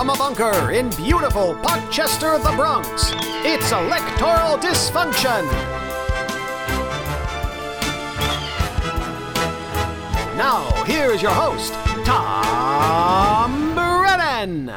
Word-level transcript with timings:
from 0.00 0.08
a 0.08 0.16
bunker 0.16 0.70
in 0.70 0.88
beautiful 0.96 1.54
Parkchester, 1.56 2.42
the 2.42 2.56
Bronx, 2.56 3.12
it's 3.44 3.70
Electoral 3.70 4.56
Dysfunction. 4.56 5.44
Now, 10.38 10.70
here's 10.86 11.20
your 11.20 11.32
host, 11.32 11.74
Tom 12.06 13.74
Brennan. 13.74 14.68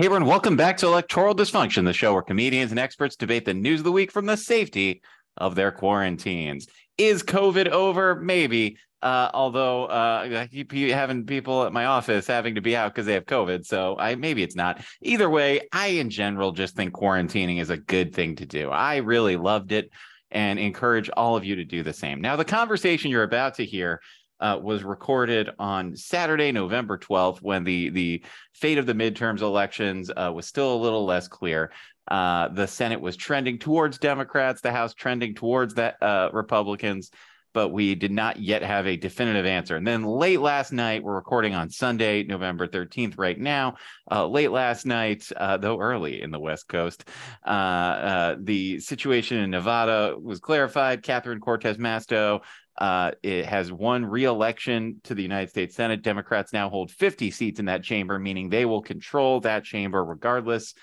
Hey 0.00 0.06
everyone, 0.06 0.26
welcome 0.26 0.56
back 0.56 0.76
to 0.78 0.86
Electoral 0.86 1.36
Dysfunction, 1.36 1.84
the 1.84 1.92
show 1.92 2.12
where 2.12 2.22
comedians 2.22 2.72
and 2.72 2.80
experts 2.80 3.14
debate 3.14 3.44
the 3.44 3.54
news 3.54 3.78
of 3.78 3.84
the 3.84 3.92
week 3.92 4.10
from 4.10 4.26
the 4.26 4.36
safety 4.36 5.02
of 5.36 5.54
their 5.54 5.70
quarantines. 5.70 6.66
Is 7.02 7.24
COVID 7.24 7.66
over? 7.66 8.14
Maybe. 8.14 8.78
Uh, 9.02 9.28
although 9.34 9.86
uh, 9.86 10.28
I 10.42 10.46
keep 10.46 10.70
having 10.70 11.26
people 11.26 11.64
at 11.64 11.72
my 11.72 11.86
office 11.86 12.28
having 12.28 12.54
to 12.54 12.60
be 12.60 12.76
out 12.76 12.94
because 12.94 13.06
they 13.06 13.14
have 13.14 13.24
COVID, 13.24 13.66
so 13.66 13.96
I 13.98 14.14
maybe 14.14 14.44
it's 14.44 14.54
not. 14.54 14.80
Either 15.00 15.28
way, 15.28 15.62
I 15.72 15.88
in 15.88 16.10
general 16.10 16.52
just 16.52 16.76
think 16.76 16.94
quarantining 16.94 17.60
is 17.60 17.70
a 17.70 17.76
good 17.76 18.14
thing 18.14 18.36
to 18.36 18.46
do. 18.46 18.70
I 18.70 18.98
really 18.98 19.36
loved 19.36 19.72
it 19.72 19.90
and 20.30 20.60
encourage 20.60 21.10
all 21.16 21.34
of 21.34 21.44
you 21.44 21.56
to 21.56 21.64
do 21.64 21.82
the 21.82 21.92
same. 21.92 22.20
Now, 22.20 22.36
the 22.36 22.44
conversation 22.44 23.10
you're 23.10 23.24
about 23.24 23.54
to 23.54 23.64
hear 23.64 24.00
uh, 24.38 24.60
was 24.62 24.84
recorded 24.84 25.50
on 25.58 25.96
Saturday, 25.96 26.52
November 26.52 26.98
12th, 26.98 27.38
when 27.42 27.64
the 27.64 27.90
the 27.90 28.24
fate 28.54 28.78
of 28.78 28.86
the 28.86 28.94
midterms 28.94 29.40
elections 29.40 30.08
uh, 30.16 30.30
was 30.32 30.46
still 30.46 30.72
a 30.72 30.82
little 30.82 31.04
less 31.04 31.26
clear. 31.26 31.72
Uh, 32.08 32.48
the 32.48 32.66
Senate 32.66 33.00
was 33.00 33.16
trending 33.16 33.58
towards 33.58 33.98
Democrats, 33.98 34.60
the 34.60 34.72
House 34.72 34.94
trending 34.94 35.34
towards 35.34 35.74
that 35.74 36.02
uh, 36.02 36.30
Republicans 36.32 37.10
but 37.54 37.68
we 37.68 37.94
did 37.94 38.10
not 38.10 38.38
yet 38.38 38.62
have 38.62 38.86
a 38.86 38.96
definitive 38.96 39.46
answer. 39.46 39.76
And 39.76 39.86
then 39.86 40.04
late 40.04 40.40
last 40.40 40.72
night, 40.72 41.02
we're 41.02 41.14
recording 41.14 41.54
on 41.54 41.70
Sunday, 41.70 42.22
November 42.22 42.66
13th, 42.66 43.18
right 43.18 43.38
now. 43.38 43.76
Uh, 44.10 44.26
late 44.26 44.50
last 44.50 44.86
night, 44.86 45.28
uh, 45.36 45.58
though 45.58 45.78
early 45.78 46.22
in 46.22 46.30
the 46.30 46.40
West 46.40 46.68
Coast, 46.68 47.04
uh, 47.46 47.50
uh 47.50 48.36
the 48.40 48.80
situation 48.80 49.38
in 49.38 49.50
Nevada 49.50 50.16
was 50.18 50.40
clarified. 50.40 51.02
Catherine 51.02 51.40
Cortez 51.40 51.76
Masto 51.76 52.40
uh, 52.78 53.10
it 53.22 53.44
has 53.44 53.70
won 53.70 54.04
re-election 54.04 55.00
to 55.04 55.14
the 55.14 55.22
United 55.22 55.50
States 55.50 55.76
Senate. 55.76 56.02
Democrats 56.02 56.52
now 56.52 56.70
hold 56.70 56.90
50 56.90 57.30
seats 57.30 57.60
in 57.60 57.66
that 57.66 57.82
chamber, 57.82 58.18
meaning 58.18 58.48
they 58.48 58.64
will 58.64 58.80
control 58.80 59.40
that 59.40 59.64
chamber 59.64 60.02
regardless 60.02 60.74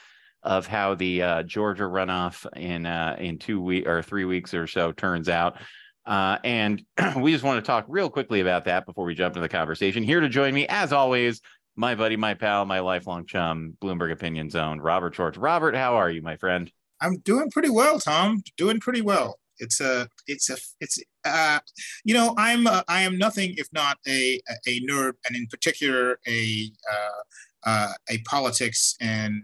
of 0.43 0.67
how 0.67 0.95
the 0.95 1.21
uh, 1.21 1.43
Georgia 1.43 1.83
runoff 1.83 2.45
in 2.57 2.85
uh, 2.85 3.15
in 3.19 3.37
two 3.37 3.61
weeks 3.61 3.87
or 3.87 4.01
three 4.01 4.25
weeks 4.25 4.53
or 4.53 4.67
so 4.67 4.91
turns 4.91 5.29
out. 5.29 5.57
Uh, 6.05 6.37
and 6.43 6.83
we 7.17 7.31
just 7.31 7.43
want 7.43 7.63
to 7.63 7.67
talk 7.67 7.85
real 7.87 8.09
quickly 8.09 8.39
about 8.39 8.65
that 8.65 8.85
before 8.85 9.05
we 9.05 9.13
jump 9.13 9.33
into 9.35 9.41
the 9.41 9.49
conversation. 9.49 10.03
Here 10.03 10.19
to 10.19 10.29
join 10.29 10.53
me, 10.53 10.65
as 10.67 10.91
always, 10.93 11.41
my 11.75 11.95
buddy, 11.95 12.17
my 12.17 12.33
pal, 12.33 12.65
my 12.65 12.79
lifelong 12.79 13.25
chum, 13.25 13.77
Bloomberg 13.81 14.11
Opinion 14.11 14.49
Zone, 14.49 14.79
Robert 14.79 15.15
Schwartz. 15.15 15.37
Robert, 15.37 15.75
how 15.75 15.95
are 15.95 16.09
you, 16.09 16.21
my 16.21 16.35
friend? 16.35 16.71
I'm 17.01 17.17
doing 17.19 17.49
pretty 17.51 17.69
well, 17.69 17.99
Tom. 17.99 18.41
Doing 18.57 18.79
pretty 18.79 19.01
well. 19.01 19.39
It's 19.59 19.79
a, 19.81 20.07
it's 20.25 20.49
a, 20.49 20.57
it's, 20.79 20.99
uh, 21.25 21.59
you 22.03 22.13
know, 22.13 22.33
I'm, 22.37 22.65
a, 22.65 22.83
I 22.87 23.01
am 23.01 23.17
nothing 23.17 23.53
if 23.57 23.67
not 23.71 23.97
a, 24.07 24.41
a 24.67 24.79
nerd, 24.81 25.13
and 25.27 25.35
in 25.35 25.47
particular, 25.47 26.19
a, 26.27 26.71
uh, 26.91 27.69
uh, 27.69 27.91
a 28.09 28.17
politics 28.19 28.95
and 29.01 29.43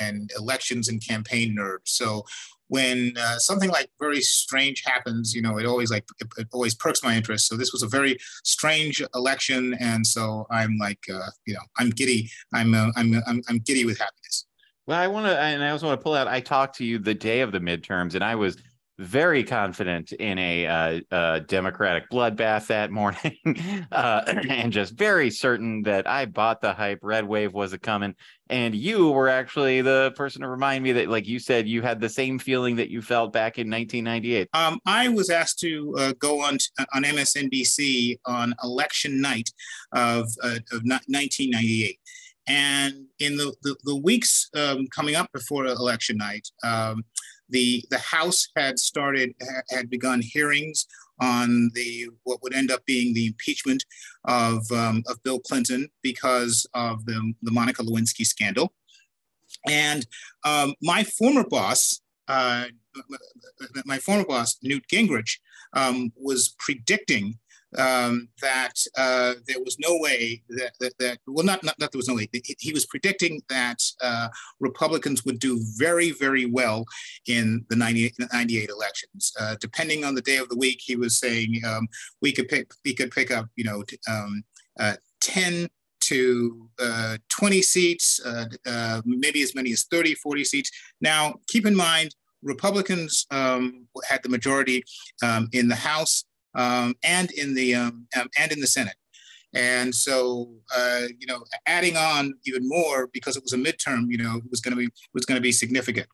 and 0.00 0.30
elections 0.38 0.88
and 0.88 1.04
campaign 1.06 1.56
nerd. 1.58 1.78
So 1.84 2.24
when 2.68 3.14
uh, 3.18 3.38
something 3.38 3.70
like 3.70 3.90
very 4.00 4.20
strange 4.20 4.82
happens, 4.84 5.34
you 5.34 5.42
know, 5.42 5.58
it 5.58 5.66
always 5.66 5.90
like 5.90 6.04
it, 6.18 6.28
it, 6.38 6.48
always 6.52 6.74
perks 6.74 7.02
my 7.02 7.14
interest. 7.14 7.46
So 7.46 7.56
this 7.56 7.72
was 7.72 7.82
a 7.82 7.86
very 7.86 8.16
strange 8.42 9.02
election, 9.14 9.74
and 9.80 10.06
so 10.06 10.46
I'm 10.50 10.78
like, 10.78 11.00
uh, 11.12 11.30
you 11.46 11.54
know, 11.54 11.60
I'm 11.78 11.90
giddy. 11.90 12.30
I'm, 12.52 12.74
uh, 12.74 12.90
I'm 12.96 13.14
I'm 13.26 13.42
I'm 13.48 13.58
giddy 13.58 13.84
with 13.84 13.98
happiness. 13.98 14.46
Well, 14.86 14.98
I 14.98 15.06
want 15.06 15.26
to, 15.26 15.38
and 15.38 15.62
I 15.62 15.70
also 15.70 15.86
want 15.86 16.00
to 16.00 16.02
pull 16.02 16.14
out. 16.14 16.28
I 16.28 16.40
talked 16.40 16.76
to 16.78 16.84
you 16.84 16.98
the 16.98 17.14
day 17.14 17.40
of 17.40 17.52
the 17.52 17.60
midterms, 17.60 18.14
and 18.14 18.24
I 18.24 18.34
was 18.34 18.56
very 18.98 19.42
confident 19.42 20.12
in 20.12 20.38
a 20.38 21.02
uh, 21.10 21.38
Democratic 21.40 22.08
bloodbath 22.10 22.68
that 22.68 22.90
morning, 22.90 23.36
uh, 23.92 24.22
and 24.48 24.72
just 24.72 24.94
very 24.94 25.30
certain 25.30 25.82
that 25.82 26.08
I 26.08 26.26
bought 26.26 26.60
the 26.60 26.72
hype. 26.72 27.00
Red 27.02 27.26
wave 27.26 27.52
was 27.52 27.72
a 27.72 27.78
coming, 27.78 28.14
and 28.48 28.74
you 28.74 29.10
were 29.10 29.28
actually 29.28 29.80
the 29.80 30.12
person 30.16 30.42
to 30.42 30.48
remind 30.48 30.84
me 30.84 30.92
that, 30.92 31.08
like 31.08 31.26
you 31.26 31.38
said, 31.38 31.66
you 31.66 31.82
had 31.82 32.00
the 32.00 32.08
same 32.08 32.38
feeling 32.38 32.76
that 32.76 32.90
you 32.90 33.02
felt 33.02 33.32
back 33.32 33.58
in 33.58 33.68
1998. 33.68 34.48
Um, 34.54 34.78
I 34.86 35.08
was 35.08 35.30
asked 35.30 35.58
to 35.60 35.94
uh, 35.98 36.12
go 36.18 36.40
on 36.40 36.58
on 36.94 37.02
MSNBC 37.02 38.18
on 38.26 38.54
election 38.62 39.20
night 39.20 39.50
of, 39.92 40.26
uh, 40.42 40.58
of 40.72 40.82
1998. 40.84 41.98
And 42.46 43.06
in 43.20 43.36
the, 43.36 43.54
the, 43.62 43.74
the 43.84 43.96
weeks 43.96 44.50
um, 44.54 44.86
coming 44.94 45.14
up 45.14 45.32
before 45.32 45.64
election 45.64 46.18
night, 46.18 46.46
um, 46.62 47.02
the, 47.54 47.84
the 47.90 47.98
House 47.98 48.48
had 48.56 48.80
started, 48.80 49.32
had 49.70 49.88
begun 49.88 50.20
hearings 50.20 50.86
on 51.20 51.70
the 51.74 52.08
what 52.24 52.42
would 52.42 52.52
end 52.52 52.72
up 52.72 52.84
being 52.84 53.14
the 53.14 53.26
impeachment 53.28 53.84
of, 54.24 54.60
um, 54.72 55.04
of 55.06 55.22
Bill 55.22 55.38
Clinton 55.38 55.88
because 56.02 56.66
of 56.74 57.06
the, 57.06 57.32
the 57.42 57.52
Monica 57.52 57.82
Lewinsky 57.84 58.26
scandal. 58.26 58.72
And 59.68 60.04
um, 60.44 60.74
my 60.82 61.04
former 61.04 61.44
boss, 61.48 62.00
uh, 62.26 62.64
my 63.84 63.98
former 63.98 64.24
boss, 64.24 64.58
Newt 64.60 64.84
Gingrich, 64.92 65.38
um, 65.74 66.12
was 66.16 66.56
predicting 66.58 67.38
um, 67.78 68.28
that 68.40 68.72
uh, 68.96 69.34
there 69.46 69.60
was 69.60 69.78
no 69.78 69.96
way 69.98 70.42
that, 70.50 70.72
that, 70.80 70.92
that 70.98 71.18
well, 71.26 71.44
not, 71.44 71.62
not, 71.64 71.76
there 71.78 71.88
was 71.94 72.08
no 72.08 72.14
way. 72.14 72.28
He 72.58 72.72
was 72.72 72.86
predicting 72.86 73.42
that 73.48 73.82
uh, 74.02 74.28
Republicans 74.60 75.24
would 75.24 75.38
do 75.38 75.60
very, 75.76 76.12
very 76.12 76.46
well 76.46 76.84
in 77.26 77.64
the 77.68 77.76
98, 77.76 78.14
98 78.32 78.68
elections. 78.68 79.32
Uh, 79.40 79.56
depending 79.60 80.04
on 80.04 80.14
the 80.14 80.22
day 80.22 80.36
of 80.36 80.48
the 80.48 80.56
week, 80.56 80.80
he 80.82 80.96
was 80.96 81.18
saying 81.18 81.62
um, 81.66 81.88
we 82.20 82.32
could 82.32 82.48
pick, 82.48 82.70
we 82.84 82.94
could 82.94 83.10
pick 83.10 83.30
up, 83.30 83.46
you 83.56 83.64
know, 83.64 83.84
um, 84.08 84.42
uh, 84.78 84.94
10 85.20 85.68
to 86.00 86.68
uh, 86.80 87.16
20 87.30 87.62
seats, 87.62 88.20
uh, 88.24 89.00
maybe 89.04 89.42
as 89.42 89.54
many 89.54 89.72
as 89.72 89.84
30, 89.84 90.14
40 90.16 90.44
seats. 90.44 90.70
Now, 91.00 91.34
keep 91.48 91.66
in 91.66 91.74
mind, 91.74 92.14
Republicans 92.42 93.26
um, 93.30 93.86
had 94.06 94.22
the 94.22 94.28
majority 94.28 94.84
um, 95.22 95.48
in 95.52 95.66
the 95.66 95.74
House 95.74 96.24
um, 96.54 96.94
and 97.02 97.30
in 97.32 97.54
the 97.54 97.74
um, 97.74 98.06
um, 98.18 98.28
and 98.38 98.52
in 98.52 98.60
the 98.60 98.66
Senate. 98.66 98.96
And 99.54 99.94
so, 99.94 100.48
uh, 100.76 101.02
you 101.18 101.28
know, 101.28 101.44
adding 101.66 101.96
on 101.96 102.34
even 102.44 102.68
more 102.68 103.08
because 103.12 103.36
it 103.36 103.42
was 103.42 103.52
a 103.52 103.56
midterm, 103.56 104.06
you 104.08 104.18
know, 104.18 104.40
was 104.50 104.60
going 104.60 104.76
to 104.76 104.76
be 104.76 104.88
was 105.12 105.24
going 105.24 105.36
to 105.36 105.42
be 105.42 105.52
significant. 105.52 106.08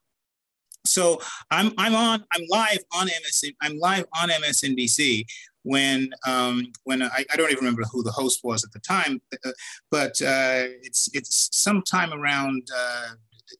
So 0.86 1.20
I'm 1.50 1.72
I'm 1.78 1.94
on 1.94 2.24
I'm 2.32 2.42
live 2.48 2.80
on 2.94 3.08
MSN 3.08 3.54
I'm 3.62 3.78
live 3.78 4.04
on 4.20 4.28
MSNBC 4.28 5.24
when 5.62 6.10
um, 6.26 6.66
when 6.84 7.02
I, 7.02 7.24
I, 7.30 7.36
don't 7.36 7.50
even 7.50 7.64
remember 7.64 7.82
who 7.90 8.02
the 8.02 8.12
host 8.12 8.40
was 8.42 8.64
at 8.64 8.72
the 8.72 8.78
time, 8.78 9.20
uh, 9.44 9.50
but 9.90 10.20
uh, 10.22 10.72
it's 10.82 11.08
it's 11.12 11.50
sometime 11.52 12.14
around 12.14 12.66
uh, 12.74 13.08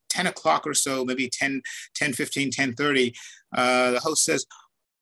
10 0.09 0.27
o'clock 0.29 0.67
or 0.67 0.75
so, 0.75 1.05
maybe 1.05 1.29
10 1.29 1.63
10 1.95 2.13
15 2.13 2.51
10 2.51 2.75
30. 2.75 3.15
Uh, 3.55 3.91
the 3.93 4.01
host 4.01 4.25
says. 4.25 4.47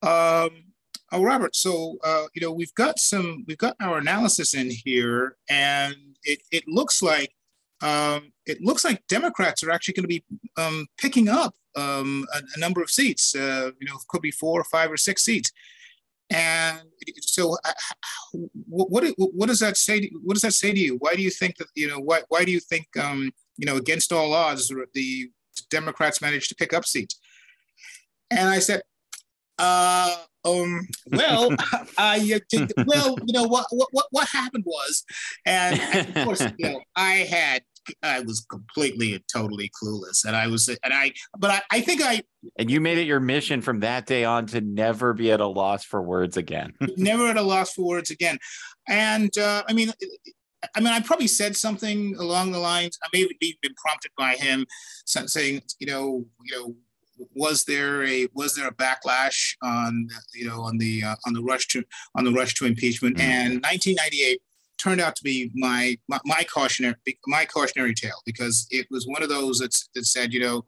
Um, 0.02 0.67
Oh, 1.10 1.22
Robert. 1.22 1.56
So 1.56 1.96
uh, 2.04 2.26
you 2.34 2.42
know 2.42 2.52
we've 2.52 2.74
got 2.74 2.98
some 2.98 3.44
we've 3.46 3.58
got 3.58 3.76
our 3.80 3.98
analysis 3.98 4.54
in 4.54 4.70
here, 4.70 5.36
and 5.48 5.96
it, 6.24 6.40
it 6.50 6.64
looks 6.68 7.02
like 7.02 7.32
um, 7.80 8.32
it 8.46 8.60
looks 8.60 8.84
like 8.84 9.06
Democrats 9.06 9.62
are 9.62 9.70
actually 9.70 9.94
going 9.94 10.04
to 10.04 10.08
be 10.08 10.24
um, 10.56 10.86
picking 10.98 11.28
up 11.28 11.54
um, 11.76 12.26
a, 12.34 12.38
a, 12.56 12.58
number 12.58 12.82
of 12.82 12.90
seats. 12.90 13.34
Uh, 13.34 13.70
you 13.80 13.86
know, 13.86 13.96
could 14.08 14.20
be 14.20 14.30
four 14.30 14.60
or 14.60 14.64
five 14.64 14.90
or 14.90 14.96
six 14.96 15.24
seats. 15.24 15.52
And 16.30 16.80
so, 17.20 17.56
uh, 17.64 17.72
what, 18.68 18.90
what 18.90 19.14
what 19.16 19.46
does 19.46 19.60
that 19.60 19.76
say? 19.78 20.00
To, 20.00 20.08
what 20.22 20.34
does 20.34 20.42
that 20.42 20.52
say 20.52 20.72
to 20.72 20.78
you? 20.78 20.96
Why 20.96 21.14
do 21.14 21.22
you 21.22 21.30
think 21.30 21.56
that 21.56 21.68
you 21.74 21.88
know 21.88 22.00
why 22.00 22.20
why 22.28 22.44
do 22.44 22.52
you 22.52 22.60
think 22.60 22.86
um, 23.00 23.32
you 23.56 23.64
know 23.64 23.76
against 23.76 24.12
all 24.12 24.34
odds 24.34 24.70
the 24.92 25.30
Democrats 25.70 26.20
managed 26.20 26.50
to 26.50 26.54
pick 26.54 26.74
up 26.74 26.84
seats? 26.84 27.18
And 28.30 28.50
I 28.50 28.58
said, 28.58 28.82
uh, 29.58 30.16
um, 30.48 30.86
well, 31.06 31.50
I 31.98 32.40
well, 32.86 33.16
you 33.26 33.32
know 33.32 33.44
what 33.44 33.66
what 33.70 34.06
what 34.10 34.28
happened 34.28 34.64
was, 34.66 35.04
and, 35.46 35.80
and 35.80 36.16
of 36.16 36.24
course, 36.24 36.42
you 36.58 36.70
know, 36.70 36.80
I 36.96 37.14
had 37.14 37.62
I 38.02 38.20
was 38.20 38.44
completely 38.50 39.14
and 39.14 39.24
totally 39.32 39.70
clueless, 39.82 40.24
and 40.26 40.36
I 40.36 40.46
was 40.46 40.68
and 40.68 40.92
I, 40.92 41.12
but 41.38 41.50
I, 41.50 41.62
I 41.70 41.80
think 41.80 42.02
I 42.02 42.22
and 42.58 42.70
you 42.70 42.80
made 42.80 42.98
it 42.98 43.06
your 43.06 43.20
mission 43.20 43.60
from 43.60 43.80
that 43.80 44.06
day 44.06 44.24
on 44.24 44.46
to 44.48 44.60
never 44.60 45.12
be 45.12 45.32
at 45.32 45.40
a 45.40 45.46
loss 45.46 45.84
for 45.84 46.02
words 46.02 46.36
again. 46.36 46.72
never 46.96 47.28
at 47.28 47.36
a 47.36 47.42
loss 47.42 47.72
for 47.72 47.86
words 47.86 48.10
again, 48.10 48.38
and 48.88 49.36
uh, 49.38 49.62
I 49.68 49.72
mean. 49.72 49.92
I 50.74 50.80
mean, 50.80 50.92
I 50.92 50.98
probably 50.98 51.28
said 51.28 51.56
something 51.56 52.16
along 52.16 52.50
the 52.50 52.58
lines. 52.58 52.98
I 53.04 53.06
may 53.12 53.20
have 53.20 53.28
been 53.38 53.74
prompted 53.76 54.10
by 54.18 54.34
him, 54.34 54.66
saying, 55.06 55.62
you 55.78 55.86
know, 55.86 56.26
you 56.42 56.58
know, 56.58 56.74
was 57.34 57.64
there 57.64 58.04
a 58.04 58.28
was 58.34 58.54
there 58.54 58.68
a 58.68 58.74
backlash 58.74 59.54
on 59.62 60.08
you 60.34 60.46
know 60.46 60.62
on 60.62 60.78
the 60.78 61.02
uh, 61.04 61.16
on 61.26 61.32
the 61.32 61.42
rush 61.42 61.66
to 61.68 61.84
on 62.14 62.24
the 62.24 62.32
rush 62.32 62.54
to 62.54 62.66
impeachment? 62.66 63.16
Mm-hmm. 63.16 63.30
And 63.30 63.52
1998 63.62 64.40
turned 64.78 65.00
out 65.00 65.16
to 65.16 65.24
be 65.24 65.50
my, 65.54 65.98
my, 66.08 66.18
my 66.24 66.44
cautionary 66.44 66.94
my 67.26 67.44
cautionary 67.44 67.94
tale 67.94 68.20
because 68.24 68.66
it 68.70 68.86
was 68.90 69.06
one 69.06 69.22
of 69.22 69.28
those 69.28 69.58
that, 69.58 69.74
that 69.94 70.04
said, 70.06 70.32
you 70.32 70.40
know, 70.40 70.64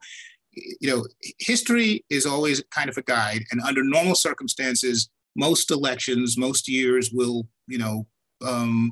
you 0.53 0.89
know, 0.89 1.05
history 1.39 2.03
is 2.09 2.25
always 2.25 2.61
kind 2.71 2.89
of 2.89 2.97
a 2.97 3.01
guide, 3.03 3.43
and 3.51 3.61
under 3.61 3.83
normal 3.83 4.15
circumstances, 4.15 5.09
most 5.35 5.71
elections, 5.71 6.37
most 6.37 6.67
years 6.67 7.11
will, 7.13 7.47
you 7.67 7.77
know, 7.77 8.05
um, 8.45 8.91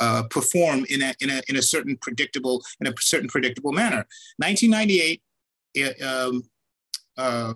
uh, 0.00 0.22
perform 0.30 0.86
in 0.88 1.02
a, 1.02 1.12
in 1.20 1.30
a 1.30 1.42
in 1.48 1.56
a 1.56 1.62
certain 1.62 1.96
predictable 1.96 2.62
in 2.80 2.86
a 2.86 2.94
certain 3.00 3.28
predictable 3.28 3.72
manner. 3.72 4.06
1998, 4.38 5.20
it, 5.74 6.00
um, 6.00 6.44
uh, 7.20 7.54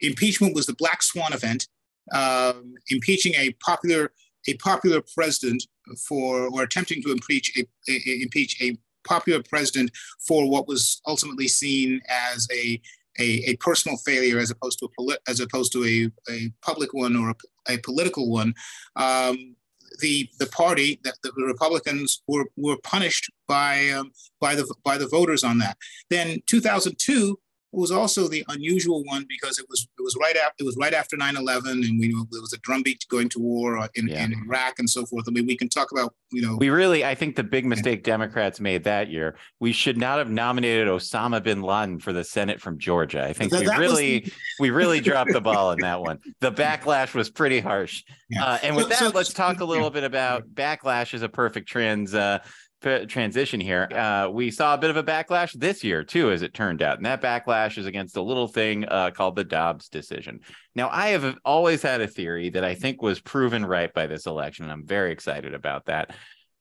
impeachment 0.00 0.54
was 0.54 0.66
the 0.66 0.74
black 0.74 1.02
swan 1.02 1.32
event, 1.32 1.66
um, 2.12 2.74
impeaching 2.90 3.34
a 3.34 3.52
popular 3.64 4.12
a 4.46 4.54
popular 4.54 5.02
president 5.14 5.62
for 6.06 6.48
or 6.52 6.62
attempting 6.62 7.02
to 7.02 7.10
impeach 7.10 7.46
a, 7.58 7.66
a, 7.90 8.22
impeach 8.22 8.60
a 8.62 8.76
popular 9.04 9.42
president 9.42 9.90
for 10.26 10.48
what 10.48 10.68
was 10.68 11.00
ultimately 11.06 11.48
seen 11.48 12.00
as 12.08 12.46
a 12.52 12.80
a, 13.18 13.42
a 13.50 13.56
personal 13.56 13.96
failure 13.98 14.38
as 14.38 14.50
opposed 14.50 14.78
to 14.78 14.86
a 14.86 14.88
poli- 14.96 15.18
as 15.26 15.40
opposed 15.40 15.72
to 15.72 15.84
a, 15.84 16.32
a 16.32 16.52
public 16.62 16.94
one 16.94 17.16
or 17.16 17.30
a, 17.30 17.74
a 17.74 17.78
political 17.78 18.30
one. 18.30 18.54
Um, 18.96 19.56
the 20.00 20.28
the 20.38 20.46
party 20.46 21.00
that 21.02 21.16
the 21.22 21.32
Republicans 21.54 22.22
were 22.28 22.46
were 22.56 22.76
punished 22.84 23.32
by 23.48 23.88
um, 23.90 24.12
by 24.40 24.54
the 24.54 24.72
by 24.84 24.98
the 24.98 25.08
voters 25.08 25.42
on 25.42 25.58
that. 25.58 25.76
Then 26.10 26.40
2002 26.46 27.38
it 27.38 27.47
was 27.72 27.90
also 27.90 28.28
the 28.28 28.44
unusual 28.48 29.04
one 29.04 29.26
because 29.28 29.58
it 29.58 29.66
was 29.68 29.86
it 29.98 30.02
was 30.02 30.16
right 30.20 30.36
after 30.36 30.62
it 30.62 30.64
was 30.64 30.76
right 30.76 30.94
after 30.94 31.16
9/11, 31.16 31.70
and 31.70 32.00
we 32.00 32.08
know 32.08 32.26
there 32.30 32.40
was 32.40 32.52
a 32.52 32.58
drumbeat 32.58 33.04
going 33.08 33.28
to 33.30 33.38
war 33.38 33.88
in, 33.94 34.08
yeah. 34.08 34.24
in, 34.24 34.32
Iraq 34.32 34.78
and 34.78 34.88
so 34.88 35.04
forth. 35.04 35.24
I 35.28 35.32
mean, 35.32 35.46
we 35.46 35.56
can 35.56 35.68
talk 35.68 35.92
about 35.92 36.14
you 36.32 36.42
know. 36.42 36.56
We 36.56 36.70
really, 36.70 37.04
I 37.04 37.14
think, 37.14 37.36
the 37.36 37.44
big 37.44 37.66
mistake 37.66 38.04
Democrats 38.04 38.58
made 38.58 38.84
that 38.84 39.10
year. 39.10 39.36
We 39.60 39.72
should 39.72 39.98
not 39.98 40.18
have 40.18 40.30
nominated 40.30 40.88
Osama 40.88 41.42
bin 41.42 41.62
Laden 41.62 42.00
for 42.00 42.12
the 42.12 42.24
Senate 42.24 42.60
from 42.60 42.78
Georgia. 42.78 43.24
I 43.24 43.32
think 43.34 43.52
that, 43.52 43.60
we 43.60 43.66
that 43.66 43.78
really 43.78 44.32
we 44.58 44.70
really 44.70 45.00
dropped 45.00 45.32
the 45.32 45.40
ball 45.40 45.72
in 45.72 45.78
that 45.82 46.00
one. 46.00 46.20
The 46.40 46.52
backlash 46.52 47.14
was 47.14 47.28
pretty 47.28 47.60
harsh. 47.60 48.02
Yeah. 48.30 48.44
Uh, 48.44 48.58
and 48.62 48.76
with 48.76 48.84
so, 48.84 48.88
that, 48.88 48.98
so, 48.98 49.10
let's 49.10 49.32
talk 49.32 49.60
a 49.60 49.64
little 49.64 49.90
bit 49.90 50.04
about 50.04 50.48
backlash 50.54 51.12
is 51.12 51.22
a 51.22 51.28
perfect 51.28 51.68
trans. 51.68 52.14
Uh, 52.14 52.38
transition 52.80 53.60
here. 53.60 53.88
Uh, 53.92 54.28
we 54.30 54.50
saw 54.50 54.74
a 54.74 54.78
bit 54.78 54.90
of 54.90 54.96
a 54.96 55.02
backlash 55.02 55.52
this 55.52 55.82
year 55.82 56.04
too, 56.04 56.30
as 56.30 56.42
it 56.42 56.54
turned 56.54 56.82
out, 56.82 56.96
and 56.96 57.06
that 57.06 57.22
backlash 57.22 57.78
is 57.78 57.86
against 57.86 58.16
a 58.16 58.22
little 58.22 58.48
thing 58.48 58.84
uh, 58.86 59.10
called 59.10 59.36
the 59.36 59.44
Dobbs 59.44 59.88
decision. 59.88 60.40
Now, 60.74 60.88
I 60.90 61.08
have 61.08 61.36
always 61.44 61.82
had 61.82 62.00
a 62.00 62.06
theory 62.06 62.50
that 62.50 62.64
I 62.64 62.74
think 62.74 63.02
was 63.02 63.20
proven 63.20 63.64
right 63.64 63.92
by 63.92 64.06
this 64.06 64.26
election, 64.26 64.64
and 64.64 64.72
I'm 64.72 64.86
very 64.86 65.12
excited 65.12 65.54
about 65.54 65.86
that. 65.86 66.14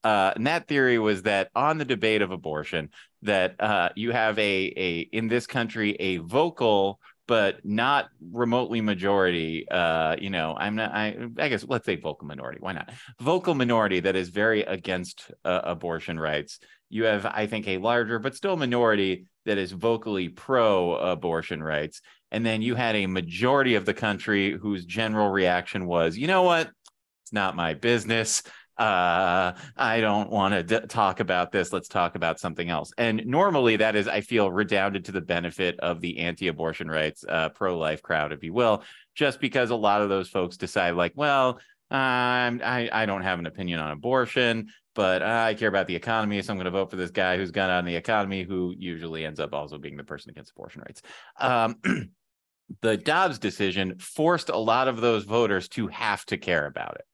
Uh, 0.04 0.32
and 0.36 0.48
that 0.48 0.68
theory 0.68 1.00
was 1.00 1.24
that 1.24 1.50
on 1.56 1.78
the 1.78 1.86
debate 1.86 2.22
of 2.22 2.32
abortion, 2.32 2.90
that 3.24 3.60
uh, 3.60 3.90
you 3.96 4.12
have 4.12 4.38
a 4.40 4.74
a 4.78 5.00
in 5.12 5.28
this 5.28 5.48
country 5.48 5.96
a 6.00 6.18
vocal 6.18 7.00
but 7.28 7.64
not 7.66 8.10
remotely 8.32 8.82
majority. 8.82 9.68
Uh, 9.70 10.16
you 10.20 10.30
know, 10.30 10.56
I'm 10.58 10.76
not. 10.76 10.92
I, 10.92 11.18
I 11.38 11.50
guess 11.50 11.66
let's 11.68 11.86
say 11.86 11.96
vocal 11.96 12.28
minority. 12.28 12.60
Why 12.62 12.74
not? 12.74 12.90
Vocal 13.20 13.54
minority 13.54 14.00
that 14.00 14.16
is 14.16 14.30
very 14.30 14.62
against 14.62 15.32
uh, 15.46 15.62
abortion 15.64 16.20
rights. 16.20 16.60
You 16.90 17.04
have, 17.04 17.26
I 17.26 17.48
think, 17.48 17.68
a 17.68 17.78
larger 17.78 18.18
but 18.18 18.36
still 18.36 18.56
minority 18.56 19.26
that 19.46 19.58
is 19.58 19.72
vocally 19.72 20.30
pro-abortion 20.30 21.62
rights, 21.62 22.02
and 22.32 22.46
then 22.46 22.62
you 22.62 22.76
had 22.76 22.96
a 22.96 23.08
majority 23.08 23.76
of 23.76 23.86
the 23.86 23.94
country 23.94 24.58
whose 24.58 24.86
general 24.86 25.30
reaction 25.30 25.86
was, 25.86 26.18
you 26.18 26.28
know 26.28 26.44
what? 26.44 26.70
It's 27.24 27.34
not 27.34 27.56
my 27.58 27.74
business 27.74 28.44
uh, 28.78 29.54
I 29.76 30.02
don't 30.02 30.30
want 30.30 30.54
to 30.54 30.64
d- 30.64 30.88
talk 30.88 31.20
about 31.20 31.52
this. 31.52 31.74
Let's 31.74 31.88
talk 31.88 32.16
about 32.16 32.40
something 32.40 32.70
else. 32.70 32.94
And 32.98 33.26
normally 33.26 33.78
that 33.78 33.96
is, 33.96 34.08
I 34.08 34.22
feel, 34.22 34.52
redounded 34.52 35.06
to 35.06 35.12
the 35.12 35.22
benefit 35.22 35.80
of 35.80 36.00
the 36.00 36.20
anti-abortion 36.20 36.90
rights, 36.90 37.26
uh, 37.28 37.50
pro-life 37.50 38.04
crowd, 38.04 38.34
if 38.34 38.44
you 38.44 38.54
will, 38.54 38.84
just 39.16 39.40
because 39.40 39.72
a 39.72 39.76
lot 39.76 40.02
of 40.02 40.10
those 40.10 40.30
folks 40.30 40.58
decide, 40.58 40.92
like, 40.92 41.14
well, 41.16 41.60
um, 41.90 42.62
I 42.64 42.90
I 42.92 43.06
don't 43.06 43.24
have 43.24 43.40
an 43.40 43.46
opinion 43.46 43.80
on 43.80 43.92
abortion, 43.92 44.68
but 44.94 45.24
I 45.24 45.56
care 45.56 45.70
about 45.70 45.88
the 45.88 45.96
economy, 45.96 46.42
so 46.42 46.52
I'm 46.52 46.58
going 46.58 46.66
to 46.66 46.72
vote 46.72 46.92
for 46.92 46.98
this 46.98 47.12
guy 47.12 47.38
who's 47.38 47.52
gone 47.52 47.70
on 47.70 47.86
the 47.86 47.96
economy, 47.96 48.44
who 48.44 48.76
usually 48.78 49.26
ends 49.26 49.40
up 49.40 49.54
also 49.54 49.78
being 49.78 49.98
the 49.98 50.04
person 50.04 50.30
against 50.30 50.52
abortion 50.52 50.82
rights. 50.86 51.02
Um, 51.40 51.78
the 52.82 52.98
Dobbs 52.98 53.40
decision 53.40 53.98
forced 54.00 54.50
a 54.50 54.58
lot 54.58 54.88
of 54.88 55.00
those 55.02 55.24
voters 55.24 55.70
to 55.70 55.88
have 55.88 56.26
to 56.26 56.38
care 56.38 56.66
about 56.66 56.96
it 56.96 57.06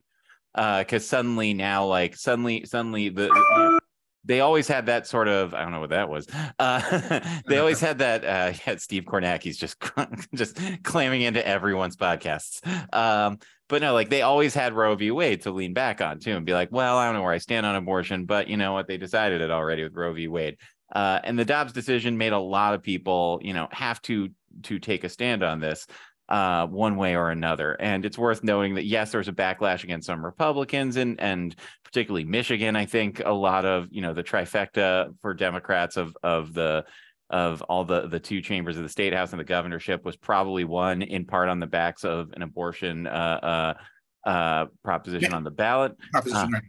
because 0.53 1.03
uh, 1.03 1.07
suddenly 1.07 1.53
now 1.53 1.85
like 1.85 2.15
suddenly 2.15 2.65
suddenly 2.65 3.09
the, 3.09 3.27
the 3.27 3.79
they 4.25 4.39
always 4.39 4.67
had 4.67 4.85
that 4.85 5.07
sort 5.07 5.27
of 5.27 5.53
I 5.53 5.63
don't 5.63 5.71
know 5.71 5.79
what 5.79 5.89
that 5.89 6.09
was. 6.09 6.27
Uh, 6.59 7.19
they 7.47 7.57
always 7.57 7.79
had 7.79 7.99
that. 7.99 8.23
Uh, 8.23 8.53
yeah, 8.67 8.75
Steve 8.77 9.03
Kornacki's 9.03 9.57
just 9.57 9.77
just 10.35 10.59
clamming 10.83 11.21
into 11.21 11.45
everyone's 11.45 11.97
podcasts. 11.97 12.65
Um, 12.95 13.39
but 13.67 13.81
no, 13.81 13.93
like 13.93 14.09
they 14.09 14.21
always 14.21 14.53
had 14.53 14.73
Roe 14.73 14.95
v. 14.95 15.11
Wade 15.11 15.41
to 15.41 15.51
lean 15.51 15.73
back 15.73 16.01
on 16.01 16.19
too, 16.19 16.35
and 16.35 16.45
be 16.45 16.53
like, 16.53 16.69
well, 16.71 16.97
I 16.97 17.05
don't 17.05 17.15
know 17.15 17.23
where 17.23 17.33
I 17.33 17.39
stand 17.39 17.65
on 17.65 17.75
abortion, 17.75 18.25
but 18.25 18.47
you 18.47 18.57
know 18.57 18.73
what? 18.73 18.87
They 18.87 18.97
decided 18.97 19.41
it 19.41 19.51
already 19.51 19.83
with 19.83 19.95
Roe 19.95 20.13
v. 20.13 20.27
Wade. 20.27 20.57
Uh, 20.93 21.19
and 21.23 21.39
the 21.39 21.45
Dobbs 21.45 21.73
decision 21.73 22.17
made 22.17 22.33
a 22.33 22.39
lot 22.39 22.75
of 22.75 22.83
people, 22.83 23.39
you 23.41 23.53
know, 23.53 23.67
have 23.71 24.01
to 24.03 24.29
to 24.63 24.77
take 24.79 25.03
a 25.03 25.09
stand 25.09 25.41
on 25.43 25.59
this 25.59 25.87
uh, 26.29 26.67
one 26.67 26.95
way 26.95 27.15
or 27.15 27.29
another. 27.29 27.73
And 27.73 28.05
it's 28.05 28.17
worth 28.17 28.43
noting 28.43 28.75
that 28.75 28.85
yes, 28.85 29.11
there's 29.11 29.27
a 29.27 29.33
backlash 29.33 29.83
against 29.83 30.07
some 30.07 30.23
Republicans 30.23 30.97
and 30.97 31.19
and 31.19 31.55
particularly 31.83 32.25
Michigan. 32.25 32.75
I 32.75 32.85
think 32.85 33.21
a 33.23 33.31
lot 33.31 33.65
of 33.65 33.87
you 33.91 34.01
know 34.01 34.13
the 34.13 34.23
trifecta 34.23 35.13
for 35.21 35.33
Democrats 35.33 35.97
of 35.97 36.15
of 36.23 36.53
the 36.53 36.85
of 37.29 37.61
all 37.63 37.83
the 37.83 38.07
the 38.07 38.19
two 38.19 38.41
chambers 38.41 38.77
of 38.77 38.83
the 38.83 38.89
state 38.89 39.13
house 39.13 39.31
and 39.31 39.39
the 39.39 39.45
governorship 39.45 40.05
was 40.05 40.15
probably 40.15 40.63
won 40.63 41.01
in 41.01 41.25
part 41.25 41.49
on 41.49 41.59
the 41.59 41.67
backs 41.67 42.03
of 42.03 42.31
an 42.33 42.41
abortion 42.41 43.07
uh, 43.07 43.75
uh, 44.25 44.29
uh, 44.29 44.65
proposition 44.83 45.31
yeah. 45.31 45.35
on 45.35 45.43
the 45.43 45.51
ballot. 45.51 45.93
Proposition, 46.11 46.55
uh, 46.55 46.59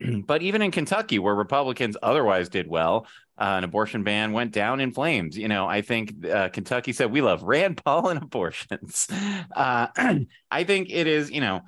but 0.26 0.42
even 0.42 0.62
in 0.62 0.70
Kentucky, 0.70 1.18
where 1.18 1.34
Republicans 1.34 1.96
otherwise 2.02 2.48
did 2.48 2.66
well, 2.66 3.06
uh, 3.38 3.56
an 3.58 3.64
abortion 3.64 4.02
ban 4.02 4.32
went 4.32 4.52
down 4.52 4.80
in 4.80 4.92
flames. 4.92 5.36
You 5.36 5.48
know, 5.48 5.66
I 5.66 5.82
think 5.82 6.26
uh, 6.26 6.48
Kentucky 6.50 6.92
said 6.92 7.10
we 7.10 7.22
love 7.22 7.42
Rand 7.42 7.82
Paul 7.82 8.08
and 8.08 8.22
abortions. 8.22 9.08
Uh, 9.54 9.86
I 10.50 10.64
think 10.64 10.88
it 10.90 11.06
is, 11.06 11.30
you 11.30 11.40
know, 11.40 11.62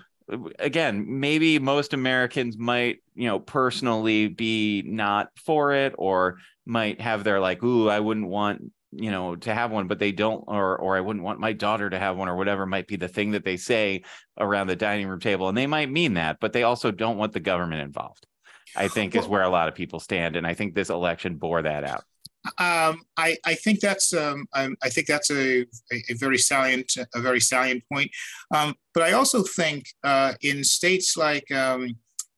again, 0.58 1.04
maybe 1.20 1.58
most 1.58 1.94
Americans 1.94 2.56
might, 2.56 3.02
you 3.14 3.26
know, 3.26 3.38
personally 3.38 4.28
be 4.28 4.82
not 4.86 5.28
for 5.36 5.72
it 5.72 5.94
or 5.98 6.38
might 6.64 7.00
have 7.00 7.24
their 7.24 7.40
like, 7.40 7.62
ooh, 7.62 7.88
I 7.88 8.00
wouldn't 8.00 8.28
want 8.28 8.72
you 8.92 9.10
know 9.10 9.34
to 9.34 9.54
have 9.54 9.70
one 9.70 9.86
but 9.86 9.98
they 9.98 10.12
don't 10.12 10.44
or 10.46 10.76
or 10.76 10.96
I 10.96 11.00
wouldn't 11.00 11.24
want 11.24 11.40
my 11.40 11.52
daughter 11.52 11.88
to 11.88 11.98
have 11.98 12.16
one 12.16 12.28
or 12.28 12.36
whatever 12.36 12.66
might 12.66 12.86
be 12.86 12.96
the 12.96 13.08
thing 13.08 13.30
that 13.30 13.44
they 13.44 13.56
say 13.56 14.02
around 14.38 14.66
the 14.66 14.76
dining 14.76 15.08
room 15.08 15.18
table 15.18 15.48
and 15.48 15.56
they 15.56 15.66
might 15.66 15.90
mean 15.90 16.14
that 16.14 16.38
but 16.40 16.52
they 16.52 16.62
also 16.62 16.90
don't 16.90 17.16
want 17.16 17.32
the 17.32 17.40
government 17.40 17.80
involved 17.80 18.26
I 18.76 18.88
think 18.88 19.14
is 19.14 19.26
where 19.26 19.42
a 19.42 19.48
lot 19.48 19.68
of 19.68 19.74
people 19.74 20.00
stand 20.00 20.36
and 20.36 20.46
I 20.46 20.54
think 20.54 20.74
this 20.74 20.90
election 20.90 21.36
bore 21.36 21.62
that 21.62 21.84
out 21.84 22.04
um, 22.58 23.02
I, 23.16 23.36
I 23.44 23.54
think 23.54 23.80
that's 23.80 24.12
um, 24.12 24.46
I 24.52 24.88
think 24.88 25.06
that's 25.06 25.30
a, 25.30 25.60
a, 25.60 26.02
a, 26.10 26.14
very 26.14 26.38
salient 26.38 26.92
a 27.14 27.20
very 27.20 27.40
salient 27.40 27.84
point. 27.90 28.10
Um, 28.52 28.74
but 28.94 29.04
I 29.04 29.12
also 29.12 29.42
think 29.42 29.86
uh, 30.02 30.34
in 30.40 30.64
states 30.64 31.16
like 31.16 31.50
um, 31.52 31.96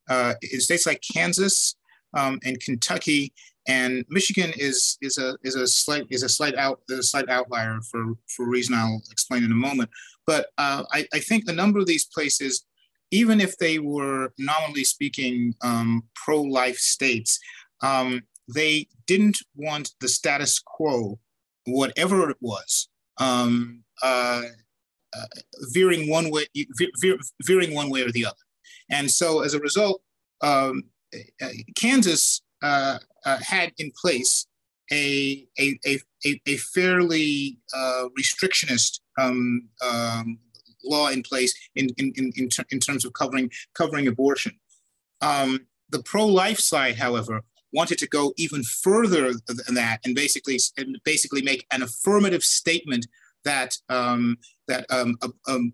uh, 0.09 0.35
in 0.52 0.61
states 0.61 0.87
like 0.87 1.02
Kansas 1.14 1.76
um, 2.12 2.38
and 2.45 2.61
Kentucky, 2.61 3.33
and 3.66 4.04
Michigan 4.11 4.52
is 4.57 4.99
is 5.00 5.16
a 5.16 5.38
is 5.43 5.54
a 5.54 5.66
slight 5.66 6.07
is 6.11 6.23
a 6.23 6.28
slight 6.28 6.54
out 6.57 6.81
a 6.90 7.02
slight 7.02 7.31
outlier 7.31 7.81
for 7.90 8.14
for 8.28 8.45
a 8.45 8.49
reason 8.49 8.75
I'll 8.75 9.02
explain 9.11 9.43
in 9.43 9.52
a 9.52 9.57
moment. 9.57 9.88
But 10.26 10.49
uh, 10.59 10.85
I, 10.93 11.07
I 11.14 11.19
think 11.19 11.45
a 11.49 11.52
number 11.52 11.78
of 11.78 11.87
these 11.87 12.04
places, 12.04 12.66
even 13.11 13.40
if 13.40 13.56
they 13.58 13.78
were 13.78 14.32
nominally 14.38 14.84
speaking 14.84 15.54
um, 15.62 16.02
pro-life 16.14 16.78
states, 16.78 17.38
um, 17.82 18.23
they 18.52 18.87
didn't 19.06 19.38
want 19.56 19.92
the 20.00 20.08
status 20.08 20.58
quo, 20.58 21.18
whatever 21.66 22.30
it 22.30 22.37
was, 22.40 22.88
um, 23.18 23.82
uh, 24.02 24.42
uh, 25.16 25.26
veering 25.73 26.11
one 26.11 26.30
way 26.30 26.46
veer, 27.00 27.16
veering 27.42 27.75
one 27.75 27.90
way 27.90 28.02
or 28.02 28.11
the 28.12 28.26
other. 28.26 28.37
And 28.90 29.11
so 29.11 29.40
as 29.40 29.54
a 29.54 29.61
result, 29.61 30.02
um, 30.42 30.82
uh, 31.40 31.49
Kansas 31.76 32.42
uh, 32.62 32.99
uh, 33.25 33.38
had 33.38 33.73
in 33.78 33.92
place 34.00 34.46
a, 34.92 35.46
a, 35.58 35.78
a, 35.87 35.99
a 36.46 36.56
fairly 36.56 37.58
uh, 37.75 38.04
restrictionist 38.18 39.00
um, 39.18 39.68
um, 39.84 40.38
law 40.85 41.09
in 41.09 41.23
place 41.23 41.55
in, 41.75 41.88
in, 41.99 42.12
in, 42.17 42.33
in, 42.37 42.49
ter- 42.49 42.64
in, 42.71 42.81
terms 42.81 43.05
of 43.05 43.12
covering, 43.12 43.50
covering 43.75 44.09
abortion. 44.09 44.53
Um, 45.21 45.67
the 45.91 46.03
pro-life 46.03 46.59
side, 46.59 46.97
however, 46.97 47.43
wanted 47.73 47.99
to 47.99 48.09
go 48.09 48.33
even 48.37 48.62
further 48.62 49.33
than 49.47 49.75
that 49.75 50.00
and 50.05 50.14
basically, 50.14 50.59
and 50.76 50.99
basically 51.05 51.43
make 51.43 51.67
an 51.73 51.83
affirmative 51.83 52.45
statement 52.45 53.07
that 53.45 53.76
um, 53.88 54.38
that 54.67 54.87
um, 54.91 55.17
um, 55.47 55.73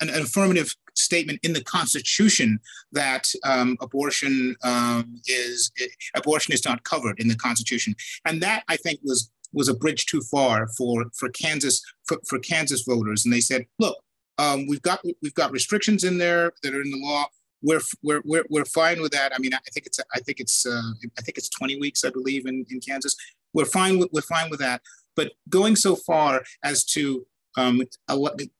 an 0.00 0.08
affirmative 0.10 0.74
statement 0.94 1.40
in 1.42 1.52
the 1.52 1.62
Constitution 1.64 2.58
that 2.92 3.26
um, 3.44 3.76
abortion 3.80 4.56
um, 4.62 5.20
is 5.26 5.70
it, 5.76 5.90
abortion 6.14 6.54
is 6.54 6.64
not 6.64 6.84
covered 6.84 7.18
in 7.20 7.28
the 7.28 7.36
Constitution, 7.36 7.94
and 8.24 8.40
that 8.42 8.64
I 8.68 8.76
think 8.76 9.00
was 9.02 9.30
was 9.52 9.68
a 9.68 9.74
bridge 9.74 10.06
too 10.06 10.20
far 10.20 10.68
for 10.68 11.06
for 11.14 11.28
Kansas 11.30 11.82
for, 12.04 12.18
for 12.26 12.38
Kansas 12.38 12.82
voters. 12.82 13.24
And 13.24 13.34
they 13.34 13.40
said, 13.40 13.66
look, 13.78 13.98
um, 14.38 14.66
we've 14.66 14.82
got 14.82 15.00
we've 15.22 15.34
got 15.34 15.50
restrictions 15.50 16.04
in 16.04 16.18
there 16.18 16.52
that 16.62 16.74
are 16.74 16.80
in 16.80 16.90
the 16.90 16.98
law. 16.98 17.26
We're 17.62 17.80
we're 18.02 18.22
we're, 18.24 18.44
we're 18.48 18.64
fine 18.64 19.00
with 19.02 19.12
that. 19.12 19.32
I 19.34 19.38
mean, 19.38 19.52
I 19.52 19.58
think 19.72 19.86
it's 19.86 19.98
I 20.14 20.20
think 20.20 20.40
it's 20.40 20.64
uh, 20.64 20.92
I 21.18 21.22
think 21.22 21.38
it's 21.38 21.48
20 21.48 21.78
weeks, 21.80 22.04
I 22.04 22.10
believe, 22.10 22.46
in, 22.46 22.64
in 22.70 22.80
Kansas. 22.80 23.16
We're 23.52 23.64
fine 23.64 23.98
with 23.98 24.08
we're 24.12 24.22
fine 24.22 24.50
with 24.50 24.60
that. 24.60 24.80
But 25.16 25.32
going 25.48 25.74
so 25.74 25.96
far 25.96 26.42
as 26.62 26.84
to 26.86 27.26
um, 27.56 27.82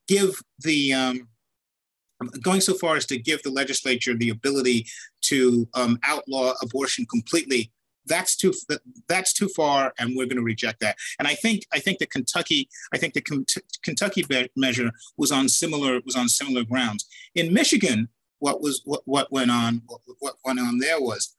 give 0.08 0.42
the 0.58 0.92
um, 0.92 1.28
going 2.42 2.60
so 2.60 2.74
far 2.74 2.96
as 2.96 3.06
to 3.06 3.18
give 3.18 3.42
the 3.42 3.50
legislature 3.50 4.14
the 4.14 4.30
ability 4.30 4.86
to 5.22 5.68
um, 5.74 5.98
outlaw 6.02 6.54
abortion 6.62 7.06
completely 7.06 7.70
that's 8.08 8.36
too 8.36 8.52
that's 9.08 9.32
too 9.32 9.48
far 9.48 9.92
and 9.98 10.16
we're 10.16 10.26
going 10.26 10.36
to 10.36 10.42
reject 10.42 10.80
that. 10.80 10.96
And 11.18 11.28
i 11.28 11.34
think 11.34 11.66
i 11.72 11.78
think 11.78 11.98
the 11.98 12.06
kentucky 12.06 12.68
i 12.92 12.98
think 12.98 13.14
the 13.14 13.22
kentucky 13.82 14.24
measure 14.56 14.90
was 15.16 15.32
on 15.32 15.48
similar 15.48 16.00
was 16.04 16.16
on 16.16 16.28
similar 16.28 16.64
grounds. 16.64 17.06
In 17.34 17.52
michigan 17.52 18.08
what 18.40 18.60
was 18.62 18.82
what, 18.84 19.02
what 19.04 19.32
went 19.32 19.50
on 19.50 19.82
what, 19.86 20.00
what 20.20 20.34
went 20.44 20.60
on 20.60 20.78
there 20.78 21.00
was 21.00 21.34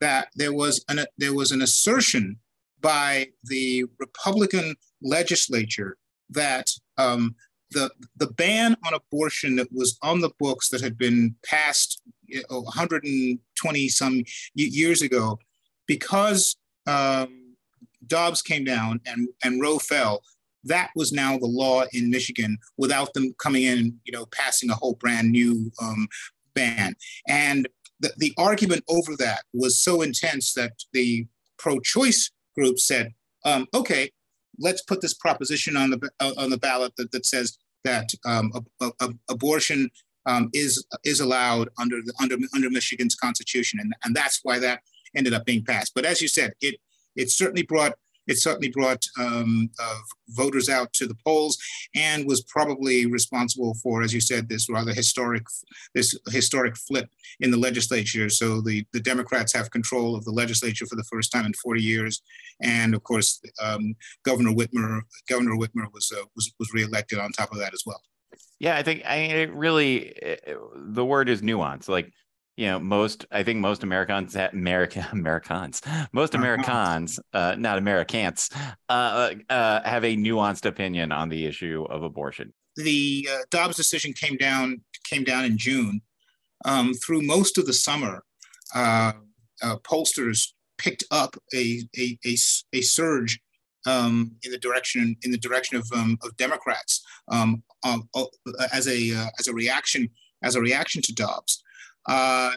that 0.00 0.28
there 0.34 0.52
was 0.52 0.84
an 0.88 1.04
there 1.18 1.34
was 1.34 1.50
an 1.52 1.62
assertion 1.62 2.38
by 2.80 3.28
the 3.44 3.84
republican 3.98 4.74
legislature 5.02 5.96
that 6.30 6.70
um, 6.98 7.34
the 7.70 7.90
the 8.16 8.26
ban 8.26 8.76
on 8.86 8.94
abortion 8.94 9.56
that 9.56 9.68
was 9.72 9.98
on 10.02 10.20
the 10.20 10.30
books 10.38 10.68
that 10.68 10.80
had 10.80 10.98
been 10.98 11.34
passed 11.44 12.02
you 12.26 12.42
know, 12.50 12.60
120 12.62 13.88
some 13.88 14.24
years 14.54 15.02
ago, 15.02 15.38
because 15.86 16.56
um, 16.86 17.54
Dobbs 18.06 18.42
came 18.42 18.64
down 18.64 19.00
and 19.06 19.28
and 19.44 19.60
Roe 19.60 19.78
fell. 19.78 20.22
That 20.64 20.90
was 20.94 21.12
now 21.12 21.38
the 21.38 21.46
law 21.46 21.84
in 21.92 22.10
Michigan 22.10 22.58
without 22.76 23.14
them 23.14 23.34
coming 23.38 23.64
in 23.64 23.78
and 23.78 23.94
you 24.04 24.12
know 24.12 24.26
passing 24.26 24.70
a 24.70 24.74
whole 24.74 24.94
brand 24.94 25.30
new 25.30 25.70
um, 25.80 26.08
ban. 26.54 26.94
And 27.28 27.68
the, 28.00 28.12
the 28.16 28.32
argument 28.36 28.84
over 28.88 29.16
that 29.16 29.42
was 29.52 29.80
so 29.80 30.02
intense 30.02 30.54
that 30.54 30.72
the 30.92 31.26
pro-choice 31.58 32.30
group 32.56 32.78
said, 32.78 33.14
um, 33.44 33.66
"Okay, 33.74 34.10
let's 34.58 34.82
put 34.82 35.00
this 35.00 35.14
proposition 35.14 35.76
on 35.76 35.90
the 35.90 36.10
on 36.20 36.50
the 36.50 36.58
ballot 36.58 36.92
that, 36.96 37.12
that 37.12 37.26
says 37.26 37.58
that 37.84 38.10
um, 38.24 38.52
abortion 39.28 39.90
um, 40.26 40.50
is 40.52 40.84
is 41.04 41.20
allowed 41.20 41.68
under 41.78 41.96
the 42.04 42.12
under 42.20 42.36
under 42.54 42.70
Michigan's 42.70 43.14
constitution, 43.14 43.80
and 43.80 43.92
and 44.04 44.14
that's 44.14 44.40
why 44.42 44.58
that 44.58 44.80
ended 45.16 45.34
up 45.34 45.44
being 45.44 45.64
passed. 45.64 45.92
But 45.94 46.04
as 46.04 46.20
you 46.20 46.28
said, 46.28 46.52
it 46.60 46.76
it 47.14 47.30
certainly 47.30 47.62
brought 47.62 47.94
it 48.26 48.38
certainly 48.38 48.68
brought 48.68 49.04
um, 49.18 49.70
uh, 49.80 49.98
voters 50.28 50.68
out 50.68 50.92
to 50.94 51.06
the 51.06 51.16
polls 51.26 51.58
and 51.94 52.26
was 52.26 52.42
probably 52.42 53.06
responsible 53.06 53.74
for, 53.82 54.02
as 54.02 54.14
you 54.14 54.20
said, 54.20 54.48
this 54.48 54.68
rather 54.70 54.92
historic 54.92 55.44
this 55.94 56.16
historic 56.30 56.76
flip 56.76 57.08
in 57.40 57.50
the 57.50 57.56
legislature. 57.56 58.28
So 58.28 58.60
the, 58.60 58.86
the 58.92 59.00
Democrats 59.00 59.52
have 59.54 59.70
control 59.70 60.14
of 60.14 60.24
the 60.24 60.30
legislature 60.30 60.86
for 60.86 60.96
the 60.96 61.04
first 61.04 61.32
time 61.32 61.46
in 61.46 61.52
40 61.54 61.82
years, 61.82 62.22
and 62.60 62.94
of 62.94 63.02
course, 63.02 63.40
um, 63.60 63.94
Governor 64.24 64.52
Whitmer 64.52 65.00
Governor 65.28 65.56
Whitmer 65.56 65.92
was 65.92 66.12
uh, 66.16 66.24
was 66.36 66.52
was 66.58 66.72
reelected 66.72 67.18
on 67.18 67.32
top 67.32 67.52
of 67.52 67.58
that 67.58 67.74
as 67.74 67.82
well. 67.84 68.00
Yeah, 68.60 68.76
I 68.76 68.82
think 68.82 69.02
I 69.04 69.16
it 69.16 69.52
really 69.52 69.96
it, 69.96 70.56
the 70.76 71.04
word 71.04 71.28
is 71.28 71.42
nuance. 71.42 71.88
Like 71.88 72.12
you 72.56 72.66
know 72.66 72.78
most 72.78 73.24
i 73.30 73.42
think 73.42 73.60
most 73.60 73.82
americans 73.82 74.36
america 74.36 75.06
americans 75.12 75.80
most 76.12 76.34
americans 76.40 77.18
uh, 77.32 77.54
not 77.58 77.78
americans 77.78 78.50
uh, 78.88 79.30
uh, 79.48 79.82
have 79.82 80.04
a 80.04 80.16
nuanced 80.16 80.66
opinion 80.66 81.12
on 81.12 81.28
the 81.28 81.46
issue 81.46 81.86
of 81.88 82.02
abortion. 82.02 82.52
The 82.76 83.28
uh, 83.30 83.38
dobbs 83.50 83.76
decision 83.76 84.12
came 84.12 84.36
down 84.36 84.82
came 85.04 85.24
down 85.24 85.44
in 85.44 85.58
june. 85.58 86.00
Um, 86.64 86.94
through 86.94 87.22
most 87.22 87.58
of 87.58 87.66
the 87.66 87.72
summer 87.72 88.22
uh, 88.74 89.12
uh, 89.62 89.76
pollsters 89.78 90.52
picked 90.78 91.02
up 91.10 91.36
a, 91.52 91.82
a, 91.98 92.16
a, 92.24 92.36
a 92.72 92.80
surge 92.80 93.40
um, 93.84 94.36
in 94.44 94.52
the 94.52 94.58
direction 94.58 95.16
in 95.22 95.32
the 95.32 95.38
direction 95.38 95.76
of, 95.76 95.90
um, 95.92 96.16
of 96.22 96.36
democrats 96.36 97.04
um, 97.28 97.64
as 98.72 98.86
a 98.86 99.10
as 99.40 99.48
a 99.48 99.52
reaction 99.52 100.08
as 100.44 100.54
a 100.54 100.60
reaction 100.60 101.02
to 101.02 101.12
dobbs 101.14 101.62
uh, 102.06 102.52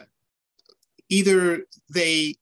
either 1.08 1.64
they, 1.92 2.36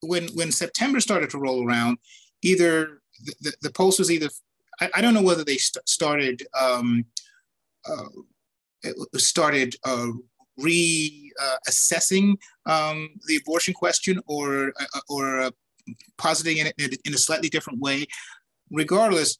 when 0.00 0.28
when 0.34 0.52
September 0.52 1.00
started 1.00 1.30
to 1.30 1.38
roll 1.38 1.66
around, 1.66 1.98
either 2.42 3.00
the, 3.24 3.34
the, 3.40 3.52
the 3.62 3.68
pollsters 3.70 3.98
was 4.00 4.10
either, 4.10 4.28
I, 4.80 4.90
I, 4.96 5.00
don't 5.00 5.14
know 5.14 5.22
whether 5.22 5.44
they 5.44 5.56
st- 5.56 5.88
started 5.88 6.42
um, 6.58 7.06
uh, 7.88 8.08
started 9.16 9.76
uh, 9.84 10.08
reassessing 10.60 12.36
um, 12.66 13.08
the 13.26 13.36
abortion 13.36 13.74
question 13.74 14.20
or 14.26 14.72
uh, 14.78 15.00
or 15.08 15.40
uh, 15.40 15.50
positing 16.18 16.58
it 16.58 16.74
in 17.04 17.14
a 17.14 17.18
slightly 17.18 17.48
different 17.48 17.80
way. 17.80 18.06
Regardless, 18.70 19.38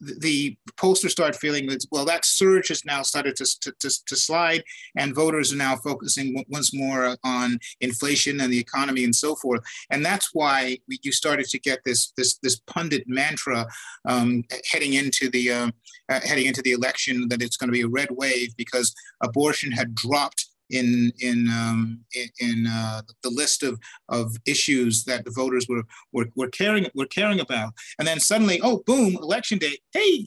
the 0.00 0.56
pollsters 0.76 1.10
start 1.10 1.34
feeling 1.34 1.66
that 1.66 1.84
well 1.90 2.04
that 2.04 2.24
surge 2.24 2.68
has 2.68 2.84
now 2.84 3.02
started 3.02 3.36
to, 3.36 3.44
to, 3.60 3.72
to, 4.06 4.16
slide 4.16 4.62
and 4.96 5.14
voters 5.14 5.52
are 5.52 5.56
now 5.56 5.76
focusing 5.76 6.44
once 6.48 6.72
more 6.74 7.16
on 7.24 7.58
inflation 7.80 8.40
and 8.40 8.52
the 8.52 8.58
economy 8.58 9.04
and 9.04 9.14
so 9.14 9.34
forth. 9.34 9.60
And 9.90 10.04
that's 10.04 10.30
why 10.32 10.78
we, 10.88 10.98
you 11.02 11.12
started 11.12 11.46
to 11.46 11.58
get 11.58 11.80
this 11.84 12.12
this 12.16 12.38
this 12.38 12.60
pundit 12.66 13.04
mantra 13.06 13.66
um, 14.06 14.44
heading 14.70 14.94
into 14.94 15.28
the 15.30 15.50
uh, 15.50 15.70
uh, 16.08 16.20
heading 16.24 16.46
into 16.46 16.62
the 16.62 16.72
election 16.72 17.28
that 17.28 17.42
it's 17.42 17.56
going 17.56 17.68
to 17.68 17.72
be 17.72 17.82
a 17.82 17.88
red 17.88 18.10
wave 18.10 18.56
because 18.56 18.94
abortion 19.22 19.72
had 19.72 19.94
dropped 19.94 20.49
in 20.70 21.12
in 21.20 21.48
um, 21.48 22.00
in, 22.40 22.66
uh, 22.66 23.02
the 23.22 23.30
list 23.30 23.62
of 23.62 23.78
of 24.08 24.36
issues 24.46 25.04
that 25.04 25.24
the 25.24 25.30
voters 25.30 25.66
were 25.68 25.82
were, 26.12 26.26
were 26.36 26.48
caring 26.48 26.86
were 26.94 27.06
caring 27.06 27.40
about, 27.40 27.72
and 27.98 28.06
then 28.06 28.20
suddenly, 28.20 28.60
oh, 28.62 28.82
boom, 28.86 29.16
election 29.16 29.58
day, 29.58 29.78
hey, 29.92 30.26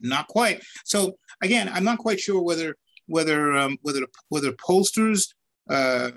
not 0.00 0.28
quite. 0.28 0.62
So 0.84 1.16
again, 1.42 1.70
I'm 1.72 1.84
not 1.84 1.98
quite 1.98 2.20
sure 2.20 2.42
whether 2.42 2.76
whether 3.06 3.52
um, 3.52 3.78
whether 3.82 4.00
whether 4.28 4.52
pollsters 4.52 5.34
uh, 5.68 6.10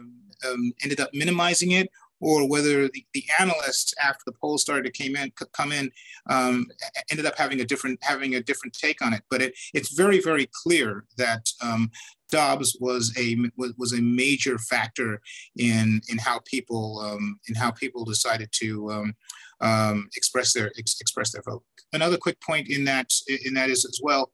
um, 0.48 0.74
ended 0.84 1.00
up 1.00 1.10
minimizing 1.14 1.72
it 1.72 1.90
or 2.20 2.50
whether 2.50 2.88
the, 2.88 3.06
the 3.14 3.24
analysts 3.40 3.94
after 4.04 4.24
the 4.26 4.34
poll 4.42 4.58
started 4.58 4.86
to 4.86 4.92
came 4.92 5.16
in 5.16 5.32
could 5.36 5.52
come 5.52 5.72
in 5.72 5.92
um, 6.30 6.66
ended 7.12 7.26
up 7.26 7.38
having 7.38 7.62
a 7.62 7.66
different 7.66 8.00
having 8.02 8.36
a 8.36 8.44
different 8.44 8.74
take 8.74 9.06
on 9.06 9.14
it. 9.14 9.24
But 9.30 9.42
it, 9.42 9.54
it's 9.74 9.94
very 9.94 10.20
very 10.20 10.50
clear 10.64 11.06
that 11.18 11.50
um, 11.62 11.92
Dobbs 12.30 12.78
was 12.80 13.14
a 13.18 13.38
was 13.56 13.94
a 13.94 14.02
major 14.02 14.58
factor 14.58 15.22
in 15.58 16.02
in 16.10 16.18
how 16.18 16.40
people 16.46 17.00
um, 17.00 17.40
in 17.48 17.56
how 17.56 17.72
people 17.72 18.06
decided 18.06 18.50
to 18.54 18.92
um, 18.92 19.14
um, 19.62 20.10
express 20.16 20.54
their 20.54 20.72
ex- 20.78 21.00
express 21.00 21.32
their 21.32 21.44
vote. 21.44 21.64
Another 21.94 22.18
quick 22.18 22.40
point 22.42 22.70
in 22.70 22.84
that 22.86 23.12
in 23.46 23.54
that 23.54 23.70
is 23.70 23.86
as 23.86 24.00
well. 24.04 24.32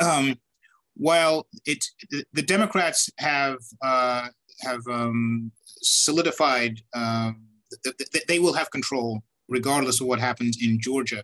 Um, 0.00 0.36
while 0.96 1.46
it 1.66 1.84
the 2.32 2.42
Democrats 2.42 3.10
have 3.18 3.58
uh, 3.82 4.28
have 4.62 4.80
um, 4.90 5.50
solidified 5.82 6.80
um, 6.94 7.46
that 7.84 8.24
they 8.28 8.38
will 8.38 8.54
have 8.54 8.70
control 8.70 9.22
regardless 9.48 10.00
of 10.00 10.06
what 10.06 10.20
happens 10.20 10.58
in 10.62 10.80
Georgia. 10.80 11.22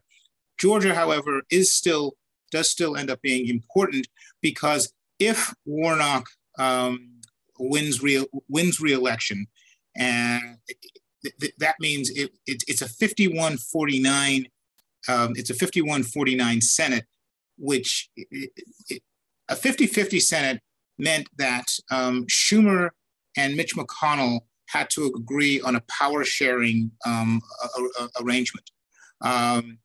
Georgia, 0.59 0.95
however, 0.95 1.43
is 1.51 1.73
still 1.73 2.17
does 2.51 2.71
still 2.71 2.97
end 2.97 3.11
up 3.11 3.23
being 3.23 3.49
important 3.49 4.07
because 4.43 4.93
if 5.21 5.53
Warnock 5.65 6.27
um, 6.59 7.21
wins 7.59 8.03
real 8.03 8.27
wins 8.49 8.81
reelection, 8.81 9.47
and 9.97 10.59
th- 11.23 11.35
th- 11.41 11.55
that 11.59 11.77
means 11.79 12.11
it, 12.11 12.33
it, 12.47 12.65
it's 12.67 12.83
a 12.83 12.87
51-49 12.87 14.47
um, 15.09 15.33
it's 15.37 15.51
a 15.51 15.55
51-49 15.55 16.63
Senate, 16.63 17.05
which 17.57 18.11
it, 18.17 19.03
a 19.49 19.55
50-50 19.55 20.21
Senate 20.21 20.61
meant 20.99 21.29
that 21.39 21.65
um, 21.91 22.27
Schumer 22.27 22.91
and 23.37 23.57
Mitch 23.57 23.75
McConnell 23.75 24.41
had 24.69 24.91
to 24.91 25.07
agree 25.17 25.61
on 25.61 25.75
a 25.75 25.83
power 25.89 26.25
sharing 26.25 26.91
um, 27.07 27.41
arrangement. 28.21 28.71
Um, 29.23 29.79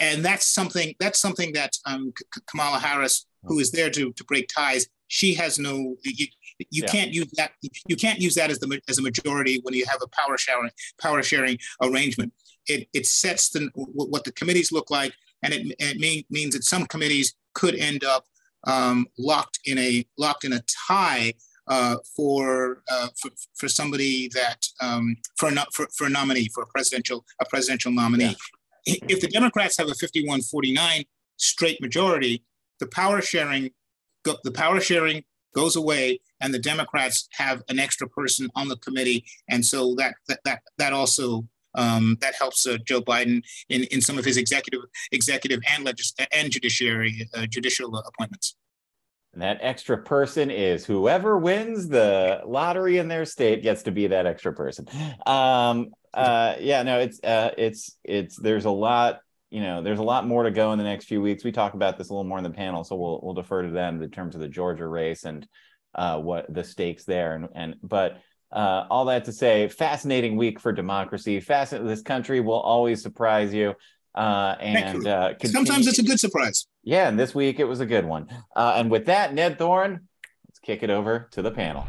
and 0.00 0.24
that's 0.24 0.46
something 0.46 0.94
that's 0.98 1.20
something 1.20 1.52
that 1.52 1.72
um, 1.86 2.12
Kamala 2.50 2.78
Harris, 2.78 3.26
who 3.44 3.58
is 3.58 3.70
there 3.70 3.90
to, 3.90 4.12
to 4.12 4.24
break 4.24 4.48
ties, 4.48 4.88
she 5.08 5.34
has 5.34 5.58
no. 5.58 5.96
You, 6.04 6.26
you 6.70 6.82
yeah. 6.82 6.86
can't 6.86 7.12
use 7.12 7.30
that. 7.36 7.52
You 7.86 7.96
can't 7.96 8.18
use 8.18 8.34
that 8.34 8.50
as 8.50 8.58
the 8.58 8.80
as 8.88 8.98
a 8.98 9.02
majority 9.02 9.60
when 9.62 9.74
you 9.74 9.86
have 9.86 10.00
a 10.02 10.08
power 10.08 10.36
sharing 10.36 10.70
power 11.00 11.22
sharing 11.22 11.58
arrangement. 11.82 12.32
It, 12.66 12.88
it 12.92 13.06
sets 13.06 13.48
the 13.50 13.70
what 13.74 14.24
the 14.24 14.32
committees 14.32 14.72
look 14.72 14.90
like, 14.90 15.14
and 15.42 15.54
it, 15.54 15.74
it 15.78 15.98
mean, 15.98 16.24
means 16.30 16.54
that 16.54 16.64
some 16.64 16.84
committees 16.86 17.34
could 17.54 17.74
end 17.74 18.04
up 18.04 18.26
um, 18.64 19.06
locked 19.18 19.60
in 19.64 19.78
a 19.78 20.04
locked 20.18 20.44
in 20.44 20.52
a 20.52 20.62
tie 20.88 21.32
uh, 21.68 21.96
for, 22.16 22.82
uh, 22.90 23.08
for 23.20 23.30
for 23.54 23.68
somebody 23.68 24.28
that 24.28 24.66
um, 24.80 25.16
for, 25.36 25.48
a, 25.48 25.66
for 25.72 25.86
for 25.96 26.06
a 26.06 26.10
nominee 26.10 26.48
for 26.48 26.62
a 26.62 26.66
presidential 26.66 27.24
a 27.40 27.44
presidential 27.46 27.92
nominee. 27.92 28.36
Yeah. 28.86 28.94
If 29.08 29.20
the 29.20 29.28
Democrats 29.28 29.76
have 29.76 29.88
a 29.88 29.92
51-49 29.92 31.06
straight 31.36 31.78
majority, 31.82 32.42
the 32.80 32.86
power 32.86 33.20
sharing 33.20 33.70
the 34.24 34.52
power 34.52 34.80
sharing 34.80 35.24
goes 35.54 35.76
away 35.76 36.20
and 36.40 36.52
the 36.52 36.58
Democrats 36.58 37.28
have 37.32 37.62
an 37.68 37.78
extra 37.78 38.08
person 38.08 38.50
on 38.54 38.68
the 38.68 38.76
committee. 38.76 39.24
And 39.48 39.64
so 39.64 39.94
that 39.96 40.14
that 40.28 40.40
that, 40.44 40.62
that 40.76 40.92
also 40.92 41.46
um, 41.74 42.16
that 42.20 42.34
helps 42.34 42.66
uh, 42.66 42.78
Joe 42.84 43.00
Biden 43.00 43.42
in, 43.68 43.84
in 43.84 44.00
some 44.00 44.18
of 44.18 44.24
his 44.24 44.36
executive 44.36 44.80
executive 45.12 45.60
and 45.70 45.84
legis- 45.84 46.14
and 46.32 46.50
judiciary 46.50 47.28
uh, 47.34 47.46
judicial 47.46 47.96
appointments. 47.96 48.56
And 49.32 49.42
that 49.42 49.58
extra 49.60 49.98
person 49.98 50.50
is 50.50 50.86
whoever 50.86 51.38
wins 51.38 51.88
the 51.88 52.40
lottery 52.46 52.98
in 52.98 53.08
their 53.08 53.24
state 53.24 53.62
gets 53.62 53.82
to 53.84 53.90
be 53.90 54.06
that 54.08 54.26
extra 54.26 54.52
person. 54.52 54.88
Um, 55.26 55.90
uh, 56.14 56.54
yeah, 56.58 56.82
no, 56.82 56.98
it's 56.98 57.22
uh, 57.22 57.50
it's 57.56 57.96
it's 58.02 58.36
there's 58.36 58.64
a 58.64 58.70
lot 58.70 59.20
you 59.50 59.60
know, 59.60 59.82
there's 59.82 59.98
a 59.98 60.04
lot 60.04 60.26
more 60.26 60.42
to 60.42 60.50
go 60.50 60.72
in 60.72 60.78
the 60.78 60.84
next 60.84 61.06
few 61.06 61.22
weeks. 61.22 61.44
We 61.44 61.52
talk 61.52 61.74
about 61.74 61.96
this 61.96 62.10
a 62.10 62.12
little 62.12 62.28
more 62.28 62.38
in 62.38 62.44
the 62.44 62.50
panel, 62.50 62.84
so 62.84 62.96
we'll 62.96 63.20
we'll 63.22 63.34
defer 63.34 63.62
to 63.62 63.70
them 63.70 64.02
in 64.02 64.10
terms 64.10 64.34
of 64.34 64.40
the 64.40 64.48
Georgia 64.48 64.86
race 64.86 65.24
and 65.24 65.46
uh, 65.94 66.18
what 66.18 66.52
the 66.52 66.64
stakes 66.64 67.04
there. 67.04 67.34
And 67.34 67.48
and 67.54 67.76
but 67.82 68.20
uh, 68.52 68.84
all 68.90 69.06
that 69.06 69.24
to 69.26 69.32
say, 69.32 69.68
fascinating 69.68 70.36
week 70.36 70.60
for 70.60 70.72
democracy. 70.72 71.40
Fascinating. 71.40 71.88
This 71.88 72.02
country 72.02 72.40
will 72.40 72.60
always 72.60 73.02
surprise 73.02 73.52
you. 73.54 73.74
Uh, 74.14 74.56
and 74.60 75.06
uh, 75.06 75.34
sometimes 75.44 75.86
it's 75.86 75.98
a 75.98 76.02
good 76.02 76.18
surprise. 76.18 76.66
Yeah, 76.82 77.08
and 77.08 77.18
this 77.18 77.34
week 77.34 77.60
it 77.60 77.64
was 77.64 77.80
a 77.80 77.86
good 77.86 78.04
one. 78.04 78.26
Uh, 78.56 78.74
and 78.76 78.90
with 78.90 79.06
that, 79.06 79.32
Ned 79.32 79.58
Thorne, 79.58 80.08
let's 80.48 80.58
kick 80.58 80.82
it 80.82 80.90
over 80.90 81.28
to 81.32 81.42
the 81.42 81.50
panel. 81.50 81.86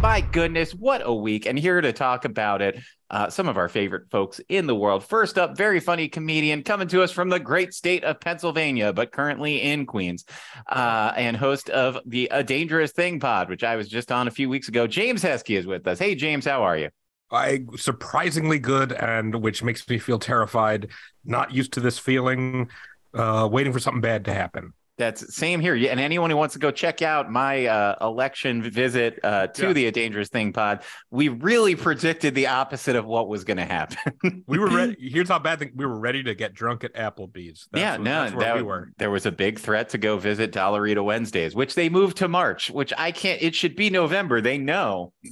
My 0.00 0.20
goodness, 0.20 0.72
what 0.72 1.02
a 1.04 1.12
week! 1.12 1.46
And 1.46 1.58
here 1.58 1.80
to 1.80 1.92
talk 1.92 2.24
about 2.24 2.62
it 2.62 2.78
uh, 3.10 3.30
some 3.30 3.48
of 3.48 3.56
our 3.56 3.68
favorite 3.68 4.10
folks 4.10 4.40
in 4.48 4.68
the 4.68 4.74
world. 4.74 5.04
First 5.04 5.38
up, 5.38 5.56
very 5.56 5.80
funny 5.80 6.08
comedian 6.08 6.62
coming 6.62 6.86
to 6.88 7.02
us 7.02 7.10
from 7.10 7.28
the 7.30 7.40
great 7.40 7.74
state 7.74 8.04
of 8.04 8.20
Pennsylvania, 8.20 8.92
but 8.92 9.10
currently 9.10 9.60
in 9.60 9.86
Queens, 9.86 10.24
uh, 10.68 11.12
and 11.16 11.36
host 11.36 11.68
of 11.70 11.98
the 12.06 12.28
A 12.30 12.44
Dangerous 12.44 12.92
Thing 12.92 13.18
pod, 13.18 13.48
which 13.48 13.64
I 13.64 13.74
was 13.74 13.88
just 13.88 14.12
on 14.12 14.28
a 14.28 14.30
few 14.30 14.48
weeks 14.48 14.68
ago. 14.68 14.86
James 14.86 15.24
Heskey 15.24 15.58
is 15.58 15.66
with 15.66 15.86
us. 15.88 15.98
Hey, 15.98 16.14
James, 16.14 16.44
how 16.44 16.62
are 16.62 16.76
you? 16.76 16.90
I 17.30 17.64
surprisingly 17.76 18.60
good, 18.60 18.92
and 18.92 19.42
which 19.42 19.64
makes 19.64 19.88
me 19.88 19.98
feel 19.98 20.18
terrified. 20.20 20.88
Not 21.24 21.52
used 21.52 21.72
to 21.72 21.80
this 21.80 21.98
feeling, 21.98 22.70
uh, 23.14 23.48
waiting 23.50 23.72
for 23.72 23.80
something 23.80 24.00
bad 24.00 24.26
to 24.26 24.32
happen. 24.32 24.74
That's 24.98 25.32
same 25.34 25.60
here. 25.60 25.74
And 25.74 26.00
anyone 26.00 26.28
who 26.28 26.36
wants 26.36 26.54
to 26.54 26.58
go 26.58 26.72
check 26.72 27.02
out 27.02 27.30
my 27.30 27.66
uh, 27.66 27.94
election 28.00 28.62
visit 28.62 29.20
uh, 29.22 29.46
to 29.46 29.68
yeah. 29.68 29.72
the 29.72 29.86
A 29.86 29.92
Dangerous 29.92 30.28
Thing 30.28 30.52
pod, 30.52 30.82
we 31.10 31.28
really 31.28 31.76
predicted 31.76 32.34
the 32.34 32.48
opposite 32.48 32.96
of 32.96 33.06
what 33.06 33.28
was 33.28 33.44
going 33.44 33.58
to 33.58 33.64
happen. 33.64 34.42
we 34.48 34.58
were 34.58 34.68
ready. 34.68 34.96
Here's 35.12 35.28
how 35.28 35.38
bad 35.38 35.60
thing 35.60 35.70
we 35.76 35.86
were 35.86 35.98
ready 35.98 36.24
to 36.24 36.34
get 36.34 36.52
drunk 36.52 36.82
at 36.82 36.94
Applebee's. 36.94 37.68
That's 37.70 37.80
yeah, 37.80 37.96
no, 37.96 38.28
that, 38.40 38.56
we 38.56 38.62
were. 38.62 38.92
There 38.98 39.12
was 39.12 39.24
a 39.24 39.30
big 39.30 39.60
threat 39.60 39.90
to 39.90 39.98
go 39.98 40.18
visit 40.18 40.52
Dollarita 40.52 41.04
Wednesdays, 41.04 41.54
which 41.54 41.76
they 41.76 41.88
moved 41.88 42.16
to 42.16 42.26
March, 42.26 42.68
which 42.68 42.92
I 42.98 43.12
can't. 43.12 43.40
It 43.40 43.54
should 43.54 43.76
be 43.76 43.90
November. 43.90 44.40
They 44.40 44.58
know 44.58 45.12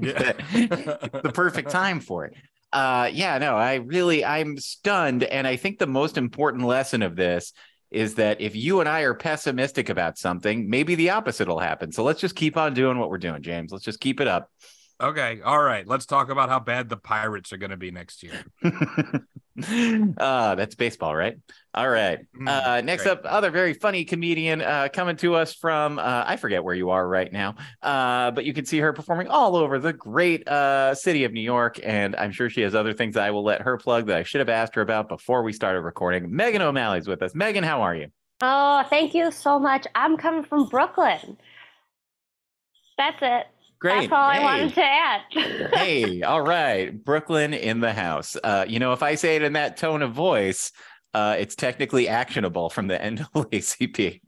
the 0.00 1.30
perfect 1.34 1.70
time 1.70 2.00
for 2.00 2.24
it. 2.24 2.34
Uh, 2.72 3.08
yeah, 3.12 3.38
no, 3.38 3.54
I 3.54 3.74
really, 3.74 4.24
I'm 4.24 4.56
stunned, 4.58 5.22
and 5.22 5.46
I 5.46 5.54
think 5.56 5.78
the 5.78 5.86
most 5.86 6.16
important 6.16 6.64
lesson 6.64 7.02
of 7.02 7.14
this 7.14 7.52
is 7.94 8.16
that 8.16 8.40
if 8.40 8.56
you 8.56 8.80
and 8.80 8.88
I 8.88 9.02
are 9.02 9.14
pessimistic 9.14 9.88
about 9.88 10.18
something, 10.18 10.68
maybe 10.68 10.94
the 10.94 11.10
opposite 11.10 11.48
will 11.48 11.60
happen. 11.60 11.92
So 11.92 12.02
let's 12.02 12.20
just 12.20 12.34
keep 12.34 12.56
on 12.56 12.74
doing 12.74 12.98
what 12.98 13.10
we're 13.10 13.18
doing, 13.18 13.42
James. 13.42 13.72
Let's 13.72 13.84
just 13.84 14.00
keep 14.00 14.20
it 14.20 14.28
up. 14.28 14.50
Okay. 15.00 15.40
All 15.44 15.60
right. 15.60 15.86
Let's 15.86 16.06
talk 16.06 16.30
about 16.30 16.48
how 16.48 16.60
bad 16.60 16.88
the 16.88 16.96
Pirates 16.96 17.52
are 17.52 17.56
going 17.56 17.70
to 17.70 17.76
be 17.76 17.90
next 17.90 18.22
year. 18.22 18.44
uh, 18.62 20.54
that's 20.54 20.76
baseball, 20.76 21.16
right? 21.16 21.36
All 21.74 21.88
right. 21.88 22.20
Mm, 22.38 22.48
uh, 22.48 22.80
next 22.80 23.02
Great. 23.02 23.18
up, 23.18 23.24
other 23.24 23.50
very 23.50 23.74
funny 23.74 24.04
comedian 24.04 24.62
uh, 24.62 24.88
coming 24.92 25.16
to 25.16 25.34
us 25.34 25.52
from, 25.52 25.98
uh, 25.98 26.24
I 26.26 26.36
forget 26.36 26.62
where 26.62 26.76
you 26.76 26.90
are 26.90 27.06
right 27.06 27.32
now, 27.32 27.56
uh, 27.82 28.30
but 28.30 28.44
you 28.44 28.54
can 28.54 28.64
see 28.66 28.78
her 28.78 28.92
performing 28.92 29.26
all 29.28 29.56
over 29.56 29.80
the 29.80 29.92
great 29.92 30.46
uh, 30.46 30.94
city 30.94 31.24
of 31.24 31.32
New 31.32 31.40
York. 31.40 31.80
And 31.82 32.14
I'm 32.14 32.30
sure 32.30 32.48
she 32.48 32.60
has 32.60 32.76
other 32.76 32.92
things 32.92 33.14
that 33.14 33.24
I 33.24 33.32
will 33.32 33.44
let 33.44 33.62
her 33.62 33.76
plug 33.76 34.06
that 34.06 34.16
I 34.16 34.22
should 34.22 34.38
have 34.38 34.48
asked 34.48 34.76
her 34.76 34.82
about 34.82 35.08
before 35.08 35.42
we 35.42 35.52
started 35.52 35.80
recording. 35.80 36.34
Megan 36.34 36.62
O'Malley's 36.62 37.08
with 37.08 37.20
us. 37.22 37.34
Megan, 37.34 37.64
how 37.64 37.82
are 37.82 37.96
you? 37.96 38.08
Oh, 38.40 38.84
thank 38.90 39.14
you 39.14 39.32
so 39.32 39.58
much. 39.58 39.86
I'm 39.94 40.16
coming 40.16 40.44
from 40.44 40.68
Brooklyn. 40.68 41.36
That's 42.96 43.18
it. 43.20 43.46
Great. 43.84 44.08
That's 44.08 44.12
all 44.12 44.30
hey. 44.30 44.38
I 44.38 44.42
wanted 44.42 44.74
to 44.76 44.82
add. 44.82 45.20
hey, 45.74 46.22
all 46.22 46.40
right. 46.40 47.04
Brooklyn 47.04 47.52
in 47.52 47.80
the 47.80 47.92
house. 47.92 48.34
Uh, 48.42 48.64
you 48.66 48.78
know, 48.78 48.94
if 48.94 49.02
I 49.02 49.14
say 49.14 49.36
it 49.36 49.42
in 49.42 49.52
that 49.52 49.76
tone 49.76 50.00
of 50.00 50.14
voice, 50.14 50.72
uh, 51.12 51.36
it's 51.38 51.54
technically 51.54 52.08
actionable 52.08 52.70
from 52.70 52.86
the 52.86 52.96
NAACP. 52.96 54.22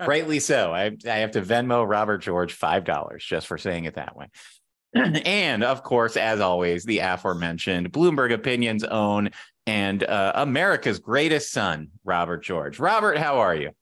rightly 0.06 0.40
so. 0.40 0.72
I, 0.72 0.92
I 1.04 1.16
have 1.16 1.32
to 1.32 1.42
Venmo 1.42 1.86
Robert 1.86 2.22
George 2.22 2.58
$5 2.58 3.18
just 3.18 3.46
for 3.46 3.58
saying 3.58 3.84
it 3.84 3.96
that 3.96 4.16
way. 4.16 4.28
and 5.26 5.62
of 5.62 5.82
course, 5.82 6.16
as 6.16 6.40
always, 6.40 6.84
the 6.84 7.00
aforementioned 7.00 7.92
Bloomberg 7.92 8.32
Opinions 8.32 8.82
own 8.82 9.28
and 9.66 10.02
uh, 10.04 10.32
America's 10.36 11.00
greatest 11.00 11.52
son, 11.52 11.90
Robert 12.02 12.42
George. 12.42 12.78
Robert, 12.78 13.18
how 13.18 13.40
are 13.40 13.54
you? 13.54 13.72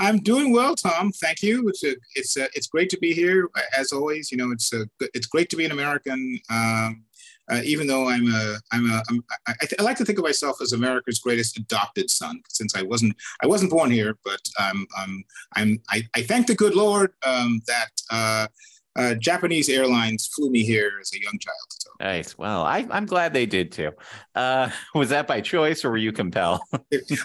I'm 0.00 0.18
doing 0.18 0.52
well, 0.52 0.76
Tom. 0.76 1.10
Thank 1.12 1.42
you. 1.42 1.68
It's 1.68 1.84
a, 1.84 1.96
it's 2.14 2.36
a, 2.36 2.44
it's 2.54 2.68
great 2.68 2.88
to 2.90 2.98
be 2.98 3.12
here 3.12 3.48
as 3.76 3.92
always. 3.92 4.30
You 4.30 4.38
know, 4.38 4.52
it's 4.52 4.72
a, 4.72 4.86
it's 5.00 5.26
great 5.26 5.50
to 5.50 5.56
be 5.56 5.64
an 5.64 5.72
American. 5.72 6.40
Um, 6.50 7.04
uh, 7.50 7.62
even 7.64 7.86
though 7.86 8.08
I'm 8.08 8.26
a, 8.26 8.56
I'm 8.72 8.90
a, 8.90 9.02
I'm, 9.08 9.24
I, 9.46 9.54
I, 9.78 9.82
like 9.82 9.96
to 9.96 10.04
think 10.04 10.18
of 10.18 10.24
myself 10.24 10.60
as 10.60 10.72
America's 10.72 11.18
greatest 11.18 11.56
adopted 11.56 12.10
son, 12.10 12.42
since 12.48 12.76
I 12.76 12.82
wasn't, 12.82 13.16
I 13.42 13.46
wasn't 13.46 13.70
born 13.70 13.90
here, 13.90 14.18
but 14.22 14.40
um, 14.60 14.86
I'm, 14.96 15.24
I'm, 15.56 15.82
I, 15.88 16.06
I 16.14 16.22
thank 16.22 16.46
the 16.46 16.54
good 16.54 16.74
Lord 16.74 17.12
um, 17.24 17.62
that 17.66 17.88
uh, 18.10 18.48
uh, 18.96 19.14
Japanese 19.14 19.68
Airlines 19.68 20.28
flew 20.34 20.50
me 20.50 20.64
here 20.64 20.92
as 21.00 21.12
a 21.14 21.22
young 21.22 21.38
child. 21.38 21.56
So. 21.70 21.90
Nice. 22.00 22.36
Well, 22.36 22.62
I, 22.62 22.86
am 22.90 23.06
glad 23.06 23.32
they 23.32 23.46
did 23.46 23.72
too. 23.72 23.92
Uh, 24.34 24.70
was 24.94 25.10
that 25.10 25.26
by 25.26 25.40
choice 25.40 25.84
or 25.84 25.90
were 25.90 25.96
you 25.96 26.12
compelled? 26.12 26.60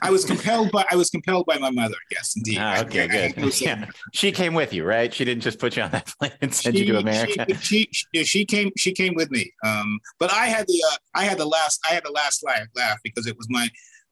I 0.02 0.12
was 0.12 0.26
compelled 0.26 0.72
by 0.72 0.86
I 0.92 0.96
was 0.96 1.10
compelled 1.10 1.46
by 1.46 1.58
my 1.58 1.72
mother. 1.72 1.96
Yes, 2.12 2.36
indeed. 2.36 2.58
Ah, 2.60 2.82
okay, 2.82 3.04
I, 3.04 3.08
good. 3.32 3.46
I, 3.46 3.52
yeah. 3.60 3.86
She 4.14 4.32
came 4.32 4.54
with 4.54 4.74
you, 4.74 4.84
right? 4.84 5.14
She 5.14 5.26
didn't 5.26 5.44
just 5.44 5.60
put 5.60 5.76
you 5.76 5.84
on 5.84 5.92
that 5.92 6.14
plane 6.20 6.32
and 6.42 6.54
send 6.54 6.76
she, 6.76 6.86
you 6.86 6.94
to 6.94 7.00
America. 7.00 7.46
She, 7.60 7.90
she, 7.92 8.24
she, 8.24 8.46
came 8.46 8.72
she 8.78 8.92
came 8.92 9.16
with 9.16 9.32
me. 9.32 9.52
Um, 9.66 10.00
but 10.20 10.32
I 10.32 10.48
had 10.48 10.68
the 10.68 10.84
uh, 10.92 10.96
I 11.16 11.24
had 11.24 11.38
the 11.38 11.48
last 11.48 11.80
I 11.90 11.94
had 11.94 12.04
the 12.04 12.12
last 12.12 12.44
laugh, 12.44 12.68
laugh 12.76 13.00
because 13.04 13.28
it 13.28 13.38
was 13.38 13.48
my 13.50 13.68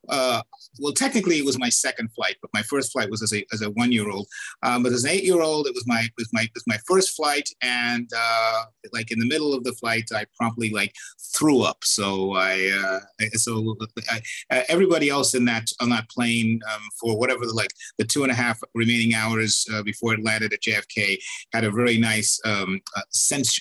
uh, 0.10 0.42
well, 0.80 0.94
technically 0.94 1.38
it 1.38 1.46
was 1.46 1.60
my 1.60 1.70
second 1.70 2.10
flight, 2.14 2.36
but 2.42 2.52
my 2.54 2.62
first 2.64 2.92
flight 2.92 3.10
was 3.10 3.22
as 3.22 3.34
a, 3.34 3.46
as 3.54 3.62
a 3.62 3.70
one 3.72 3.92
year 3.92 4.10
old. 4.10 4.28
Um, 4.64 4.84
but 4.84 4.92
as 4.94 5.04
an 5.04 5.12
eight 5.12 5.24
year 5.24 5.42
old, 5.42 5.68
it 5.68 5.76
was 5.76 5.86
my 5.88 6.08
was 6.18 6.30
my 6.34 6.48
was 6.54 6.64
my 6.68 6.78
first 6.88 7.16
flight, 7.16 7.48
and 7.62 8.10
uh, 8.16 8.64
like 8.94 9.12
in 9.12 9.20
the 9.20 9.28
middle 9.28 9.54
of 9.54 9.64
the 9.64 9.74
flight, 9.74 10.06
I 10.14 10.26
promptly 10.38 10.70
like 10.70 10.94
threw 11.36 11.62
up. 11.62 11.84
So 11.84 12.34
I 12.34 13.00
uh, 13.22 13.28
so 13.34 13.76
I, 14.10 14.66
everybody 14.70 15.10
else 15.10 15.36
in 15.36 15.46
that 15.46 15.70
on 15.80 15.90
that 15.90 16.10
plane 16.10 16.60
um, 16.74 16.82
for 17.00 17.18
whatever 17.18 17.46
the 17.46 17.54
like 17.54 17.74
the 17.98 18.06
two 18.06 18.24
and 18.24 18.32
a 18.32 18.36
half 18.36 18.60
remaining 18.74 19.14
hours 19.14 19.66
uh, 19.74 19.84
before 19.84 20.14
it 20.14 20.24
landed 20.24 20.54
at 20.54 20.62
JFK 20.62 21.18
had 21.54 21.64
a 21.64 21.72
very 21.72 21.98
nice 21.98 22.40
um, 22.46 22.80
uh, 22.96 23.02
sense 23.10 23.60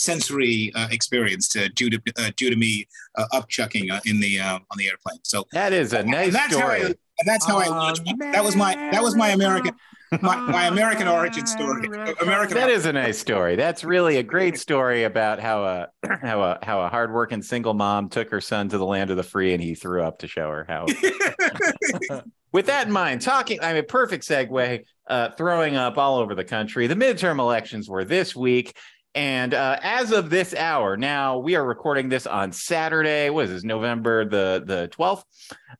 sensory 0.00 0.72
uh, 0.74 0.88
experience 0.90 1.48
to, 1.48 1.68
due 1.70 1.90
to 1.90 2.00
uh, 2.18 2.30
due 2.36 2.50
to 2.50 2.56
me 2.56 2.86
uh, 3.16 3.26
upchucking 3.32 3.90
uh, 3.90 4.00
in 4.04 4.20
the 4.20 4.40
uh, 4.40 4.54
on 4.54 4.78
the 4.78 4.88
airplane. 4.88 5.18
So 5.22 5.44
that 5.52 5.72
is 5.72 5.92
a 5.92 6.02
nice 6.02 6.32
that's 6.32 6.54
story. 6.54 6.80
How 6.80 6.86
I, 6.86 6.94
and 7.20 7.26
that's 7.26 7.46
how 7.46 7.58
I 7.58 7.68
launched. 7.68 8.02
that 8.18 8.42
was 8.42 8.56
my 8.56 8.74
that 8.92 9.02
was 9.02 9.14
my 9.14 9.30
American 9.30 9.74
my, 10.20 10.36
my 10.36 10.66
American 10.66 11.06
origin 11.06 11.46
story. 11.46 11.86
American. 12.20 12.54
That 12.54 12.70
is 12.70 12.86
a 12.86 12.92
nice 12.92 13.18
story. 13.18 13.56
That's 13.56 13.84
really 13.84 14.16
a 14.16 14.22
great 14.22 14.58
story 14.58 15.04
about 15.04 15.40
how 15.40 15.64
a 15.64 15.88
how 16.22 16.42
a 16.42 16.58
how 16.62 16.82
a 16.82 16.88
hardworking 16.88 17.42
single 17.42 17.74
mom 17.74 18.08
took 18.08 18.30
her 18.30 18.40
son 18.40 18.68
to 18.70 18.78
the 18.78 18.86
land 18.86 19.10
of 19.10 19.16
the 19.16 19.22
free 19.22 19.52
and 19.54 19.62
he 19.62 19.74
threw 19.74 20.02
up 20.02 20.18
to 20.20 20.28
show 20.28 20.50
her 20.50 20.66
how. 20.68 20.86
With 22.52 22.66
that 22.66 22.88
in 22.88 22.92
mind, 22.92 23.22
talking, 23.22 23.60
I 23.62 23.74
mean, 23.74 23.84
perfect 23.86 24.26
segue, 24.26 24.84
uh, 25.06 25.30
throwing 25.38 25.76
up 25.76 25.98
all 25.98 26.18
over 26.18 26.34
the 26.34 26.42
country. 26.42 26.88
The 26.88 26.96
midterm 26.96 27.38
elections 27.38 27.88
were 27.88 28.04
this 28.04 28.34
week. 28.34 28.74
And 29.14 29.54
uh, 29.54 29.78
as 29.82 30.12
of 30.12 30.30
this 30.30 30.54
hour, 30.54 30.96
now 30.96 31.38
we 31.38 31.56
are 31.56 31.64
recording 31.64 32.08
this 32.08 32.26
on 32.26 32.52
Saturday. 32.52 33.28
What 33.30 33.46
is 33.46 33.50
this? 33.50 33.64
November 33.64 34.24
the 34.24 34.62
the 34.64 34.88
twelfth. 34.88 35.24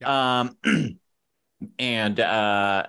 Um, 0.04 0.56
and 1.79 2.18
uh, 2.18 2.23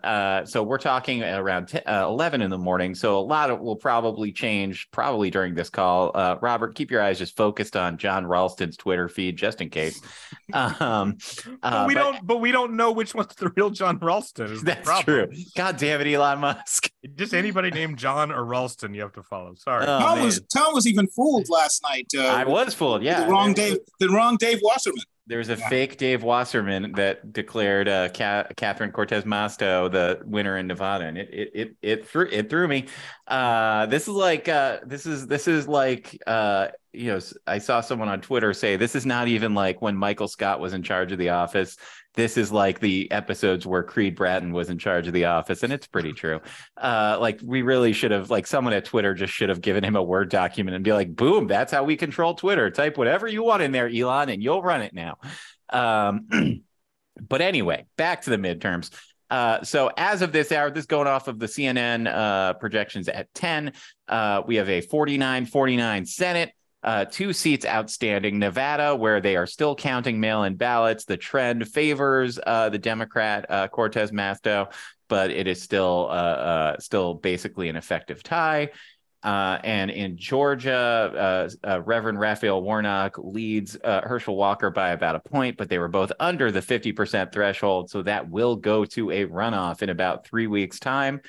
uh, 0.04 0.46
so 0.46 0.64
we're 0.64 0.78
talking 0.78 1.24
around 1.24 1.68
t- 1.68 1.80
uh, 1.80 2.08
11 2.08 2.42
in 2.42 2.50
the 2.50 2.58
morning. 2.58 2.96
So 2.96 3.20
a 3.20 3.22
lot 3.22 3.50
of 3.50 3.60
will 3.60 3.76
probably 3.76 4.32
change 4.32 4.90
probably 4.92 5.30
during 5.30 5.56
this 5.56 5.70
call. 5.70 6.12
Uh, 6.16 6.38
Robert, 6.42 6.76
keep 6.76 6.90
your 6.90 7.02
eyes 7.02 7.18
just 7.18 7.36
focused 7.36 7.76
on 7.76 7.98
Jon 7.98 8.26
Ralston's 8.26 8.78
Twitter 8.78 9.10
feed 9.10 9.38
just 9.38 9.62
in 9.62 9.70
case. 9.70 10.02
Um, 10.54 11.18
but 11.62 11.88
we 11.88 11.94
but, 11.94 12.02
don't, 12.02 12.28
but 12.28 12.38
we 12.38 12.52
don't 12.52 12.76
know 12.76 12.92
which 12.92 13.16
one's 13.16 13.34
the 13.36 13.54
real 13.56 13.70
Jon 13.70 13.98
Ralston. 14.00 14.60
That's 14.64 15.00
true. 15.02 15.28
God 15.56 15.78
damn 15.78 16.02
it, 16.02 16.14
Elon 16.14 16.40
Musk. 16.40 16.92
Just 17.16 17.34
anybody 17.34 17.72
named 17.72 17.98
John 17.98 18.34
or 18.34 18.44
Ralston, 18.44 18.94
you 18.94 19.02
have 19.02 19.14
to 19.14 19.24
follow. 19.24 19.54
Sorry. 19.56 19.86
Oh, 19.88 20.00
Tom 20.00 20.22
was 20.22 20.42
Tom 20.54 20.74
was 20.74 20.88
even 20.88 21.08
fooled 21.08 21.48
last 21.48 21.84
night. 21.84 22.08
Uh, 22.14 22.24
I 22.24 22.44
was 22.44 22.74
fooled. 22.74 23.02
Yeah, 23.02 23.24
the 23.24 23.32
wrong 23.32 23.54
Dave, 23.54 23.78
the 24.00 24.10
wrong 24.10 24.36
Dave 24.38 24.60
Wasserman. 24.62 25.04
There's 25.28 25.50
a 25.50 25.56
yeah. 25.56 25.70
fake 25.70 25.98
Dave 25.98 26.24
Wasserman 26.24 26.94
that 26.94 27.32
declared 27.32 27.88
uh, 27.88 28.10
Catherine 28.10 28.92
Cortez 28.92 29.24
Masto 29.24 29.90
the 29.92 30.20
winner 30.26 30.58
in 30.58 30.68
Nevada, 30.68 31.06
and 31.06 31.18
it 31.18 31.30
it 31.32 31.52
it 31.54 31.76
it 31.82 32.08
threw 32.08 32.28
it 32.30 32.50
threw 32.50 32.68
me. 32.68 32.88
Uh, 33.28 33.86
this 33.86 34.04
is 34.04 34.10
like 34.10 34.50
uh, 34.50 34.80
this 34.86 35.06
is 35.06 35.28
this 35.28 35.48
is 35.48 35.68
like 35.68 36.20
uh, 36.26 36.70
you 36.92 37.12
know 37.12 37.20
I 37.46 37.60
saw 37.60 37.82
someone 37.82 38.10
on 38.10 38.22
Twitter 38.22 38.52
say 38.54 38.78
this 38.78 38.96
is 38.96 39.06
not 39.06 39.28
even 39.28 39.54
like 39.54 39.82
when 39.82 39.96
Michael 39.96 40.28
Scott 40.28 40.60
was 40.60 40.74
in 40.74 40.82
charge 40.82 41.12
of 41.12 41.20
The 41.20 41.30
Office 41.30 41.78
this 42.16 42.38
is 42.38 42.52
like 42.52 42.80
the 42.80 43.10
episodes 43.12 43.66
where 43.66 43.84
Creed 43.84 44.16
Bratton 44.16 44.52
was 44.52 44.70
in 44.70 44.78
charge 44.78 45.08
of 45.08 45.14
the 45.14 45.26
office, 45.26 45.64
and 45.64 45.72
it's 45.72 45.88
pretty 45.88 46.14
true. 46.14 46.42
Uh, 46.78 47.18
like 47.20 47.40
we 47.44 47.62
really 47.62 47.94
should 47.94 48.12
have, 48.12 48.30
like 48.30 48.48
someone 48.48 48.74
at 48.74 48.86
Twitter 48.86 49.14
just 49.14 49.34
should 49.34 49.50
have 49.50 49.62
given 49.62 49.84
him 49.84 49.96
a 49.96 50.04
Word 50.04 50.30
document 50.30 50.76
and 50.76 50.84
be 50.84 50.94
like, 50.94 51.16
"Boom, 51.16 51.48
that's 51.48 51.72
how 51.72 51.84
we 51.84 51.96
control 51.96 52.34
Twitter. 52.34 52.70
Type 52.70 52.98
whatever 52.98 53.28
you 53.28 53.44
want 53.44 53.62
in 53.62 53.72
there, 53.72 53.90
Elon, 53.90 54.30
and 54.30 54.44
you'll 54.44 54.62
run 54.62 54.82
it 54.82 54.94
now." 54.94 55.18
Um, 55.70 56.64
but 57.22 57.42
anyway, 57.42 57.86
back 57.98 58.24
to 58.24 58.30
the 58.30 58.38
midterms. 58.38 58.92
Uh, 59.32 59.64
so 59.64 59.90
as 59.96 60.22
of 60.22 60.34
this 60.34 60.52
hour, 60.52 60.70
this 60.70 60.86
going 60.86 61.08
off 61.08 61.30
of 61.30 61.40
the 61.40 61.46
CNN 61.46 62.06
uh, 62.06 62.54
projections 62.56 63.08
at 63.08 63.34
10, 63.34 63.72
uh, 64.10 64.42
we 64.46 64.58
have 64.58 64.68
a 64.68 64.82
49-49 64.82 66.06
Senate, 66.06 66.52
uh, 66.84 67.06
two 67.06 67.34
seats 67.34 67.66
outstanding. 67.66 68.40
Nevada, 68.40 68.96
where 68.96 69.22
they 69.22 69.36
are 69.36 69.46
still 69.46 69.76
counting 69.76 70.20
mail 70.20 70.44
in 70.44 70.56
ballots. 70.56 71.06
The 71.06 71.18
trend 71.18 71.68
favors 71.68 72.40
uh, 72.46 72.70
the 72.70 72.80
Democrat 72.80 73.46
uh, 73.50 73.68
Cortez 73.68 74.12
Masto, 74.12 74.72
but 75.08 75.30
it 75.30 75.48
is 75.48 75.62
still 75.62 76.08
uh, 76.10 76.14
uh, 76.14 76.80
still 76.80 77.14
basically 77.14 77.70
an 77.70 77.76
effective 77.76 78.24
tie. 78.24 78.70
Uh, 79.24 79.60
and 79.64 79.92
in 79.92 80.18
Georgia, 80.18 81.48
Reverend 81.86 82.20
Raphael 82.20 82.60
Warnock 82.60 83.20
leads 83.20 83.78
Herschel 83.84 84.36
Walker 84.36 84.72
by 84.72 84.90
about 84.90 85.16
a 85.16 85.20
point, 85.20 85.58
but 85.58 85.70
they 85.70 85.78
were 85.78 85.88
both 85.88 86.12
under 86.20 86.52
the 86.52 86.60
50% 86.60 87.32
threshold. 87.32 87.92
So 87.92 88.02
that 88.02 88.32
will 88.32 88.56
go 88.56 88.84
to 88.86 89.12
a 89.12 89.28
runoff 89.28 89.84
in 89.84 89.90
about 89.90 90.26
three 90.26 90.48
weeks' 90.48 90.80
time. 90.80 91.22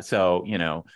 so, 0.00 0.44
you 0.46 0.56
know, 0.56 0.86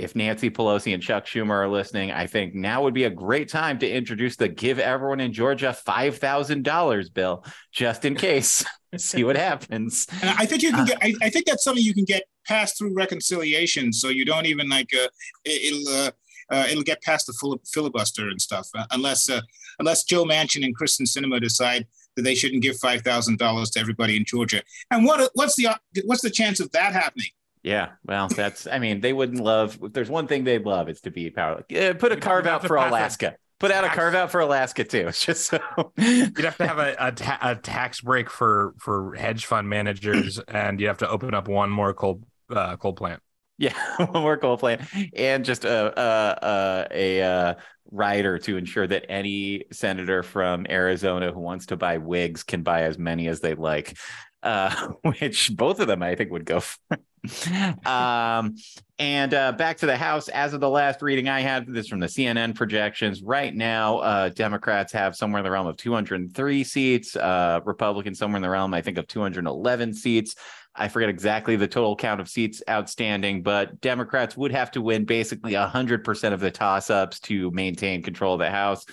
if 0.00 0.16
Nancy 0.16 0.50
Pelosi 0.50 0.94
and 0.94 1.02
Chuck 1.02 1.26
Schumer 1.26 1.50
are 1.50 1.68
listening, 1.68 2.10
I 2.10 2.26
think 2.26 2.54
now 2.54 2.82
would 2.82 2.94
be 2.94 3.04
a 3.04 3.10
great 3.10 3.48
time 3.48 3.78
to 3.80 3.88
introduce 3.88 4.36
the 4.36 4.48
give 4.48 4.78
everyone 4.78 5.20
in 5.20 5.32
Georgia 5.32 5.76
$5,000 5.86 7.14
bill, 7.14 7.44
just 7.72 8.04
in 8.04 8.14
case. 8.14 8.64
See 8.96 9.24
what 9.24 9.36
happens. 9.36 10.06
And 10.20 10.30
I 10.30 10.46
think 10.46 10.62
you 10.62 10.72
can 10.72 10.84
get, 10.84 10.98
I, 11.00 11.14
I, 11.22 11.30
think 11.30 11.46
that's 11.46 11.62
something 11.62 11.82
you 11.82 11.94
can 11.94 12.04
get 12.04 12.24
passed 12.46 12.76
through 12.76 12.92
reconciliation. 12.92 13.92
So 13.92 14.08
you 14.08 14.24
don't 14.24 14.46
even 14.46 14.68
like, 14.68 14.90
uh, 14.92 15.08
it, 15.44 15.72
will 15.72 15.94
uh, 15.94 16.10
uh, 16.50 16.66
it'll 16.68 16.82
get 16.82 17.00
past 17.02 17.26
the 17.26 17.58
filibuster 17.72 18.28
and 18.28 18.40
stuff, 18.40 18.68
uh, 18.74 18.84
unless, 18.90 19.30
uh, 19.30 19.40
unless 19.78 20.04
Joe 20.04 20.24
Manchin 20.24 20.64
and 20.64 20.76
Kyrsten 20.76 21.06
Sinema 21.06 21.40
decide 21.40 21.86
that 22.16 22.22
they 22.22 22.34
shouldn't 22.34 22.62
give 22.62 22.76
$5,000 22.76 23.72
to 23.72 23.80
everybody 23.80 24.16
in 24.16 24.24
Georgia. 24.24 24.62
And 24.90 25.04
what, 25.04 25.30
what's 25.34 25.54
the, 25.54 25.68
what's 26.04 26.22
the 26.22 26.30
chance 26.30 26.58
of 26.58 26.70
that 26.72 26.92
happening? 26.92 27.28
Yeah, 27.62 27.90
well, 28.04 28.28
that's. 28.28 28.66
I 28.66 28.78
mean, 28.78 29.00
they 29.00 29.12
wouldn't 29.12 29.40
love. 29.40 29.78
If 29.82 29.92
there's 29.92 30.08
one 30.08 30.26
thing 30.26 30.44
they'd 30.44 30.64
love, 30.64 30.88
it's 30.88 31.02
to 31.02 31.10
be 31.10 31.30
power. 31.30 31.64
Yeah, 31.68 31.92
put 31.92 32.12
a 32.12 32.16
carve 32.16 32.46
out 32.46 32.66
for 32.66 32.76
Alaska. 32.76 33.36
Put 33.58 33.70
out 33.70 33.84
a 33.84 33.88
carve 33.88 34.14
out 34.14 34.30
for 34.30 34.40
Alaska 34.40 34.84
too. 34.84 35.06
It's 35.08 35.24
just 35.24 35.44
so 35.44 35.60
you'd 35.98 36.38
have 36.38 36.56
to 36.56 36.66
have 36.66 36.78
a, 36.78 36.96
a, 36.98 37.12
ta- 37.12 37.38
a, 37.42 37.54
tax 37.54 38.00
break 38.00 38.30
for 38.30 38.74
for 38.78 39.14
hedge 39.14 39.44
fund 39.44 39.68
managers, 39.68 40.38
and 40.48 40.80
you 40.80 40.86
have 40.86 40.98
to 40.98 41.08
open 41.08 41.34
up 41.34 41.46
one 41.46 41.70
more 41.70 41.92
coal 41.92 42.22
uh, 42.48 42.76
coal 42.76 42.94
plant. 42.94 43.20
Yeah, 43.58 43.74
one 43.98 44.22
more 44.22 44.38
coal 44.38 44.56
plant, 44.56 44.80
and 45.14 45.44
just 45.44 45.66
a 45.66 46.00
a 46.00 46.88
a, 46.90 47.20
a 47.20 47.56
rider 47.90 48.38
to 48.38 48.56
ensure 48.56 48.86
that 48.86 49.04
any 49.10 49.64
senator 49.70 50.22
from 50.22 50.66
Arizona 50.70 51.30
who 51.30 51.40
wants 51.40 51.66
to 51.66 51.76
buy 51.76 51.98
wigs 51.98 52.42
can 52.42 52.62
buy 52.62 52.84
as 52.84 52.98
many 52.98 53.28
as 53.28 53.40
they 53.40 53.54
like. 53.54 53.98
Uh, 54.42 54.88
which 55.02 55.54
both 55.54 55.80
of 55.80 55.86
them 55.86 56.02
I 56.02 56.14
think 56.14 56.30
would 56.30 56.46
go 56.46 56.60
for 56.60 56.78
um, 57.86 58.54
and 58.98 59.34
uh, 59.34 59.52
back 59.52 59.78
to 59.78 59.86
the 59.86 59.96
House. 59.96 60.28
As 60.28 60.54
of 60.54 60.60
the 60.60 60.68
last 60.68 61.02
reading 61.02 61.28
I 61.28 61.40
had, 61.40 61.66
this 61.66 61.88
from 61.88 62.00
the 62.00 62.06
CNN 62.06 62.54
projections. 62.54 63.22
Right 63.22 63.54
now, 63.54 63.98
uh, 63.98 64.28
Democrats 64.30 64.92
have 64.92 65.16
somewhere 65.16 65.40
in 65.40 65.44
the 65.44 65.50
realm 65.50 65.66
of 65.66 65.76
203 65.76 66.64
seats. 66.64 67.16
Uh, 67.16 67.60
Republicans 67.64 68.18
somewhere 68.18 68.36
in 68.36 68.42
the 68.42 68.50
realm, 68.50 68.74
I 68.74 68.82
think, 68.82 68.98
of 68.98 69.06
211 69.06 69.94
seats. 69.94 70.34
I 70.74 70.88
forget 70.88 71.08
exactly 71.08 71.56
the 71.56 71.68
total 71.68 71.96
count 71.96 72.20
of 72.20 72.28
seats 72.28 72.62
outstanding, 72.68 73.42
but 73.42 73.80
Democrats 73.80 74.36
would 74.36 74.52
have 74.52 74.70
to 74.72 74.82
win 74.82 75.04
basically 75.04 75.52
100% 75.52 76.32
of 76.32 76.40
the 76.40 76.50
toss 76.50 76.90
ups 76.90 77.20
to 77.20 77.50
maintain 77.50 78.02
control 78.02 78.34
of 78.34 78.40
the 78.40 78.50
House. 78.50 78.86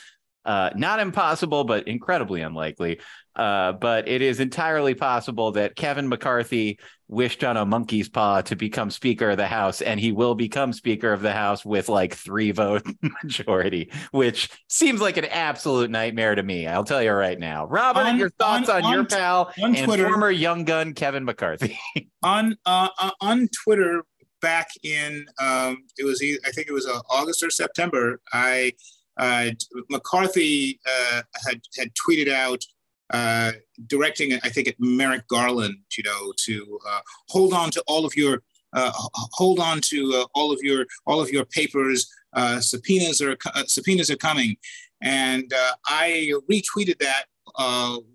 Uh, 0.44 0.70
not 0.76 1.00
impossible, 1.00 1.66
but 1.66 1.88
incredibly 1.88 2.42
unlikely. 2.42 3.00
Uh, 3.36 3.74
but 3.74 4.08
it 4.08 4.22
is 4.22 4.40
entirely 4.40 4.96
possible 4.96 5.52
that 5.52 5.76
Kevin 5.76 6.08
McCarthy 6.08 6.80
wished 7.08 7.44
on 7.44 7.58
a 7.58 7.66
monkey's 7.66 8.10
paw 8.10 8.42
to 8.42 8.56
become 8.56 8.92
Speaker 8.92 9.30
of 9.30 9.38
the 9.38 9.48
House, 9.48 9.82
and 9.82 10.00
he 10.00 10.12
will 10.12 10.36
become 10.36 10.74
Speaker 10.74 11.14
of 11.14 11.22
the 11.22 11.32
House 11.32 11.64
with 11.64 11.90
like 11.90 12.14
three 12.14 12.52
vote 12.52 12.86
majority, 13.24 13.92
which 14.12 14.50
seems 14.68 15.02
like 15.02 15.18
an 15.18 15.26
absolute 15.26 15.90
nightmare 15.90 16.36
to 16.36 16.44
me. 16.44 16.68
I'll 16.68 16.84
tell 16.84 17.02
you 17.02 17.12
right 17.12 17.40
now. 17.40 17.66
Robert, 17.66 18.02
on, 18.02 18.18
your 18.18 18.30
thoughts 18.32 18.70
on, 18.70 18.78
on, 18.78 18.86
on 18.86 18.94
your 18.94 19.06
pal 19.06 19.54
on 19.62 19.76
and 19.76 19.86
Twitter, 19.86 20.08
former 20.10 20.32
young 20.32 20.64
gun 20.66 20.94
Kevin 20.94 21.24
McCarthy. 21.24 21.80
on 22.24 22.58
uh, 22.66 22.90
uh, 23.00 23.12
on 23.22 23.48
Twitter, 23.64 24.04
back 24.42 24.70
in 24.84 25.26
um, 25.40 25.84
it 25.98 26.04
was 26.04 26.22
I 26.22 26.52
think 26.52 26.68
it 26.68 26.74
was 26.74 26.88
uh, 26.88 27.00
August 27.10 27.44
or 27.44 27.50
September. 27.50 28.20
I 28.34 28.74
uh, 29.18 29.50
McCarthy 29.90 30.80
uh, 30.86 31.22
had 31.48 31.62
had 31.78 31.90
tweeted 31.96 32.30
out 32.30 32.64
uh, 33.12 33.52
directing, 33.88 34.34
I 34.44 34.50
think, 34.50 34.68
at 34.68 34.76
Merrick 34.80 35.28
Garland, 35.28 35.78
you 35.98 36.04
know, 36.04 36.34
to 36.46 36.80
uh, 36.88 37.00
hold 37.30 37.54
on 37.54 37.72
to 37.72 37.84
all 37.88 38.06
of 38.06 38.16
your 38.16 38.42
uh, 38.74 38.92
hold 39.34 39.60
on 39.60 39.80
to 39.80 40.14
uh, 40.16 40.26
all 40.36 40.52
of 40.52 40.60
your 40.62 40.86
all 41.06 41.22
of 41.22 41.30
your 41.30 41.46
papers. 41.46 42.12
Uh, 42.34 42.60
subpoenas 42.60 43.22
are 43.22 43.38
uh, 43.56 43.64
subpoenas 43.66 44.12
are 44.12 44.18
coming, 44.18 44.58
and 45.02 45.52
I 45.86 46.34
retweeted 46.52 47.00
that 47.00 47.26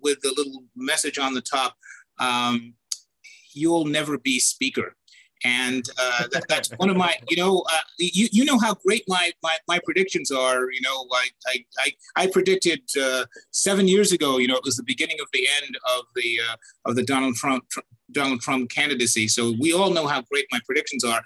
with 0.01 0.21
the 0.21 0.33
little 0.37 0.63
message 0.75 1.17
on 1.17 1.33
the 1.33 1.41
top. 1.41 1.75
Um, 2.19 2.75
You'll 3.55 3.85
never 3.85 4.17
be 4.17 4.39
speaker 4.39 4.95
and 5.43 5.89
uh, 5.99 6.23
that, 6.31 6.45
that's 6.49 6.69
one 6.77 6.89
of 6.89 6.97
my 6.97 7.15
you 7.29 7.37
know 7.37 7.63
uh, 7.71 7.81
you, 7.97 8.27
you 8.31 8.45
know 8.45 8.59
how 8.59 8.73
great 8.85 9.03
my, 9.07 9.31
my 9.41 9.55
my 9.67 9.79
predictions 9.85 10.31
are 10.31 10.71
you 10.71 10.81
know 10.81 11.07
i 11.13 11.27
i 11.47 11.65
i, 11.79 12.23
I 12.23 12.27
predicted 12.27 12.81
uh, 13.01 13.25
seven 13.51 13.87
years 13.87 14.11
ago 14.11 14.37
you 14.37 14.47
know 14.47 14.55
it 14.55 14.63
was 14.63 14.77
the 14.77 14.83
beginning 14.83 15.17
of 15.21 15.27
the 15.33 15.47
end 15.61 15.77
of 15.97 16.05
the 16.15 16.39
uh, 16.49 16.89
of 16.89 16.95
the 16.95 17.03
donald 17.03 17.35
trump 17.35 17.65
donald 18.13 18.41
trump 18.41 18.69
candidacy. 18.69 19.27
So 19.27 19.53
we 19.59 19.73
all 19.73 19.89
know 19.91 20.07
how 20.07 20.21
great 20.21 20.45
my 20.51 20.59
predictions 20.65 21.03
are 21.03 21.21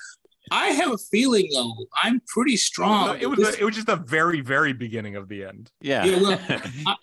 I 0.51 0.67
have 0.67 0.91
a 0.91 0.97
feeling 0.97 1.49
though 1.53 1.85
I'm 2.03 2.21
pretty 2.27 2.57
strong. 2.57 3.07
No, 3.07 3.13
it 3.13 3.27
was 3.27 3.39
this... 3.39 3.55
it 3.55 3.63
was 3.63 3.75
just 3.75 3.87
the 3.87 3.95
very 3.95 4.41
very 4.41 4.73
beginning 4.73 5.15
of 5.15 5.27
the 5.27 5.45
end. 5.45 5.71
Yeah. 5.81 6.05
yeah 6.05 6.21
well, 6.21 6.39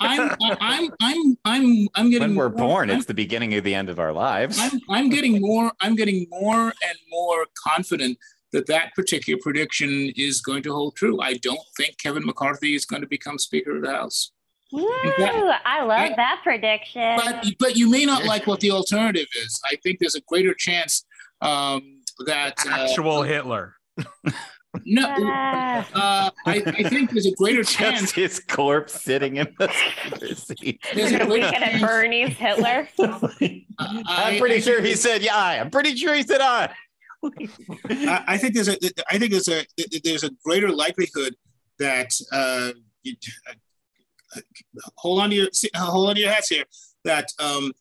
I, 0.01 0.17
am 0.17 0.37
I'm 0.61 0.91
I'm 1.01 1.39
I'm 1.45 1.89
I'm 1.95 2.11
getting. 2.11 2.29
When 2.29 2.37
we're 2.37 2.49
more, 2.49 2.69
born, 2.69 2.91
I'm, 2.91 2.99
it's 2.99 3.07
the 3.07 3.15
beginning 3.15 3.55
of 3.55 3.65
the 3.65 3.75
end 3.75 3.89
of 3.89 3.99
our 3.99 4.13
lives. 4.13 4.59
I'm 4.61 4.81
I'm 4.91 5.09
getting 5.09 5.41
more. 5.41 5.73
I'm 5.81 5.95
getting 5.95 6.27
more 6.31 6.67
and 6.67 6.99
more 7.11 7.47
confident 7.67 8.19
that 8.53 8.67
that 8.67 8.95
particular 8.95 9.39
prediction 9.43 10.13
is 10.17 10.41
going 10.41 10.63
to 10.63 10.73
hold 10.73 10.97
true. 10.97 11.21
I 11.21 11.35
don't 11.35 11.59
think 11.77 11.99
Kevin 11.99 12.25
McCarthy 12.25 12.75
is 12.75 12.85
going 12.85 13.03
to 13.03 13.09
become 13.09 13.39
Speaker 13.39 13.77
of 13.77 13.83
the 13.83 13.91
House. 13.91 14.31
Woo, 14.73 14.89
I 14.89 15.83
love 15.83 15.91
I, 15.91 16.15
that 16.17 16.41
prediction. 16.43 17.17
But 17.17 17.47
but 17.59 17.77
you 17.77 17.91
may 17.91 18.05
not 18.05 18.25
like 18.25 18.47
what 18.47 18.61
the 18.61 18.71
alternative 18.71 19.27
is. 19.37 19.61
I 19.65 19.77
think 19.83 19.99
there's 19.99 20.15
a 20.15 20.21
greater 20.23 20.55
chance. 20.55 21.05
Um, 21.41 21.94
that 22.27 22.55
uh, 22.67 22.71
actual 22.71 23.19
uh, 23.19 23.23
Hitler. 23.23 23.75
No, 24.85 25.03
uh, 25.09 25.85
I, 25.95 26.31
I, 26.47 26.89
think 26.89 27.11
there's 27.11 27.27
a 27.27 27.35
greater 27.35 27.63
chance. 27.65 28.01
Just 28.01 28.15
his 28.15 28.41
corpse 28.41 29.03
sitting 29.03 29.37
in 29.37 29.55
the 29.59 29.69
seat. 30.35 30.85
There's 30.95 31.13
a 31.13 31.27
weekend 31.27 31.63
at 31.63 31.81
Bernie's 31.81 32.37
Hitler. 32.37 32.89
Uh, 33.77 34.03
I'm 34.07 34.39
pretty 34.39 34.57
I, 34.57 34.61
sure 34.61 34.81
he 34.81 34.95
said, 34.95 35.21
"Yeah, 35.21 35.35
I." 35.35 35.59
I'm 35.59 35.69
pretty 35.69 35.97
sure 35.97 36.15
he 36.15 36.23
said, 36.23 36.41
"I." 36.41 36.73
I 38.29 38.39
think 38.39 38.55
there's 38.55 38.69
a. 38.69 38.77
I 39.11 39.19
think 39.19 39.33
there's 39.33 39.49
a. 39.49 39.65
There's 40.05 40.23
a 40.23 40.31
greater 40.45 40.71
likelihood 40.71 41.35
that. 41.81 42.13
Uh, 42.31 42.71
you, 43.03 43.17
uh, 43.51 44.41
hold 44.97 45.21
on 45.21 45.31
to 45.31 45.37
your. 45.37 45.49
Hold 45.75 46.11
on 46.11 46.15
to 46.15 46.21
your 46.21 46.31
hats 46.31 46.49
here. 46.49 46.65
That 47.05 47.27
um, 47.41 47.73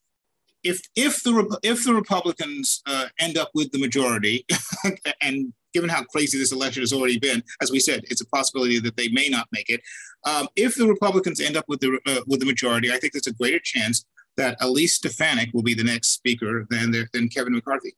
if 0.63 0.81
if 0.95 1.23
the 1.23 1.59
if 1.63 1.83
the 1.83 1.93
Republicans 1.93 2.81
uh, 2.85 3.07
end 3.19 3.37
up 3.37 3.49
with 3.53 3.71
the 3.71 3.79
majority, 3.79 4.45
and 5.21 5.53
given 5.73 5.89
how 5.89 6.03
crazy 6.03 6.37
this 6.37 6.51
election 6.51 6.81
has 6.81 6.93
already 6.93 7.19
been, 7.19 7.43
as 7.61 7.71
we 7.71 7.79
said, 7.79 8.01
it's 8.09 8.21
a 8.21 8.27
possibility 8.27 8.79
that 8.79 8.95
they 8.95 9.09
may 9.09 9.27
not 9.29 9.47
make 9.51 9.69
it. 9.69 9.81
Um, 10.25 10.47
if 10.55 10.75
the 10.75 10.87
Republicans 10.87 11.41
end 11.41 11.57
up 11.57 11.65
with 11.67 11.79
the 11.79 11.99
uh, 12.05 12.21
with 12.27 12.39
the 12.39 12.45
majority, 12.45 12.91
I 12.91 12.97
think 12.97 13.13
there's 13.13 13.27
a 13.27 13.33
greater 13.33 13.59
chance 13.59 14.05
that 14.37 14.57
Elise 14.61 14.95
Stefanik 14.95 15.49
will 15.53 15.63
be 15.63 15.73
the 15.73 15.83
next 15.83 16.09
speaker 16.09 16.65
than 16.69 16.93
than 17.13 17.29
Kevin 17.29 17.53
McCarthy. 17.53 17.95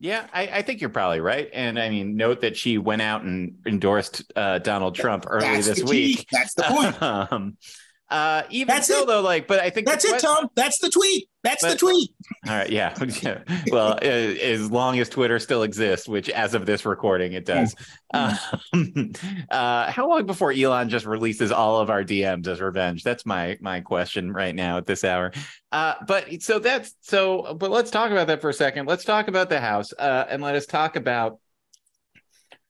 Yeah, 0.00 0.28
I, 0.32 0.42
I, 0.42 0.62
think 0.62 0.80
you're 0.80 0.90
probably 0.90 1.18
right. 1.18 1.50
And 1.52 1.76
I 1.76 1.90
mean, 1.90 2.14
note 2.14 2.42
that 2.42 2.56
she 2.56 2.78
went 2.78 3.02
out 3.02 3.22
and 3.22 3.58
endorsed 3.66 4.32
uh, 4.36 4.60
Donald 4.60 4.94
Trump 4.94 5.24
early 5.26 5.46
That's 5.46 5.66
this 5.66 5.82
week. 5.82 6.24
That's 6.30 6.54
the 6.54 6.62
point. 6.62 7.02
um, 7.32 7.56
uh, 8.10 8.42
even 8.50 8.68
That's 8.68 8.86
still, 8.86 9.02
it. 9.02 9.06
though, 9.06 9.20
like, 9.20 9.46
but 9.46 9.60
I 9.60 9.70
think 9.70 9.86
that's 9.86 10.04
it, 10.04 10.20
Tom. 10.20 10.48
That's 10.54 10.78
the 10.78 10.88
tweet. 10.88 11.28
That's 11.48 11.62
but, 11.62 11.70
the 11.70 11.76
tweet. 11.76 12.10
All 12.46 12.54
right, 12.54 12.68
yeah. 12.68 12.94
well, 13.72 13.98
as 14.02 14.70
long 14.70 14.98
as 14.98 15.08
Twitter 15.08 15.38
still 15.38 15.62
exists, 15.62 16.06
which 16.06 16.28
as 16.28 16.52
of 16.52 16.66
this 16.66 16.84
recording, 16.84 17.32
it 17.32 17.46
does. 17.46 17.74
Um, 18.12 18.38
uh, 19.50 19.90
how 19.90 20.08
long 20.10 20.26
before 20.26 20.52
Elon 20.52 20.90
just 20.90 21.06
releases 21.06 21.50
all 21.50 21.80
of 21.80 21.88
our 21.88 22.04
DMs 22.04 22.46
as 22.48 22.60
revenge? 22.60 23.02
That's 23.02 23.24
my 23.24 23.56
my 23.62 23.80
question 23.80 24.30
right 24.32 24.54
now 24.54 24.76
at 24.76 24.84
this 24.84 25.04
hour. 25.04 25.32
Uh, 25.72 25.94
but 26.06 26.42
so 26.42 26.58
that's 26.58 26.94
so. 27.00 27.54
But 27.58 27.70
let's 27.70 27.90
talk 27.90 28.10
about 28.10 28.26
that 28.26 28.42
for 28.42 28.50
a 28.50 28.54
second. 28.54 28.86
Let's 28.86 29.04
talk 29.04 29.28
about 29.28 29.48
the 29.48 29.60
House, 29.60 29.92
uh, 29.98 30.26
and 30.28 30.42
let 30.42 30.54
us 30.54 30.66
talk 30.66 30.96
about 30.96 31.38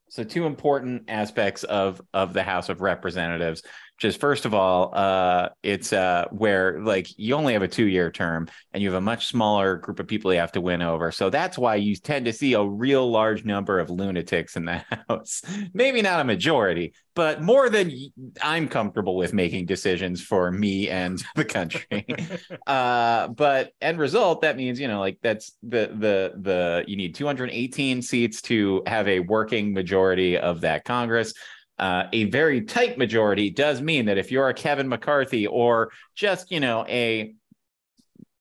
so 0.08 0.22
two 0.22 0.46
important 0.46 1.04
aspects 1.08 1.64
of 1.64 2.00
of 2.14 2.32
the 2.32 2.44
House 2.44 2.68
of 2.68 2.80
Representatives 2.80 3.62
just 3.98 4.20
first 4.20 4.44
of 4.44 4.54
all, 4.54 4.92
uh, 4.94 5.48
it's 5.62 5.92
uh, 5.92 6.26
where 6.30 6.80
like 6.80 7.08
you 7.18 7.34
only 7.34 7.52
have 7.52 7.62
a 7.62 7.68
two 7.68 7.86
year 7.86 8.10
term 8.10 8.48
and 8.72 8.82
you 8.82 8.88
have 8.88 8.96
a 8.96 9.04
much 9.04 9.26
smaller 9.26 9.76
group 9.76 9.98
of 9.98 10.06
people 10.06 10.32
you 10.32 10.38
have 10.38 10.52
to 10.52 10.60
win 10.60 10.82
over. 10.82 11.10
So 11.10 11.30
that's 11.30 11.58
why 11.58 11.74
you 11.74 11.96
tend 11.96 12.24
to 12.26 12.32
see 12.32 12.52
a 12.52 12.62
real 12.62 13.10
large 13.10 13.44
number 13.44 13.80
of 13.80 13.90
lunatics 13.90 14.56
in 14.56 14.64
the 14.64 14.84
House. 15.08 15.42
Maybe 15.74 16.00
not 16.00 16.20
a 16.20 16.24
majority, 16.24 16.94
but 17.14 17.42
more 17.42 17.68
than 17.68 17.92
I'm 18.40 18.68
comfortable 18.68 19.16
with 19.16 19.34
making 19.34 19.66
decisions 19.66 20.22
for 20.22 20.52
me 20.52 20.88
and 20.88 21.20
the 21.34 21.44
country. 21.44 22.06
uh, 22.68 23.28
but 23.28 23.72
end 23.80 23.98
result, 23.98 24.42
that 24.42 24.56
means 24.56 24.78
you 24.78 24.86
know 24.86 25.00
like 25.00 25.18
that's 25.22 25.56
the 25.64 25.90
the 25.92 26.34
the 26.40 26.84
you 26.86 26.96
need 26.96 27.16
218 27.16 28.00
seats 28.02 28.40
to 28.42 28.82
have 28.86 29.08
a 29.08 29.18
working 29.20 29.74
majority 29.74 30.38
of 30.38 30.60
that 30.60 30.84
Congress 30.84 31.34
uh, 31.78 32.04
a 32.12 32.24
very 32.24 32.62
tight 32.62 32.98
majority 32.98 33.50
does 33.50 33.80
mean 33.80 34.06
that 34.06 34.18
if 34.18 34.32
you're 34.32 34.48
a 34.48 34.54
Kevin 34.54 34.88
McCarthy 34.88 35.46
or 35.46 35.90
just, 36.14 36.50
you 36.50 36.60
know, 36.60 36.84
a 36.88 37.34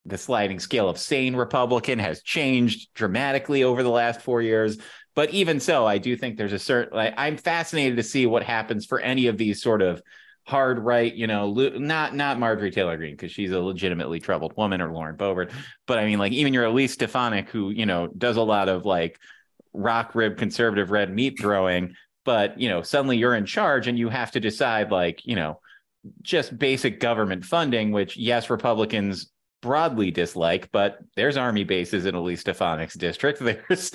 the 0.06 0.18
sliding 0.18 0.60
scale 0.60 0.88
of 0.88 0.98
sane 0.98 1.36
Republican 1.36 2.00
has 2.00 2.22
changed 2.22 2.94
dramatically 2.94 3.64
over 3.64 3.84
the 3.84 3.90
last 3.90 4.22
four 4.22 4.42
years. 4.42 4.78
But 5.16 5.32
even 5.32 5.60
so, 5.60 5.86
I 5.86 5.98
do 5.98 6.16
think 6.16 6.38
there's 6.38 6.54
a 6.54 6.60
certain 6.60 6.96
like 6.96 7.14
I'm 7.18 7.38
fascinated 7.38 7.98
to 7.98 8.04
see 8.04 8.26
what 8.26 8.44
happens 8.44 8.86
for 8.86 9.00
any 9.00 9.28
of 9.28 9.38
these 9.38 9.62
sort 9.62 9.82
of 9.82 10.02
hard 10.46 10.80
right, 10.80 11.14
you 11.14 11.28
know, 11.28 11.52
not 11.52 12.16
not 12.16 12.40
Marjorie 12.40 12.72
Taylor 12.72 12.96
Greene 12.98 13.16
because 13.16 13.32
she's 13.32 13.52
a 13.52 13.60
legitimately 13.60 14.20
troubled 14.20 14.56
woman 14.56 14.82
or 14.82 14.92
Lauren 14.92 15.18
Boebert, 15.18 15.52
but 15.86 16.00
I 16.00 16.06
mean 16.06 16.20
like 16.20 16.32
even 16.32 16.54
your 16.54 16.66
Elise 16.66 16.94
Stefanik 16.94 17.50
who 17.50 17.70
you 17.70 17.86
know 17.86 18.08
does 18.08 18.38
a 18.38 18.42
lot 18.42 18.70
of 18.70 18.86
like 18.86 19.20
rock 19.74 20.16
rib 20.16 20.38
conservative 20.38 20.90
red 20.90 21.14
meat 21.14 21.38
throwing 21.40 21.96
but 22.28 22.60
you 22.60 22.68
know 22.68 22.82
suddenly 22.82 23.16
you're 23.18 23.34
in 23.34 23.46
charge 23.46 23.88
and 23.88 23.98
you 23.98 24.10
have 24.10 24.32
to 24.32 24.42
decide 24.42 24.92
like 24.92 25.26
you 25.26 25.36
know 25.36 25.60
just 26.22 26.60
basic 26.60 27.00
government 27.00 27.46
funding 27.46 27.92
which 27.92 28.18
yes 28.18 28.50
republicans 28.50 29.32
broadly 29.62 30.12
dislike 30.12 30.70
but 30.74 31.00
there's 31.16 31.38
army 31.38 31.64
bases 31.64 32.06
in 32.06 32.14
elise 32.14 32.42
stefanik's 32.42 32.96
district. 32.96 33.40
There's 33.68 33.92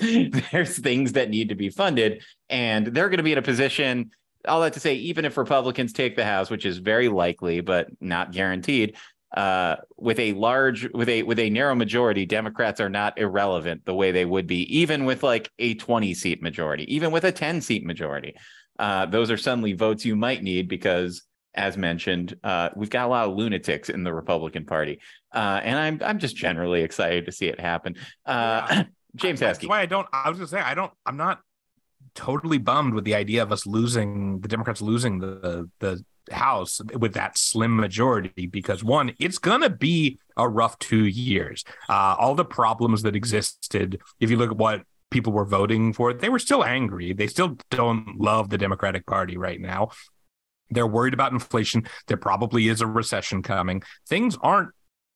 there's 0.51 0.79
things 0.79 1.13
that 1.13 1.29
need 1.29 1.49
to 1.49 1.55
be 1.55 1.69
funded 1.69 2.23
and 2.49 2.87
they're 2.87 3.07
going 3.07 3.17
to 3.17 3.23
be 3.23 3.31
in 3.31 3.37
a 3.37 3.43
position 3.43 4.09
all 4.45 4.59
that 4.61 4.73
to 4.73 4.79
say 4.79 4.95
even 4.95 5.23
if 5.23 5.37
republicans 5.37 5.93
take 5.93 6.15
the 6.15 6.25
house 6.25 6.49
which 6.49 6.65
is 6.65 6.79
very 6.79 7.09
likely 7.09 7.61
but 7.61 7.87
not 8.01 8.31
guaranteed 8.31 8.97
uh, 9.33 9.77
with 9.97 10.19
a 10.19 10.33
large 10.33 10.87
with 10.93 11.09
a 11.09 11.23
with 11.23 11.39
a 11.39 11.49
narrow 11.49 11.73
majority 11.73 12.25
democrats 12.25 12.79
are 12.79 12.89
not 12.89 13.17
irrelevant 13.17 13.83
the 13.85 13.93
way 13.93 14.11
they 14.11 14.25
would 14.25 14.45
be 14.45 14.61
even 14.77 15.05
with 15.05 15.23
like 15.23 15.49
a 15.59 15.73
20 15.75 16.13
seat 16.13 16.41
majority 16.41 16.83
even 16.93 17.11
with 17.11 17.23
a 17.23 17.31
10 17.31 17.61
seat 17.61 17.85
majority. 17.85 18.35
Uh, 18.79 19.05
those 19.05 19.29
are 19.29 19.37
suddenly 19.37 19.73
votes 19.73 20.03
you 20.03 20.15
might 20.15 20.41
need 20.41 20.67
because 20.67 21.23
as 21.55 21.77
mentioned 21.77 22.35
uh, 22.43 22.69
we've 22.75 22.89
got 22.89 23.05
a 23.05 23.09
lot 23.09 23.27
of 23.27 23.35
lunatics 23.35 23.89
in 23.89 24.03
the 24.03 24.13
republican 24.13 24.65
party. 24.65 24.99
Uh, 25.33 25.59
and 25.63 25.79
i'm 25.79 25.99
i'm 26.03 26.19
just 26.19 26.35
generally 26.35 26.81
excited 26.81 27.25
to 27.25 27.31
see 27.31 27.47
it 27.47 27.59
happen. 27.59 27.95
Uh, 28.25 28.67
yeah. 28.69 28.83
james 29.15 29.39
that's 29.39 29.63
why 29.67 29.79
i 29.79 29.85
don't 29.85 30.07
i 30.11 30.27
was 30.27 30.39
gonna 30.39 30.47
say 30.47 30.59
i 30.59 30.73
don't 30.73 30.91
i'm 31.05 31.17
not 31.17 31.39
totally 32.15 32.57
bummed 32.57 32.93
with 32.93 33.03
the 33.03 33.15
idea 33.15 33.41
of 33.41 33.51
us 33.51 33.65
losing 33.65 34.39
the 34.41 34.47
democrats 34.47 34.81
losing 34.81 35.19
the 35.19 35.69
the 35.79 36.03
House 36.31 36.79
with 36.97 37.15
that 37.15 37.37
slim 37.37 37.75
majority 37.75 38.47
because 38.47 38.83
one, 38.83 39.13
it's 39.19 39.37
gonna 39.37 39.69
be 39.69 40.19
a 40.37 40.47
rough 40.47 40.79
two 40.79 41.05
years. 41.05 41.63
Uh, 41.89 42.15
all 42.17 42.35
the 42.35 42.45
problems 42.45 43.01
that 43.03 43.15
existed, 43.15 43.99
if 44.19 44.31
you 44.31 44.37
look 44.37 44.51
at 44.51 44.57
what 44.57 44.83
people 45.11 45.33
were 45.33 45.45
voting 45.45 45.91
for, 45.91 46.13
they 46.13 46.29
were 46.29 46.39
still 46.39 46.63
angry. 46.63 47.13
They 47.13 47.27
still 47.27 47.57
don't 47.69 48.19
love 48.19 48.49
the 48.49 48.57
Democratic 48.57 49.05
Party 49.05 49.37
right 49.37 49.59
now. 49.59 49.89
They're 50.69 50.87
worried 50.87 51.13
about 51.13 51.33
inflation. 51.33 51.87
There 52.07 52.17
probably 52.17 52.69
is 52.69 52.81
a 52.81 52.87
recession 52.87 53.43
coming. 53.43 53.83
Things 54.07 54.37
aren't 54.41 54.69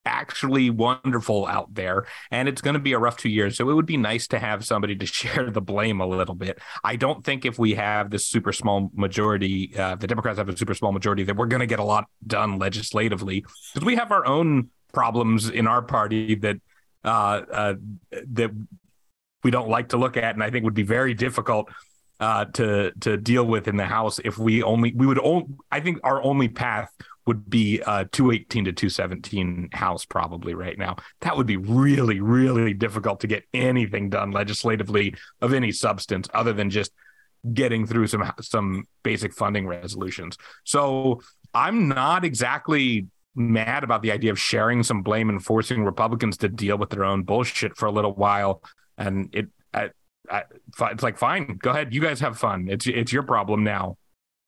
actually 0.08 0.70
wonderful 0.70 1.46
out 1.46 1.74
there 1.74 2.06
and 2.32 2.48
it's 2.50 2.62
going 2.62 2.74
to 2.74 2.80
be 2.80 2.94
a 2.94 3.00
rough 3.00 3.18
two 3.18 3.30
years. 3.30 3.58
So 3.58 3.70
it 3.70 3.74
would 3.74 3.86
be 3.86 3.98
nice 3.98 4.28
to 4.30 4.40
have 4.40 4.66
somebody 4.66 4.96
to 4.96 5.06
share 5.20 5.52
the 5.52 5.62
blame 5.62 6.02
a 6.02 6.08
little 6.08 6.36
bit. 6.36 6.60
I 6.84 6.96
don't 6.96 7.24
think 7.24 7.46
if 7.46 7.60
we 7.60 7.76
have 7.76 8.10
this 8.10 8.26
super 8.26 8.54
small 8.54 8.90
majority 8.96 9.76
uh, 9.78 9.96
the 9.96 10.08
democrats 10.08 10.38
have 10.38 10.50
a 10.50 10.58
super 10.58 10.74
small 10.74 10.92
majority 10.92 11.24
that 11.24 11.36
we're 11.36 11.48
going 11.48 11.60
to 11.60 11.68
get 11.68 11.80
a 11.80 11.84
lot 11.84 12.06
done 12.26 12.58
legislatively 12.58 13.46
because 13.74 13.86
we 13.86 13.96
have 13.96 14.12
our 14.12 14.26
own 14.26 14.70
problems 14.94 15.50
in 15.50 15.68
our 15.68 15.82
party 15.82 16.36
that 16.36 16.58
uh, 17.04 17.42
uh, 17.52 17.74
that 18.12 18.52
we 19.44 19.52
don't 19.52 19.70
like 19.70 19.90
to 19.90 19.98
look 19.98 20.18
at 20.18 20.34
and 20.34 20.44
i 20.44 20.50
think 20.50 20.64
would 20.64 20.74
be 20.74 20.84
very 20.84 21.14
difficult 21.14 21.70
uh, 22.20 22.46
to 22.46 22.92
to 23.00 23.18
deal 23.18 23.46
with 23.46 23.68
in 23.68 23.78
the 23.78 23.86
house 23.86 24.20
if 24.26 24.38
we 24.38 24.64
only 24.64 24.94
we 24.94 25.06
would 25.06 25.20
only 25.20 25.46
i 25.72 25.80
think 25.80 26.00
our 26.04 26.22
only 26.24 26.48
path 26.48 26.92
would 27.28 27.50
be 27.50 27.82
uh 27.84 28.06
218 28.12 28.66
to 28.66 28.72
217 28.72 29.70
house 29.74 30.06
probably 30.06 30.54
right 30.54 30.78
now. 30.78 30.96
That 31.22 31.38
would 31.38 31.48
be 31.48 31.58
really 31.58 32.20
really 32.22 32.74
difficult 32.74 33.20
to 33.22 33.28
get 33.28 33.44
anything 33.54 34.10
done 34.10 34.32
legislatively 34.32 35.16
of 35.42 35.54
any 35.54 35.72
substance 35.72 36.28
other 36.34 36.54
than 36.54 36.70
just 36.70 36.92
getting 37.54 37.86
through 37.86 38.08
some 38.08 38.32
some 38.42 38.86
basic 39.04 39.34
funding 39.34 39.68
resolutions. 39.68 40.38
So 40.64 41.22
i'm 41.54 41.88
not 41.88 42.26
exactly 42.26 43.08
mad 43.34 43.84
about 43.84 44.02
the 44.02 44.12
idea 44.12 44.30
of 44.30 44.38
sharing 44.38 44.84
some 44.84 45.02
blame 45.02 45.30
and 45.30 45.44
forcing 45.44 45.86
republicans 45.86 46.36
to 46.36 46.50
deal 46.50 46.78
with 46.78 46.90
their 46.90 47.06
own 47.06 47.24
bullshit 47.24 47.78
for 47.78 47.86
a 47.86 47.92
little 47.92 48.14
while. 48.14 48.62
And 48.98 49.30
it 49.34 49.48
I, 49.74 49.92
I, 50.30 50.44
it's 50.92 51.04
like 51.04 51.18
fine 51.18 51.58
go 51.62 51.72
ahead. 51.72 51.94
You 51.94 52.02
guys 52.02 52.20
have 52.22 52.38
fun. 52.38 52.68
It's 52.70 52.88
it's 52.88 53.12
your 53.12 53.24
problem 53.24 53.64
now 53.64 53.98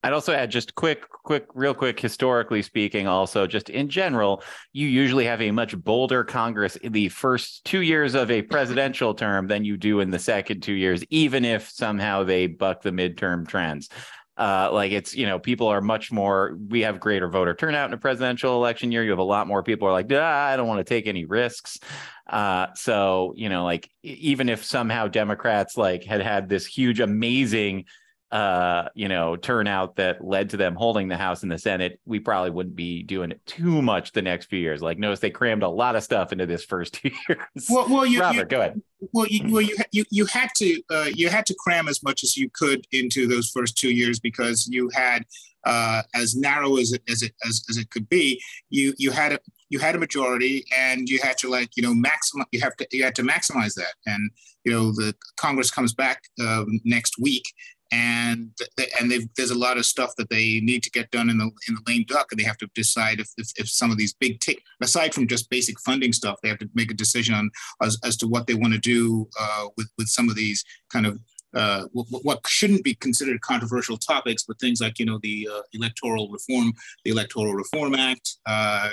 I'd 0.01 0.13
also 0.13 0.33
add 0.33 0.49
just 0.49 0.75
quick, 0.75 1.09
quick, 1.09 1.45
real 1.53 1.73
quick, 1.73 1.99
historically 1.99 2.61
speaking, 2.61 3.07
also 3.07 3.45
just 3.47 3.69
in 3.69 3.89
general, 3.89 4.43
you 4.71 4.87
usually 4.87 5.25
have 5.25 5.41
a 5.41 5.51
much 5.51 5.77
bolder 5.77 6.23
Congress 6.23 6.77
in 6.77 6.93
the 6.93 7.09
first 7.09 7.65
two 7.65 7.81
years 7.81 8.15
of 8.15 8.31
a 8.31 8.41
presidential 8.41 9.13
term 9.13 9.47
than 9.47 9.65
you 9.65 9.75
do 9.75 9.99
in 9.99 10.09
the 10.09 10.19
second 10.19 10.61
two 10.61 10.73
years, 10.73 11.03
even 11.09 11.43
if 11.43 11.69
somehow 11.69 12.23
they 12.23 12.47
buck 12.47 12.81
the 12.81 12.91
midterm 12.91 13.47
trends. 13.47 13.89
Uh, 14.37 14.69
like 14.71 14.93
it's, 14.93 15.13
you 15.13 15.25
know, 15.25 15.37
people 15.37 15.67
are 15.67 15.81
much 15.81 16.13
more, 16.13 16.57
we 16.69 16.79
have 16.79 16.97
greater 16.97 17.27
voter 17.27 17.53
turnout 17.53 17.89
in 17.89 17.93
a 17.93 17.97
presidential 17.97 18.55
election 18.55 18.89
year. 18.89 19.03
You 19.03 19.09
have 19.09 19.19
a 19.19 19.23
lot 19.23 19.47
more 19.47 19.63
people 19.63 19.85
are 19.89 19.91
like, 19.91 20.09
I 20.13 20.55
don't 20.55 20.67
want 20.67 20.79
to 20.79 20.85
take 20.85 21.07
any 21.07 21.25
risks. 21.25 21.77
Uh, 22.25 22.67
so, 22.73 23.33
you 23.35 23.49
know, 23.49 23.65
like 23.65 23.89
even 24.01 24.47
if 24.47 24.63
somehow 24.63 25.09
Democrats 25.09 25.75
like 25.75 26.05
had 26.05 26.21
had 26.21 26.47
this 26.47 26.65
huge, 26.65 27.01
amazing 27.01 27.83
uh, 28.31 28.89
you 28.93 29.07
know, 29.07 29.35
turnout 29.35 29.95
that 29.95 30.23
led 30.23 30.51
to 30.51 30.57
them 30.57 30.75
holding 30.75 31.07
the 31.07 31.17
House 31.17 31.41
and 31.41 31.51
the 31.51 31.57
Senate, 31.57 31.99
we 32.05 32.19
probably 32.19 32.51
wouldn't 32.51 32.75
be 32.75 33.01
doing 33.01 33.31
it 33.31 33.43
too 33.45 33.81
much 33.81 34.11
the 34.11 34.21
next 34.21 34.47
few 34.47 34.59
years. 34.59 34.81
Like, 34.81 34.99
notice 34.99 35.19
they 35.19 35.31
crammed 35.31 35.63
a 35.63 35.69
lot 35.69 35.95
of 35.95 36.03
stuff 36.03 36.31
into 36.31 36.45
this 36.45 36.63
first 36.63 36.93
two 37.01 37.09
years. 37.27 37.67
Well, 37.69 37.87
well, 37.89 38.05
you, 38.05 38.21
Robert, 38.21 38.37
you, 38.37 38.45
go 38.45 38.59
ahead. 38.59 38.81
Well, 39.13 39.25
you, 39.27 39.51
well, 39.51 39.61
you, 39.61 39.75
you, 39.91 40.03
you 40.11 40.25
had 40.25 40.49
to 40.57 40.81
uh, 40.91 41.09
you 41.13 41.29
had 41.29 41.45
to 41.47 41.55
cram 41.55 41.87
as 41.87 42.03
much 42.03 42.23
as 42.23 42.37
you 42.37 42.49
could 42.53 42.85
into 42.91 43.27
those 43.27 43.49
first 43.49 43.77
two 43.77 43.91
years 43.91 44.19
because 44.19 44.67
you 44.67 44.89
had 44.93 45.25
uh, 45.63 46.03
as 46.13 46.35
narrow 46.35 46.77
as 46.77 46.93
it 46.93 47.01
as 47.09 47.21
it 47.21 47.33
as, 47.47 47.63
as 47.69 47.77
it 47.77 47.89
could 47.89 48.07
be. 48.09 48.41
You 48.69 48.93
you 48.97 49.11
had 49.11 49.33
a 49.33 49.39
you 49.69 49.79
had 49.79 49.95
a 49.95 49.99
majority, 49.99 50.65
and 50.77 51.07
you 51.07 51.19
had 51.21 51.37
to 51.39 51.49
like 51.49 51.75
you 51.75 51.83
know 51.83 51.93
maximize. 51.93 52.45
You 52.51 52.61
have 52.61 52.75
to 52.77 52.87
you 52.91 53.03
had 53.03 53.15
to 53.15 53.23
maximize 53.23 53.75
that, 53.75 53.93
and 54.05 54.31
you 54.63 54.71
know 54.71 54.91
the 54.91 55.15
Congress 55.37 55.71
comes 55.71 55.93
back 55.93 56.23
um, 56.41 56.79
next 56.83 57.19
week, 57.19 57.53
and 57.91 58.51
they, 58.77 58.87
and 58.99 59.11
there's 59.35 59.51
a 59.51 59.57
lot 59.57 59.77
of 59.77 59.85
stuff 59.85 60.13
that 60.17 60.29
they 60.29 60.59
need 60.61 60.83
to 60.83 60.91
get 60.91 61.11
done 61.11 61.29
in 61.29 61.37
the 61.37 61.49
in 61.67 61.75
the 61.75 61.81
lame 61.87 62.05
duck, 62.07 62.27
and 62.31 62.39
they 62.39 62.43
have 62.43 62.57
to 62.57 62.69
decide 62.75 63.19
if 63.19 63.29
if, 63.37 63.51
if 63.57 63.69
some 63.69 63.91
of 63.91 63.97
these 63.97 64.13
big 64.13 64.39
take 64.39 64.63
aside 64.81 65.13
from 65.13 65.27
just 65.27 65.49
basic 65.49 65.79
funding 65.79 66.13
stuff, 66.13 66.39
they 66.41 66.49
have 66.49 66.59
to 66.59 66.69
make 66.73 66.91
a 66.91 66.95
decision 66.95 67.33
on 67.33 67.49
as, 67.81 67.97
as 68.03 68.17
to 68.17 68.27
what 68.27 68.47
they 68.47 68.53
want 68.53 68.73
to 68.73 68.79
do 68.79 69.27
uh, 69.39 69.65
with 69.77 69.89
with 69.97 70.07
some 70.07 70.29
of 70.29 70.35
these 70.35 70.63
kind 70.91 71.05
of 71.05 71.19
uh, 71.55 71.85
what, 71.93 72.23
what, 72.23 72.39
shouldn't 72.47 72.83
be 72.83 72.93
considered 72.95 73.41
controversial 73.41 73.97
topics, 73.97 74.43
but 74.43 74.59
things 74.59 74.81
like 74.81 74.99
you 74.99 75.05
know 75.05 75.19
the 75.23 75.49
uh, 75.51 75.61
electoral 75.73 76.29
reform, 76.29 76.71
the 77.03 77.11
Electoral 77.11 77.53
Reform 77.53 77.95
Act, 77.95 78.37
uh, 78.45 78.89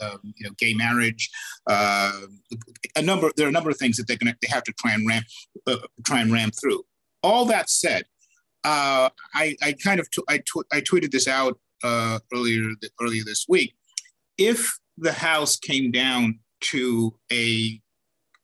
um, 0.00 0.18
you 0.22 0.44
know, 0.44 0.50
gay 0.58 0.72
marriage, 0.74 1.30
uh, 1.68 2.20
a 2.96 3.02
number. 3.02 3.30
There 3.36 3.46
are 3.46 3.50
a 3.50 3.52
number 3.52 3.70
of 3.70 3.76
things 3.76 3.96
that 3.98 4.06
they're 4.06 4.16
going 4.16 4.32
to 4.32 4.38
they 4.40 4.48
have 4.48 4.64
to 4.64 4.72
try 4.72 4.94
and 4.94 5.06
ramp 5.06 5.26
uh, 5.66 5.76
try 6.06 6.20
and 6.20 6.32
ram 6.32 6.50
through. 6.52 6.84
All 7.22 7.44
that 7.46 7.68
said, 7.68 8.04
uh, 8.64 9.10
I, 9.34 9.56
I 9.62 9.72
kind 9.72 10.00
of 10.00 10.10
t- 10.10 10.22
I, 10.28 10.42
I 10.72 10.80
tweeted 10.80 11.10
this 11.10 11.28
out 11.28 11.58
earlier 11.84 12.70
th- 12.80 12.92
earlier 13.00 13.24
this 13.24 13.46
week. 13.48 13.74
If 14.38 14.78
the 14.96 15.12
House 15.12 15.56
came 15.56 15.90
down 15.90 16.38
to 16.72 17.14
a 17.30 17.80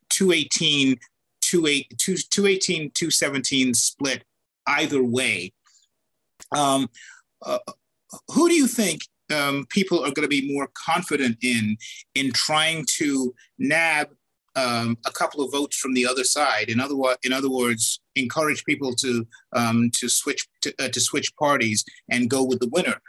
218 0.09 0.97
218, 1.41 2.91
217 2.91 3.73
split 3.73 4.23
either 4.67 5.03
way. 5.03 5.51
Um, 6.55 6.87
uh, 7.41 7.59
who 8.29 8.47
do 8.47 8.55
you 8.55 8.67
think 8.67 9.01
um, 9.33 9.65
people 9.69 9.99
are 9.99 10.11
going 10.11 10.23
to 10.23 10.27
be 10.27 10.53
more 10.53 10.69
confident 10.73 11.37
in 11.41 11.77
in 12.15 12.31
trying 12.33 12.85
to 12.97 13.33
nab 13.57 14.09
um, 14.55 14.97
a 15.05 15.11
couple 15.11 15.43
of 15.43 15.51
votes 15.51 15.77
from 15.77 15.93
the 15.93 16.05
other 16.05 16.23
side? 16.23 16.69
In 16.69 16.79
other, 16.79 16.95
in 17.23 17.33
other 17.33 17.49
words, 17.49 18.00
encourage 18.15 18.63
people 18.65 18.93
to 18.95 19.25
um, 19.53 19.89
to 19.93 20.09
switch 20.09 20.47
to, 20.61 20.73
uh, 20.79 20.89
to 20.89 20.99
switch 20.99 21.35
parties 21.37 21.83
and 22.09 22.29
go 22.29 22.43
with 22.43 22.59
the 22.59 22.69
winner 22.69 23.01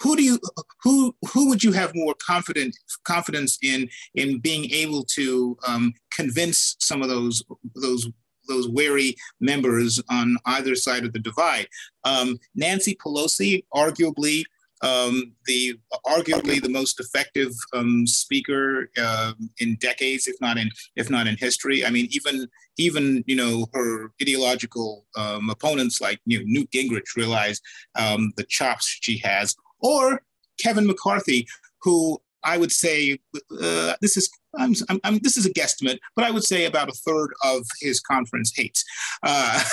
who 0.00 0.16
do 0.16 0.22
you 0.22 0.38
who 0.82 1.14
who 1.32 1.48
would 1.48 1.62
you 1.62 1.72
have 1.72 1.92
more 1.94 2.14
confident 2.14 2.76
confidence 3.04 3.58
in 3.62 3.88
in 4.14 4.38
being 4.40 4.70
able 4.70 5.04
to 5.04 5.56
um, 5.66 5.94
convince 6.10 6.76
some 6.80 7.02
of 7.02 7.08
those 7.08 7.42
those 7.76 8.08
those 8.48 8.68
wary 8.68 9.14
members 9.40 10.00
on 10.10 10.36
either 10.46 10.74
side 10.74 11.04
of 11.04 11.12
the 11.12 11.18
divide. 11.18 11.68
Um, 12.04 12.38
Nancy 12.54 12.96
Pelosi, 12.96 13.64
arguably 13.74 14.44
um, 14.82 15.32
the 15.46 15.78
arguably 16.06 16.60
the 16.60 16.68
most 16.68 17.00
effective 17.00 17.52
um, 17.72 18.06
speaker 18.06 18.90
uh, 19.00 19.32
in 19.58 19.76
decades, 19.76 20.26
if 20.26 20.40
not 20.40 20.58
in 20.58 20.70
if 20.96 21.10
not 21.10 21.26
in 21.26 21.36
history. 21.36 21.84
I 21.84 21.90
mean, 21.90 22.08
even 22.10 22.48
even 22.78 23.24
you 23.26 23.36
know 23.36 23.66
her 23.72 24.12
ideological 24.20 25.06
um, 25.16 25.50
opponents 25.50 26.00
like 26.00 26.20
you 26.26 26.38
know, 26.38 26.44
Newt 26.46 26.70
Gingrich 26.70 27.16
realize 27.16 27.60
um, 27.94 28.32
the 28.36 28.44
chops 28.44 28.98
she 29.00 29.18
has 29.18 29.54
or 29.80 30.22
Kevin 30.60 30.86
McCarthy, 30.86 31.46
who 31.82 32.20
I 32.44 32.58
would 32.58 32.72
say 32.72 33.18
uh, 33.60 33.94
this 34.00 34.16
is 34.16 34.28
I'm, 34.58 34.74
I'm, 35.04 35.18
this 35.20 35.38
is 35.38 35.46
a 35.46 35.52
guesstimate, 35.52 35.98
but 36.14 36.26
I 36.26 36.30
would 36.30 36.44
say 36.44 36.66
about 36.66 36.90
a 36.90 36.92
third 36.92 37.30
of 37.42 37.66
his 37.80 38.00
conference 38.00 38.52
hates. 38.54 38.84
Uh, 39.22 39.58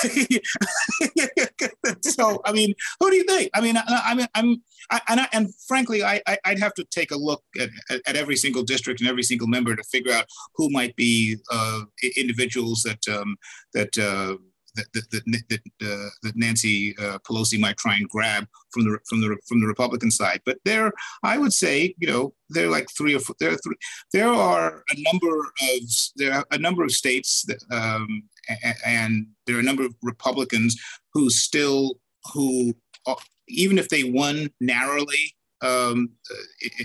so 2.01 2.41
I 2.45 2.53
mean, 2.53 2.73
who 2.99 3.09
do 3.09 3.17
you 3.17 3.25
think? 3.25 3.49
I 3.53 3.61
mean, 3.61 3.75
I, 3.75 3.83
I 3.87 4.15
mean, 4.15 4.27
I'm 4.35 4.63
I, 4.91 5.01
and, 5.09 5.19
I, 5.21 5.27
and 5.33 5.53
frankly, 5.67 6.03
I, 6.03 6.21
would 6.47 6.59
have 6.59 6.73
to 6.75 6.83
take 6.85 7.11
a 7.11 7.17
look 7.17 7.43
at, 7.59 7.69
at, 8.07 8.15
every 8.15 8.35
single 8.35 8.63
district 8.63 8.99
and 8.99 9.09
every 9.09 9.23
single 9.23 9.47
member 9.47 9.75
to 9.75 9.83
figure 9.83 10.11
out 10.11 10.25
who 10.55 10.69
might 10.69 10.95
be 10.95 11.37
uh, 11.51 11.81
individuals 12.17 12.83
that 12.83 13.07
um, 13.07 13.37
that 13.73 13.97
uh, 13.97 14.35
that 14.75 15.09
that, 15.11 15.43
that, 15.49 15.59
uh, 15.81 16.09
that 16.23 16.35
Nancy 16.35 16.95
uh, 16.97 17.19
Pelosi 17.19 17.59
might 17.59 17.77
try 17.77 17.95
and 17.95 18.07
grab 18.09 18.47
from 18.71 18.83
the 18.83 18.99
from 19.07 19.21
the 19.21 19.37
from 19.47 19.59
the 19.61 19.67
Republican 19.67 20.11
side. 20.11 20.41
But 20.45 20.57
there, 20.65 20.91
I 21.23 21.37
would 21.37 21.53
say, 21.53 21.95
you 21.97 22.07
know, 22.07 22.33
there 22.49 22.67
are 22.67 22.71
like 22.71 22.87
three 22.97 23.15
or 23.15 23.19
four, 23.19 23.35
there 23.39 23.51
are 23.51 23.57
three, 23.57 23.75
there 24.13 24.29
are 24.29 24.83
a 24.89 25.01
number 25.11 25.39
of 25.39 25.81
there 26.15 26.33
are 26.33 26.45
a 26.51 26.57
number 26.57 26.83
of 26.83 26.91
states 26.91 27.43
that, 27.43 27.63
um, 27.71 28.23
and 28.85 29.27
there 29.45 29.57
are 29.57 29.61
a 29.61 29.63
number 29.63 29.85
of 29.85 29.95
Republicans 30.03 30.79
who 31.13 31.29
still 31.29 31.99
who 32.33 32.73
even 33.47 33.77
if 33.77 33.89
they 33.89 34.03
won 34.03 34.49
narrowly 34.59 35.35
um, 35.61 36.09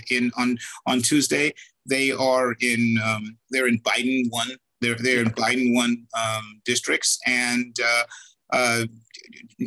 in 0.09 0.31
on 0.37 0.57
on 0.85 1.01
Tuesday, 1.01 1.53
they 1.85 2.11
are 2.11 2.55
in 2.61 2.97
um, 3.03 3.37
they're 3.51 3.67
in 3.67 3.79
Biden 3.79 4.25
one 4.29 4.49
they're, 4.81 4.95
they're 4.95 5.21
in 5.21 5.31
Biden 5.31 5.73
won 5.73 6.05
um, 6.17 6.61
districts. 6.65 7.19
And 7.25 7.75
uh, 7.83 8.03
uh, 8.51 8.85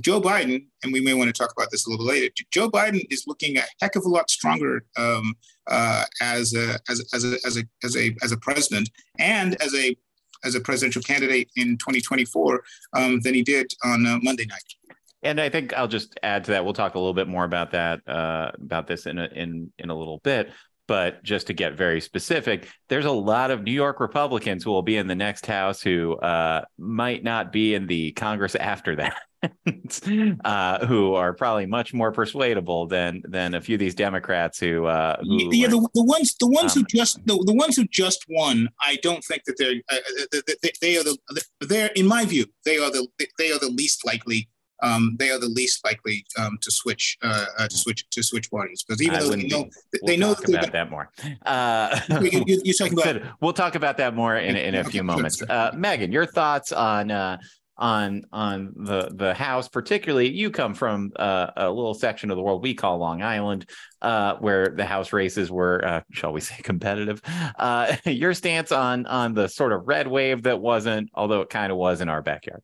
Joe 0.02 0.20
Biden, 0.20 0.66
and 0.82 0.92
we 0.92 1.00
may 1.00 1.14
want 1.14 1.28
to 1.28 1.32
talk 1.32 1.52
about 1.56 1.70
this 1.70 1.86
a 1.86 1.90
little 1.90 2.06
later, 2.06 2.32
Joe 2.50 2.70
Biden 2.70 3.04
is 3.10 3.24
looking 3.26 3.56
a 3.56 3.62
heck 3.80 3.96
of 3.96 4.04
a 4.04 4.08
lot 4.08 4.30
stronger 4.30 4.84
um, 4.96 5.34
uh, 5.68 6.04
as, 6.22 6.54
a, 6.54 6.78
as, 6.88 7.00
a, 7.00 7.16
as, 7.16 7.24
a, 7.24 7.36
as, 7.44 7.56
a, 7.56 7.62
as, 7.82 7.96
a, 7.96 8.16
as 8.22 8.32
a 8.32 8.36
president 8.36 8.90
and 9.18 9.60
as 9.62 9.74
a, 9.74 9.96
as 10.44 10.54
a 10.54 10.60
presidential 10.60 11.02
candidate 11.02 11.50
in 11.56 11.76
2024 11.78 12.62
um, 12.96 13.20
than 13.20 13.34
he 13.34 13.42
did 13.42 13.72
on 13.84 14.06
uh, 14.06 14.18
Monday 14.22 14.46
night. 14.46 14.87
And 15.22 15.40
I 15.40 15.48
think 15.48 15.72
I'll 15.74 15.88
just 15.88 16.18
add 16.22 16.44
to 16.44 16.52
that. 16.52 16.64
We'll 16.64 16.74
talk 16.74 16.94
a 16.94 16.98
little 16.98 17.14
bit 17.14 17.28
more 17.28 17.44
about 17.44 17.72
that 17.72 18.00
uh, 18.06 18.52
about 18.54 18.86
this 18.86 19.06
in 19.06 19.18
a, 19.18 19.26
in 19.26 19.72
in 19.78 19.90
a 19.90 19.96
little 19.96 20.20
bit. 20.22 20.50
But 20.86 21.22
just 21.22 21.48
to 21.48 21.52
get 21.52 21.76
very 21.76 22.00
specific, 22.00 22.66
there's 22.88 23.04
a 23.04 23.10
lot 23.10 23.50
of 23.50 23.62
New 23.62 23.72
York 23.72 24.00
Republicans 24.00 24.64
who 24.64 24.70
will 24.70 24.82
be 24.82 24.96
in 24.96 25.06
the 25.06 25.14
next 25.14 25.44
House 25.44 25.82
who 25.82 26.16
uh, 26.16 26.64
might 26.78 27.22
not 27.22 27.52
be 27.52 27.74
in 27.74 27.86
the 27.86 28.12
Congress 28.12 28.54
after 28.54 28.96
that. 28.96 29.16
uh, 30.44 30.84
who 30.86 31.14
are 31.14 31.32
probably 31.32 31.66
much 31.66 31.94
more 31.94 32.10
persuadable 32.10 32.86
than 32.86 33.22
than 33.28 33.54
a 33.54 33.60
few 33.60 33.76
of 33.76 33.78
these 33.78 33.94
Democrats 33.94 34.58
who, 34.58 34.86
uh, 34.86 35.16
who 35.20 35.54
yeah 35.54 35.68
the, 35.68 35.88
the 35.94 36.02
ones 36.02 36.34
the 36.40 36.48
ones 36.48 36.76
um, 36.76 36.82
who 36.82 36.98
just 36.98 37.24
the, 37.24 37.40
the 37.46 37.54
ones 37.54 37.76
who 37.76 37.84
just 37.84 38.24
won 38.28 38.68
I 38.80 38.98
don't 39.00 39.22
think 39.22 39.44
that 39.44 39.54
they're 39.56 39.80
uh, 39.90 40.38
they, 40.62 40.72
they 40.80 40.96
are 40.96 41.04
the 41.04 41.16
they're 41.60 41.90
in 41.94 42.06
my 42.06 42.24
view 42.24 42.46
they 42.64 42.78
are 42.78 42.90
the 42.90 43.06
they 43.38 43.52
are 43.52 43.60
the 43.60 43.70
least 43.70 44.04
likely 44.04 44.48
um, 44.82 45.16
they 45.18 45.30
are 45.30 45.38
the 45.38 45.48
least 45.48 45.84
likely 45.84 46.24
um, 46.38 46.58
to 46.60 46.70
switch 46.70 47.16
uh, 47.22 47.46
uh, 47.58 47.68
to 47.68 47.76
switch 47.76 48.08
to 48.10 48.22
switch 48.22 48.50
parties 48.50 48.82
because 48.82 49.02
even 49.02 49.16
I 49.16 49.20
though 49.20 49.30
they 49.30 49.46
know 49.46 49.58
we'll 49.58 50.06
they 50.06 50.16
know 50.16 50.34
that 50.34 50.48
about 50.48 50.72
that 50.72 50.90
more. 50.90 51.10
Uh, 51.44 52.00
you, 52.20 52.70
are 52.70 52.72
talking 52.74 52.98
about. 53.00 53.22
We'll 53.40 53.52
talk 53.52 53.74
about 53.74 53.96
that 53.98 54.14
more 54.14 54.36
in, 54.36 54.56
in 54.56 54.74
a 54.74 54.84
few 54.92 55.02
moments. 55.02 55.42
Uh, 55.42 55.72
Megan, 55.74 56.12
your 56.12 56.26
thoughts 56.26 56.72
on 56.72 57.10
uh, 57.10 57.38
on 57.78 58.24
on 58.32 58.72
the 58.76 59.08
the 59.14 59.34
House, 59.34 59.68
particularly 59.68 60.28
you 60.28 60.50
come 60.50 60.74
from 60.74 61.12
uh, 61.16 61.50
a 61.56 61.70
little 61.70 61.94
section 61.94 62.30
of 62.30 62.36
the 62.36 62.42
world 62.42 62.62
we 62.62 62.74
call 62.74 62.98
Long 62.98 63.22
Island, 63.22 63.68
uh, 64.02 64.34
where 64.36 64.68
the 64.68 64.84
House 64.84 65.12
races 65.12 65.50
were, 65.50 65.84
uh, 65.84 66.00
shall 66.12 66.32
we 66.32 66.40
say, 66.40 66.56
competitive. 66.62 67.22
Uh, 67.58 67.96
your 68.04 68.34
stance 68.34 68.72
on 68.72 69.06
on 69.06 69.34
the 69.34 69.48
sort 69.48 69.72
of 69.72 69.86
red 69.86 70.08
wave 70.08 70.42
that 70.42 70.60
wasn't, 70.60 71.10
although 71.14 71.40
it 71.40 71.50
kind 71.50 71.70
of 71.70 71.78
was 71.78 72.00
in 72.00 72.08
our 72.08 72.22
backyard. 72.22 72.62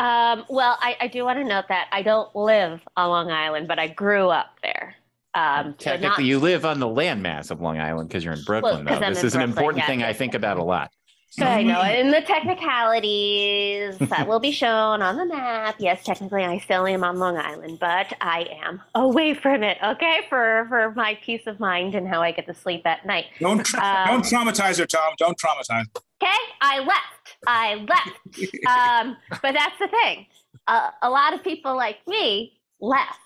Um, 0.00 0.46
well, 0.48 0.78
I, 0.80 0.96
I 0.98 1.08
do 1.08 1.24
want 1.24 1.38
to 1.40 1.44
note 1.44 1.66
that 1.68 1.88
I 1.92 2.00
don't 2.00 2.34
live 2.34 2.80
on 2.96 3.10
Long 3.10 3.30
Island, 3.30 3.68
but 3.68 3.78
I 3.78 3.88
grew 3.88 4.30
up 4.30 4.46
there. 4.62 4.94
Um, 5.34 5.74
Technically, 5.78 6.24
not, 6.24 6.24
you 6.24 6.38
live 6.38 6.64
on 6.64 6.80
the 6.80 6.86
landmass 6.86 7.50
of 7.50 7.60
Long 7.60 7.78
Island 7.78 8.08
because 8.08 8.24
you're 8.24 8.32
in 8.32 8.42
Brooklyn. 8.44 8.86
Well, 8.86 8.98
though. 8.98 9.08
This 9.10 9.22
is 9.22 9.34
Brooklyn, 9.34 9.42
an 9.42 9.50
important 9.50 9.82
yeah, 9.82 9.86
thing 9.86 10.02
I 10.02 10.14
think 10.14 10.32
about 10.32 10.56
a 10.56 10.64
lot. 10.64 10.90
So 11.28 11.44
I 11.44 11.62
know 11.62 11.82
in 11.84 12.10
the 12.10 12.22
technicalities 12.22 13.98
that 13.98 14.26
will 14.26 14.40
be 14.40 14.52
shown 14.52 15.02
on 15.02 15.18
the 15.18 15.26
map. 15.26 15.76
Yes, 15.78 16.02
technically 16.02 16.44
I 16.44 16.58
still 16.58 16.86
am 16.86 17.04
on 17.04 17.18
Long 17.18 17.36
Island, 17.36 17.78
but 17.78 18.12
I 18.22 18.48
am 18.64 18.80
away 18.94 19.34
from 19.34 19.62
it. 19.62 19.76
Okay, 19.84 20.20
for 20.30 20.64
for 20.70 20.92
my 20.96 21.18
peace 21.22 21.46
of 21.46 21.60
mind 21.60 21.94
and 21.94 22.08
how 22.08 22.22
I 22.22 22.32
get 22.32 22.46
to 22.46 22.54
sleep 22.54 22.86
at 22.86 23.04
night. 23.04 23.26
Don't 23.38 23.64
tra- 23.64 23.80
um, 23.84 24.08
don't 24.08 24.24
traumatize 24.24 24.78
her, 24.78 24.86
Tom. 24.86 25.12
Don't 25.18 25.38
traumatize. 25.38 25.84
Okay, 26.22 26.38
I 26.62 26.80
left. 26.80 27.19
I 27.46 27.74
left. 27.74 28.46
um, 28.66 29.16
but 29.42 29.52
that's 29.52 29.78
the 29.78 29.88
thing. 29.88 30.26
Uh, 30.66 30.90
a 31.02 31.10
lot 31.10 31.34
of 31.34 31.42
people 31.42 31.76
like 31.76 31.98
me 32.06 32.58
left. 32.80 33.18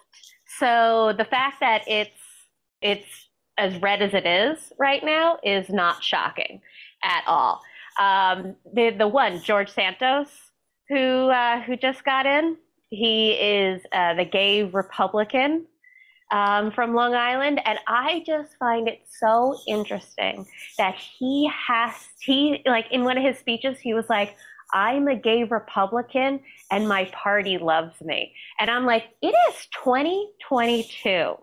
So 0.59 1.15
the 1.17 1.25
fact 1.25 1.61
that 1.61 1.83
it's 1.87 2.11
it's 2.81 3.29
as 3.59 3.81
red 3.81 4.03
as 4.03 4.15
it 4.15 4.27
is 4.27 4.73
right 4.79 5.05
now 5.05 5.39
is 5.43 5.69
not 5.69 6.03
shocking 6.03 6.61
at 7.03 7.25
all. 7.27 7.61
Um, 8.01 8.57
the 8.73 8.91
the 8.91 9.09
one 9.09 9.41
George 9.43 9.71
Santos 9.71 10.29
who 10.89 11.31
uh, 11.31 11.61
who 11.63 11.77
just 11.77 12.05
got 12.05 12.27
in. 12.27 12.57
He 12.91 13.33
is 13.33 13.83
uh, 13.93 14.15
the 14.15 14.25
gay 14.25 14.63
Republican 14.63 15.67
um, 16.31 16.73
from 16.73 16.95
Long 16.95 17.15
Island, 17.15 17.61
and 17.65 17.79
I 17.87 18.23
just 18.27 18.57
find 18.59 18.89
it 18.89 19.03
so 19.21 19.59
interesting 19.67 20.47
that 20.79 20.97
he 20.97 21.51
has 21.69 21.93
he 22.21 22.63
like 22.67 22.87
in 22.91 23.05
one 23.05 23.19
of 23.19 23.25
his 23.25 23.39
speeches 23.39 23.79
he 23.79 23.95
was 23.95 24.09
like. 24.09 24.37
I'm 24.77 25.07
a 25.07 25.15
gay 25.15 25.45
Republican 25.45 26.41
and 26.69 26.89
my 26.89 27.05
party 27.13 27.59
loves 27.59 28.01
me. 28.01 28.35
And 28.59 28.69
I'm 28.69 28.85
like, 28.85 29.05
it 29.23 29.33
is 29.49 29.69
2022. 29.85 31.37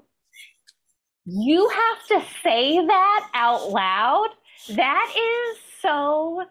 You 1.26 1.70
have 1.70 2.08
to 2.08 2.28
say 2.44 2.86
that 2.86 3.30
out 3.34 3.70
loud. 3.70 4.30
That 4.76 5.14
is 5.16 5.71
so 5.82 6.44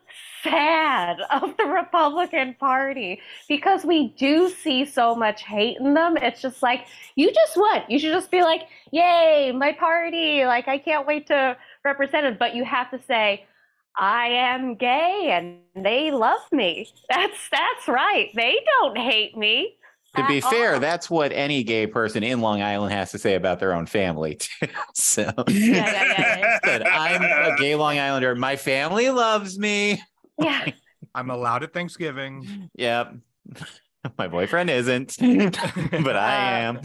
sad 0.43 1.21
of 1.31 1.57
the 1.57 1.65
Republican 1.65 2.55
Party 2.59 3.21
because 3.49 3.85
we 3.85 4.09
do 4.19 4.49
see 4.49 4.85
so 4.85 5.15
much 5.15 5.43
hate 5.43 5.79
in 5.79 5.95
them. 5.95 6.17
It's 6.17 6.43
just 6.43 6.63
like, 6.63 6.87
you 7.17 7.33
just 7.33 7.57
won. 7.57 7.83
You 7.89 7.99
should 7.99 8.13
just 8.13 8.31
be 8.31 8.43
like, 8.43 8.63
yay, 8.91 9.53
my 9.55 9.73
party. 9.73 10.45
Like, 10.45 10.69
I 10.69 10.79
can't 10.79 11.07
wait 11.07 11.27
to 11.29 11.57
represent 11.85 12.27
it. 12.27 12.39
But 12.39 12.55
you 12.55 12.65
have 12.65 12.91
to 12.91 13.01
say, 13.07 13.47
I 13.97 14.29
am 14.29 14.77
gay 14.77 15.31
and 15.33 15.85
they 15.85 16.11
love 16.11 16.41
me. 16.53 16.89
That's 17.09 17.49
that's 17.51 17.89
right. 17.89 18.31
They 18.35 18.57
don't 18.81 18.97
hate 18.97 19.37
me. 19.37 19.77
To 20.17 20.27
be 20.27 20.39
at 20.39 20.45
fair, 20.45 20.79
that's 20.81 21.09
what 21.09 21.33
any 21.33 21.63
gay 21.63 21.87
person 21.87 22.25
in 22.25 22.41
Long 22.41 22.63
Island 22.63 22.93
has 22.93 23.13
to 23.13 23.19
say 23.19 23.35
about 23.35 23.61
their 23.61 23.75
own 23.75 23.87
family 23.87 24.37
too. 24.37 24.67
So 24.95 25.23
yeah, 25.49 25.55
yeah, 25.55 26.39
yeah. 26.39 26.59
But 26.65 26.87
I'm 26.87 27.23
a 27.23 27.57
gay 27.57 27.75
Long 27.77 27.99
Islander. 27.99 28.35
My 28.35 28.57
family 28.57 29.11
loves 29.11 29.59
me. 29.59 30.03
yeah. 30.39 30.71
I'm 31.15 31.31
allowed 31.31 31.65
at 31.65 31.73
Thanksgiving. 31.73 32.71
Yep. 32.77 33.15
My 34.17 34.29
boyfriend 34.29 34.71
isn't, 34.71 35.17
but 35.19 36.17
I 36.17 36.61
am. 36.61 36.81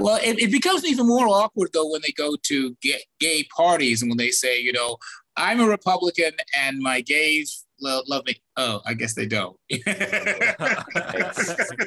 Well, 0.00 0.18
it, 0.22 0.40
it 0.40 0.50
becomes 0.50 0.84
even 0.86 1.06
more 1.06 1.28
awkward 1.28 1.70
though 1.72 1.88
when 1.90 2.00
they 2.02 2.12
go 2.12 2.36
to 2.44 2.76
gay, 2.80 3.02
gay 3.20 3.44
parties 3.54 4.00
and 4.02 4.10
when 4.10 4.16
they 4.16 4.30
say, 4.30 4.58
you 4.58 4.72
know, 4.72 4.96
I'm 5.36 5.60
a 5.60 5.66
Republican 5.66 6.32
and 6.58 6.78
my 6.78 7.02
gays 7.02 7.64
lo- 7.80 8.02
love 8.08 8.24
me. 8.26 8.40
Oh, 8.56 8.80
I 8.86 8.94
guess 8.94 9.14
they 9.14 9.26
don't. 9.26 9.56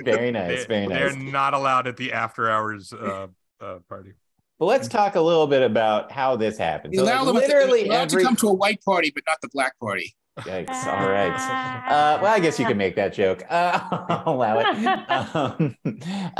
Very 0.03 0.31
nice. 0.31 0.65
Very 0.65 0.87
nice. 0.87 1.13
They're 1.13 1.15
not 1.15 1.53
allowed 1.53 1.87
at 1.87 1.97
the 1.97 2.13
after 2.13 2.49
hours 2.49 2.93
uh, 2.93 3.27
uh, 3.61 3.79
party. 3.89 4.13
But 4.59 4.65
let's 4.65 4.87
talk 4.87 5.15
a 5.15 5.21
little 5.21 5.47
bit 5.47 5.61
about 5.63 6.11
how 6.11 6.35
this 6.35 6.57
happened. 6.57 6.95
So, 6.95 7.03
like, 7.03 7.15
them 7.25 7.25
to- 7.27 7.33
literally 7.33 7.87
allowed 7.87 8.11
every. 8.11 8.21
to 8.21 8.25
come 8.27 8.35
to 8.37 8.47
a 8.49 8.53
white 8.53 8.83
party, 8.83 9.11
but 9.13 9.23
not 9.27 9.37
the 9.41 9.49
black 9.53 9.77
party. 9.79 10.15
Yikes. 10.39 10.87
All 10.87 11.09
right. 11.09 11.31
Uh, 11.87 12.19
well, 12.21 12.33
I 12.33 12.39
guess 12.39 12.57
you 12.59 12.65
can 12.65 12.77
make 12.77 12.95
that 12.95 13.13
joke. 13.13 13.43
Uh, 13.49 13.79
I'll 14.25 14.33
allow 14.33 14.59
it. 14.59 14.65
Um, 15.35 15.77
uh, 16.35 16.39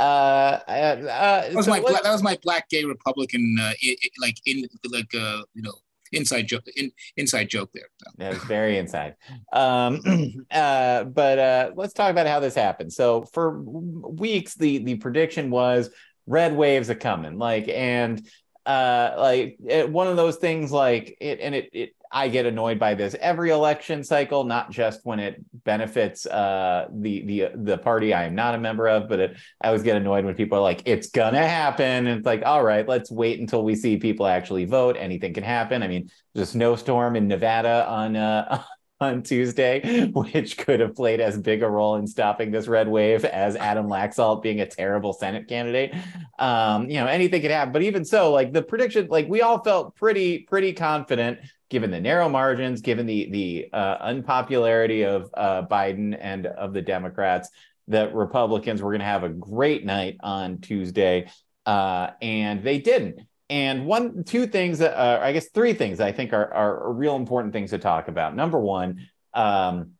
uh, 0.68 1.40
That 1.42 1.54
was 1.54 1.66
so 1.66 1.70
my 1.70 1.80
black, 1.80 2.02
that 2.02 2.10
was 2.10 2.22
my 2.22 2.36
black 2.42 2.68
gay 2.70 2.84
Republican 2.84 3.56
uh, 3.60 3.70
i 3.70 3.74
i 3.82 4.08
like 4.20 4.36
in 4.46 4.66
like 4.90 5.14
uh 5.14 5.42
you 5.54 5.62
know 5.62 5.72
inside 6.14 6.48
joke 6.48 6.64
in, 6.76 6.90
inside 7.16 7.48
joke 7.48 7.70
there. 7.74 7.88
So. 8.02 8.10
That 8.18 8.34
was 8.34 8.42
very 8.44 8.78
inside. 8.78 9.16
Um, 9.52 10.00
uh, 10.50 11.04
but 11.04 11.38
uh, 11.38 11.70
let's 11.74 11.92
talk 11.92 12.10
about 12.10 12.26
how 12.26 12.40
this 12.40 12.54
happened. 12.54 12.92
So 12.92 13.22
for 13.32 13.60
weeks, 13.60 14.54
the 14.54 14.78
the 14.78 14.96
prediction 14.96 15.50
was 15.50 15.90
red 16.26 16.56
waves 16.56 16.90
are 16.90 16.94
coming. 16.94 17.38
Like 17.38 17.68
and 17.68 18.26
uh, 18.66 19.14
like 19.18 19.56
it, 19.66 19.90
one 19.90 20.06
of 20.06 20.16
those 20.16 20.36
things. 20.36 20.72
Like 20.72 21.16
it 21.20 21.40
and 21.40 21.54
it 21.54 21.70
it. 21.72 21.96
I 22.14 22.28
get 22.28 22.46
annoyed 22.46 22.78
by 22.78 22.94
this 22.94 23.16
every 23.20 23.50
election 23.50 24.04
cycle, 24.04 24.44
not 24.44 24.70
just 24.70 25.00
when 25.02 25.18
it 25.18 25.44
benefits 25.64 26.26
uh, 26.26 26.86
the 26.92 27.26
the 27.26 27.48
the 27.56 27.78
party 27.78 28.14
I 28.14 28.24
am 28.24 28.36
not 28.36 28.54
a 28.54 28.58
member 28.58 28.88
of, 28.88 29.08
but 29.08 29.18
it, 29.18 29.36
I 29.60 29.66
always 29.66 29.82
get 29.82 29.96
annoyed 29.96 30.24
when 30.24 30.36
people 30.36 30.56
are 30.56 30.62
like, 30.62 30.82
"It's 30.84 31.08
gonna 31.08 31.46
happen," 31.46 32.06
and 32.06 32.18
it's 32.18 32.24
like, 32.24 32.42
"All 32.46 32.62
right, 32.62 32.86
let's 32.86 33.10
wait 33.10 33.40
until 33.40 33.64
we 33.64 33.74
see 33.74 33.96
people 33.96 34.28
actually 34.28 34.64
vote. 34.64 34.96
Anything 34.96 35.34
can 35.34 35.42
happen." 35.42 35.82
I 35.82 35.88
mean, 35.88 36.08
there's 36.32 36.48
a 36.48 36.52
snowstorm 36.52 37.16
in 37.16 37.26
Nevada 37.26 37.84
on 37.88 38.14
uh, 38.14 38.62
on 39.04 39.22
Tuesday, 39.22 40.06
which 40.12 40.56
could 40.56 40.80
have 40.80 40.94
played 40.94 41.20
as 41.20 41.38
big 41.38 41.62
a 41.62 41.68
role 41.68 41.96
in 41.96 42.06
stopping 42.06 42.50
this 42.50 42.66
red 42.66 42.88
wave 42.88 43.24
as 43.24 43.56
Adam 43.56 43.86
Laxalt 43.86 44.42
being 44.42 44.60
a 44.60 44.66
terrible 44.66 45.12
Senate 45.12 45.48
candidate. 45.48 45.94
Um, 46.38 46.90
you 46.90 46.96
know, 47.00 47.06
anything 47.06 47.42
could 47.42 47.50
happen. 47.50 47.72
But 47.72 47.82
even 47.82 48.04
so, 48.04 48.32
like 48.32 48.52
the 48.52 48.62
prediction, 48.62 49.08
like 49.08 49.28
we 49.28 49.42
all 49.42 49.62
felt 49.62 49.94
pretty 49.94 50.40
pretty 50.40 50.72
confident 50.72 51.38
given 51.70 51.90
the 51.90 52.00
narrow 52.00 52.28
margins, 52.28 52.80
given 52.80 53.06
the 53.06 53.30
the 53.30 53.68
uh, 53.72 53.96
unpopularity 54.00 55.04
of 55.04 55.30
uh, 55.34 55.62
Biden 55.66 56.16
and 56.18 56.46
of 56.46 56.72
the 56.72 56.82
Democrats, 56.82 57.48
that 57.88 58.14
Republicans 58.14 58.82
were 58.82 58.90
going 58.90 59.00
to 59.00 59.06
have 59.06 59.24
a 59.24 59.28
great 59.28 59.84
night 59.84 60.16
on 60.20 60.58
Tuesday, 60.58 61.30
uh, 61.66 62.10
and 62.22 62.62
they 62.62 62.78
didn't. 62.78 63.20
And 63.50 63.86
one, 63.86 64.24
two 64.24 64.46
things, 64.46 64.80
uh, 64.80 65.18
I 65.22 65.32
guess 65.32 65.48
three 65.50 65.74
things 65.74 66.00
I 66.00 66.12
think 66.12 66.32
are, 66.32 66.52
are 66.52 66.92
real 66.92 67.16
important 67.16 67.52
things 67.52 67.70
to 67.70 67.78
talk 67.78 68.08
about. 68.08 68.34
Number 68.34 68.58
one, 68.58 69.06
um, 69.34 69.92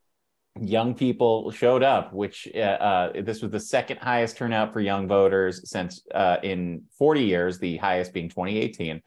young 0.61 0.95
people 0.95 1.51
showed 1.51 1.83
up, 1.83 2.13
which 2.13 2.49
uh, 2.55 2.59
uh, 2.59 3.23
this 3.23 3.43
was 3.43 3.51
the 3.51 3.61
second 3.61 3.99
highest 3.99 4.37
turnout 4.37 4.73
for 4.73 4.81
young 4.81 5.09
voters 5.09 5.69
since 5.71 6.03
uh, 6.15 6.37
in 6.43 6.85
40 6.99 7.23
years, 7.23 7.59
the 7.59 7.77
highest 7.77 8.13
being 8.13 8.29
2018. 8.29 9.03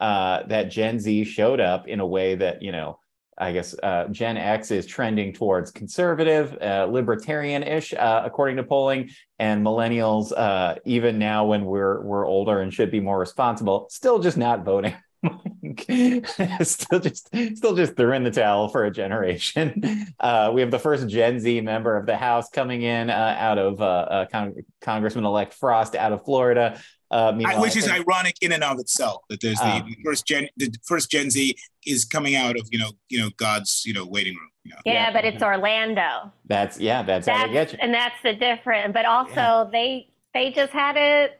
Uh, 0.00 0.46
that 0.46 0.70
Gen 0.70 1.00
Z 1.00 1.24
showed 1.24 1.60
up 1.60 1.88
in 1.88 1.98
a 1.98 2.06
way 2.06 2.36
that, 2.36 2.62
you 2.62 2.70
know, 2.70 3.00
I 3.38 3.52
guess 3.52 3.74
uh, 3.82 4.08
Gen 4.08 4.36
X 4.36 4.70
is 4.70 4.86
trending 4.86 5.32
towards 5.32 5.70
conservative, 5.70 6.56
uh, 6.60 6.86
libertarian-ish, 6.90 7.94
uh, 7.94 8.22
according 8.24 8.56
to 8.56 8.64
polling, 8.64 9.10
and 9.38 9.64
millennials, 9.64 10.32
uh, 10.36 10.76
even 10.84 11.18
now 11.18 11.46
when 11.46 11.64
we're 11.64 12.02
we're 12.02 12.26
older 12.26 12.60
and 12.60 12.72
should 12.72 12.90
be 12.90 13.00
more 13.00 13.18
responsible, 13.18 13.86
still 13.90 14.18
just 14.18 14.36
not 14.36 14.64
voting. 14.64 14.94
still 16.62 17.00
just 17.00 17.28
still 17.56 17.74
just 17.74 17.96
threw 17.96 18.12
in 18.12 18.24
the 18.24 18.30
towel 18.30 18.68
for 18.68 18.84
a 18.84 18.90
generation. 18.90 20.06
Uh, 20.20 20.50
we 20.52 20.60
have 20.60 20.70
the 20.70 20.78
first 20.78 21.08
Gen 21.08 21.38
Z 21.38 21.60
member 21.60 21.96
of 21.96 22.04
the 22.04 22.16
House 22.16 22.48
coming 22.50 22.82
in 22.82 23.08
uh, 23.08 23.36
out 23.38 23.56
of 23.56 23.80
uh, 23.80 23.84
uh, 23.84 24.26
Con- 24.26 24.54
Congressman-elect 24.80 25.54
Frost 25.54 25.94
out 25.94 26.12
of 26.12 26.24
Florida. 26.24 26.80
Uh, 27.10 27.32
I, 27.46 27.58
which 27.58 27.74
is 27.74 27.86
think- 27.86 28.06
ironic 28.06 28.36
in 28.42 28.52
and 28.52 28.62
of 28.62 28.78
itself 28.78 29.22
that 29.30 29.40
there's 29.40 29.58
the 29.60 29.82
first 30.04 30.26
gen 30.26 30.48
the 30.58 30.70
first 30.84 31.10
Gen 31.10 31.30
Z 31.30 31.54
is 31.86 32.04
coming 32.04 32.36
out 32.36 32.58
of 32.60 32.68
you 32.70 32.78
know 32.78 32.90
you 33.08 33.18
know 33.18 33.30
God's 33.38 33.82
you 33.86 33.94
know 33.94 34.04
waiting 34.06 34.34
room. 34.34 34.50
You 34.64 34.72
know. 34.72 34.80
Yeah, 34.84 34.92
Yeah. 34.92 35.12
but 35.12 35.24
it's 35.24 35.42
Orlando. 35.42 36.30
that's 36.44 36.78
yeah, 36.78 37.02
that's, 37.02 37.26
how 37.26 37.46
they 37.46 37.52
get 37.52 37.72
you. 37.72 37.78
and 37.80 37.94
that's 37.94 38.20
the 38.22 38.34
difference. 38.34 38.92
But 38.92 39.06
also 39.06 39.68
they 39.72 40.10
they 40.34 40.50
just 40.52 40.72
had 40.72 40.96
a 40.98 41.30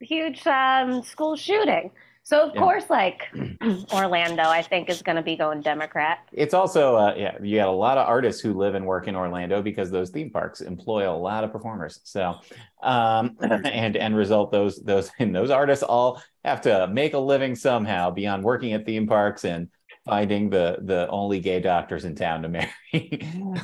huge 0.00 0.46
um, 0.46 1.02
school 1.02 1.36
shooting. 1.36 1.90
So 2.24 2.48
of 2.48 2.54
Yeah. 2.54 2.60
course, 2.62 2.88
like 2.88 3.28
Orlando, 3.92 4.42
I 4.44 4.62
think 4.62 4.88
is 4.88 5.02
going 5.02 5.16
to 5.16 5.22
be 5.22 5.36
going 5.36 5.60
Democrat. 5.60 6.20
It's 6.32 6.54
also 6.54 6.96
uh, 6.96 7.14
yeah, 7.16 7.36
you 7.42 7.56
got 7.56 7.68
a 7.68 7.72
lot 7.72 7.98
of 7.98 8.08
artists 8.08 8.40
who 8.40 8.54
live 8.54 8.74
and 8.74 8.86
work 8.86 9.08
in 9.08 9.14
Orlando 9.14 9.60
because 9.60 9.90
those 9.90 10.08
theme 10.10 10.30
parks 10.30 10.62
employ 10.62 11.08
a 11.08 11.12
lot 11.12 11.44
of 11.44 11.52
performers. 11.52 12.00
So, 12.04 12.40
um, 12.82 13.36
and 13.42 13.96
and 13.96 14.16
result 14.16 14.50
those 14.52 14.76
those 14.82 15.10
and 15.18 15.34
those 15.36 15.50
artists 15.50 15.84
all 15.84 16.22
have 16.44 16.62
to 16.62 16.86
make 16.88 17.12
a 17.12 17.18
living 17.18 17.54
somehow 17.54 18.10
beyond 18.10 18.42
working 18.42 18.72
at 18.72 18.86
theme 18.86 19.06
parks 19.06 19.44
and 19.44 19.68
finding 20.06 20.48
the 20.50 20.78
the 20.82 21.06
only 21.08 21.40
gay 21.40 21.60
doctors 21.60 22.06
in 22.06 22.14
town 22.14 22.42
to 22.42 22.48
marry. 22.94 23.20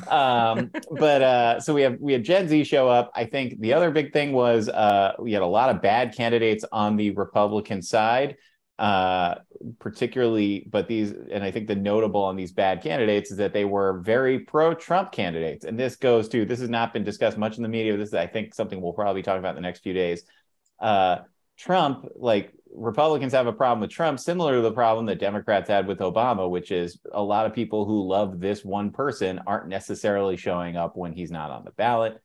um, 0.07 0.71
but 0.91 1.21
uh, 1.21 1.59
so 1.59 1.73
we 1.73 1.81
have 1.81 1.97
we 1.99 2.13
have 2.13 2.21
Gen 2.21 2.47
Z 2.47 2.63
show 2.65 2.87
up. 2.87 3.11
I 3.15 3.25
think 3.25 3.59
the 3.59 3.73
other 3.73 3.91
big 3.91 4.13
thing 4.13 4.33
was 4.33 4.69
uh, 4.69 5.13
we 5.19 5.33
had 5.33 5.41
a 5.41 5.47
lot 5.47 5.69
of 5.73 5.81
bad 5.81 6.15
candidates 6.15 6.63
on 6.71 6.95
the 6.95 7.11
Republican 7.11 7.81
side 7.81 8.37
uh, 8.79 9.35
particularly, 9.79 10.67
but 10.69 10.87
these, 10.87 11.13
and 11.31 11.43
I 11.43 11.51
think 11.51 11.67
the 11.67 11.75
notable 11.75 12.23
on 12.23 12.35
these 12.35 12.51
bad 12.51 12.81
candidates 12.81 13.31
is 13.31 13.37
that 13.37 13.53
they 13.53 13.65
were 13.65 13.99
very 13.99 14.39
pro 14.39 14.73
Trump 14.73 15.11
candidates. 15.11 15.65
And 15.65 15.79
this 15.79 15.95
goes 15.95 16.27
to, 16.29 16.45
this 16.45 16.59
has 16.59 16.69
not 16.69 16.93
been 16.93 17.03
discussed 17.03 17.37
much 17.37 17.57
in 17.57 17.63
the 17.63 17.69
media. 17.69 17.95
This 17.95 18.09
is, 18.09 18.15
I 18.15 18.27
think, 18.27 18.55
something 18.55 18.81
we'll 18.81 18.93
probably 18.93 19.21
talk 19.21 19.37
about 19.37 19.49
in 19.49 19.55
the 19.55 19.61
next 19.61 19.81
few 19.83 19.93
days. 19.93 20.23
Uh, 20.79 21.19
Trump, 21.57 22.07
like 22.15 22.53
Republicans 22.73 23.33
have 23.33 23.45
a 23.45 23.53
problem 23.53 23.81
with 23.81 23.91
Trump, 23.91 24.19
similar 24.19 24.55
to 24.55 24.61
the 24.61 24.71
problem 24.71 25.05
that 25.05 25.19
Democrats 25.19 25.69
had 25.69 25.85
with 25.85 25.99
Obama, 25.99 26.49
which 26.49 26.71
is 26.71 26.99
a 27.11 27.21
lot 27.21 27.45
of 27.45 27.53
people 27.53 27.85
who 27.85 28.07
love 28.07 28.39
this 28.39 28.65
one 28.65 28.91
person 28.91 29.39
aren't 29.45 29.67
necessarily 29.67 30.37
showing 30.37 30.75
up 30.75 30.97
when 30.97 31.13
he's 31.13 31.29
not 31.29 31.51
on 31.51 31.63
the 31.63 31.71
ballot. 31.71 32.19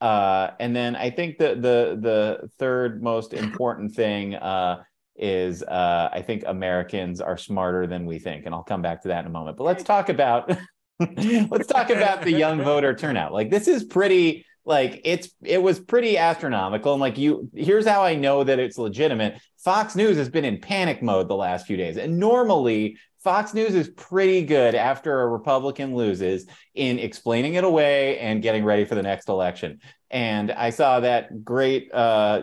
Uh, 0.00 0.52
and 0.58 0.74
then 0.74 0.96
I 0.96 1.10
think 1.10 1.36
the 1.36 1.48
the 1.48 1.98
the 2.00 2.48
third 2.58 3.02
most 3.02 3.34
important 3.34 3.94
thing 3.94 4.34
uh, 4.34 4.82
is 5.20 5.62
uh, 5.62 6.08
I 6.12 6.22
think 6.22 6.44
Americans 6.46 7.20
are 7.20 7.36
smarter 7.36 7.86
than 7.86 8.06
we 8.06 8.18
think, 8.18 8.46
and 8.46 8.54
I'll 8.54 8.64
come 8.64 8.82
back 8.82 9.02
to 9.02 9.08
that 9.08 9.20
in 9.20 9.26
a 9.26 9.30
moment. 9.30 9.58
But 9.58 9.64
let's 9.64 9.84
talk 9.84 10.08
about 10.08 10.50
let's 10.98 11.66
talk 11.66 11.90
about 11.90 12.22
the 12.22 12.32
young 12.32 12.62
voter 12.62 12.94
turnout. 12.94 13.32
Like 13.32 13.50
this 13.50 13.68
is 13.68 13.84
pretty 13.84 14.46
like 14.64 15.02
it's 15.04 15.28
it 15.42 15.62
was 15.62 15.78
pretty 15.78 16.16
astronomical, 16.16 16.94
and 16.94 17.00
like 17.00 17.18
you 17.18 17.50
here's 17.54 17.86
how 17.86 18.02
I 18.02 18.16
know 18.16 18.42
that 18.44 18.58
it's 18.58 18.78
legitimate. 18.78 19.40
Fox 19.58 19.94
News 19.94 20.16
has 20.16 20.30
been 20.30 20.46
in 20.46 20.58
panic 20.58 21.02
mode 21.02 21.28
the 21.28 21.36
last 21.36 21.66
few 21.66 21.76
days, 21.76 21.98
and 21.98 22.18
normally 22.18 22.96
Fox 23.22 23.52
News 23.52 23.74
is 23.74 23.88
pretty 23.88 24.42
good 24.44 24.74
after 24.74 25.20
a 25.20 25.26
Republican 25.28 25.94
loses 25.94 26.46
in 26.74 26.98
explaining 26.98 27.54
it 27.54 27.64
away 27.64 28.18
and 28.18 28.42
getting 28.42 28.64
ready 28.64 28.86
for 28.86 28.94
the 28.94 29.02
next 29.02 29.28
election. 29.28 29.80
And 30.10 30.50
I 30.50 30.70
saw 30.70 31.00
that 31.00 31.44
great 31.44 31.92
uh, 31.92 32.42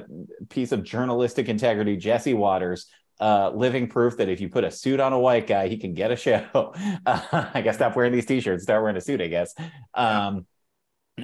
piece 0.49 0.71
of 0.71 0.84
journalistic 0.84 1.49
integrity, 1.49 1.97
Jesse 1.97 2.36
Watters, 2.36 2.86
uh, 3.19 3.49
living 3.55 3.88
proof 3.88 4.17
that 4.17 4.30
if 4.30 4.39
you 4.39 4.49
put 4.49 4.63
a 4.63 4.69
suit 4.69 4.99
on 4.99 5.13
a 5.13 5.19
white 5.19 5.47
guy, 5.47 5.67
he 5.67 5.78
can 5.78 5.95
get 5.95 6.11
a 6.11 6.15
show. 6.15 6.45
Uh, 7.05 7.21
I 7.53 7.61
guess 7.61 7.75
stop 7.75 7.95
wearing 7.95 8.13
these 8.13 8.28
t-shirts, 8.28 8.63
start 8.63 8.84
wearing 8.84 8.97
a 8.97 9.01
suit, 9.01 9.21
I 9.21 9.28
guess. 9.28 9.55
Um, 9.95 10.45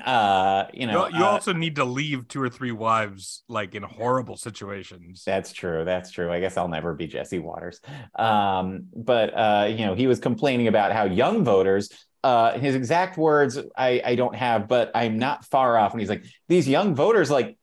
Uh, 0.04 0.66
you 0.74 0.88
know, 0.88 1.08
you, 1.08 1.20
you 1.20 1.24
uh, 1.24 1.30
also 1.30 1.54
need 1.54 1.76
to 1.76 1.86
leave 1.86 2.28
two 2.28 2.41
or 2.41 2.50
three 2.50 2.72
wives 2.72 3.44
like 3.48 3.76
in 3.76 3.84
horrible 3.84 4.38
situations. 4.38 5.24
That's 5.26 5.54
true. 5.54 5.86
That's 5.86 6.10
true. 6.10 6.32
I 6.32 6.39
guess 6.39 6.58
I'll 6.58 6.68
never 6.68 6.94
be 6.94 7.06
Jesse 7.08 7.39
Watters. 7.39 7.80
Um, 8.16 8.88
but 8.96 9.30
uh, 9.38 9.68
you 9.70 9.86
know, 9.86 9.94
he 9.94 10.08
was 10.08 10.20
complaining 10.20 10.68
about 10.68 10.91
how 10.91 11.04
young 11.06 11.44
voters. 11.44 11.89
Uh, 12.24 12.58
his 12.58 12.74
exact 12.74 13.18
words 13.18 13.60
I, 13.76 14.02
I 14.04 14.16
don't 14.16 14.36
have, 14.36 14.68
but 14.70 14.91
I'm 14.96 15.20
not 15.20 15.44
far 15.46 15.78
off. 15.78 15.91
And 15.91 16.00
he's 16.00 16.10
like, 16.10 16.24
these 16.48 16.68
young 16.70 16.96
voters, 16.96 17.30
like, 17.30 17.58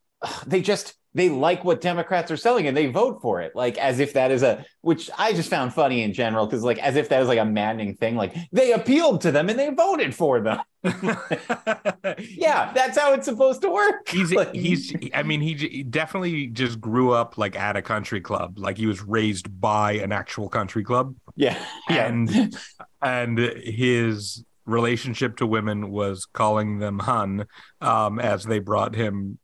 they 0.47 0.61
just 0.61 0.95
they 1.15 1.29
like 1.29 1.65
what 1.65 1.81
Democrats 1.81 2.31
are 2.31 2.37
selling 2.37 2.67
and 2.67 2.77
they 2.77 2.87
vote 2.87 3.21
for 3.21 3.41
it, 3.41 3.57
like 3.57 3.77
as 3.79 3.99
if 3.99 4.13
that 4.13 4.31
is 4.31 4.43
a 4.43 4.65
which 4.83 5.11
I 5.19 5.33
just 5.33 5.51
found 5.51 5.75
funny 5.75 6.03
in 6.03 6.13
general 6.13 6.47
because 6.47 6.63
like 6.63 6.79
as 6.79 6.97
if 6.97 7.09
that 7.09 7.19
was 7.19 7.29
like 7.29 7.39
a 7.39 7.45
maddening 7.45 7.95
thing. 7.97 8.17
Like 8.17 8.35
they 8.53 8.73
appealed 8.73 9.23
to 9.23 9.33
them 9.33 9.49
and 9.49 9.59
they 9.59 9.71
voted 9.71 10.15
for 10.15 10.41
them. 10.41 10.61
yeah, 10.85 12.73
that's 12.73 12.97
how 12.97 13.13
it's 13.13 13.27
supposed 13.27 13.61
to 13.63 13.71
work. 13.71 14.09
He's 14.09 14.33
Like- 14.41 14.55
he's 14.55 14.95
I 15.13 15.23
mean 15.25 15.41
he 15.41 15.83
definitely 15.83 16.47
just 16.47 16.81
grew 16.81 17.13
up 17.13 17.37
like 17.37 17.57
at 17.57 17.77
a 17.77 17.83
country 17.83 18.21
club, 18.21 18.59
like 18.59 18.79
he 18.79 18.87
was 18.87 19.03
raised 19.03 19.61
by 19.61 19.93
an 19.93 20.13
actual 20.13 20.49
country 20.49 20.85
club, 20.85 21.15
yeah, 21.37 21.59
yeah. 21.91 22.07
and 22.07 22.57
and 23.03 23.39
his 23.39 24.45
relationship 24.65 25.37
to 25.39 25.47
women 25.47 25.91
was 25.91 26.27
calling 26.27 26.79
them 26.79 27.01
hun 27.01 27.47
um, 27.81 28.21
as 28.21 28.45
they 28.45 28.61
brought 28.61 28.95
him 28.95 29.39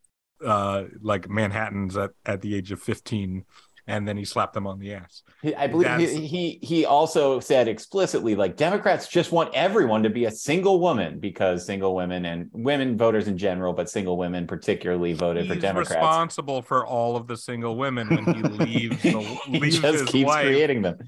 uh, 0.47 0.85
like 1.03 1.29
Manhattans 1.29 1.97
at 1.97 2.13
at 2.25 2.41
the 2.41 2.55
age 2.55 2.73
of 2.73 2.81
fifteen, 2.81 3.45
and 3.87 4.07
then 4.07 4.17
he 4.17 4.25
slapped 4.25 4.55
them 4.55 4.67
on 4.67 4.79
the 4.79 4.95
ass. 4.95 5.23
I 5.57 5.67
believe 5.67 5.99
he, 5.99 6.27
he 6.27 6.59
he 6.63 6.85
also 6.87 7.39
said 7.41 7.69
explicitly 7.69 8.35
like 8.35 8.57
Democrats 8.57 9.09
just 9.09 9.33
want 9.33 9.55
everyone 9.55 10.03
to 10.03 10.11
be 10.11 10.25
a 10.25 10.31
single 10.31 10.81
woman 10.81 11.19
because 11.21 11.67
single 11.67 11.95
women 11.95 12.25
and 12.25 12.49
women 12.53 12.97
voters 12.97 13.29
in 13.29 13.39
general, 13.39 13.73
but 13.73 13.89
single 13.91 14.17
women 14.17 14.47
particularly 14.47 15.13
voted 15.13 15.47
for 15.47 15.55
Democrats. 15.55 15.91
responsible 15.91 16.63
for 16.63 16.87
all 16.87 17.17
of 17.17 17.27
the 17.27 17.37
single 17.37 17.77
women 17.77 18.09
when 18.09 18.35
he 18.35 18.43
leaves 18.89 19.03
the 19.03 19.21
he 19.47 19.61
leaves 19.61 19.79
just 19.81 20.07
keeps 20.07 20.27
wife. 20.27 20.47
creating 20.47 20.83
them. 20.83 20.99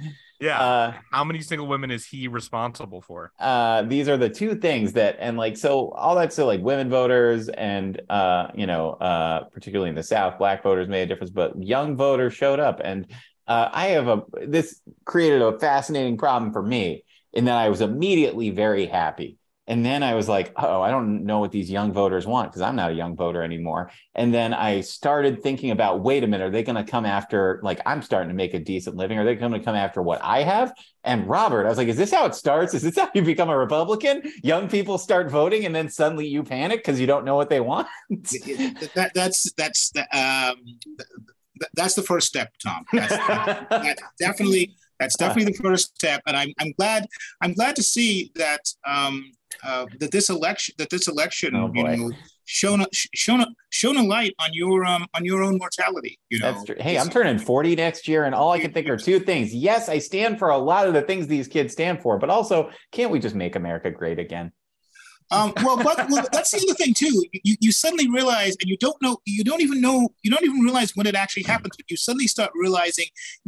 Yeah. 0.40 0.60
Uh, 0.60 0.92
How 1.10 1.24
many 1.24 1.40
single 1.40 1.66
women 1.66 1.90
is 1.90 2.06
he 2.06 2.28
responsible 2.28 3.00
for? 3.00 3.32
uh, 3.40 3.82
these 3.82 4.08
are 4.08 4.16
the 4.16 4.28
two 4.28 4.54
things 4.54 4.92
that 4.92 5.16
and 5.18 5.36
like 5.36 5.56
so 5.56 5.90
all 5.90 6.14
that 6.16 6.32
so 6.32 6.46
like 6.46 6.60
women 6.60 6.88
voters 6.88 7.48
and 7.48 8.00
uh, 8.08 8.48
you 8.54 8.66
know 8.66 8.90
uh, 8.90 9.44
particularly 9.52 9.88
in 9.90 9.96
the 9.96 10.02
South, 10.02 10.38
black 10.38 10.62
voters 10.62 10.88
made 10.88 11.02
a 11.02 11.06
difference, 11.06 11.30
but 11.30 11.60
young 11.60 11.96
voters 11.96 12.34
showed 12.34 12.60
up 12.60 12.80
and 12.84 13.06
uh, 13.46 13.68
I 13.72 13.86
have 13.88 14.08
a 14.08 14.22
this 14.46 14.80
created 15.06 15.42
a 15.42 15.58
fascinating 15.58 16.18
problem 16.18 16.52
for 16.52 16.62
me 16.62 17.04
in 17.32 17.46
that 17.46 17.56
I 17.56 17.68
was 17.68 17.80
immediately 17.80 18.50
very 18.50 18.86
happy. 18.86 19.37
And 19.68 19.84
then 19.84 20.02
I 20.02 20.14
was 20.14 20.28
like, 20.28 20.50
oh, 20.56 20.80
I 20.80 20.90
don't 20.90 21.24
know 21.24 21.40
what 21.40 21.52
these 21.52 21.70
young 21.70 21.92
voters 21.92 22.26
want 22.26 22.50
because 22.50 22.62
I'm 22.62 22.74
not 22.74 22.90
a 22.90 22.94
young 22.94 23.14
voter 23.14 23.42
anymore. 23.42 23.90
And 24.14 24.32
then 24.32 24.54
I 24.54 24.80
started 24.80 25.42
thinking 25.42 25.70
about, 25.70 26.00
wait 26.00 26.24
a 26.24 26.26
minute, 26.26 26.46
are 26.46 26.50
they 26.50 26.62
going 26.62 26.82
to 26.82 26.90
come 26.90 27.04
after, 27.04 27.60
like, 27.62 27.80
I'm 27.84 28.00
starting 28.00 28.30
to 28.30 28.34
make 28.34 28.54
a 28.54 28.58
decent 28.58 28.96
living? 28.96 29.18
Are 29.18 29.26
they 29.26 29.34
going 29.34 29.52
to 29.52 29.60
come 29.60 29.76
after 29.76 30.00
what 30.00 30.20
I 30.24 30.42
have? 30.42 30.72
And 31.04 31.28
Robert, 31.28 31.66
I 31.66 31.68
was 31.68 31.76
like, 31.76 31.88
is 31.88 31.98
this 31.98 32.10
how 32.10 32.24
it 32.24 32.34
starts? 32.34 32.72
Is 32.72 32.82
this 32.82 32.96
how 32.96 33.10
you 33.14 33.20
become 33.20 33.50
a 33.50 33.58
Republican? 33.58 34.22
Young 34.42 34.70
people 34.70 34.96
start 34.96 35.30
voting 35.30 35.66
and 35.66 35.74
then 35.74 35.90
suddenly 35.90 36.26
you 36.26 36.42
panic 36.42 36.80
because 36.80 36.98
you 36.98 37.06
don't 37.06 37.26
know 37.26 37.36
what 37.36 37.50
they 37.50 37.60
want? 37.60 37.86
that, 38.08 39.12
that's 39.14 39.52
that's 39.52 39.90
the, 39.90 40.00
um, 40.18 40.56
that's 41.74 41.94
the 41.94 42.02
first 42.02 42.26
step, 42.26 42.52
Tom. 42.62 42.84
That's, 42.92 43.16
that's 43.68 44.02
definitely 44.18 44.76
that's 44.98 45.16
definitely 45.16 45.52
the 45.52 45.58
first 45.62 45.94
step, 45.94 46.22
and 46.26 46.36
I'm 46.36 46.52
I'm 46.58 46.72
glad 46.72 47.06
I'm 47.40 47.52
glad 47.52 47.76
to 47.76 47.82
see 47.82 48.32
that 48.34 48.60
um, 48.86 49.32
uh, 49.64 49.86
that 50.00 50.10
this 50.10 50.30
election 50.30 50.74
that 50.78 50.90
this 50.90 51.08
election 51.08 51.54
Oh, 51.54 51.70
you 51.74 51.84
know 51.84 52.10
shown 52.48 52.80
a, 52.80 52.86
shown 52.92 53.42
a, 53.42 53.46
shown 53.68 53.98
a 53.98 54.02
light 54.02 54.34
on 54.40 54.50
your 54.54 54.84
um 54.84 55.06
on 55.14 55.24
your 55.24 55.42
own 55.42 55.58
mortality. 55.58 56.18
You 56.30 56.38
know, 56.38 56.52
That's 56.52 56.64
true. 56.64 56.76
Hey, 56.80 56.98
I'm 56.98 57.10
turning 57.10 57.38
40 57.38 57.76
next 57.76 58.08
year, 58.08 58.24
and 58.24 58.34
all 58.34 58.50
I 58.52 58.58
can 58.58 58.72
think 58.72 58.88
are 58.88 58.96
two 58.96 59.20
things. 59.20 59.54
Yes, 59.54 59.88
I 59.88 59.98
stand 59.98 60.38
for 60.38 60.48
a 60.48 60.58
lot 60.58 60.88
of 60.88 60.94
the 60.94 61.02
things 61.02 61.26
these 61.26 61.46
kids 61.46 61.74
stand 61.74 62.00
for, 62.00 62.18
but 62.18 62.30
also, 62.30 62.70
can't 62.90 63.10
we 63.10 63.20
just 63.20 63.34
make 63.34 63.54
America 63.54 63.90
great 63.90 64.18
again? 64.18 64.50
Um, 65.30 65.52
well, 65.62 65.76
but 65.76 66.08
well, 66.10 66.26
that's 66.32 66.50
the 66.52 66.58
other 66.66 66.74
thing 66.74 66.94
too. 66.94 67.24
You, 67.44 67.56
you 67.60 67.70
suddenly 67.72 68.08
realize, 68.10 68.56
and 68.60 68.68
you 68.70 68.76
don't 68.78 69.00
know, 69.02 69.18
you 69.26 69.44
don't 69.44 69.60
even 69.60 69.80
know, 69.80 70.08
you 70.22 70.30
don't 70.30 70.44
even 70.44 70.60
realize 70.60 70.92
when 70.96 71.06
it 71.06 71.14
actually 71.14 71.42
happens. 71.42 71.76
But 71.76 71.90
you 71.90 71.96
suddenly 71.96 72.26
start 72.26 72.50
realizing, 72.54 73.06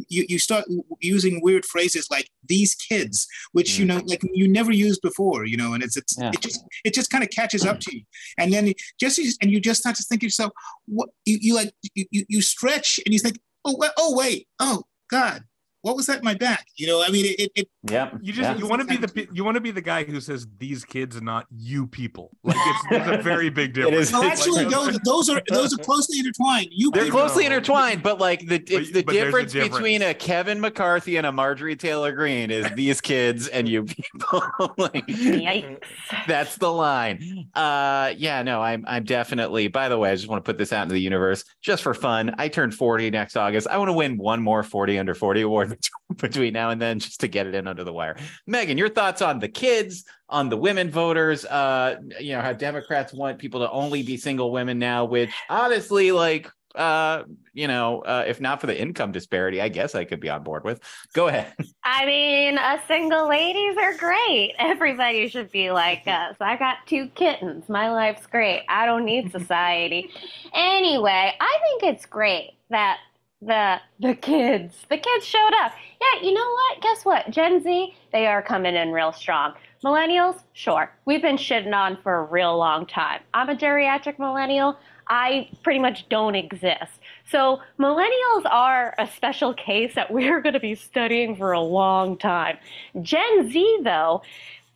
you, 0.08 0.26
you 0.28 0.38
start 0.38 0.64
using 1.00 1.40
weird 1.42 1.64
phrases 1.64 2.10
like 2.10 2.28
"these 2.46 2.74
kids," 2.74 3.26
which 3.52 3.78
you 3.78 3.84
Mm. 3.86 3.88
know, 3.88 4.02
like 4.06 4.20
you 4.34 4.46
never 4.46 4.72
used 4.72 5.00
before. 5.00 5.46
You 5.46 5.56
know, 5.56 5.72
and 5.72 5.82
it's 5.82 5.96
it's 5.96 6.16
Yeah. 6.18 6.32
it 6.34 6.40
just 6.42 6.62
it 6.84 6.94
just 6.94 7.10
kind 7.10 7.24
of 7.24 7.30
catches 7.30 7.64
up 7.64 7.80
to 7.80 7.96
you, 7.96 8.02
and 8.38 8.52
then 8.52 8.72
just 8.98 9.18
and 9.40 9.50
you 9.50 9.60
just 9.60 9.80
start 9.80 9.96
to 9.96 10.02
think 10.02 10.20
to 10.20 10.26
yourself, 10.26 10.52
what 10.86 11.08
you, 11.24 11.38
you 11.40 11.54
like 11.54 11.72
you, 11.94 12.24
you 12.28 12.42
stretch 12.42 13.00
and 13.06 13.12
you 13.12 13.18
think, 13.18 13.38
oh 13.64 13.76
wait, 13.78 13.90
oh 13.96 14.16
wait, 14.16 14.48
oh 14.58 14.82
God, 15.10 15.44
what 15.82 15.96
was 15.96 16.06
that 16.06 16.18
in 16.18 16.24
my 16.24 16.34
back? 16.34 16.66
You 16.76 16.86
know, 16.86 17.02
I 17.02 17.08
mean, 17.10 17.24
it 17.26 17.40
it, 17.40 17.52
it 17.54 17.68
Yep. 17.90 18.18
You 18.20 18.32
just 18.34 18.42
yeah. 18.50 18.56
you 18.56 18.66
want 18.66 18.82
to 18.82 18.86
be 18.86 18.96
the 18.98 19.28
you 19.32 19.42
want 19.42 19.54
to 19.54 19.60
be 19.60 19.70
the 19.70 19.80
guy 19.80 20.04
who 20.04 20.20
says 20.20 20.46
these 20.58 20.84
kids, 20.84 21.16
are 21.16 21.22
not 21.22 21.46
you 21.56 21.86
people. 21.86 22.30
Like 22.44 22.56
it's, 22.58 22.84
it's 22.90 23.20
a 23.20 23.22
very 23.22 23.48
big 23.60 23.72
difference. 23.72 24.08
is. 24.08 24.12
well, 24.12 24.22
Like- 24.22 24.32
actually, 24.32 24.64
those, 24.66 24.98
those 25.04 25.30
are 25.30 25.40
those 25.48 25.72
are 25.72 25.82
closely 25.82 26.18
intertwined. 26.18 26.68
You 26.70 26.90
They're 26.90 27.08
closely 27.10 27.44
know. 27.48 27.54
intertwined, 27.56 28.02
but 28.02 28.18
like 28.18 28.46
the 28.46 28.56
it's 28.56 28.92
the 28.92 29.02
but 29.02 29.12
difference, 29.12 29.52
difference. 29.52 29.74
between 29.74 30.02
a 30.02 30.12
Kevin 30.12 30.60
McCarthy 30.60 31.16
and 31.16 31.26
a 31.26 31.32
Marjorie 31.32 31.76
Taylor 31.76 32.12
Greene 32.12 32.50
is 32.50 32.70
these 32.74 33.00
kids 33.00 33.48
and 33.48 33.66
you 33.66 33.84
people. 33.84 34.42
like, 34.76 35.06
Yikes. 35.06 35.80
that's 36.26 36.56
the 36.56 36.70
line. 36.70 37.48
Uh 37.54 38.12
yeah, 38.18 38.42
no, 38.42 38.60
I'm 38.60 38.84
I'm 38.86 39.04
definitely 39.04 39.68
by 39.68 39.88
the 39.88 39.96
way, 39.96 40.10
I 40.10 40.14
just 40.14 40.28
want 40.28 40.44
to 40.44 40.48
put 40.48 40.58
this 40.58 40.72
out 40.72 40.82
into 40.82 40.92
the 40.94 41.00
universe 41.00 41.44
just 41.62 41.82
for 41.82 41.94
fun. 41.94 42.34
I 42.36 42.48
turn 42.48 42.70
40 42.70 43.10
next 43.10 43.36
August. 43.36 43.68
I 43.68 43.78
want 43.78 43.88
to 43.88 43.94
win 43.94 44.18
one 44.18 44.42
more 44.42 44.62
40 44.62 44.98
under 44.98 45.14
40 45.14 45.40
award 45.42 45.69
between 46.16 46.52
now 46.52 46.70
and 46.70 46.80
then 46.80 46.98
just 46.98 47.20
to 47.20 47.28
get 47.28 47.46
it 47.46 47.54
in 47.54 47.66
under 47.66 47.84
the 47.84 47.92
wire. 47.92 48.16
Megan, 48.46 48.78
your 48.78 48.88
thoughts 48.88 49.22
on 49.22 49.38
the 49.38 49.48
kids, 49.48 50.04
on 50.28 50.48
the 50.48 50.56
women 50.56 50.90
voters, 50.90 51.44
uh, 51.44 51.96
you 52.20 52.32
know, 52.32 52.40
how 52.40 52.52
Democrats 52.52 53.12
want 53.12 53.38
people 53.38 53.60
to 53.60 53.70
only 53.70 54.02
be 54.02 54.16
single 54.16 54.52
women 54.52 54.78
now, 54.78 55.04
which 55.04 55.30
honestly, 55.48 56.12
like 56.12 56.50
uh, 56.74 57.24
you 57.52 57.66
know, 57.66 58.00
uh, 58.00 58.24
if 58.26 58.40
not 58.40 58.60
for 58.60 58.66
the 58.66 58.80
income 58.80 59.12
disparity, 59.12 59.60
I 59.60 59.68
guess 59.68 59.94
I 59.94 60.04
could 60.04 60.20
be 60.20 60.28
on 60.28 60.42
board 60.42 60.64
with. 60.64 60.80
Go 61.12 61.28
ahead. 61.28 61.52
I 61.84 62.06
mean, 62.06 62.58
uh, 62.58 62.78
single 62.86 63.28
ladies 63.28 63.76
are 63.76 63.96
great. 63.96 64.54
Everybody 64.58 65.28
should 65.28 65.50
be 65.50 65.70
like 65.70 66.02
us. 66.06 66.36
I 66.40 66.56
got 66.56 66.78
two 66.86 67.08
kittens. 67.08 67.68
My 67.68 67.90
life's 67.90 68.26
great. 68.26 68.64
I 68.68 68.86
don't 68.86 69.04
need 69.04 69.32
society. 69.32 70.10
Anyway, 70.54 71.34
I 71.40 71.58
think 71.62 71.94
it's 71.94 72.06
great 72.06 72.52
that 72.70 72.98
the 73.42 73.80
the 73.98 74.14
kids, 74.14 74.74
the 74.88 74.98
kids 74.98 75.24
showed 75.24 75.52
up. 75.62 75.72
Yeah, 76.00 76.22
you 76.22 76.32
know 76.32 76.50
what? 76.50 76.80
Guess 76.82 77.04
what? 77.04 77.30
Gen 77.30 77.62
Z, 77.62 77.94
they 78.12 78.26
are 78.26 78.42
coming 78.42 78.74
in 78.74 78.92
real 78.92 79.12
strong. 79.12 79.54
Millennials, 79.84 80.42
sure. 80.52 80.90
We've 81.06 81.22
been 81.22 81.36
shitting 81.36 81.74
on 81.74 81.96
for 82.02 82.16
a 82.16 82.24
real 82.24 82.56
long 82.56 82.86
time. 82.86 83.20
I'm 83.32 83.48
a 83.48 83.56
geriatric 83.56 84.18
millennial. 84.18 84.76
I 85.08 85.48
pretty 85.62 85.80
much 85.80 86.08
don't 86.08 86.34
exist. 86.34 86.92
So 87.30 87.60
millennials 87.78 88.44
are 88.44 88.94
a 88.98 89.08
special 89.08 89.54
case 89.54 89.94
that 89.94 90.10
we're 90.12 90.40
going 90.40 90.52
to 90.52 90.60
be 90.60 90.74
studying 90.74 91.34
for 91.34 91.52
a 91.52 91.60
long 91.60 92.18
time. 92.18 92.58
Gen 93.00 93.50
Z, 93.50 93.80
though, 93.82 94.22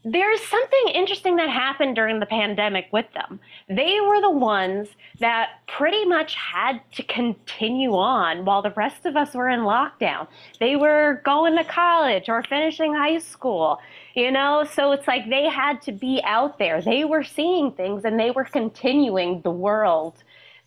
there's 0.04 0.40
something 0.42 0.88
interesting 0.94 1.36
that 1.36 1.48
happened 1.48 1.96
during 1.96 2.20
the 2.20 2.26
pandemic 2.26 2.88
with 2.92 3.06
them. 3.14 3.40
They 3.68 3.98
were 4.00 4.20
the 4.20 4.30
ones 4.30 4.88
that 5.20 5.50
pretty 5.66 6.04
much 6.04 6.34
had 6.34 6.80
to 6.92 7.02
continue 7.02 7.94
on 7.94 8.44
while 8.44 8.60
the 8.60 8.72
rest 8.72 9.06
of 9.06 9.16
us 9.16 9.34
were 9.34 9.48
in 9.48 9.60
lockdown. 9.60 10.28
They 10.60 10.76
were 10.76 11.22
going 11.24 11.56
to 11.56 11.64
college 11.64 12.28
or 12.28 12.42
finishing 12.42 12.94
high 12.94 13.18
school, 13.18 13.78
you 14.14 14.30
know? 14.30 14.66
So 14.70 14.92
it's 14.92 15.08
like 15.08 15.30
they 15.30 15.48
had 15.48 15.80
to 15.82 15.92
be 15.92 16.20
out 16.24 16.58
there. 16.58 16.82
They 16.82 17.04
were 17.04 17.24
seeing 17.24 17.72
things 17.72 18.04
and 18.04 18.20
they 18.20 18.30
were 18.30 18.44
continuing 18.44 19.40
the 19.40 19.50
world 19.50 20.22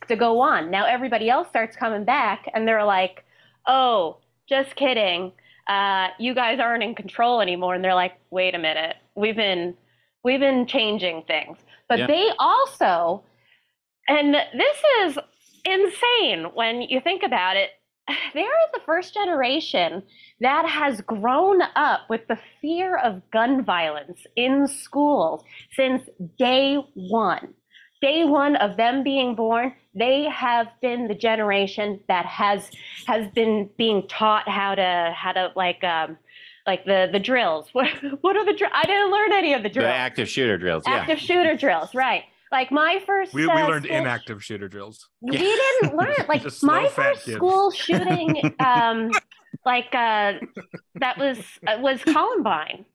to 0.08 0.16
go 0.16 0.40
on. 0.40 0.72
Now 0.72 0.86
everybody 0.86 1.30
else 1.30 1.50
starts 1.50 1.76
coming 1.76 2.04
back 2.04 2.50
and 2.54 2.68
they're 2.68 2.86
like, 2.86 3.26
oh, 3.68 4.18
just 4.48 4.76
kidding. 4.76 5.34
Uh, 5.68 6.08
you 6.18 6.34
guys 6.34 6.60
aren't 6.60 6.84
in 6.84 6.96
control 6.96 7.42
anymore. 7.42 7.76
And 7.76 7.84
they're 7.84 7.94
like, 7.94 8.14
wait 8.32 8.56
a 8.56 8.60
minute, 8.60 8.96
we've 9.16 9.36
been 9.36 9.76
we've 10.24 10.40
been 10.40 10.66
changing 10.66 11.24
things. 11.24 11.58
But 11.90 12.00
Yeah. 12.00 12.08
they 12.08 12.32
also, 12.40 13.24
and 14.08 14.34
this 14.34 14.78
is 15.04 15.20
insane 15.66 16.46
when 16.54 16.82
you 16.82 17.02
think 17.02 17.24
about 17.24 17.56
it, 17.56 17.72
they're 18.34 18.48
the 18.74 18.82
first 18.86 19.14
generation 19.14 20.04
that 20.40 20.66
has 20.68 21.02
grown 21.02 21.62
up 21.76 22.02
with 22.10 22.28
the 22.28 22.40
fear 22.62 22.98
of 22.98 23.30
gun 23.32 23.64
violence 23.64 24.26
in 24.36 24.68
schools 24.68 25.44
since 25.72 26.10
day 26.38 26.78
one 26.94 27.54
day 28.02 28.24
one 28.26 28.56
of 28.58 28.78
them 28.78 29.04
being 29.04 29.36
born, 29.36 29.74
they 29.96 30.26
have 30.26 30.68
been 30.82 31.08
the 31.08 31.16
generation 31.16 32.00
that 32.08 32.26
has 32.26 32.70
has 33.08 33.28
been 33.32 33.70
being 33.78 34.08
taught 34.08 34.48
how 34.48 34.76
to 34.76 35.14
how 35.16 35.32
to 35.32 35.52
like 35.56 35.84
um 35.84 36.18
like 36.68 36.86
the 36.86 37.10
the 37.12 37.20
drills. 37.20 37.70
What 37.74 37.88
what 38.22 38.36
are 38.36 38.46
the 38.46 38.54
drills? 38.54 38.74
I 38.76 38.86
didn't 38.86 39.12
learn 39.12 39.32
any 39.34 39.54
of 39.54 39.64
the 39.64 39.70
drills. 39.70 39.86
The 39.86 39.90
drills. 39.90 39.96
active 40.10 40.30
shooter 40.30 40.58
drills. 40.58 40.84
Yeah. 40.86 40.96
Active 40.96 41.20
shooter 41.20 41.56
drills, 41.56 41.96
right? 41.96 42.24
Like 42.52 42.72
my 42.72 43.02
first, 43.06 43.34
We, 43.34 43.46
we 43.46 43.52
uh, 43.52 43.68
learned 43.68 43.86
school- 43.86 43.98
inactive 43.98 44.44
shooter 44.44 44.68
drills. 44.70 45.10
We 45.22 45.38
didn't 45.38 45.96
learn 45.96 46.14
like 46.30 46.44
Just 46.44 46.60
slow, 46.62 46.74
my 46.84 46.88
first 46.88 47.26
kids. 47.26 47.38
school 47.38 47.72
shooting. 47.72 48.54
Um, 48.60 49.12
like 49.66 49.94
uh, 49.94 50.34
that 50.96 51.18
was 51.18 51.40
uh, 51.68 51.78
was 51.80 52.02
Columbine, 52.04 52.86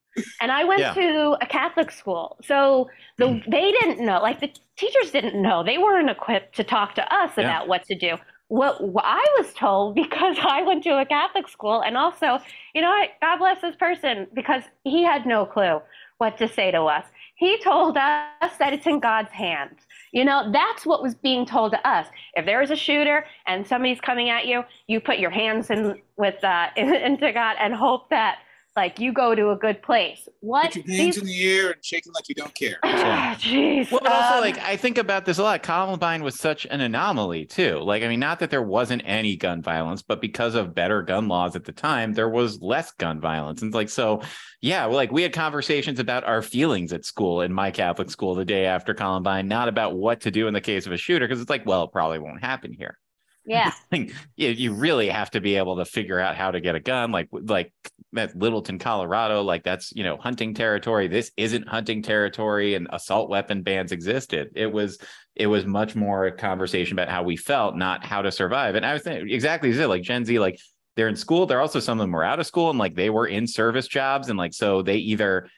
and 0.41 0.51
I 0.53 0.65
went 0.65 0.81
Yeah. 0.81 0.95
to 0.95 1.37
a 1.41 1.47
Catholic 1.47 1.91
school, 1.91 2.39
so 2.45 2.89
the 3.19 3.43
they 3.47 3.73
didn't 3.73 4.01
know. 4.05 4.21
Like 4.23 4.41
the 4.41 4.51
teachers 4.77 5.11
didn't 5.11 5.41
know. 5.41 5.63
They 5.63 5.77
weren't 5.79 6.09
equipped 6.09 6.57
to 6.57 6.65
talk 6.65 6.95
to 6.95 7.15
us 7.15 7.33
Yeah. 7.37 7.45
about 7.45 7.69
what 7.69 7.85
to 7.85 7.95
do. 7.99 8.17
What, 8.53 8.83
I 9.03 9.25
was 9.39 9.55
told 9.55 9.95
because 10.03 10.37
I 10.43 10.63
went 10.63 10.85
to 10.85 11.01
a 11.01 11.07
Catholic 11.07 11.49
school, 11.49 11.81
and 11.81 11.97
also, 11.97 12.39
you 12.75 12.83
know 12.83 12.91
what? 12.91 13.09
God 13.23 13.39
bless 13.39 13.63
this 13.63 13.77
person 13.77 14.27
because 14.35 14.63
he 14.85 15.03
had 15.03 15.25
no 15.25 15.47
clue 15.47 15.81
what 16.19 16.37
to 16.37 16.47
say 16.47 16.71
to 16.71 16.83
us. 16.83 17.07
He 17.37 17.59
told 17.63 17.97
us 17.97 18.53
that 18.59 18.75
it's 18.75 18.87
in 18.87 19.01
God's 19.01 19.33
hands. 19.33 19.81
You 20.13 20.27
know, 20.27 20.53
that's 20.53 20.85
what 20.85 21.03
was 21.03 21.15
being 21.15 21.47
told 21.47 21.73
to 21.73 21.89
us. 21.89 22.07
If 22.35 22.45
there 22.45 22.61
is 22.61 22.71
a 22.71 22.77
shooter 22.77 23.25
and 23.47 23.67
somebody's 23.67 24.03
coming 24.03 24.29
at 24.29 24.47
you, 24.47 24.65
you 24.87 25.01
put 25.01 25.19
your 25.19 25.31
hands 25.31 25.71
in 25.71 26.03
with 26.19 26.45
uh, 26.45 26.69
into 26.77 27.33
God 27.33 27.57
and 27.59 27.75
hope 27.75 28.11
that 28.11 28.41
like 28.75 28.99
you 28.99 29.13
go 29.13 29.35
to 29.35 29.51
a 29.51 29.57
good 29.57 29.83
place. 29.83 30.29
What? 30.41 30.73
Put 30.73 30.77
your 30.87 30.97
hands 30.97 31.17
these- 31.17 31.19
in 31.19 31.27
the 31.27 31.51
air 31.59 31.71
and 31.73 31.85
shaking 31.85 32.13
like 32.15 32.29
you 32.29 32.35
don't 32.35 32.55
care. 32.55 32.79
Ah, 33.05 33.37
Jeez. 33.39 33.91
Well, 33.91 34.01
but 34.03 34.13
also, 34.13 34.35
Um, 34.37 34.41
like, 34.41 34.59
I 34.59 34.77
think 34.77 34.97
about 34.97 35.25
this 35.25 35.39
a 35.39 35.43
lot. 35.43 35.63
Columbine 35.63 36.23
was 36.23 36.39
such 36.39 36.67
an 36.67 36.81
anomaly, 36.81 37.47
too. 37.47 37.79
Like, 37.81 38.03
I 38.05 38.09
mean, 38.09 38.21
not 38.21 38.39
that 38.39 38.51
there 38.51 38.63
wasn't 38.63 39.03
any 39.05 39.35
gun 39.37 39.61
violence, 39.61 40.03
but 40.03 40.21
because 40.21 40.55
of 40.55 40.75
better 40.75 41.03
gun 41.03 41.27
laws 41.27 41.57
at 41.57 41.65
the 41.65 41.73
time, 41.73 42.13
there 42.13 42.29
was 42.29 42.61
less 42.63 42.93
gun 42.93 43.21
violence. 43.21 43.61
And, 43.61 43.71
it's 43.71 43.75
like, 43.75 43.89
so, 43.89 44.23
yeah, 44.61 44.87
well, 44.87 44.95
like, 44.97 45.11
we 45.11 45.23
had 45.23 45.33
conversations 45.33 45.99
about 45.99 46.23
our 46.25 46.43
feelings 46.43 46.93
at 46.93 47.05
school 47.05 47.41
in 47.41 47.53
my 47.53 47.71
Catholic 47.73 48.09
school 48.11 48.35
the 48.37 48.45
day 48.45 48.67
after 48.67 48.95
Columbine, 48.95 49.49
not 49.49 49.69
about 49.69 49.97
what 49.97 50.21
to 50.21 50.31
do 50.31 50.47
in 50.47 50.55
the 50.55 50.61
case 50.61 50.87
of 50.87 50.93
a 50.93 50.97
shooter, 50.97 51.27
because 51.27 51.41
it's 51.41 51.51
like, 51.51 51.67
well, 51.67 51.85
it 51.85 51.93
probably 51.93 52.21
won't 52.21 52.43
happen 52.45 52.73
here. 52.73 52.99
Yeah. 53.45 53.73
Like, 53.93 54.13
you, 54.37 54.49
you 54.51 54.73
really 54.73 55.09
have 55.09 55.31
to 55.33 55.41
be 55.41 55.57
able 55.57 55.77
to 55.77 55.85
figure 55.85 56.19
out 56.19 56.37
how 56.37 56.51
to 56.51 56.61
get 56.61 56.75
a 56.75 56.81
gun 56.81 57.13
like 57.13 57.29
like 57.33 57.73
at 58.15 58.37
littleton 58.37 58.79
colorado 58.79 59.43
like 59.43 59.65
that's 59.65 59.93
you 59.95 60.05
know 60.05 60.17
hunting 60.17 60.55
territory. 60.55 61.09
This 61.09 61.31
isn't 61.37 61.69
hunting 61.69 62.03
territory 62.03 62.75
and 62.75 62.89
assault 62.91 63.29
weapon 63.29 63.63
bans 63.63 63.93
existed. 63.93 64.51
It 64.55 64.73
was 64.73 64.99
it 65.35 65.47
was 65.47 65.65
much 65.65 65.95
more 65.95 66.27
a 66.27 66.33
conversation 66.33 66.95
about 66.95 67.09
how 67.09 67.23
we 67.23 67.37
felt 67.37 67.77
not 67.77 68.05
how 68.05 68.23
to 68.23 68.31
survive. 68.33 68.75
And 68.75 68.85
i 68.85 68.93
was 68.93 69.03
thinking 69.03 69.31
exactly 69.31 69.71
as 69.71 69.79
it, 69.79 69.89
like 69.89 70.03
gen 70.03 70.25
z 70.25 70.39
like 70.39 70.59
they're 70.95 71.09
in 71.09 71.17
school 71.17 71.47
they're 71.47 71.61
also 71.61 71.81
some 71.81 71.99
of 71.99 72.05
them 72.05 72.13
were 72.13 72.25
out 72.25 72.39
of 72.39 72.47
school 72.47 72.71
and 72.71 72.79
like 72.79 72.95
they 72.95 73.11
were 73.11 73.27
in 73.27 73.47
service 73.47 73.89
jobs 73.89 74.29
and 74.29 74.39
like 74.39 74.53
so 74.53 74.83
they 74.83 74.97
either 74.97 75.49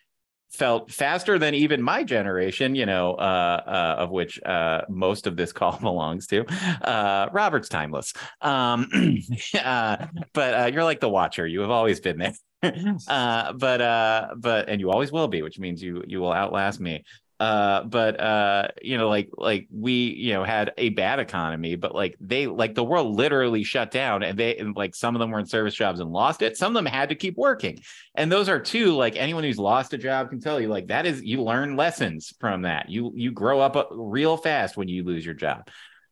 felt 0.54 0.90
faster 0.90 1.38
than 1.38 1.54
even 1.54 1.82
my 1.82 2.04
generation, 2.04 2.74
you 2.74 2.86
know, 2.86 3.14
uh, 3.14 3.62
uh, 3.66 4.02
of 4.02 4.10
which 4.10 4.42
uh, 4.42 4.82
most 4.88 5.26
of 5.26 5.36
this 5.36 5.52
call 5.58 5.78
belongs 5.78 6.26
to. 6.28 6.44
Uh, 6.82 7.28
Robert's 7.32 7.68
timeless. 7.68 8.12
Um, 8.40 8.88
uh, 9.62 10.06
but 10.32 10.54
uh, 10.54 10.70
you're 10.72 10.84
like 10.84 11.00
the 11.00 11.08
watcher. 11.08 11.46
You 11.46 11.60
have 11.60 11.70
always 11.70 12.00
been 12.00 12.18
there. 12.18 12.34
uh, 13.08 13.52
but 13.52 13.80
uh, 13.80 14.28
but 14.38 14.68
and 14.68 14.80
you 14.80 14.90
always 14.90 15.12
will 15.12 15.28
be, 15.28 15.42
which 15.42 15.58
means 15.58 15.82
you 15.82 16.02
you 16.06 16.20
will 16.20 16.32
outlast 16.32 16.80
me. 16.80 17.04
Uh, 17.40 17.82
but 17.84 18.20
uh, 18.20 18.68
you 18.80 18.96
know, 18.96 19.08
like 19.08 19.28
like 19.36 19.66
we 19.70 19.92
you 19.92 20.32
know 20.32 20.44
had 20.44 20.72
a 20.78 20.90
bad 20.90 21.18
economy, 21.18 21.74
but 21.74 21.94
like 21.94 22.16
they 22.20 22.46
like 22.46 22.74
the 22.74 22.84
world 22.84 23.16
literally 23.16 23.64
shut 23.64 23.90
down, 23.90 24.22
and 24.22 24.38
they 24.38 24.56
and 24.56 24.76
like 24.76 24.94
some 24.94 25.16
of 25.16 25.20
them 25.20 25.30
were 25.30 25.40
in 25.40 25.46
service 25.46 25.74
jobs 25.74 26.00
and 26.00 26.10
lost 26.10 26.42
it. 26.42 26.56
Some 26.56 26.74
of 26.76 26.82
them 26.82 26.90
had 26.90 27.08
to 27.08 27.14
keep 27.14 27.36
working, 27.36 27.80
and 28.14 28.30
those 28.30 28.48
are 28.48 28.60
two 28.60 28.94
like 28.94 29.16
anyone 29.16 29.42
who's 29.42 29.58
lost 29.58 29.92
a 29.92 29.98
job 29.98 30.30
can 30.30 30.40
tell 30.40 30.60
you 30.60 30.68
like 30.68 30.86
that 30.88 31.06
is 31.06 31.22
you 31.22 31.42
learn 31.42 31.76
lessons 31.76 32.32
from 32.38 32.62
that. 32.62 32.88
You 32.88 33.12
you 33.16 33.32
grow 33.32 33.60
up 33.60 33.76
uh, 33.76 33.86
real 33.90 34.36
fast 34.36 34.76
when 34.76 34.88
you 34.88 35.02
lose 35.02 35.24
your 35.24 35.34
job 35.34 35.68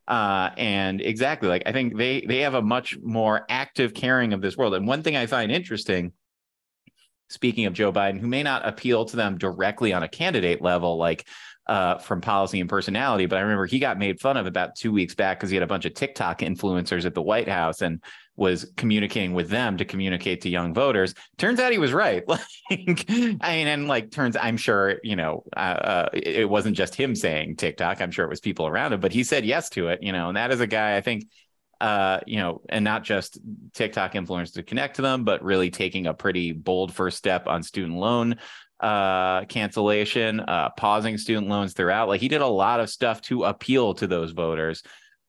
uh 0.09 0.51
and 0.57 1.01
exactly 1.01 1.49
like 1.49 1.63
i 1.65 1.71
think 1.71 1.97
they 1.97 2.23
they 2.23 2.41
have 2.41 2.55
a 2.55 2.61
much 2.61 2.99
more 3.05 3.47
active 3.49 3.95
caring 3.95 4.33
of 4.33 4.41
this 4.41 4.57
world 4.57 4.75
and 4.75 4.85
one 4.85 5.01
thing 5.01 5.15
i 5.15 5.27
find 5.27 5.53
interesting 5.53 6.13
speaking 7.33 7.67
of 7.67 7.73
joe 7.73 7.93
biden 7.93 8.19
who 8.19 8.27
may 8.27 8.43
not 8.43 8.67
appeal 8.67 9.05
to 9.05 9.17
them 9.17 9.39
directly 9.39 9.93
on 9.93 10.03
a 10.03 10.09
candidate 10.09 10.61
level 10.61 10.97
like 10.97 11.27
uh 11.67 11.97
from 11.99 12.21
policy 12.21 12.61
and 12.61 12.69
personality 12.69 13.27
but 13.27 13.39
i 13.39 13.41
remember 13.41 13.67
he 13.67 13.79
got 13.79 13.99
made 13.99 14.21
fun 14.21 14.37
of 14.37 14.47
about 14.47 14.75
two 14.77 14.93
weeks 14.93 15.15
back 15.15 15.39
because 15.39 15.51
he 15.51 15.57
had 15.57 15.63
a 15.63 15.67
bunch 15.67 15.85
of 15.85 15.95
tiktok 15.95 16.41
influencers 16.41 17.05
at 17.05 17.15
the 17.15 17.23
white 17.23 17.49
house 17.49 17.83
and 17.83 18.01
was 18.37 18.73
communicating 18.77 19.35
with 19.35 19.51
them 19.51 19.77
to 19.77 19.85
communicate 19.85 20.41
to 20.41 20.49
young 20.49 20.73
voters. 20.73 21.15
Turns 21.37 21.61
out 21.61 21.73
he 21.73 21.79
was 21.79 21.93
right. 21.93 22.25
Like 22.71 23.05
i 23.11 23.57
mean 23.57 23.67
and 23.67 23.87
like 23.87 24.11
turns 24.11 24.35
i'm 24.35 24.57
sure 24.57 24.99
you 25.03 25.15
know 25.15 25.45
uh, 25.55 25.61
uh 25.61 26.09
it 26.15 26.27
it 26.27 26.49
wasn't 26.49 26.75
just 26.75 26.95
him 26.95 27.15
saying 27.15 27.57
tiktok. 27.57 28.01
I'm 28.01 28.11
sure 28.11 28.25
it 28.25 28.31
was 28.31 28.41
people 28.41 28.67
around 28.67 28.95
him 28.95 29.01
but 29.01 29.13
he 29.13 29.25
said 29.25 29.45
yes 29.45 29.69
to 29.71 29.89
it 29.89 30.03
you 30.03 30.11
know 30.11 30.29
and 30.29 30.37
that 30.39 30.51
is 30.51 30.61
a 30.61 30.67
guy 30.67 30.97
i 30.97 31.03
think 31.03 31.25
uh, 31.83 32.21
you 32.29 32.37
know, 32.39 32.63
and 32.69 32.85
not 32.85 33.03
just 33.03 33.41
TikTok 33.75 34.13
influencers 34.13 34.55
to 34.55 34.63
connect 34.63 34.97
to 34.97 35.03
them, 35.03 35.25
but 35.25 35.43
really 35.43 35.69
taking 35.69 36.07
a 36.07 36.15
pretty 36.15 36.53
bold 36.53 36.95
first 36.95 37.19
step 37.19 37.49
on 37.49 37.63
student 37.63 37.99
loan 37.99 38.37
uh 38.79 39.45
cancellation, 39.45 40.41
uh 40.41 40.69
pausing 40.71 41.17
student 41.17 41.49
loans 41.49 41.73
throughout. 41.73 42.09
Like 42.09 42.21
he 42.21 42.29
did 42.29 42.41
a 42.41 42.47
lot 42.47 42.81
of 42.81 42.91
stuff 42.91 43.21
to 43.23 43.45
appeal 43.45 43.95
to 43.95 44.07
those 44.09 44.33
voters. 44.33 44.83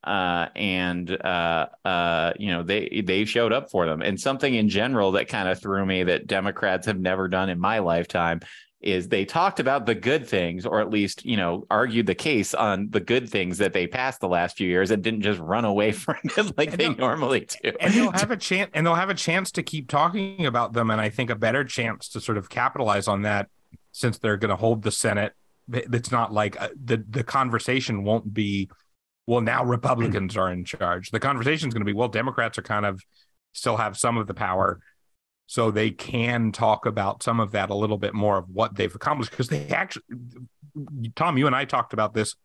Uh 0.03 0.47
and 0.55 1.09
uh 1.11 1.67
uh 1.85 2.33
you 2.37 2.51
know 2.51 2.63
they 2.63 3.03
they 3.05 3.25
showed 3.25 3.53
up 3.53 3.69
for 3.69 3.85
them. 3.85 4.01
And 4.01 4.19
something 4.19 4.53
in 4.53 4.69
general 4.69 5.11
that 5.13 5.27
kind 5.27 5.47
of 5.47 5.61
threw 5.61 5.85
me 5.85 6.03
that 6.03 6.25
Democrats 6.25 6.87
have 6.87 6.99
never 6.99 7.27
done 7.27 7.49
in 7.49 7.59
my 7.59 7.79
lifetime 7.79 8.39
is 8.83 9.07
they 9.07 9.25
talked 9.25 9.59
about 9.59 9.85
the 9.85 9.95
good 9.95 10.27
things 10.27 10.65
or 10.65 10.79
at 10.81 10.89
least 10.89 11.25
you 11.25 11.37
know 11.37 11.65
argued 11.71 12.05
the 12.05 12.15
case 12.15 12.53
on 12.53 12.89
the 12.89 12.99
good 12.99 13.29
things 13.29 13.57
that 13.57 13.73
they 13.73 13.87
passed 13.87 14.19
the 14.19 14.27
last 14.27 14.57
few 14.57 14.67
years 14.67 14.91
and 14.91 15.03
didn't 15.03 15.21
just 15.21 15.39
run 15.39 15.65
away 15.65 15.91
from 16.03 16.15
it 16.23 16.57
like 16.57 16.69
And 16.71 16.77
they 16.79 16.89
normally 16.93 17.47
do. 17.63 17.71
and 17.79 17.93
they'll 17.93 18.11
have 18.11 18.31
a 18.31 18.37
chance 18.37 18.69
and 18.73 18.85
they'll 18.85 18.95
have 18.95 19.09
a 19.09 19.15
chance 19.15 19.51
to 19.53 19.63
keep 19.63 19.89
talking 19.89 20.45
about 20.45 20.73
them 20.73 20.89
and 20.89 20.99
i 21.01 21.09
think 21.09 21.29
a 21.29 21.35
better 21.35 21.63
chance 21.63 22.09
to 22.09 22.21
sort 22.21 22.37
of 22.37 22.49
capitalize 22.49 23.07
on 23.07 23.21
that 23.23 23.49
since 23.91 24.17
they're 24.17 24.37
going 24.37 24.49
to 24.49 24.55
hold 24.55 24.81
the 24.83 24.91
senate 24.91 25.33
it's 25.71 26.11
not 26.11 26.33
like 26.33 26.59
uh, 26.61 26.69
the 26.83 27.03
the 27.09 27.23
conversation 27.23 28.03
won't 28.03 28.33
be 28.33 28.69
well 29.27 29.41
now 29.41 29.63
republicans 29.63 30.35
are 30.35 30.51
in 30.51 30.65
charge. 30.65 31.09
The 31.11 31.19
conversation 31.21 31.69
is 31.69 31.73
going 31.73 31.81
to 31.81 31.85
be 31.85 31.93
well 31.93 32.09
democrats 32.09 32.57
are 32.57 32.63
kind 32.63 32.85
of 32.85 33.01
still 33.53 33.77
have 33.77 33.97
some 33.97 34.17
of 34.17 34.27
the 34.27 34.33
power 34.33 34.79
so 35.53 35.69
they 35.69 35.91
can 35.91 36.51
talk 36.51 36.87
about 36.87 37.21
some 37.21 37.39
of 37.39 37.51
that 37.51 37.69
a 37.69 37.75
little 37.75 37.99
bit 37.99 38.15
more 38.15 38.39
of 38.39 38.49
what 38.49 38.73
they've 38.73 38.95
accomplished 38.95 39.29
because 39.29 39.49
they 39.49 39.67
actually 39.67 40.01
tom 41.15 41.37
you 41.37 41.45
and 41.45 41.55
i 41.55 41.63
talked 41.63 41.93
about 41.93 42.15
this 42.15 42.35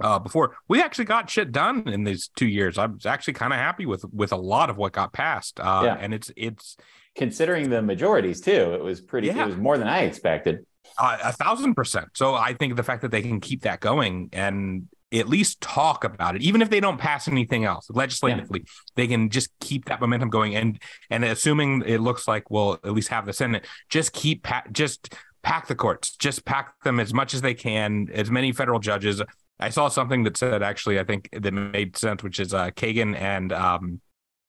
uh, 0.00 0.18
before 0.18 0.54
we 0.68 0.82
actually 0.82 1.06
got 1.06 1.30
shit 1.30 1.50
done 1.50 1.88
in 1.88 2.04
these 2.04 2.28
two 2.36 2.46
years. 2.46 2.76
I 2.76 2.84
was 2.84 3.06
actually 3.06 3.32
kind 3.32 3.54
of 3.54 3.58
happy 3.58 3.86
with 3.86 4.04
with 4.12 4.30
a 4.30 4.36
lot 4.36 4.68
of 4.68 4.76
what 4.76 4.92
got 4.92 5.14
passed. 5.14 5.58
Uh, 5.58 5.80
Yeah. 5.86 5.96
and 5.98 6.12
it's 6.12 6.30
it's 6.36 6.76
considering 7.14 7.70
the 7.70 7.80
majorities 7.80 8.42
too 8.42 8.74
it 8.74 8.84
was 8.84 9.00
pretty 9.00 9.28
Yeah. 9.28 9.44
it 9.44 9.46
was 9.46 9.56
more 9.56 9.78
than 9.78 9.88
i 9.88 10.00
expected 10.00 10.66
uh, 10.98 11.16
a 11.24 11.32
thousand 11.32 11.74
percent. 11.76 12.08
So 12.12 12.34
I 12.34 12.52
think 12.52 12.76
the 12.76 12.82
fact 12.82 13.00
that 13.02 13.10
they 13.10 13.22
can 13.22 13.40
keep 13.40 13.62
that 13.62 13.80
going 13.80 14.28
and 14.34 14.88
at 15.12 15.28
least 15.28 15.60
talk 15.60 16.04
about 16.04 16.34
it, 16.36 16.42
even 16.42 16.60
if 16.62 16.70
they 16.70 16.80
don't 16.80 16.98
pass 16.98 17.28
anything 17.28 17.64
else 17.64 17.88
legislatively, 17.90 18.64
they 18.96 19.06
can 19.06 19.30
just 19.30 19.50
keep 19.60 19.84
that 19.86 20.00
momentum 20.00 20.30
going. 20.30 20.56
And 20.56 20.80
and 21.10 21.24
assuming 21.24 21.82
it 21.86 22.00
looks 22.00 22.26
like 22.26 22.50
we'll 22.50 22.74
at 22.74 22.92
least 22.92 23.08
have 23.08 23.26
the 23.26 23.32
Senate, 23.32 23.66
just 23.88 24.12
keep 24.12 24.42
pa- 24.42 24.64
just 24.72 25.14
pack 25.42 25.68
the 25.68 25.76
courts, 25.76 26.16
just 26.16 26.44
pack 26.44 26.74
them 26.82 26.98
as 26.98 27.14
much 27.14 27.34
as 27.34 27.40
they 27.40 27.54
can, 27.54 28.08
as 28.12 28.30
many 28.30 28.52
federal 28.52 28.80
judges. 28.80 29.22
I 29.60 29.70
saw 29.70 29.88
something 29.88 30.24
that 30.24 30.36
said 30.36 30.62
actually, 30.62 30.98
I 30.98 31.04
think 31.04 31.28
that 31.32 31.52
made 31.52 31.96
sense, 31.96 32.22
which 32.22 32.40
is 32.40 32.52
uh, 32.52 32.70
Kagan 32.70 33.16
and 33.16 33.52
um, 33.52 34.00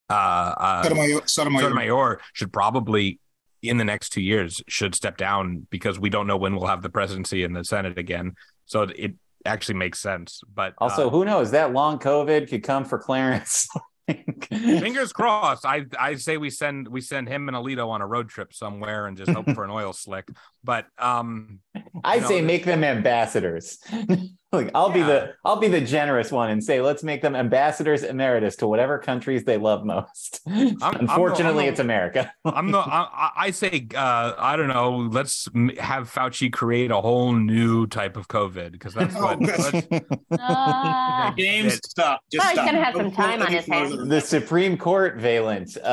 uh, 0.09 0.13
uh, 0.13 0.83
Sotomayor, 0.83 1.21
Sotomayor. 1.25 1.61
Sotomayor 1.61 2.21
should 2.33 2.51
probably 2.51 3.19
in 3.61 3.77
the 3.77 3.85
next 3.85 4.09
two 4.09 4.21
years 4.21 4.61
should 4.67 4.95
step 4.95 5.17
down 5.17 5.67
because 5.69 5.99
we 5.99 6.09
don't 6.09 6.27
know 6.27 6.37
when 6.37 6.55
we'll 6.55 6.67
have 6.67 6.81
the 6.81 6.89
presidency 6.89 7.43
and 7.43 7.55
the 7.55 7.63
Senate 7.63 7.97
again. 7.97 8.33
So 8.65 8.83
it 8.83 9.15
actually 9.47 9.75
makes 9.75 9.99
sense. 9.99 10.41
But 10.53 10.73
also 10.77 11.07
uh, 11.07 11.09
who 11.09 11.25
knows 11.25 11.51
that 11.51 11.73
long 11.73 11.99
covid 11.99 12.49
could 12.49 12.63
come 12.63 12.85
for 12.85 12.99
clarence 12.99 13.67
fingers 14.49 15.11
crossed. 15.11 15.65
I 15.65 15.85
I 15.99 16.15
say 16.15 16.37
we 16.37 16.49
send 16.49 16.87
we 16.87 17.01
send 17.01 17.27
him 17.27 17.47
and 17.49 17.57
Alito 17.57 17.89
on 17.89 18.01
a 18.01 18.07
road 18.07 18.29
trip 18.29 18.53
somewhere 18.53 19.07
and 19.07 19.17
just 19.17 19.31
hope 19.31 19.49
for 19.53 19.63
an 19.63 19.69
oil 19.69 19.93
slick. 19.93 20.29
But 20.63 20.85
um, 20.97 21.59
i 22.03 22.15
you 22.15 22.21
know, 22.21 22.27
say 22.27 22.41
make 22.41 22.65
them 22.65 22.83
ambassadors 22.83 23.79
like 24.53 24.71
i'll 24.73 24.89
be 24.89 25.01
the 25.01 25.33
i'll 25.43 25.59
be 25.59 25.67
the 25.67 25.81
generous 25.81 26.31
one 26.31 26.49
and 26.49 26.63
say 26.63 26.79
let's 26.79 27.03
make 27.03 27.21
them 27.21 27.35
ambassadors 27.35 28.03
emeritus 28.03 28.55
to 28.55 28.65
whatever 28.67 28.97
countries 28.97 29.43
they 29.43 29.57
love 29.57 29.85
most 29.85 30.39
I'm 30.47 30.77
unfortunately 30.81 31.65
I'm 31.65 31.67
the- 31.67 31.71
it's 31.71 31.79
america 31.79 32.31
I'm 32.45 32.71
the 32.71 32.77
I, 32.79 33.07
I- 33.13 33.31
I 33.47 33.51
say 33.51 33.87
uh, 33.95 34.33
I 34.37 34.55
don't 34.55 34.67
know. 34.69 34.97
Let's 35.11 35.47
have 35.79 36.11
Fauci 36.11 36.51
create 36.51 36.91
a 36.91 36.99
whole 36.99 37.33
new 37.33 37.85
type 37.87 38.17
of 38.17 38.27
COVID 38.27 38.71
because 38.71 38.93
that's 38.93 39.15
Oh, 39.17 39.21
what. 39.25 39.39
that's- 39.41 39.73
let's- 39.91 40.05
Ah. 40.39 41.33
James, 41.37 41.75
It- 41.75 41.85
stop. 41.85 42.21
Just 42.31 42.45
he's 42.47 42.53
stop. 42.53 42.65
gonna 42.65 42.83
have 42.83 42.93
some 42.95 43.03
Don't 43.03 43.13
time 43.15 43.41
on 43.41 43.51
his 43.51 43.65
hands. 43.65 44.07
the 44.07 44.21
supreme 44.21 44.77
court 44.77 45.17
valent 45.17 45.75
uh 45.77 45.83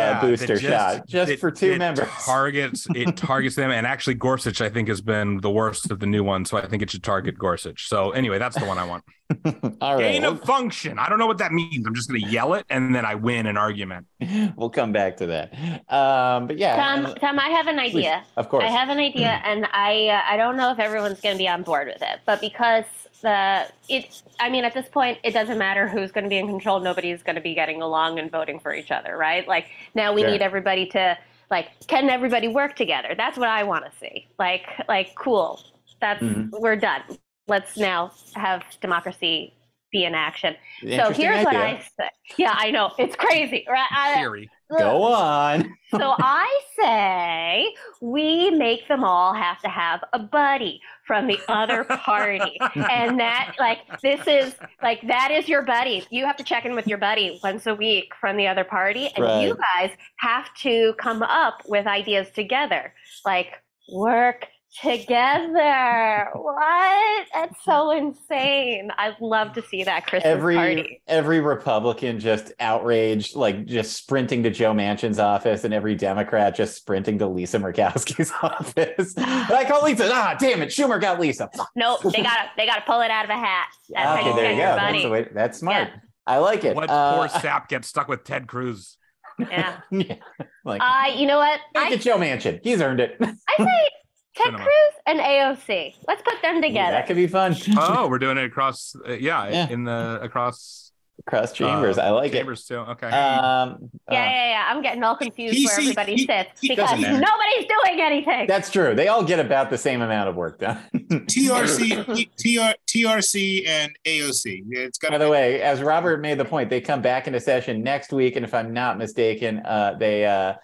Yeah, 0.00 0.20
booster 0.20 0.56
just- 0.56 0.62
shot 0.62 1.06
just 1.08 1.32
it- 1.32 1.40
for 1.40 1.50
two 1.50 1.72
it 1.72 1.78
members 1.78 2.08
Targets 2.24 2.86
it 2.94 3.16
targets 3.16 3.56
them, 3.56 3.70
and 3.70 3.86
actually 3.86 4.14
Gorsuch 4.14 4.60
I 4.60 4.68
think 4.68 4.88
has 4.88 5.00
been 5.00 5.40
the 5.40 5.50
worst 5.50 5.90
of 5.90 5.98
the 6.00 6.06
new 6.06 6.22
ones, 6.24 6.50
so 6.50 6.56
I 6.56 6.66
think 6.66 6.82
it 6.82 6.90
should 6.90 7.02
target 7.02 7.38
Gorsuch. 7.38 7.88
So 7.88 7.95
So 7.96 8.10
anyway, 8.10 8.36
that's 8.36 8.58
the 8.58 8.66
one 8.66 8.76
I 8.76 8.84
want. 8.84 9.04
All 9.80 9.94
right. 9.94 10.12
Gain 10.12 10.24
of 10.24 10.42
function. 10.42 10.98
I 10.98 11.08
don't 11.08 11.18
know 11.18 11.26
what 11.26 11.38
that 11.38 11.50
means. 11.50 11.86
I'm 11.86 11.94
just 11.94 12.10
going 12.10 12.20
to 12.20 12.28
yell 12.28 12.52
it 12.52 12.66
and 12.68 12.94
then 12.94 13.06
I 13.06 13.14
win 13.14 13.46
an 13.46 13.56
argument. 13.56 14.06
We'll, 14.20 14.52
we'll 14.56 14.70
come 14.70 14.92
back 14.92 15.16
to 15.16 15.26
that. 15.28 15.54
Um, 15.90 16.46
but 16.46 16.58
yeah, 16.58 16.76
Tom, 16.76 17.06
uh, 17.06 17.14
Tom, 17.14 17.38
I 17.38 17.48
have 17.48 17.68
an 17.68 17.76
please, 17.76 17.96
idea. 17.96 18.22
of 18.36 18.50
course. 18.50 18.64
I 18.64 18.68
have 18.68 18.90
an 18.90 18.98
idea, 18.98 19.28
and 19.44 19.66
I 19.72 20.08
uh, 20.08 20.20
I 20.30 20.36
don't 20.36 20.58
know 20.58 20.70
if 20.72 20.78
everyone's 20.78 21.22
going 21.22 21.36
to 21.36 21.38
be 21.38 21.48
on 21.48 21.62
board 21.62 21.88
with 21.88 22.02
it, 22.02 22.20
but 22.26 22.38
because 22.42 22.84
the 23.22 23.64
it, 23.88 24.22
I 24.38 24.50
mean, 24.50 24.66
at 24.66 24.74
this 24.74 24.88
point, 24.90 25.18
it 25.24 25.32
doesn't 25.32 25.56
matter 25.56 25.88
who's 25.88 26.12
going 26.12 26.24
to 26.24 26.30
be 26.30 26.36
in 26.36 26.48
control. 26.48 26.80
Nobody's 26.80 27.22
going 27.22 27.36
to 27.36 27.42
be 27.42 27.54
getting 27.54 27.80
along 27.80 28.18
and 28.18 28.30
voting 28.30 28.60
for 28.60 28.74
each 28.74 28.90
other, 28.90 29.16
right? 29.16 29.48
Like 29.48 29.68
now, 29.94 30.12
we 30.12 30.20
Sure. 30.20 30.30
need 30.32 30.42
everybody 30.42 30.84
to 30.88 31.16
like, 31.50 31.68
can 31.86 32.10
everybody 32.10 32.48
work 32.48 32.76
together? 32.76 33.14
That's 33.16 33.38
what 33.38 33.48
I 33.48 33.62
want 33.62 33.86
to 33.90 33.98
see. 33.98 34.28
Like, 34.38 34.66
like, 34.86 35.14
cool. 35.14 35.60
That's 35.98 36.22
Mhm. 36.22 36.50
we're 36.60 36.76
done. 36.76 37.02
Let's 37.48 37.76
now 37.76 38.12
have 38.34 38.62
democracy 38.80 39.54
be 39.92 40.04
in 40.04 40.14
action. 40.14 40.56
So 40.80 40.86
Interesting 40.86 41.24
here's 41.24 41.44
what. 41.44 41.56
I 41.56 41.80
say. 41.98 42.08
Yeah, 42.36 42.54
I 42.56 42.70
know 42.70 42.92
it's 42.98 43.16
crazy, 43.16 43.64
right? 43.68 43.88
I- 43.90 44.14
Theory. 44.16 44.50
Go 44.76 45.04
on. 45.04 45.76
so 45.92 46.14
I 46.18 46.60
say 46.76 47.74
we 48.02 48.50
make 48.50 48.88
them 48.88 49.04
all 49.04 49.32
have 49.32 49.60
to 49.60 49.68
have 49.68 50.02
a 50.12 50.18
buddy 50.18 50.80
from 51.06 51.28
the 51.28 51.38
other 51.48 51.84
party. 51.84 52.58
and 52.74 53.20
that 53.20 53.54
like 53.60 53.78
this 54.02 54.26
is 54.26 54.56
like 54.82 55.06
that 55.06 55.30
is 55.30 55.48
your 55.48 55.62
buddy. 55.62 56.04
You 56.10 56.26
have 56.26 56.36
to 56.38 56.44
check 56.44 56.64
in 56.64 56.74
with 56.74 56.88
your 56.88 56.98
buddy 56.98 57.38
once 57.44 57.66
a 57.66 57.76
week 57.76 58.12
from 58.20 58.36
the 58.36 58.48
other 58.48 58.64
party 58.64 59.08
and 59.16 59.42
you 59.42 59.56
guys 59.76 59.92
have 60.16 60.52
to 60.62 60.94
come 60.98 61.22
up 61.22 61.62
with 61.68 61.86
ideas 61.86 62.28
together. 62.30 62.92
Like 63.24 63.62
work 63.92 64.48
together. 64.82 66.28
What? 66.34 67.26
That's 67.34 67.64
so 67.64 67.90
insane. 67.92 68.90
I'd 68.98 69.20
love 69.20 69.52
to 69.54 69.62
see 69.62 69.84
that 69.84 70.06
Christmas 70.06 70.30
every 70.30 70.54
party. 70.56 71.02
every 71.06 71.40
Republican 71.40 72.18
just 72.20 72.52
outraged, 72.60 73.36
like 73.36 73.66
just 73.66 73.94
sprinting 73.94 74.42
to 74.44 74.50
Joe 74.50 74.72
Manchin's 74.72 75.18
office, 75.18 75.64
and 75.64 75.72
every 75.72 75.94
Democrat 75.94 76.54
just 76.54 76.76
sprinting 76.76 77.18
to 77.18 77.26
Lisa 77.26 77.58
Murkowski's 77.58 78.32
office. 78.42 79.14
But 79.14 79.52
I 79.52 79.64
call 79.64 79.82
Lisa. 79.84 80.08
Ah, 80.12 80.36
damn 80.38 80.62
it, 80.62 80.68
Schumer 80.68 81.00
got 81.00 81.20
Lisa. 81.20 81.48
Fuck. 81.56 81.70
Nope, 81.76 82.02
they 82.02 82.22
gotta 82.22 82.50
they 82.56 82.66
gotta 82.66 82.82
pull 82.86 83.00
it 83.00 83.10
out 83.10 83.24
of 83.24 83.30
a 83.30 83.36
hat. 83.38 83.68
That's 83.90 84.06
how 84.06 84.18
okay, 84.18 84.28
you 84.30 84.36
there 84.36 84.50
you 84.52 84.58
go. 84.58 84.76
That's, 84.76 85.02
the 85.02 85.10
way, 85.10 85.28
that's 85.32 85.58
smart. 85.58 85.88
Yeah. 85.88 85.96
I 86.26 86.38
like 86.38 86.64
it. 86.64 86.74
What 86.74 86.90
Uh, 86.90 87.16
poor 87.16 87.28
sap 87.40 87.68
gets 87.68 87.88
stuck 87.88 88.08
with 88.08 88.24
Ted 88.24 88.48
Cruz? 88.48 88.96
Yeah. 89.38 89.80
yeah, 89.90 90.16
like 90.64 90.80
Uh, 90.82 91.12
you 91.14 91.26
know 91.26 91.36
what? 91.38 91.60
make 91.74 91.90
I, 91.90 91.92
it 91.94 92.00
Joe 92.00 92.16
Manchin. 92.16 92.58
He's 92.62 92.80
earned 92.80 93.00
it. 93.00 93.16
I 93.20 93.34
say 93.58 93.88
Ted 94.36 94.52
Sinema. 94.54 94.56
Cruz 94.58 94.94
and 95.06 95.18
AOC. 95.20 95.94
Let's 96.06 96.22
put 96.22 96.40
them 96.42 96.60
together. 96.62 96.92
that 96.92 97.06
could 97.06 97.16
be 97.16 97.26
fun. 97.26 97.56
Oh, 97.78 98.08
we're 98.08 98.18
doing 98.18 98.36
it 98.38 98.44
across. 98.44 98.94
Uh, 99.06 99.12
yeah, 99.12 99.48
Yeah. 99.48 99.68
in 99.68 99.84
the 99.84 100.18
across 100.22 100.82
Cross 101.26 101.54
chambers. 101.54 101.96
uh, 101.96 102.02
I 102.02 102.10
like 102.10 102.30
chambers 102.32 102.66
too. 102.66 102.76
Okay. 102.76 103.06
Um, 103.06 103.12
yeah, 103.12 103.66
uh, 103.72 103.78
yeah, 104.12 104.48
yeah. 104.50 104.64
I'm 104.68 104.82
getting 104.82 105.02
all 105.02 105.16
confused 105.16 105.56
He 105.56 105.64
where 105.64 105.80
everybody 105.80 106.14
he- 106.16 106.26
sits 106.26 106.60
he 106.60 106.68
because 106.68 106.90
nobody's 107.00 107.66
doing 107.66 108.00
anything. 108.00 108.46
that's 108.46 108.70
true. 108.70 108.94
They 108.94 109.08
all 109.08 109.24
get 109.24 109.40
about 109.40 109.70
the 109.70 109.78
same 109.78 110.02
amount 110.02 110.28
of 110.28 110.36
work 110.36 110.60
done. 110.60 110.78
TRC, 110.94 112.04
TR, 112.36 112.74
TRC, 112.86 113.66
and 113.66 113.92
AOC. 114.04 114.64
It's 114.70 114.98
got 114.98 115.10
By 115.12 115.18
the 115.18 115.28
way, 115.30 115.62
as 115.62 115.82
Robert 115.82 116.20
made 116.20 116.38
the 116.38 116.44
point, 116.44 116.70
they 116.70 116.80
come 116.80 117.00
back 117.02 117.26
into 117.26 117.40
session 117.40 117.82
next 117.82 118.12
week, 118.12 118.36
and 118.36 118.44
if 118.44 118.52
I'm 118.54 118.72
not 118.72 118.98
mistaken, 118.98 119.60
uh, 119.64 119.96
they 119.98 120.24
uh, 120.26 120.54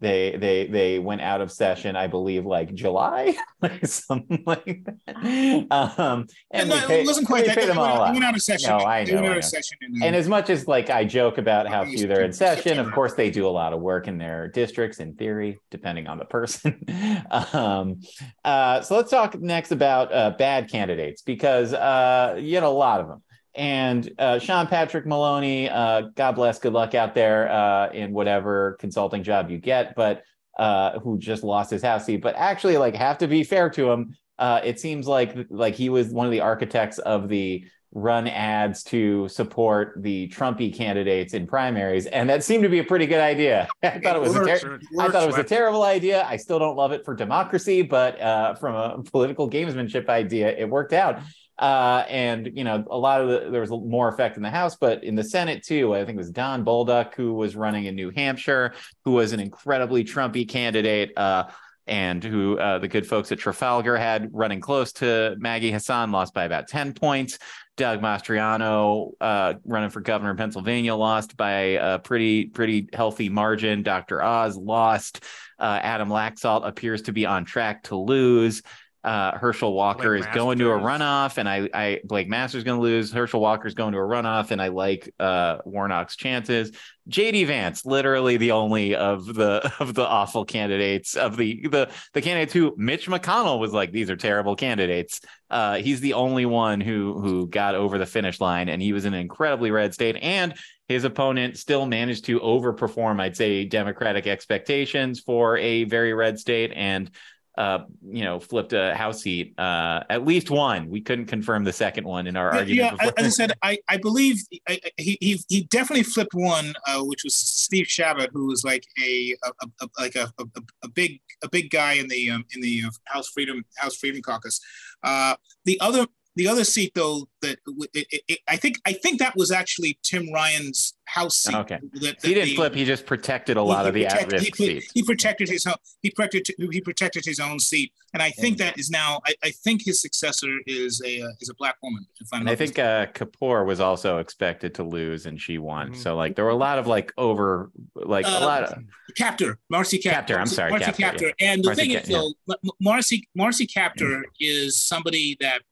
they 0.00 0.36
they 0.38 0.66
they 0.66 0.98
went 0.98 1.20
out 1.20 1.40
of 1.40 1.52
session, 1.52 1.94
I 1.94 2.06
believe, 2.06 2.46
like 2.46 2.74
July, 2.74 3.36
like 3.62 3.86
something 3.86 4.42
like 4.46 4.82
that. 5.06 5.66
Um, 5.70 6.26
and 6.50 6.70
we 6.70 6.80
pay, 6.86 7.02
it 7.02 7.06
wasn't 7.06 7.26
quite 7.26 7.42
we 7.42 7.48
that. 7.48 7.54
pay 7.56 7.60
They 7.62 7.66
them 7.68 7.76
went, 7.76 7.90
all 7.92 8.02
out. 8.02 8.12
went 8.12 8.24
out 8.24 8.34
of 8.34 8.42
session. 8.42 8.70
No, 8.70 8.78
I 8.78 9.04
know, 9.04 9.18
I 9.18 9.34
know. 9.34 9.40
session. 9.40 9.76
In, 9.82 10.02
And 10.02 10.16
as 10.16 10.28
much 10.28 10.48
as 10.50 10.66
like 10.66 10.88
I 10.90 11.04
joke 11.04 11.38
about 11.38 11.68
how 11.68 11.84
few 11.84 12.06
they're 12.06 12.24
in 12.24 12.32
session, 12.32 12.78
of 12.78 12.90
course 12.92 13.14
they 13.14 13.30
do 13.30 13.46
a 13.46 13.50
lot 13.50 13.72
of 13.72 13.80
work 13.80 14.08
in 14.08 14.16
their 14.18 14.48
districts 14.48 15.00
in 15.00 15.14
theory, 15.14 15.58
depending 15.70 16.06
on 16.06 16.18
the 16.18 16.24
person. 16.24 16.82
um, 17.52 18.00
uh, 18.44 18.80
so 18.80 18.96
let's 18.96 19.10
talk 19.10 19.38
next 19.38 19.70
about 19.72 20.12
uh, 20.12 20.30
bad 20.30 20.70
candidates 20.70 21.22
because 21.22 21.74
uh, 21.74 22.36
you 22.40 22.54
had 22.54 22.64
a 22.64 22.68
lot 22.70 23.00
of 23.00 23.08
them. 23.08 23.22
And 23.54 24.10
uh, 24.18 24.38
Sean 24.38 24.66
Patrick 24.66 25.06
Maloney, 25.06 25.68
uh, 25.68 26.02
God 26.14 26.32
bless, 26.32 26.58
good 26.58 26.72
luck 26.72 26.94
out 26.94 27.14
there 27.14 27.50
uh, 27.50 27.90
in 27.92 28.12
whatever 28.12 28.76
consulting 28.78 29.22
job 29.22 29.50
you 29.50 29.58
get, 29.58 29.94
but 29.96 30.22
uh, 30.58 30.98
who 31.00 31.18
just 31.18 31.42
lost 31.42 31.70
his 31.70 31.82
house 31.82 32.04
seat. 32.04 32.18
But 32.18 32.36
actually, 32.36 32.76
like, 32.76 32.94
have 32.94 33.18
to 33.18 33.26
be 33.28 33.42
fair 33.42 33.70
to 33.70 33.90
him. 33.90 34.16
Uh, 34.38 34.60
it 34.64 34.80
seems 34.80 35.06
like 35.06 35.36
like 35.50 35.74
he 35.74 35.90
was 35.90 36.08
one 36.08 36.26
of 36.26 36.32
the 36.32 36.40
architects 36.40 36.98
of 36.98 37.28
the 37.28 37.64
run 37.92 38.28
ads 38.28 38.84
to 38.84 39.26
support 39.28 39.94
the 39.98 40.28
Trumpy 40.28 40.74
candidates 40.74 41.34
in 41.34 41.46
primaries, 41.46 42.06
and 42.06 42.30
that 42.30 42.44
seemed 42.44 42.62
to 42.62 42.68
be 42.68 42.78
a 42.78 42.84
pretty 42.84 43.06
good 43.06 43.20
idea. 43.20 43.68
I 43.82 43.98
thought 43.98 44.16
it 44.16 44.22
was 44.22 44.34
a 44.36 44.44
ter- 44.44 44.80
I 44.98 45.08
thought 45.08 45.24
it 45.24 45.26
was 45.26 45.38
a 45.38 45.44
terrible 45.44 45.82
idea. 45.82 46.24
I 46.24 46.36
still 46.36 46.58
don't 46.58 46.76
love 46.76 46.92
it 46.92 47.04
for 47.04 47.14
democracy, 47.14 47.82
but 47.82 48.20
uh, 48.20 48.54
from 48.54 48.74
a 48.74 49.02
political 49.02 49.50
gamesmanship 49.50 50.08
idea, 50.08 50.56
it 50.56 50.68
worked 50.68 50.92
out. 50.92 51.20
Uh, 51.60 52.04
and 52.08 52.50
you 52.54 52.64
know, 52.64 52.82
a 52.90 52.98
lot 52.98 53.20
of 53.20 53.28
the, 53.28 53.50
there 53.50 53.60
was 53.60 53.70
more 53.70 54.08
effect 54.08 54.36
in 54.36 54.42
the 54.42 54.50
House, 54.50 54.76
but 54.76 55.04
in 55.04 55.14
the 55.14 55.22
Senate 55.22 55.62
too. 55.62 55.94
I 55.94 56.04
think 56.04 56.16
it 56.16 56.18
was 56.18 56.30
Don 56.30 56.64
Bolduc 56.64 57.14
who 57.14 57.34
was 57.34 57.54
running 57.54 57.84
in 57.84 57.94
New 57.94 58.10
Hampshire, 58.10 58.72
who 59.04 59.12
was 59.12 59.32
an 59.32 59.40
incredibly 59.40 60.02
Trumpy 60.02 60.48
candidate. 60.48 61.16
Uh, 61.16 61.48
and 61.86 62.22
who 62.22 62.56
uh, 62.56 62.78
the 62.78 62.86
good 62.86 63.04
folks 63.04 63.32
at 63.32 63.38
Trafalgar 63.40 63.96
had 63.96 64.30
running 64.32 64.60
close 64.60 64.92
to 64.92 65.34
Maggie 65.38 65.72
Hassan, 65.72 66.12
lost 66.12 66.32
by 66.32 66.44
about 66.44 66.68
10 66.68 66.92
points. 66.92 67.38
Doug 67.76 68.00
Mastriano 68.00 69.12
uh, 69.20 69.54
running 69.64 69.90
for 69.90 70.00
governor 70.00 70.30
of 70.30 70.36
Pennsylvania 70.36 70.94
lost 70.94 71.36
by 71.36 71.52
a 71.80 71.98
pretty 71.98 72.44
pretty 72.44 72.88
healthy 72.92 73.28
margin. 73.28 73.82
Dr. 73.82 74.22
Oz 74.22 74.56
lost. 74.56 75.24
Uh, 75.58 75.80
Adam 75.82 76.10
Laxalt 76.10 76.66
appears 76.66 77.02
to 77.02 77.12
be 77.12 77.26
on 77.26 77.44
track 77.44 77.82
to 77.84 77.96
lose. 77.96 78.62
Uh, 79.02 79.36
Herschel 79.38 79.72
Walker 79.72 80.14
Blake 80.14 80.28
is 80.28 80.34
going 80.34 80.58
to 80.58 80.70
a 80.70 80.78
runoff, 80.78 81.38
and 81.38 81.48
I, 81.48 81.68
I 81.72 82.00
Blake 82.04 82.28
Masters 82.28 82.64
going 82.64 82.78
to 82.78 82.82
lose. 82.82 83.10
Herschel 83.10 83.40
Walker's 83.40 83.72
going 83.72 83.92
to 83.92 83.98
a 83.98 84.02
runoff, 84.02 84.50
and 84.50 84.60
I 84.60 84.68
like 84.68 85.12
uh, 85.18 85.58
Warnock's 85.64 86.16
chances. 86.16 86.72
JD 87.08 87.46
Vance, 87.46 87.86
literally 87.86 88.36
the 88.36 88.52
only 88.52 88.94
of 88.94 89.24
the 89.26 89.72
of 89.80 89.94
the 89.94 90.06
awful 90.06 90.44
candidates 90.44 91.16
of 91.16 91.38
the 91.38 91.66
the 91.68 91.90
the 92.12 92.20
candidates 92.20 92.52
who 92.52 92.74
Mitch 92.76 93.08
McConnell 93.08 93.58
was 93.58 93.72
like 93.72 93.90
these 93.90 94.10
are 94.10 94.16
terrible 94.16 94.54
candidates. 94.54 95.22
Uh, 95.48 95.76
he's 95.76 96.00
the 96.00 96.12
only 96.12 96.44
one 96.44 96.80
who 96.80 97.18
who 97.20 97.46
got 97.48 97.74
over 97.74 97.96
the 97.96 98.06
finish 98.06 98.38
line, 98.38 98.68
and 98.68 98.82
he 98.82 98.92
was 98.92 99.06
in 99.06 99.14
an 99.14 99.20
incredibly 99.20 99.70
red 99.70 99.94
state. 99.94 100.16
And 100.20 100.54
his 100.88 101.04
opponent 101.04 101.56
still 101.56 101.86
managed 101.86 102.24
to 102.24 102.40
overperform, 102.40 103.20
I'd 103.20 103.36
say, 103.36 103.64
Democratic 103.64 104.26
expectations 104.26 105.20
for 105.20 105.56
a 105.56 105.84
very 105.84 106.12
red 106.12 106.38
state, 106.38 106.72
and 106.74 107.10
uh, 107.58 107.80
you 108.06 108.22
know, 108.24 108.38
flipped 108.40 108.72
a 108.72 108.94
House 108.94 109.22
seat, 109.22 109.54
uh, 109.58 110.02
at 110.08 110.24
least 110.24 110.50
one. 110.50 110.88
We 110.88 111.00
couldn't 111.00 111.26
confirm 111.26 111.64
the 111.64 111.72
second 111.72 112.04
one 112.04 112.26
in 112.26 112.36
our 112.36 112.50
Yeah, 112.52 112.58
argument. 112.58 112.76
yeah, 112.76 112.90
before. 112.92 113.12
as 113.18 113.26
I 113.26 113.28
said, 113.28 113.52
I, 113.62 113.78
I 113.88 113.96
believe 113.96 114.36
I, 114.68 114.80
I- 114.84 114.90
he, 114.96 115.18
he 115.20 115.40
he 115.48 115.62
definitely 115.64 116.04
flipped 116.04 116.34
one, 116.34 116.74
uh, 116.86 117.00
which 117.02 117.24
was 117.24 117.34
Steve 117.34 117.86
Chabot, 117.86 118.30
who 118.32 118.46
was 118.46 118.64
like 118.64 118.84
a, 119.04 119.36
a, 119.44 119.48
a, 119.62 119.68
a- 119.82 119.88
like 120.02 120.14
a, 120.14 120.32
a, 120.38 120.44
a 120.84 120.88
big 120.88 121.20
a 121.42 121.48
big 121.48 121.70
guy 121.70 121.94
in 121.94 122.08
the 122.08 122.30
um, 122.30 122.44
in 122.54 122.60
the 122.60 122.84
uh, 122.86 122.90
House 123.06 123.28
Freedom 123.28 123.64
House 123.76 123.96
Freedom 123.96 124.22
Caucus. 124.22 124.60
Uh, 125.02 125.34
the 125.64 125.78
other 125.80 126.06
the 126.40 126.48
other 126.48 126.64
seat 126.64 126.92
though 126.94 127.28
that 127.42 127.58
it, 127.92 128.06
it, 128.10 128.22
it, 128.28 128.38
I 128.48 128.56
think 128.56 128.76
I 128.86 128.92
think 128.94 129.18
that 129.18 129.36
was 129.36 129.50
actually 129.50 129.98
Tim 130.02 130.32
Ryan's 130.32 130.94
House 131.04 131.36
seat. 131.38 131.54
Okay. 131.54 131.78
That, 131.94 132.00
that 132.00 132.26
he 132.26 132.32
didn't 132.34 132.50
the- 132.50 132.54
flip. 132.56 132.74
He 132.74 132.84
just 132.86 133.04
protected 133.04 133.56
a 133.58 133.62
lot 133.62 133.82
he 133.82 133.88
of 133.88 133.94
the 133.94 134.04
protected- 134.04 134.34
at-risk 134.34 134.56
he, 134.56 134.66
seats. 134.80 134.92
he 134.94 135.02
protected 135.02 135.48
his 135.50 135.66
own. 135.66 135.74
He 136.00 136.10
protected. 136.10 136.54
He 136.72 136.80
protected 136.80 137.24
his 137.26 137.38
own 137.40 137.58
seat, 137.58 137.92
and 138.14 138.22
I 138.22 138.30
think 138.30 138.56
that 138.58 138.78
is 138.78 138.88
now. 138.90 139.20
I, 139.26 139.34
I 139.44 139.50
think 139.50 139.82
his 139.84 140.00
successor 140.00 140.48
is 140.66 141.02
a 141.04 141.20
uh, 141.22 141.28
is 141.40 141.50
a 141.50 141.54
black 141.54 141.76
woman. 141.82 142.06
If 142.20 142.28
I'm 142.32 142.40
And 142.42 142.50
I 142.50 142.54
think 142.56 142.78
uh, 142.78 143.06
Kapoor 143.06 143.66
was 143.66 143.80
also 143.80 144.18
expected 144.18 144.74
to 144.76 144.82
lose, 144.82 145.26
and 145.26 145.38
she 145.38 145.58
won. 145.58 145.90
Mhm. 145.92 145.96
So 145.96 146.16
like 146.16 146.36
there 146.36 146.44
were 146.46 146.50
a 146.52 146.56
lot 146.56 146.78
of 146.78 146.86
like 146.86 147.12
over, 147.18 147.70
like 147.94 148.24
a 148.26 148.36
Uh, 148.36 148.40
lot 148.40 148.62
of 148.64 148.78
Kaptur, 149.18 149.56
Marcy 149.68 149.98
Kaptur. 149.98 150.26
Kaptur, 150.28 150.38
I'm 150.38 150.46
sorry, 150.46 150.70
Marcy 150.70 150.92
Kaptur, 150.92 151.18
Kaptur. 151.18 151.32
And 151.40 151.62
the 151.64 151.68
Marcy 151.68 151.80
thing 151.82 151.90
Ca- 151.92 151.98
is, 152.02 152.08
though, 152.08 152.32
M- 152.48 152.56
M- 152.64 152.70
Marcy 152.80 153.28
Marcy 153.34 153.66
Kaptur 153.66 154.22
is 154.38 154.78
somebody 154.78 155.36
that 155.40 155.62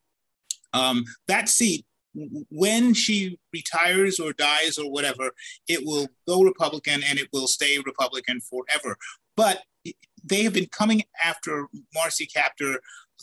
um, 0.72 1.04
that 1.26 1.48
seat 1.48 1.84
when 2.50 2.94
she 2.94 3.38
retires 3.52 4.18
or 4.18 4.32
dies 4.32 4.78
or 4.78 4.90
whatever, 4.90 5.30
it 5.68 5.80
will 5.84 6.08
go 6.26 6.42
Republican 6.42 7.02
and 7.08 7.18
it 7.18 7.28
will 7.32 7.46
stay 7.46 7.78
Republican 7.78 8.40
forever. 8.40 8.96
But 9.36 9.62
they 10.24 10.42
have 10.42 10.52
been 10.52 10.68
coming 10.70 11.02
after 11.24 11.68
Marcy 11.94 12.26
Kaptur 12.26 12.76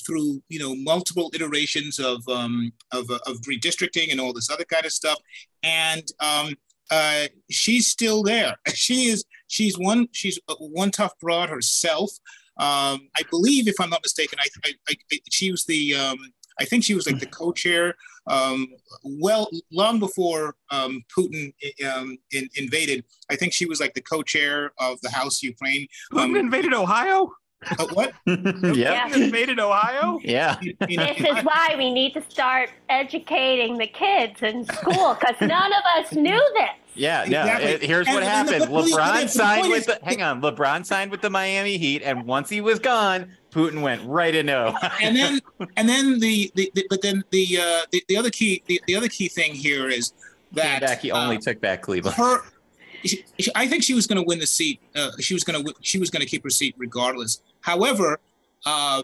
through 0.05 0.41
you 0.49 0.59
know 0.59 0.75
multiple 0.75 1.31
iterations 1.33 1.99
of 1.99 2.27
um, 2.27 2.71
of, 2.91 3.09
of 3.09 3.37
redistricting 3.49 4.11
and 4.11 4.19
all 4.19 4.33
this 4.33 4.49
other 4.49 4.65
kind 4.65 4.85
of 4.85 4.91
stuff, 4.91 5.17
and 5.63 6.03
um, 6.19 6.53
uh, 6.91 7.27
she's 7.49 7.87
still 7.87 8.23
there. 8.23 8.55
She 8.73 9.05
is 9.05 9.25
she's 9.47 9.77
one 9.77 10.07
she's 10.11 10.39
one 10.59 10.91
tough 10.91 11.13
broad 11.19 11.49
herself. 11.49 12.11
Um, 12.57 13.09
I 13.17 13.23
believe, 13.29 13.67
if 13.67 13.75
I'm 13.81 13.89
not 13.89 14.01
mistaken, 14.01 14.39
I, 14.39 14.47
I, 14.65 14.95
I 15.11 15.19
she 15.29 15.51
was 15.51 15.65
the 15.65 15.95
um, 15.95 16.17
I 16.59 16.65
think 16.65 16.83
she 16.83 16.93
was 16.95 17.05
like 17.05 17.19
the 17.19 17.25
co-chair. 17.25 17.95
Um, 18.27 18.67
well, 19.03 19.49
long 19.71 19.99
before 19.99 20.55
um, 20.71 21.03
Putin 21.15 21.53
um, 21.85 22.17
in, 22.31 22.49
invaded, 22.55 23.03
I 23.29 23.35
think 23.35 23.53
she 23.53 23.65
was 23.65 23.79
like 23.79 23.93
the 23.93 24.01
co-chair 24.01 24.71
of 24.79 24.99
the 25.01 25.09
House 25.09 25.43
Ukraine. 25.43 25.87
Putin 26.11 26.23
Um, 26.23 26.35
invaded 26.35 26.73
Ohio. 26.73 27.31
uh, 27.79 27.85
what? 27.93 28.13
yeah. 28.25 28.73
Yeah. 28.73 29.09
Putin 29.09 29.23
invaded 29.25 29.59
Ohio. 29.59 30.19
Yeah. 30.23 30.57
This 30.87 31.19
is 31.19 31.43
why 31.43 31.75
we 31.77 31.91
need 31.93 32.13
to 32.13 32.21
start 32.29 32.69
educating 32.89 33.77
the 33.77 33.87
kids 33.87 34.41
in 34.41 34.65
school 34.65 35.15
because 35.19 35.35
none 35.41 35.71
of 35.73 35.83
us 35.97 36.11
knew 36.13 36.51
this. 36.55 36.69
Yeah, 36.97 37.25
no. 37.27 37.41
Exactly. 37.41 37.69
it- 37.71 37.81
here's 37.83 38.07
And- 38.07 38.15
what 38.15 38.23
happened. 38.23 38.63
LeBron 38.65 39.21
the 39.23 39.27
signed 39.27 39.61
point 39.63 39.71
with 39.73 39.79
is- 39.81 39.85
the 39.87 39.99
hang 40.03 40.21
on. 40.21 40.41
LeBron 40.41 40.85
signed 40.85 41.11
with 41.11 41.21
the 41.21 41.29
Miami 41.29 41.77
Heat, 41.77 42.01
and 42.03 42.25
once 42.25 42.49
he 42.49 42.61
was 42.61 42.79
gone, 42.79 43.33
Putin 43.55 43.81
went 43.81 44.03
right 44.03 44.35
into 44.35 44.53
Ohio. 44.67 44.91
and 45.01 45.15
then 45.15 45.39
and 45.77 45.87
then 45.87 46.19
the, 46.19 46.51
the, 46.55 46.69
the 46.75 46.85
but 46.89 47.01
then 47.01 47.23
the, 47.31 47.57
uh, 47.57 47.81
the 47.91 48.03
the 48.09 48.17
other 48.17 48.29
key 48.29 48.61
the, 48.67 48.81
the 48.85 48.95
other 48.95 49.07
key 49.07 49.29
thing 49.29 49.53
here 49.53 49.87
is 49.87 50.11
that 50.51 50.81
back, 50.81 50.99
he 51.01 51.11
only 51.11 51.37
uh, 51.37 51.41
took 51.41 51.61
back 51.61 51.81
Cleveland. 51.81 52.17
her 52.17 52.41
she, 53.05 53.23
she- 53.39 53.51
I 53.55 53.65
think 53.67 53.83
she 53.83 53.93
was 53.93 54.07
going 54.07 54.21
to 54.21 54.27
win 54.27 54.39
the 54.39 54.47
seat. 54.47 54.81
Uh, 54.95 55.11
she 55.19 55.33
was 55.33 55.43
going 55.43 55.63
to 55.63 55.73
she 55.81 55.99
was 55.99 56.09
going 56.09 56.21
to 56.21 56.27
keep 56.27 56.43
her 56.43 56.49
seat 56.49 56.75
regardless. 56.77 57.41
However, 57.61 58.19
uh, 58.65 59.03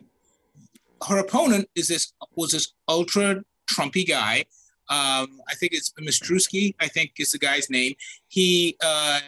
her 1.07 1.17
opponent 1.19 1.69
is 1.75 1.87
this 1.87 2.13
was 2.35 2.51
this 2.51 2.73
ultra 2.89 3.43
Trumpy 3.71 4.07
guy. 4.07 4.45
Um, 4.89 5.39
I 5.49 5.55
think 5.55 5.71
it's 5.71 5.93
Mistrusky. 6.01 6.75
I 6.81 6.87
think 6.89 7.13
is 7.19 7.31
the 7.31 7.39
guy's 7.39 7.69
name. 7.69 7.93
He 8.27 8.75
uh, 8.83 9.19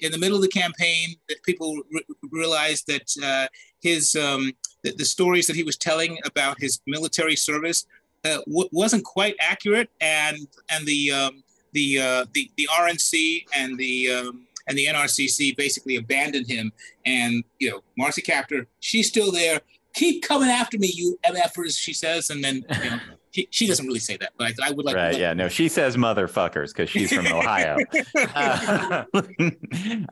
in 0.00 0.12
the 0.12 0.18
middle 0.18 0.36
of 0.36 0.42
the 0.42 0.48
campaign, 0.48 1.14
that 1.28 1.42
people 1.44 1.80
re- 1.92 2.02
realized 2.30 2.86
that 2.88 3.08
uh, 3.24 3.46
his 3.86 4.16
um, 4.16 4.52
the, 4.82 4.92
the 4.92 5.04
stories 5.04 5.46
that 5.46 5.56
he 5.56 5.62
was 5.62 5.76
telling 5.76 6.18
about 6.24 6.60
his 6.60 6.80
military 6.86 7.36
service 7.36 7.86
uh, 8.24 8.38
w- 8.46 8.68
wasn't 8.72 9.04
quite 9.04 9.36
accurate, 9.40 9.88
and 10.00 10.36
and 10.70 10.86
the 10.86 11.12
um, 11.12 11.42
the 11.72 11.98
uh, 11.98 12.24
the 12.34 12.50
the 12.56 12.68
RNC 12.72 13.46
and 13.54 13.78
the 13.78 14.10
um, 14.10 14.46
and 14.66 14.76
the 14.76 14.86
NRCC 14.86 15.56
basically 15.56 15.96
abandoned 15.96 16.48
him. 16.48 16.72
And 17.04 17.44
you 17.58 17.70
know, 17.70 17.82
Marcy 17.96 18.22
Kaptur, 18.22 18.66
she's 18.80 19.08
still 19.08 19.30
there. 19.30 19.60
Keep 19.94 20.22
coming 20.22 20.50
after 20.50 20.78
me, 20.78 20.90
you 20.92 21.18
MFers, 21.24 21.78
she 21.78 21.94
says. 21.94 22.30
And 22.30 22.42
then 22.44 22.64
you 22.82 22.90
know, 22.90 22.98
she, 23.36 23.48
she 23.50 23.66
doesn't 23.66 23.86
really 23.86 23.98
say 23.98 24.16
that, 24.16 24.32
but 24.38 24.50
I, 24.62 24.68
I 24.68 24.70
would 24.70 24.86
like. 24.86 24.96
right? 24.96 25.18
Yeah. 25.18 25.34
No, 25.34 25.48
she 25.48 25.68
says 25.68 25.96
motherfuckers 25.96 26.68
because 26.68 26.88
she's 26.88 27.12
from 27.12 27.26
Ohio. 27.32 27.76
Uh, 28.14 29.04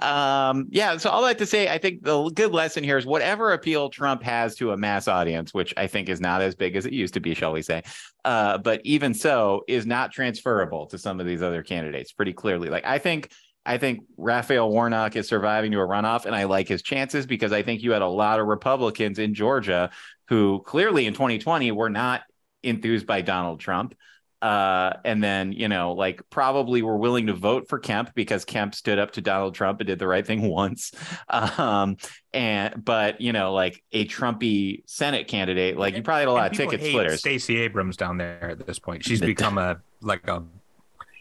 um, 0.07 0.69
yeah. 0.71 0.99
So 0.99 1.09
all 1.09 1.23
that 1.23 1.39
to 1.39 1.47
say, 1.47 1.69
I 1.69 1.79
think 1.79 2.03
the 2.03 2.29
good 2.31 2.53
lesson 2.53 2.85
here 2.85 2.99
is 2.99 3.07
whatever 3.07 3.55
appeal 3.55 3.89
Trump 3.89 4.23
has 4.23 4.55
to 4.57 4.73
a 4.73 4.77
mass 4.77 5.09
audience, 5.09 5.55
which 5.55 5.73
I 5.79 5.87
think 5.87 6.11
is 6.11 6.21
not 6.21 6.43
as 6.43 6.55
big 6.55 6.77
as 6.77 6.85
it 6.85 6.93
used 6.93 7.15
to 7.15 7.21
be, 7.21 7.33
shall 7.35 7.53
we 7.53 7.63
say, 7.63 7.83
uh, 8.27 8.59
but 8.59 8.83
even 8.85 9.15
so, 9.15 9.63
is 9.69 9.87
not 9.87 10.13
transferable 10.13 10.87
to 10.89 10.99
some 10.99 11.19
of 11.19 11.27
these 11.27 11.43
other 11.43 11.63
candidates 11.63 12.13
pretty 12.13 12.35
clearly. 12.35 12.69
Like 12.69 12.85
I 12.85 12.99
think. 12.99 13.31
I 13.67 13.79
think 13.79 14.01
Raphael 14.19 14.69
Warnock 14.69 15.17
is 15.17 15.27
surviving 15.27 15.73
to 15.73 15.81
a 15.81 15.89
runoff, 15.89 16.27
and 16.27 16.37
I 16.37 16.45
like 16.45 16.69
his 16.69 16.83
chances 16.83 17.25
because 17.25 17.51
I 17.51 17.63
think 17.63 17.83
you 17.83 17.93
had 17.93 18.03
a 18.03 18.07
lot 18.07 18.39
of 18.39 18.47
Republicans 18.47 19.19
in 19.19 19.33
Georgia 19.33 19.89
who 20.29 20.63
clearly 20.67 21.07
in 21.07 21.15
2020 21.15 21.73
were 21.73 21.89
not 21.89 22.25
enthused 22.65 23.07
by 23.07 23.21
Donald 23.21 23.61
Trump. 23.61 23.95
Uh, 24.43 24.99
and 25.07 25.25
then, 25.25 25.53
you 25.53 25.69
know, 25.69 25.93
like 25.93 26.21
probably 26.29 26.83
were 26.83 26.99
willing 26.99 27.29
to 27.29 27.33
vote 27.33 27.67
for 27.67 27.79
Kemp 27.79 28.15
because 28.15 28.45
Kemp 28.45 28.75
stood 28.75 28.99
up 28.99 29.13
to 29.13 29.23
Donald 29.23 29.55
Trump 29.55 29.81
and 29.81 29.87
did 29.87 29.99
the 29.99 30.07
right 30.07 30.27
thing 30.27 30.43
once. 30.49 30.93
Um, 31.31 31.97
and 32.35 32.85
but 32.85 33.23
you 33.23 33.33
know, 33.33 33.55
like 33.55 33.83
a 33.93 34.07
Trumpy 34.07 34.83
Senate 34.87 35.29
candidate, 35.29 35.79
like 35.79 35.97
you 35.97 36.03
probably 36.03 36.23
had 36.23 36.29
a 36.29 36.33
lot 36.33 36.51
of 36.51 36.57
ticket 36.59 36.83
splitters. 36.83 37.21
Stacey 37.21 37.57
Abrams 37.61 37.97
down 37.97 38.19
there 38.19 38.51
at 38.51 38.67
this 38.67 38.79
point. 38.79 39.03
She's 39.03 39.21
become 39.21 39.57
a 39.57 39.81
like 40.03 40.29
a 40.29 40.43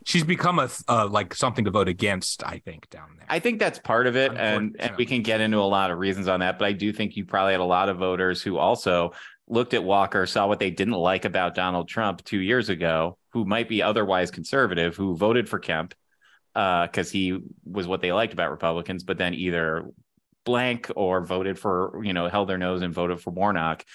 she's 0.05 0.23
become 0.23 0.59
a 0.59 0.69
uh, 0.87 1.07
like 1.07 1.33
something 1.33 1.65
to 1.65 1.71
vote 1.71 1.87
against. 1.87 2.43
I 2.43 2.59
think 2.59 2.89
down 2.89 3.15
there. 3.17 3.25
I 3.29 3.39
think 3.39 3.59
that's 3.59 3.79
part 3.79 4.07
of 4.07 4.15
it, 4.15 4.31
and 4.35 4.75
and 4.79 4.95
we 4.97 5.05
can 5.05 5.21
get 5.21 5.41
into 5.41 5.57
a 5.57 5.61
lot 5.61 5.91
of 5.91 5.97
reasons 5.97 6.27
on 6.27 6.41
that. 6.41 6.59
But 6.59 6.65
I 6.65 6.71
do 6.73 6.91
think 6.93 7.15
you 7.15 7.25
probably 7.25 7.53
had 7.53 7.61
a 7.61 7.65
lot 7.65 7.89
of 7.89 7.97
voters 7.97 8.41
who 8.41 8.57
also 8.57 9.13
looked 9.47 9.73
at 9.73 9.83
Walker, 9.83 10.25
saw 10.25 10.47
what 10.47 10.59
they 10.59 10.71
didn't 10.71 10.93
like 10.93 11.25
about 11.25 11.55
Donald 11.55 11.87
Trump 11.87 12.23
two 12.23 12.39
years 12.39 12.69
ago, 12.69 13.17
who 13.29 13.45
might 13.45 13.69
be 13.69 13.81
otherwise 13.81 14.31
conservative, 14.31 14.95
who 14.95 15.15
voted 15.15 15.49
for 15.49 15.59
Kemp 15.59 15.93
because 16.53 17.11
he 17.11 17.39
was 17.65 17.87
what 17.87 18.01
they 18.01 18.11
liked 18.11 18.33
about 18.33 18.51
Republicans, 18.51 19.03
but 19.03 19.17
then 19.17 19.33
either 19.33 19.85
blank 20.45 20.91
or 20.95 21.25
voted 21.25 21.57
for 21.57 22.01
you 22.03 22.13
know 22.13 22.27
held 22.27 22.49
their 22.49 22.57
nose 22.57 22.81
and 22.81 22.93
voted 22.93 23.21
for 23.21 23.31
Warnock 23.31 23.85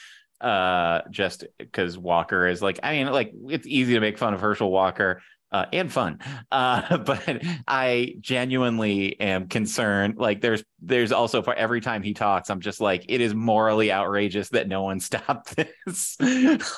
uh 0.41 1.03
just 1.11 1.45
because 1.59 1.99
Walker 1.99 2.47
is 2.47 2.63
like 2.63 2.81
I 2.83 2.93
mean 2.93 3.13
like 3.13 3.33
it's 3.49 3.67
easy 3.67 3.95
to 3.95 4.01
make 4.01 4.17
fun 4.17 4.33
of 4.33 4.41
Herschel 4.41 4.71
Walker 4.71 5.21
uh, 5.51 5.67
and 5.73 5.93
fun. 5.93 6.21
Uh, 6.51 6.97
but 6.99 7.43
I 7.67 8.15
genuinely 8.21 9.21
am 9.21 9.49
concerned. 9.49 10.17
Like 10.17 10.41
there's 10.41 10.65
there's 10.81 11.11
also 11.11 11.43
for 11.43 11.55
every 11.55 11.81
time 11.81 12.03
he 12.03 12.15
talks, 12.15 12.51
I'm 12.51 12.61
just 12.61 12.81
like, 12.81 13.05
it 13.09 13.21
is 13.21 13.35
morally 13.35 13.91
outrageous 13.91 14.51
that 14.51 14.69
no 14.69 14.83
one 14.83 15.01
stopped 15.09 15.57
this. 15.57 16.17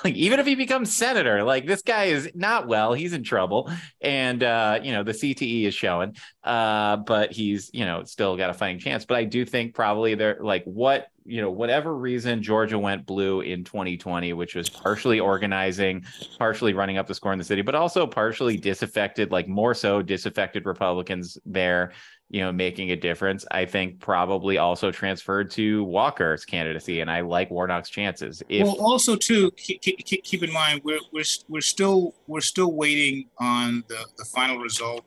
like 0.04 0.14
even 0.14 0.40
if 0.40 0.46
he 0.46 0.54
becomes 0.54 0.92
senator, 0.92 1.42
like 1.42 1.66
this 1.66 1.82
guy 1.82 2.04
is 2.04 2.30
not 2.34 2.66
well, 2.66 2.94
he's 2.94 3.12
in 3.12 3.22
trouble. 3.22 3.70
And 4.00 4.42
uh, 4.42 4.80
you 4.82 4.92
know, 4.92 5.02
the 5.02 5.12
CTE 5.12 5.64
is 5.64 5.74
showing. 5.74 6.16
Uh, 6.42 6.96
but 6.96 7.32
he's, 7.32 7.70
you 7.74 7.84
know, 7.84 8.04
still 8.04 8.36
got 8.36 8.50
a 8.50 8.54
fighting 8.54 8.78
chance. 8.78 9.04
But 9.04 9.18
I 9.18 9.24
do 9.24 9.44
think 9.44 9.74
probably 9.74 10.14
they're 10.14 10.38
like 10.40 10.64
what 10.64 11.08
you 11.26 11.40
know, 11.40 11.50
whatever 11.50 11.94
reason 11.94 12.42
Georgia 12.42 12.78
went 12.78 13.06
blue 13.06 13.40
in 13.42 13.62
2020, 13.62 14.32
which 14.32 14.54
was 14.56 14.68
partially 14.68 15.20
organizing, 15.20 16.04
partially 16.38 16.72
running 16.72 16.98
up 16.98 17.06
the 17.06 17.14
score 17.14 17.32
in 17.32 17.38
the 17.38 17.44
city, 17.44 17.62
but 17.62 17.74
also 17.76 18.06
partially 18.06 18.56
disaffected, 18.56 19.30
like 19.30 19.46
more 19.46 19.74
so 19.74 20.02
disaffected 20.02 20.66
Republicans 20.66 21.38
there, 21.44 21.92
you 22.30 22.40
know, 22.40 22.52
making 22.52 22.92
a 22.92 22.96
difference. 22.96 23.44
I 23.50 23.64
think 23.64 23.98
probably 23.98 24.56
also 24.56 24.92
transferred 24.92 25.50
to 25.52 25.82
Walker's 25.84 26.44
candidacy, 26.44 27.00
and 27.00 27.10
I 27.10 27.22
like 27.22 27.50
Warnock's 27.50 27.90
chances. 27.90 28.40
If 28.48 28.66
well, 28.66 28.76
also 28.78 29.16
too, 29.16 29.50
keep, 29.52 29.82
keep, 29.82 30.42
in 30.42 30.52
mind 30.52 30.80
we're, 30.84 31.00
we're 31.12 31.24
we're 31.48 31.60
still 31.60 32.14
we're 32.28 32.40
still 32.40 32.72
waiting 32.72 33.28
on 33.38 33.82
the, 33.88 34.06
the 34.16 34.24
final 34.24 34.58
result 34.58 35.04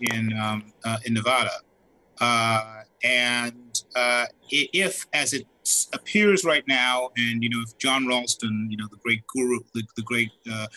in 0.00 0.32
um, 0.38 0.72
uh, 0.84 0.98
in 1.04 1.14
Nevada, 1.14 1.50
uh, 2.20 2.82
and 3.02 3.82
uh, 3.96 4.26
if 4.50 5.06
as 5.12 5.32
it 5.32 5.46
appears 5.92 6.44
right 6.44 6.64
now, 6.68 7.10
and 7.16 7.42
you 7.42 7.50
know 7.50 7.60
if 7.66 7.76
Jon 7.78 8.06
Ralston, 8.06 8.68
you 8.70 8.76
know 8.76 8.86
the 8.90 8.98
great 8.98 9.26
guru, 9.26 9.58
the, 9.74 9.82
the 9.96 10.02
great 10.02 10.30
uh, 10.50 10.68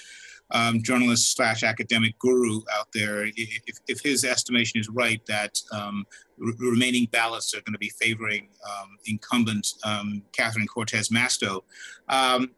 um, 0.53 0.81
journalist 0.81 1.35
slash 1.35 1.63
academic 1.63 2.17
guru 2.19 2.61
out 2.77 2.87
there, 2.93 3.25
if, 3.25 3.77
if 3.87 3.99
his 4.01 4.23
estimation 4.23 4.79
is 4.79 4.87
right 4.89 5.21
that 5.25 5.59
um, 5.71 6.05
re- 6.37 6.53
remaining 6.59 7.07
ballots 7.11 7.53
are 7.53 7.61
going 7.61 7.73
to 7.73 7.79
be 7.79 7.91
favoring 7.99 8.47
um, 8.65 8.89
incumbent 9.05 9.67
um, 9.83 10.21
Catherine 10.31 10.67
Cortez 10.67 11.09
Masto, 11.09 11.63
um, 12.09 12.51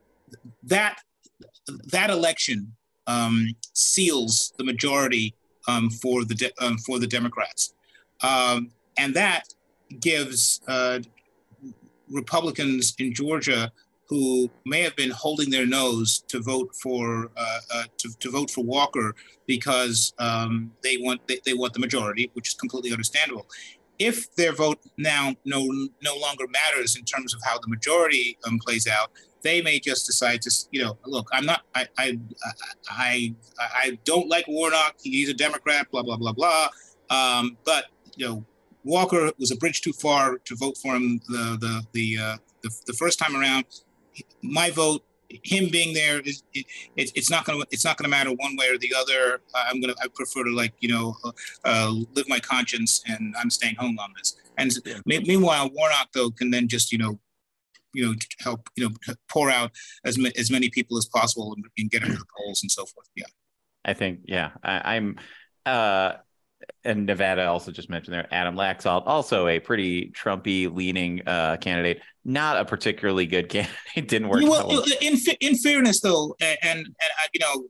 that 0.64 1.00
that 1.91 2.10
election 2.10 2.76
um, 3.08 3.48
seals 3.74 4.54
the 4.58 4.64
majority 4.64 5.34
for 6.02 6.24
the 6.26 6.52
for 6.86 7.00
the 7.00 7.08
Democrats, 7.08 7.74
and 8.22 9.14
that 9.14 9.43
gives 10.00 10.62
uh, 10.68 11.00
Republicans 12.10 12.96
in 13.00 13.14
Georgia 13.14 13.72
who 14.08 14.49
may 14.66 14.82
have 14.82 14.95
been 14.95 15.10
holding 15.10 15.49
their 15.49 15.66
nose 15.66 16.24
to 16.28 16.39
vote 16.39 16.76
for 16.82 17.32
uh, 17.36 17.60
uh, 17.74 17.84
to, 17.97 18.10
to 18.20 18.30
vote 18.30 18.51
for 18.51 18.64
Walker 18.64 19.16
because 19.47 20.14
um, 20.20 20.72
they 20.84 20.97
want 20.97 21.28
they, 21.28 21.39
they 21.45 21.53
want 21.53 21.74
the 21.74 21.80
majority, 21.80 22.30
which 22.34 22.49
is 22.49 22.53
completely 22.53 22.91
understandable. 22.91 23.47
If 23.97 24.34
their 24.36 24.53
vote 24.53 24.80
now 24.97 25.36
no 25.45 25.66
no 26.03 26.18
longer 26.18 26.45
matters 26.47 26.95
in 26.95 27.03
terms 27.06 27.34
of 27.34 27.41
how 27.43 27.58
the 27.58 27.68
majority 27.68 28.38
um, 28.45 28.60
plays 28.60 28.88
out, 28.88 29.12
they 29.41 29.62
may 29.62 29.80
just 29.80 30.06
decide 30.06 30.41
to 30.43 30.51
you 30.72 30.84
know 30.84 30.97
look 31.06 31.28
I'm 31.32 31.45
not 31.45 31.62
I 31.74 31.88
I 31.97 32.20
I 32.89 33.36
I, 33.60 33.97
don't 34.03 34.28
like 34.30 34.47
Warnock. 34.47 34.95
He's 35.01 35.30
a 35.30 35.34
Democrat. 35.34 35.89
Blah 35.91 36.03
blah 36.03 36.18
blah 36.18 36.34
blah. 36.34 36.68
Um, 37.10 37.58
but 37.64 37.86
you 38.16 38.28
know 38.28 38.45
Walker 38.84 39.32
was 39.39 39.51
a 39.51 39.56
bridge 39.56 39.82
too 39.82 39.93
far 39.93 40.38
to 40.38 40.56
vote 40.56 40.78
for 40.78 40.95
him 40.95 41.22
the 41.28 41.58
the 41.60 41.84
the 41.93 42.18
uh, 42.22 42.38
the, 42.62 42.70
the 42.88 42.93
first 42.93 43.18
time 43.18 43.36
around 43.36 43.66
my 44.41 44.70
vote, 44.72 45.03
him 45.43 45.70
being 45.72 45.93
there, 45.93 46.20
is 46.22 46.43
it, 46.53 46.66
it, 46.95 47.11
it's 47.16 47.30
not 47.30 47.45
gonna 47.45 47.63
it's 47.72 47.84
not 47.84 47.97
gonna 47.97 48.09
matter 48.09 48.32
one 48.32 48.55
way 48.55 48.68
or 48.70 48.78
the 48.78 48.93
other. 48.97 49.41
I'm 49.55 49.82
gonna 49.82 49.95
I 50.01 50.07
prefer 50.13 50.43
to 50.43 50.51
like 50.51 50.74
you 50.80 50.89
know 50.89 51.16
uh, 51.24 51.32
uh, 51.66 51.91
live 52.13 52.28
my 52.30 52.39
conscience, 52.39 53.01
and 53.07 53.36
I'm 53.39 53.49
staying 53.49 53.76
home 53.76 53.97
on 53.99 54.13
this. 54.18 54.36
And 54.57 54.72
me- 55.05 55.20
meanwhile, 55.20 55.70
Warnock 55.74 56.09
though 56.13 56.30
can 56.30 56.51
then 56.51 56.68
just 56.68 56.91
you 56.91 56.97
know 56.97 57.20
you 57.93 58.05
know 58.05 58.13
help 58.39 58.70
you 58.76 58.89
know 58.89 59.16
pour 59.30 59.49
out 59.49 59.72
as 60.05 60.18
ma- 60.18 60.30
as 60.38 60.51
many 60.51 60.70
people 60.70 60.97
as 60.97 61.05
possible 61.05 61.53
and, 61.55 61.66
and 61.78 61.89
get 61.89 62.03
into 62.03 62.18
the 62.18 62.26
polls 62.38 62.61
and 62.61 62.72
so 62.72 62.86
forth. 62.86 63.07
Yeah. 63.16 63.26
I 63.88 63.93
think, 63.93 64.22
yeah, 64.26 64.51
I, 64.63 64.95
I'm. 64.95 65.18
uh 65.66 66.13
and 66.86 67.06
Nevada 67.06 67.48
also 67.48 67.72
just 67.72 67.90
mentioned 67.90 68.14
there, 68.14 68.28
Adam 68.32 68.56
Laxalt, 68.56 69.04
also 69.06 69.48
a 69.48 69.60
pretty 69.60 70.12
Trumpy 70.12 70.74
leaning 70.74 71.22
uh, 71.28 71.58
candidate, 71.58 72.02
not 72.24 72.58
a 72.58 72.66
particularly 72.66 73.26
good 73.26 73.50
candidate. 73.50 74.08
Didn't 74.08 74.30
work. 74.30 74.44
Well, 74.44 74.68
well. 74.68 74.86
in 75.02 75.18
in 75.42 75.56
fairness, 75.56 76.02
though, 76.02 76.36
and, 76.40 76.58
and, 76.64 76.80
and 76.80 76.96
you 77.34 77.40
know, 77.40 77.66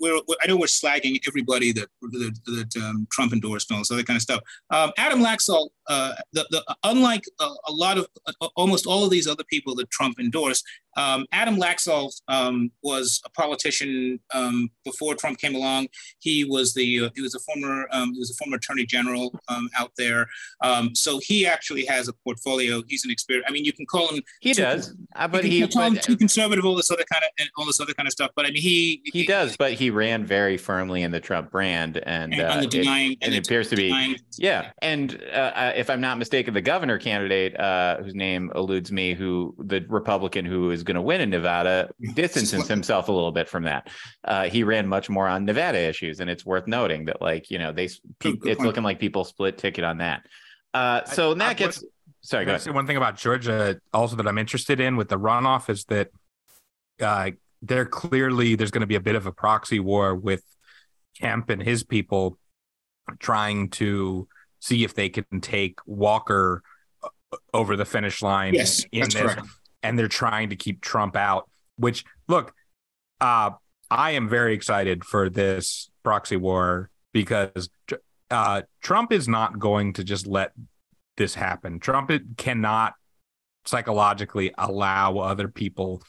we're, 0.00 0.20
we're, 0.26 0.36
I 0.42 0.46
know 0.46 0.56
we're 0.56 0.66
slagging 0.66 1.18
everybody 1.26 1.72
that 1.72 1.88
that, 2.02 2.38
that 2.46 2.82
um, 2.82 3.06
Trump 3.10 3.32
endorsed 3.32 3.70
and 3.70 3.76
all 3.76 3.80
this 3.80 3.90
other 3.90 4.02
kind 4.02 4.16
of 4.16 4.22
stuff. 4.22 4.40
Um, 4.70 4.92
Adam 4.96 5.20
Laxalt, 5.20 5.68
uh, 5.88 6.14
the, 6.32 6.46
the, 6.50 6.76
unlike 6.84 7.24
a, 7.40 7.48
a 7.68 7.72
lot 7.72 7.98
of 7.98 8.06
uh, 8.26 8.48
almost 8.56 8.86
all 8.86 9.04
of 9.04 9.10
these 9.10 9.26
other 9.26 9.44
people 9.44 9.74
that 9.76 9.90
Trump 9.90 10.18
endorsed, 10.20 10.64
um, 10.96 11.26
Adam 11.32 11.56
Laxalt 11.56 12.20
um, 12.28 12.70
was 12.82 13.20
a 13.24 13.30
politician 13.30 14.18
um, 14.34 14.68
before 14.84 15.14
Trump 15.14 15.38
came 15.38 15.54
along. 15.54 15.88
He 16.18 16.44
was 16.44 16.74
the 16.74 17.06
uh, 17.06 17.10
he 17.14 17.22
was 17.22 17.34
a 17.34 17.40
former 17.40 17.86
um, 17.92 18.12
he 18.12 18.18
was 18.18 18.30
a 18.30 18.34
former 18.34 18.58
attorney 18.60 18.86
general 18.86 19.38
um, 19.48 19.68
out 19.78 19.92
there. 19.96 20.26
Um, 20.62 20.94
so 20.94 21.18
he 21.18 21.46
actually 21.46 21.84
has 21.86 22.08
a 22.08 22.12
portfolio. 22.24 22.82
He's 22.88 23.04
an 23.04 23.10
expert. 23.10 23.42
I 23.46 23.52
mean, 23.52 23.64
you 23.64 23.72
can 23.72 23.86
call 23.86 24.08
him. 24.08 24.22
He 24.40 24.54
too, 24.54 24.62
does, 24.62 24.94
uh, 25.16 25.28
but 25.28 25.44
he 25.44 25.66
call 25.66 25.82
him 25.82 25.96
too 25.96 26.16
conservative. 26.16 26.64
All 26.64 26.76
this 26.76 26.90
other 26.90 27.04
kind 27.12 27.24
of 27.24 27.48
all 27.56 27.66
this 27.66 27.80
other 27.80 27.94
kind 27.94 28.06
of 28.06 28.12
stuff. 28.12 28.30
But 28.36 28.46
I 28.46 28.50
mean, 28.50 28.62
he 28.62 29.02
he, 29.04 29.20
he 29.20 29.26
does. 29.26 29.56
But 29.56 29.72
he 29.72 29.90
ran 29.90 30.24
very 30.24 30.56
firmly 30.56 31.02
in 31.02 31.10
the 31.10 31.20
Trump 31.20 31.50
brand, 31.50 31.98
and, 31.98 32.34
and, 32.34 32.42
uh, 32.42 32.66
denying, 32.66 33.12
it, 33.12 33.18
and, 33.22 33.34
it 33.34 33.46
appears 33.46 33.68
to 33.70 33.76
be 33.76 33.88
denying. 33.88 34.16
yeah. 34.38 34.70
And 34.82 35.20
uh, 35.32 35.36
uh, 35.36 35.72
if 35.76 35.90
I'm 35.90 36.00
not 36.00 36.18
mistaken, 36.18 36.54
the 36.54 36.60
governor 36.60 36.98
candidate, 36.98 37.58
uh, 37.58 37.98
whose 38.02 38.14
name 38.14 38.50
eludes 38.54 38.92
me, 38.92 39.14
who 39.14 39.54
the 39.58 39.84
Republican 39.88 40.44
who 40.44 40.70
is 40.70 40.82
going 40.82 40.94
to 40.94 41.02
win 41.02 41.20
in 41.20 41.30
Nevada, 41.30 41.90
distances 42.14 42.68
himself 42.68 43.08
a 43.08 43.12
little 43.12 43.32
bit 43.32 43.48
from 43.48 43.64
that. 43.64 43.88
Uh, 44.24 44.44
he 44.44 44.62
ran 44.62 44.86
much 44.86 45.08
more 45.08 45.28
on 45.28 45.44
Nevada 45.44 45.78
issues, 45.78 46.20
and 46.20 46.30
it's 46.30 46.44
worth 46.44 46.66
noting 46.66 47.06
that, 47.06 47.20
like 47.20 47.50
you 47.50 47.58
know, 47.58 47.72
they 47.72 47.88
good 48.18 48.49
it's 48.50 48.58
point. 48.58 48.66
looking 48.66 48.82
like 48.82 48.98
people 48.98 49.24
split 49.24 49.58
ticket 49.58 49.84
on 49.84 49.98
that. 49.98 50.26
Uh, 50.72 51.04
so 51.04 51.32
I, 51.32 51.34
that 51.34 51.56
gets. 51.56 51.84
sorry, 52.20 52.44
go 52.44 52.54
ahead. 52.54 52.74
One 52.74 52.86
thing 52.86 52.96
about 52.96 53.16
Georgia 53.16 53.80
also 53.92 54.16
that 54.16 54.26
I'm 54.26 54.38
interested 54.38 54.80
in 54.80 54.96
with 54.96 55.08
the 55.08 55.18
runoff 55.18 55.68
is 55.68 55.84
that 55.86 56.10
uh, 57.00 57.30
they're 57.62 57.86
clearly 57.86 58.54
there's 58.54 58.70
going 58.70 58.82
to 58.82 58.86
be 58.86 58.94
a 58.94 59.00
bit 59.00 59.14
of 59.14 59.26
a 59.26 59.32
proxy 59.32 59.80
war 59.80 60.14
with 60.14 60.42
Kemp 61.18 61.50
and 61.50 61.62
his 61.62 61.82
people 61.82 62.38
trying 63.18 63.70
to 63.70 64.28
see 64.60 64.84
if 64.84 64.94
they 64.94 65.08
can 65.08 65.40
take 65.40 65.78
Walker 65.86 66.62
uh, 67.02 67.08
over 67.52 67.76
the 67.76 67.84
finish 67.84 68.22
line. 68.22 68.54
Yes, 68.54 68.84
that's 68.92 69.14
this, 69.14 69.22
correct. 69.22 69.46
And 69.82 69.98
they're 69.98 70.08
trying 70.08 70.50
to 70.50 70.56
keep 70.56 70.80
Trump 70.80 71.16
out. 71.16 71.48
Which 71.76 72.04
look, 72.28 72.52
uh, 73.20 73.50
I 73.90 74.12
am 74.12 74.28
very 74.28 74.54
excited 74.54 75.04
for 75.04 75.28
this 75.30 75.90
proxy 76.02 76.36
war 76.36 76.90
because 77.12 77.70
uh, 78.30 78.62
Trump 78.82 79.12
is 79.12 79.28
not 79.28 79.58
going 79.58 79.94
to 79.94 80.04
just 80.04 80.26
let 80.26 80.52
this 81.16 81.34
happen. 81.34 81.80
Trump 81.80 82.10
cannot 82.36 82.94
psychologically 83.66 84.52
allow 84.56 85.18
other 85.18 85.48
people 85.48 86.02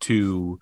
to 0.00 0.58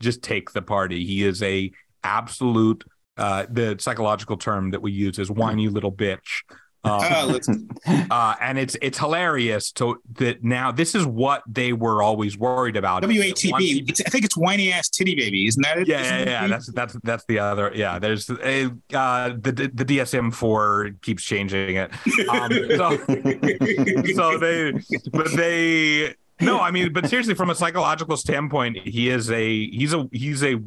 just 0.00 0.22
take 0.22 0.52
the 0.52 0.62
party. 0.62 1.04
He 1.04 1.24
is 1.24 1.42
a 1.42 1.70
absolute 2.04 2.84
uh, 3.16 3.46
the 3.50 3.76
psychological 3.78 4.36
term 4.36 4.70
that 4.70 4.80
we 4.80 4.90
use 4.90 5.18
is 5.18 5.30
whiny 5.30 5.68
little 5.68 5.92
bitch. 5.92 6.42
Um, 6.84 7.68
uh, 8.10 8.34
and 8.40 8.58
it's 8.58 8.76
it's 8.82 8.98
hilarious 8.98 9.70
to 9.72 10.00
that 10.14 10.42
now 10.42 10.72
this 10.72 10.94
is 10.94 11.06
what 11.06 11.42
they 11.46 11.72
were 11.72 12.02
always 12.02 12.36
worried 12.36 12.76
about. 12.76 13.02
WATB. 13.02 14.00
I 14.06 14.10
think 14.10 14.24
it's 14.24 14.36
whiny 14.36 14.72
ass 14.72 14.88
titty 14.88 15.14
baby, 15.14 15.46
isn't 15.46 15.62
that 15.62 15.78
it? 15.78 15.88
Yeah, 15.88 16.02
yeah, 16.02 16.24
yeah. 16.24 16.46
That's 16.48 16.72
that's 16.72 16.96
that's 17.04 17.24
the 17.26 17.38
other. 17.38 17.72
Yeah, 17.74 17.98
there's 17.98 18.28
a 18.30 18.66
uh, 18.92 19.30
the 19.30 19.70
the 19.72 19.84
DSM 19.84 20.34
four 20.34 20.90
keeps 21.02 21.22
changing 21.22 21.76
it. 21.76 21.92
Um, 22.28 22.50
so, 22.76 22.96
so 24.14 24.38
they, 24.38 24.72
but 25.12 25.32
they. 25.36 26.14
No, 26.40 26.58
I 26.58 26.72
mean, 26.72 26.92
but 26.92 27.08
seriously, 27.08 27.34
from 27.34 27.50
a 27.50 27.54
psychological 27.54 28.16
standpoint, 28.16 28.76
he 28.78 29.08
is 29.08 29.30
a 29.30 29.70
he's 29.70 29.94
a 29.94 30.08
he's 30.10 30.42
a 30.42 30.60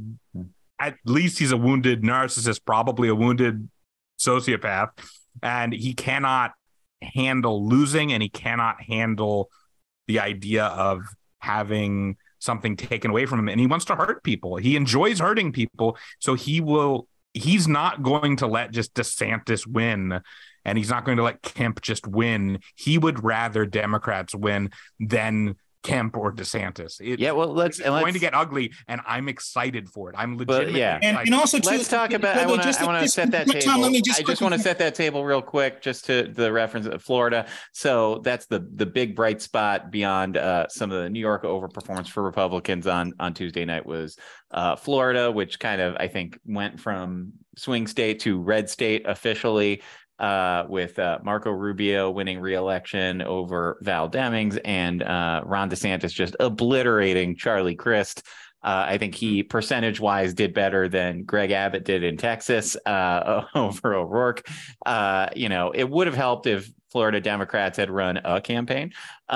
at 0.79 0.95
least 1.05 1.39
he's 1.39 1.51
a 1.51 1.57
wounded 1.57 2.03
narcissist, 2.03 2.61
probably 2.65 3.09
a 3.09 3.15
wounded 3.15 3.67
sociopath 4.17 4.91
and 5.41 5.73
he 5.73 5.93
cannot 5.93 6.53
handle 7.01 7.67
losing 7.67 8.11
and 8.11 8.21
he 8.23 8.29
cannot 8.29 8.81
handle 8.81 9.49
the 10.07 10.19
idea 10.19 10.65
of 10.65 11.01
having 11.39 12.17
something 12.39 12.75
taken 12.75 13.11
away 13.11 13.25
from 13.25 13.39
him. 13.39 13.49
And 13.49 13.59
he 13.59 13.67
wants 13.67 13.85
to 13.85 13.95
hurt 13.95 14.23
people. 14.23 14.57
He 14.57 14.75
enjoys 14.75 15.19
hurting 15.19 15.51
people. 15.51 15.97
So 16.19 16.35
he 16.35 16.61
will 16.61 17.07
he's 17.33 17.67
not 17.67 18.01
going 18.01 18.37
to 18.37 18.47
let 18.47 18.71
just 18.71 18.93
desantis 18.93 19.67
win 19.67 20.21
and 20.63 20.77
he's 20.77 20.89
not 20.89 21.05
going 21.05 21.17
to 21.17 21.23
let 21.23 21.41
kemp 21.41 21.81
just 21.81 22.07
win. 22.07 22.59
He 22.75 22.97
would 22.97 23.23
rather 23.23 23.65
democrats 23.65 24.33
win 24.33 24.71
than 24.99 25.55
Kemp 25.85 26.17
or 26.17 26.33
DeSantis. 26.33 26.99
It, 26.99 27.19
yeah, 27.19 27.31
well, 27.31 27.53
let's. 27.53 27.79
It's 27.79 27.87
going 27.87 28.13
to 28.13 28.19
get 28.19 28.33
ugly, 28.33 28.73
and 28.87 29.01
I'm 29.05 29.29
excited 29.29 29.87
for 29.89 30.09
it. 30.09 30.15
I'm 30.17 30.37
legit. 30.37 30.71
yeah, 30.71 30.99
and, 31.01 31.17
and, 31.17 31.35
also 31.35 31.59
too, 31.59 31.69
let's 31.69 31.87
talk 31.87 32.11
about. 32.11 32.37
I 32.37 32.47
want 32.47 32.63
to. 32.63 32.75
I 32.79 32.85
want 32.85 33.03
to 33.03 33.07
set 33.07 33.31
that 33.31 33.47
table. 33.47 33.61
Tom, 33.61 33.81
let 33.81 33.91
me 33.91 34.01
just 34.01 34.19
I 34.19 34.23
just 34.23 34.41
want 34.41 34.53
to 34.53 34.59
set 34.59 34.79
that 34.79 34.95
table 34.95 35.23
real 35.23 35.41
quick, 35.41 35.81
just 35.81 36.05
to 36.05 36.23
the 36.23 36.51
reference 36.51 36.87
of 36.87 37.03
Florida. 37.03 37.45
So 37.71 38.21
that's 38.23 38.47
the 38.47 38.67
the 38.73 38.85
big 38.85 39.15
bright 39.15 39.41
spot 39.41 39.91
beyond 39.91 40.37
uh, 40.37 40.67
some 40.69 40.91
of 40.91 41.03
the 41.03 41.09
New 41.09 41.19
York 41.19 41.43
overperformance 41.43 42.09
for 42.09 42.23
Republicans 42.23 42.87
on 42.87 43.13
on 43.19 43.33
Tuesday 43.33 43.65
night 43.65 43.85
was 43.85 44.17
uh, 44.51 44.75
Florida, 44.75 45.31
which 45.31 45.59
kind 45.59 45.81
of 45.81 45.95
I 45.99 46.07
think 46.07 46.39
went 46.45 46.79
from 46.79 47.33
swing 47.57 47.87
state 47.87 48.19
to 48.21 48.41
red 48.41 48.69
state 48.69 49.03
officially 49.05 49.81
uh, 50.19 50.65
with 50.69 50.97
uh, 50.99 51.19
Marco 51.23 51.51
Rubio 51.51 52.09
winning 52.11 52.39
re-election 52.39 53.21
over 53.21 53.77
Val 53.81 54.09
Demings 54.09 54.59
and 54.63 55.03
uh, 55.03 55.41
Ron 55.45 55.69
DeSantis 55.69 56.11
just 56.11 56.35
obliterating 56.39 57.35
Charlie 57.35 57.75
Crist. 57.75 58.23
Uh, 58.63 58.85
I 58.87 58.97
think 58.97 59.13
he 59.13 59.43
percentage 59.43 59.99
wise 59.99 60.33
did 60.33 60.53
better 60.53 60.89
than 60.89 61.23
Greg 61.23 61.51
Abbott 61.51 61.85
did 61.85 62.03
in 62.03 62.17
Texas 62.17 62.75
uh, 62.85 63.43
over 63.55 63.93
O'Rourke. 63.93 64.47
Uh, 64.85 65.27
you 65.35 65.49
know, 65.49 65.71
it 65.71 65.87
would 65.87 66.07
have 66.07 66.15
helped 66.15 66.47
if 66.47 66.69
Florida 66.91 67.21
Democrats 67.21 67.77
had 67.77 67.91
run 67.91 68.17
a 68.17 68.41
campaign. 68.41 68.91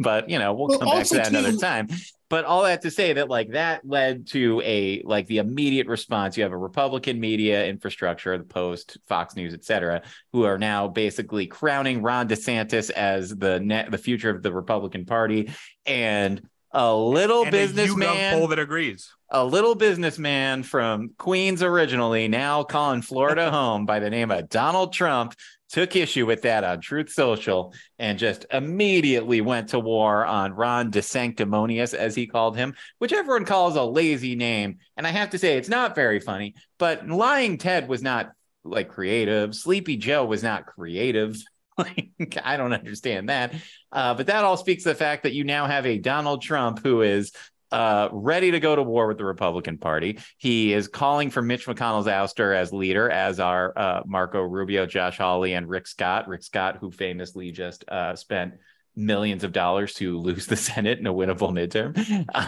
but 0.00 0.28
you 0.28 0.38
know, 0.38 0.54
we'll, 0.54 0.68
well 0.68 0.78
come 0.80 0.88
back 0.88 1.06
to 1.06 1.14
that 1.14 1.30
too, 1.30 1.36
another 1.36 1.56
time 1.56 1.88
but 2.32 2.46
all 2.46 2.62
that 2.62 2.80
to 2.80 2.90
say 2.90 3.12
that 3.12 3.28
like 3.28 3.50
that 3.50 3.86
led 3.86 4.26
to 4.26 4.62
a 4.64 5.02
like 5.04 5.26
the 5.26 5.36
immediate 5.36 5.86
response. 5.86 6.34
You 6.34 6.44
have 6.44 6.52
a 6.52 6.56
republican 6.56 7.20
media 7.20 7.66
infrastructure 7.66 8.38
the 8.38 8.44
post 8.44 8.96
fox 9.06 9.36
news 9.36 9.52
et 9.52 9.62
cetera 9.64 10.00
who 10.32 10.44
are 10.44 10.56
now 10.56 10.88
basically 10.88 11.46
crowning 11.46 12.00
ron 12.00 12.30
desantis 12.30 12.88
as 12.90 13.36
the 13.36 13.60
net 13.60 13.90
the 13.90 13.98
future 13.98 14.30
of 14.30 14.42
the 14.42 14.50
republican 14.50 15.04
party. 15.04 15.50
And 15.84 16.40
a 16.70 16.96
little 16.96 17.42
and 17.42 17.50
businessman 17.50 18.38
poll 18.38 18.48
that 18.48 18.58
agrees. 18.58 19.10
a 19.28 19.44
little 19.44 19.74
businessman 19.74 20.62
from 20.62 21.10
queens 21.18 21.62
originally 21.62 22.28
now 22.28 22.62
calling 22.62 23.02
florida 23.02 23.50
home 23.58 23.84
by 23.84 23.98
the 23.98 24.08
name 24.08 24.30
of 24.30 24.48
donald 24.48 24.94
trump 24.94 25.34
took 25.72 25.96
issue 25.96 26.26
with 26.26 26.42
that 26.42 26.64
on 26.64 26.80
Truth 26.80 27.10
Social 27.10 27.74
and 27.98 28.18
just 28.18 28.46
immediately 28.52 29.40
went 29.40 29.70
to 29.70 29.80
war 29.80 30.24
on 30.24 30.52
Ron 30.52 30.92
DeSanctimonious, 30.92 31.94
as 31.94 32.14
he 32.14 32.26
called 32.26 32.56
him, 32.56 32.74
which 32.98 33.12
everyone 33.12 33.46
calls 33.46 33.74
a 33.74 33.82
lazy 33.82 34.36
name. 34.36 34.78
And 34.96 35.06
I 35.06 35.10
have 35.10 35.30
to 35.30 35.38
say, 35.38 35.56
it's 35.56 35.70
not 35.70 35.94
very 35.94 36.20
funny, 36.20 36.54
but 36.78 37.08
Lying 37.08 37.58
Ted 37.58 37.88
was 37.88 38.02
not 38.02 38.32
like 38.64 38.90
creative. 38.90 39.54
Sleepy 39.54 39.96
Joe 39.96 40.24
was 40.26 40.42
not 40.42 40.66
creative. 40.66 41.42
like, 41.78 42.36
I 42.44 42.58
don't 42.58 42.74
understand 42.74 43.30
that. 43.30 43.54
Uh, 43.90 44.14
but 44.14 44.26
that 44.26 44.44
all 44.44 44.58
speaks 44.58 44.82
to 44.82 44.90
the 44.90 44.94
fact 44.94 45.22
that 45.22 45.32
you 45.32 45.42
now 45.42 45.66
have 45.66 45.86
a 45.86 45.98
Donald 45.98 46.42
Trump 46.42 46.80
who 46.82 47.00
is 47.00 47.32
uh, 47.72 48.08
ready 48.12 48.50
to 48.50 48.60
go 48.60 48.76
to 48.76 48.82
war 48.82 49.06
with 49.06 49.18
the 49.18 49.24
Republican 49.24 49.78
Party. 49.78 50.18
He 50.38 50.72
is 50.72 50.88
calling 50.88 51.30
for 51.30 51.42
Mitch 51.42 51.66
McConnell's 51.66 52.06
ouster 52.06 52.54
as 52.54 52.72
leader, 52.72 53.10
as 53.10 53.40
are 53.40 53.72
uh, 53.76 54.02
Marco 54.06 54.42
Rubio, 54.42 54.86
Josh 54.86 55.18
Hawley, 55.18 55.54
and 55.54 55.68
Rick 55.68 55.86
Scott. 55.86 56.28
Rick 56.28 56.42
Scott, 56.42 56.76
who 56.80 56.90
famously 56.90 57.50
just 57.50 57.88
uh, 57.88 58.14
spent 58.14 58.54
millions 58.94 59.42
of 59.42 59.52
dollars 59.52 59.94
to 59.94 60.18
lose 60.18 60.46
the 60.46 60.56
Senate 60.68 60.98
in 60.98 61.06
a 61.06 61.12
winnable 61.12 61.50
midterm. 61.50 61.94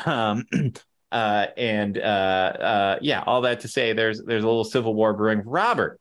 Um, 0.07 0.45
uh, 1.12 1.47
and 1.57 1.99
uh, 1.99 2.01
uh, 2.01 2.99
yeah, 3.01 3.22
all 3.27 3.43
that 3.43 3.61
to 3.61 3.68
say, 3.68 3.93
there's 3.93 4.22
there's 4.22 4.45
a 4.45 4.47
little 4.47 4.64
civil 4.64 4.95
war 4.95 5.14
brewing. 5.14 5.43
Robert, 5.45 6.01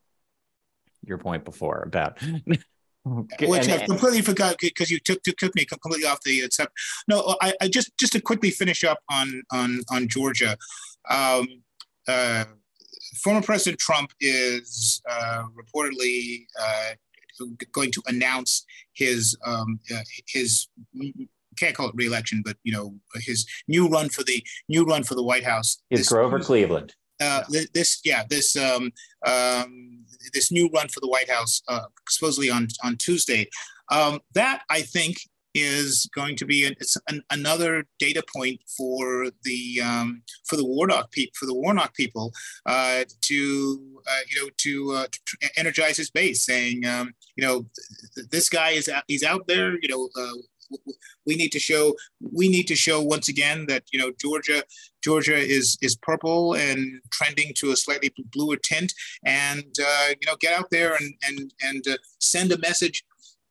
your 1.04 1.18
point 1.18 1.44
before 1.44 1.82
about 1.86 2.18
Which 3.04 3.68
I 3.68 3.84
completely 3.84 4.22
forgot 4.22 4.56
because 4.58 4.90
you 4.90 4.98
took, 4.98 5.22
took 5.22 5.54
me 5.54 5.66
completely 5.66 6.06
off 6.06 6.22
the 6.22 6.42
uh, 6.42 6.66
No, 7.06 7.36
I, 7.42 7.52
I, 7.60 7.68
just 7.68 7.96
just 7.98 8.14
to 8.14 8.20
quickly 8.20 8.50
finish 8.50 8.82
up 8.82 8.98
on 9.10 9.42
on 9.52 9.80
on 9.90 10.08
Georgia. 10.08 10.56
Um, 11.10 11.46
uh, 12.08 12.44
former 13.22 13.42
President 13.42 13.78
Trump 13.78 14.12
is 14.20 15.02
uh, 15.08 15.44
reportedly 15.54 16.46
uh, 16.60 16.92
going 17.72 17.90
to 17.92 18.02
announce 18.06 18.64
his 18.94 19.36
um, 19.44 19.80
uh, 19.94 20.00
his 20.26 20.68
can't 21.56 21.74
call 21.74 21.88
it 21.88 21.94
reelection, 21.94 22.42
but 22.44 22.56
you 22.64 22.72
know 22.72 22.94
his 23.16 23.46
new 23.68 23.88
run 23.88 24.08
for 24.08 24.22
the 24.24 24.42
new 24.68 24.84
run 24.84 25.04
for 25.04 25.14
the 25.14 25.22
White 25.22 25.44
House. 25.44 25.82
Is 25.90 26.08
Grover 26.08 26.40
Cleveland? 26.40 26.94
Uh, 27.24 27.42
th- 27.50 27.72
this 27.72 28.00
yeah 28.04 28.24
this 28.28 28.56
um, 28.56 28.92
um, 29.26 30.04
this 30.32 30.52
new 30.52 30.68
run 30.74 30.88
for 30.88 31.00
the 31.00 31.08
White 31.08 31.30
House 31.30 31.62
uh, 31.68 31.86
supposedly 32.08 32.50
on 32.50 32.68
on 32.84 32.96
Tuesday. 32.96 33.48
Um, 33.90 34.20
that 34.34 34.62
I 34.70 34.82
think 34.82 35.16
is 35.54 36.08
going 36.14 36.34
to 36.34 36.44
be 36.44 36.66
an, 36.66 36.74
an, 37.08 37.22
another 37.30 37.84
data 37.98 38.22
point 38.34 38.60
for 38.76 39.28
the 39.44 39.80
um, 39.82 40.22
for 40.46 40.56
the 40.56 40.64
Warnock 40.64 41.10
people 41.12 41.32
for 41.38 41.46
the 41.46 41.54
Warnock 41.54 41.94
people 41.94 42.32
uh, 42.66 43.04
to 43.22 44.02
uh, 44.06 44.20
you 44.28 44.42
know 44.42 44.50
to, 44.58 44.92
uh, 44.92 45.06
to, 45.06 45.50
energize 45.56 45.96
his 45.96 46.10
base, 46.10 46.44
saying 46.44 46.84
um, 46.86 47.14
you 47.36 47.46
know 47.46 47.66
th- 48.14 48.28
this 48.30 48.48
guy 48.48 48.70
is 48.70 48.88
out, 48.88 49.04
he's 49.06 49.22
out 49.22 49.46
there. 49.46 49.78
You 49.80 49.88
know 49.88 50.08
uh, 50.20 50.34
we 51.26 51.36
need 51.36 51.52
to 51.52 51.60
show 51.60 51.94
we 52.20 52.48
need 52.48 52.66
to 52.68 52.76
show 52.76 53.00
once 53.00 53.28
again 53.28 53.66
that 53.68 53.84
you 53.92 53.98
know 53.98 54.12
Georgia 54.20 54.64
Georgia 55.04 55.36
is 55.36 55.76
is 55.82 55.96
purple 55.96 56.54
and 56.54 57.00
trending 57.10 57.52
to 57.56 57.72
a 57.72 57.76
slightly 57.76 58.10
bluer 58.32 58.56
tint, 58.56 58.92
and 59.24 59.74
uh, 59.80 60.08
you 60.08 60.26
know 60.26 60.36
get 60.40 60.58
out 60.58 60.70
there 60.70 60.94
and 60.94 61.14
and 61.26 61.54
and 61.62 61.86
uh, 61.86 61.96
send 62.18 62.50
a 62.52 62.58
message 62.58 63.04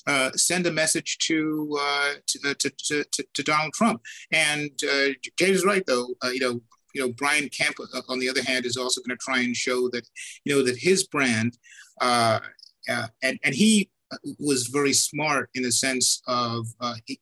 uh, 0.05 0.31
send 0.35 0.65
a 0.65 0.71
message 0.71 1.17
to, 1.17 1.77
uh, 1.79 2.13
uh 2.45 2.53
to, 2.59 2.69
to, 2.71 3.05
to, 3.05 3.25
to, 3.33 3.43
Donald 3.43 3.71
Trump. 3.71 4.01
And 4.33 4.71
uh, 4.83 5.09
James 5.39 5.59
is 5.59 5.65
right, 5.65 5.85
though. 5.87 6.07
Uh, 6.21 6.27
you 6.27 6.41
know, 6.41 6.61
you 6.93 7.01
know, 7.01 7.13
Brian 7.13 7.47
Kemp, 7.47 7.77
on 8.09 8.19
the 8.19 8.29
other 8.29 8.43
hand, 8.43 8.65
is 8.65 8.75
also 8.75 8.99
going 8.99 9.17
to 9.17 9.23
try 9.23 9.39
and 9.39 9.55
show 9.55 9.87
that, 9.89 10.05
you 10.43 10.53
know, 10.53 10.61
that 10.61 10.77
his 10.77 11.07
brand, 11.07 11.57
and 12.01 13.39
and 13.43 13.55
he 13.55 13.89
was 14.39 14.67
very 14.67 14.93
smart 14.93 15.49
in 15.55 15.63
the 15.63 15.71
sense 15.71 16.21
of 16.27 16.67
uh, 16.79 16.95
he, 17.05 17.19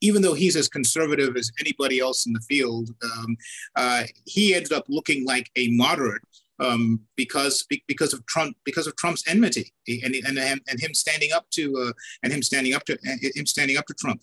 even 0.00 0.22
though 0.22 0.34
he's 0.34 0.56
as 0.56 0.68
conservative 0.68 1.36
as 1.36 1.50
anybody 1.60 2.00
else 2.00 2.26
in 2.26 2.32
the 2.32 2.40
field, 2.40 2.90
um, 3.02 3.36
uh, 3.76 4.04
he 4.24 4.54
ended 4.54 4.72
up 4.72 4.84
looking 4.88 5.24
like 5.24 5.50
a 5.56 5.68
moderate 5.68 6.22
um, 6.58 7.00
because 7.16 7.66
because 7.86 8.12
of 8.12 8.24
Trump 8.26 8.56
because 8.64 8.86
of 8.86 8.96
Trump's 8.96 9.24
enmity 9.28 9.72
and 9.88 10.14
and 10.14 10.38
and 10.38 10.80
him 10.80 10.94
standing 10.94 11.32
up 11.32 11.48
to 11.50 11.76
uh, 11.78 11.92
and 12.22 12.32
him 12.32 12.42
standing 12.42 12.74
up 12.74 12.84
to 12.84 12.98
him 13.34 13.46
standing 13.46 13.76
up 13.76 13.86
to 13.86 13.94
Trump. 13.94 14.20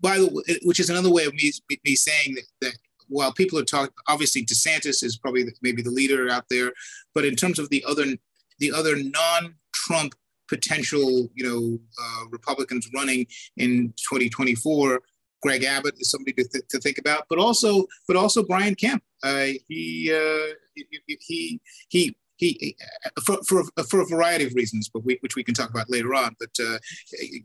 By 0.00 0.18
the 0.18 0.28
way, 0.28 0.58
which 0.64 0.80
is 0.80 0.88
another 0.88 1.10
way 1.10 1.26
of 1.26 1.34
me, 1.34 1.52
me 1.84 1.94
saying 1.94 2.36
that, 2.36 2.44
that 2.62 2.72
while 3.08 3.32
people 3.32 3.58
are 3.58 3.64
talking, 3.64 3.92
obviously 4.08 4.46
DeSantis 4.46 5.04
is 5.04 5.18
probably 5.18 5.44
maybe 5.60 5.82
the 5.82 5.90
leader 5.90 6.30
out 6.30 6.46
there, 6.48 6.72
but 7.14 7.26
in 7.26 7.36
terms 7.36 7.58
of 7.58 7.68
the 7.68 7.84
other 7.86 8.06
the 8.58 8.72
other 8.72 8.96
non-Trump 8.96 10.14
potential, 10.52 11.30
you 11.34 11.44
know, 11.48 11.78
uh, 12.02 12.24
Republicans 12.30 12.86
running 12.94 13.26
in 13.56 13.94
2024, 13.96 15.00
Greg 15.42 15.64
Abbott 15.64 15.94
is 15.98 16.10
somebody 16.10 16.34
to, 16.34 16.44
th- 16.46 16.68
to 16.68 16.78
think 16.78 16.98
about, 16.98 17.24
but 17.30 17.38
also, 17.38 17.86
but 18.06 18.16
also 18.16 18.44
Brian 18.44 18.74
Kemp. 18.74 19.02
Uh, 19.22 19.46
he, 19.68 20.12
uh, 20.12 20.54
he, 20.74 21.60
he, 21.88 22.16
he, 22.36 22.76
for, 23.24 23.42
for, 23.44 23.64
for 23.88 24.02
a 24.02 24.06
variety 24.06 24.44
of 24.44 24.54
reasons, 24.54 24.90
but 24.92 25.04
we, 25.04 25.16
which 25.20 25.36
we 25.36 25.42
can 25.42 25.54
talk 25.54 25.70
about 25.70 25.88
later 25.88 26.14
on. 26.14 26.36
But 26.38 26.50
uh, 26.60 26.78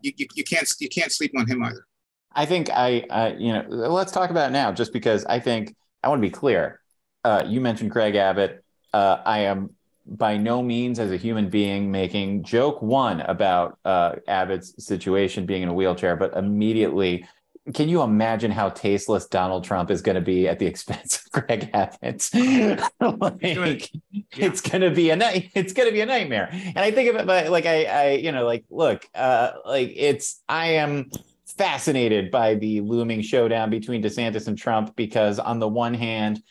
you, 0.01 0.11
you, 0.17 0.27
you 0.35 0.43
can't 0.43 0.67
you 0.79 0.89
can't 0.89 1.11
sleep 1.11 1.31
on 1.37 1.47
him 1.47 1.63
either. 1.63 1.85
I 2.33 2.45
think 2.45 2.69
I, 2.71 3.05
I, 3.09 3.33
you 3.33 3.53
know, 3.53 3.63
let's 3.69 4.11
talk 4.11 4.31
about 4.31 4.49
it 4.49 4.53
now, 4.53 4.71
just 4.71 4.93
because 4.93 5.23
I 5.25 5.39
think 5.39 5.75
I 6.03 6.09
want 6.09 6.19
to 6.21 6.27
be 6.27 6.31
clear. 6.31 6.81
Uh, 7.23 7.43
you 7.45 7.61
mentioned 7.61 7.91
Greg 7.91 8.15
Abbott. 8.15 8.63
Uh, 8.93 9.17
I 9.23 9.39
am 9.41 9.76
by 10.07 10.37
no 10.37 10.61
means 10.63 10.99
as 10.99 11.11
a 11.11 11.17
human 11.17 11.49
being 11.49 11.91
making 11.91 12.43
joke 12.43 12.81
one 12.81 13.21
about 13.21 13.77
uh, 13.85 14.15
Abbott's 14.27 14.83
situation 14.83 15.45
being 15.45 15.63
in 15.63 15.69
a 15.69 15.73
wheelchair, 15.73 16.15
but 16.15 16.35
immediately 16.35 17.25
can 17.73 17.89
you 17.89 18.01
imagine 18.01 18.49
how 18.49 18.69
tasteless 18.69 19.27
Donald 19.27 19.63
Trump 19.63 19.91
is 19.91 20.01
going 20.01 20.15
to 20.15 20.21
be 20.21 20.47
at 20.47 20.57
the 20.59 20.65
expense 20.65 21.21
of 21.25 21.31
Greg 21.31 21.69
Abbott? 21.73 22.29
like, 23.01 23.41
yeah. 23.41 24.21
It's 24.37 24.61
going 24.61 24.81
to 24.81 24.91
be 24.91 25.09
a 25.09 25.15
night. 25.15 25.51
It's 25.53 25.73
going 25.73 25.89
to 25.89 25.93
be 25.93 26.01
a 26.01 26.05
nightmare. 26.05 26.49
And 26.51 26.79
I 26.79 26.91
think 26.91 27.09
of 27.09 27.15
it, 27.17 27.25
but 27.25 27.49
like 27.49 27.65
I, 27.65 27.83
I, 27.85 28.09
you 28.11 28.31
know, 28.31 28.45
like 28.45 28.65
look, 28.69 29.05
uh, 29.13 29.51
like 29.65 29.91
it's. 29.95 30.41
I 30.47 30.67
am 30.75 31.09
fascinated 31.57 32.31
by 32.31 32.55
the 32.55 32.81
looming 32.81 33.21
showdown 33.21 33.69
between 33.69 34.03
DeSantis 34.03 34.47
and 34.47 34.57
Trump 34.57 34.95
because 34.95 35.39
on 35.39 35.59
the 35.59 35.67
one 35.67 35.93
hand, 35.93 36.41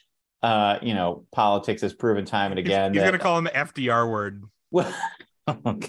uh, 0.46 0.78
you 0.80 0.94
know, 0.94 1.24
politics 1.32 1.82
has 1.82 1.92
proven 1.92 2.24
time 2.24 2.52
and 2.52 2.58
again. 2.60 2.92
He's, 2.92 3.02
he's 3.02 3.08
going 3.08 3.18
to 3.18 3.22
call 3.22 3.36
him 3.36 3.44
the 3.44 3.50
FDR 3.50 4.10
word. 4.10 4.44
Well, 4.72 4.92
um, 5.46 5.80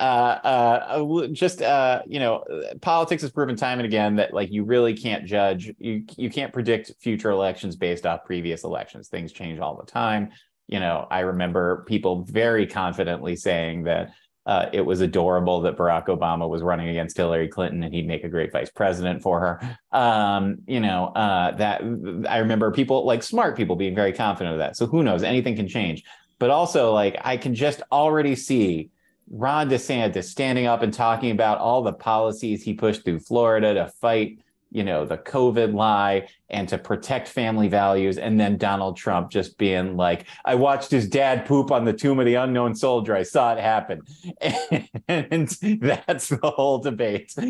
uh, 0.00 0.02
uh, 0.02 1.26
just 1.28 1.62
uh, 1.62 2.02
you 2.04 2.18
know, 2.18 2.44
politics 2.80 3.22
has 3.22 3.30
proven 3.30 3.54
time 3.54 3.78
and 3.78 3.86
again 3.86 4.16
that 4.16 4.34
like 4.34 4.50
you 4.50 4.64
really 4.64 4.92
can't 4.92 5.24
judge. 5.24 5.72
You 5.78 6.04
you 6.16 6.30
can't 6.30 6.52
predict 6.52 6.90
future 7.00 7.30
elections 7.30 7.76
based 7.76 8.06
off 8.06 8.24
previous 8.24 8.64
elections. 8.64 9.08
Things 9.08 9.30
change 9.30 9.60
all 9.60 9.76
the 9.76 9.86
time. 9.86 10.30
You 10.66 10.80
know, 10.80 11.06
I 11.12 11.20
remember 11.20 11.84
people 11.86 12.24
very 12.24 12.66
confidently 12.66 13.36
saying 13.36 13.84
that 13.84 14.14
uh, 14.46 14.66
it 14.72 14.80
was 14.80 15.00
adorable 15.00 15.60
that 15.60 15.76
Barack 15.76 16.06
Obama 16.06 16.48
was 16.48 16.62
running 16.62 16.88
against 16.88 17.16
Hillary 17.16 17.48
Clinton 17.48 17.82
and 17.82 17.94
he'd 17.94 18.06
make 18.06 18.24
a 18.24 18.28
great 18.28 18.50
vice 18.52 18.70
president 18.70 19.22
for 19.22 19.40
her. 19.40 19.78
Um, 19.92 20.58
you 20.66 20.80
know, 20.80 21.06
uh, 21.08 21.56
that 21.56 21.82
I 22.28 22.38
remember 22.38 22.70
people 22.70 23.04
like 23.04 23.22
smart 23.22 23.56
people 23.56 23.76
being 23.76 23.94
very 23.94 24.12
confident 24.12 24.54
of 24.54 24.58
that. 24.58 24.76
So 24.76 24.86
who 24.86 25.02
knows? 25.02 25.22
Anything 25.22 25.56
can 25.56 25.68
change 25.68 26.04
but 26.40 26.50
also 26.50 26.92
like 26.92 27.16
I 27.22 27.36
can 27.36 27.54
just 27.54 27.82
already 27.92 28.34
see 28.34 28.90
Ron 29.30 29.70
DeSantis 29.70 30.24
standing 30.24 30.66
up 30.66 30.82
and 30.82 30.92
talking 30.92 31.30
about 31.30 31.58
all 31.58 31.82
the 31.82 31.92
policies 31.92 32.64
he 32.64 32.74
pushed 32.74 33.04
through 33.04 33.20
Florida 33.20 33.74
to 33.74 33.86
fight, 34.00 34.40
you 34.70 34.84
know, 34.84 35.04
the 35.04 35.18
COVID 35.18 35.74
lie 35.74 36.28
and 36.48 36.68
to 36.68 36.78
protect 36.78 37.28
family 37.28 37.68
values. 37.68 38.18
And 38.18 38.38
then 38.38 38.56
Donald 38.56 38.96
Trump 38.96 39.30
just 39.30 39.58
being 39.58 39.96
like, 39.96 40.26
I 40.44 40.54
watched 40.54 40.90
his 40.90 41.08
dad 41.08 41.44
poop 41.46 41.70
on 41.72 41.84
the 41.84 41.92
tomb 41.92 42.20
of 42.20 42.26
the 42.26 42.36
unknown 42.36 42.74
soldier. 42.74 43.16
I 43.16 43.22
saw 43.22 43.54
it 43.54 43.60
happen. 43.60 44.02
And 45.08 45.48
that's 45.80 46.28
the 46.28 46.38
whole 46.42 46.78
debate. 46.78 47.32
By 47.36 47.42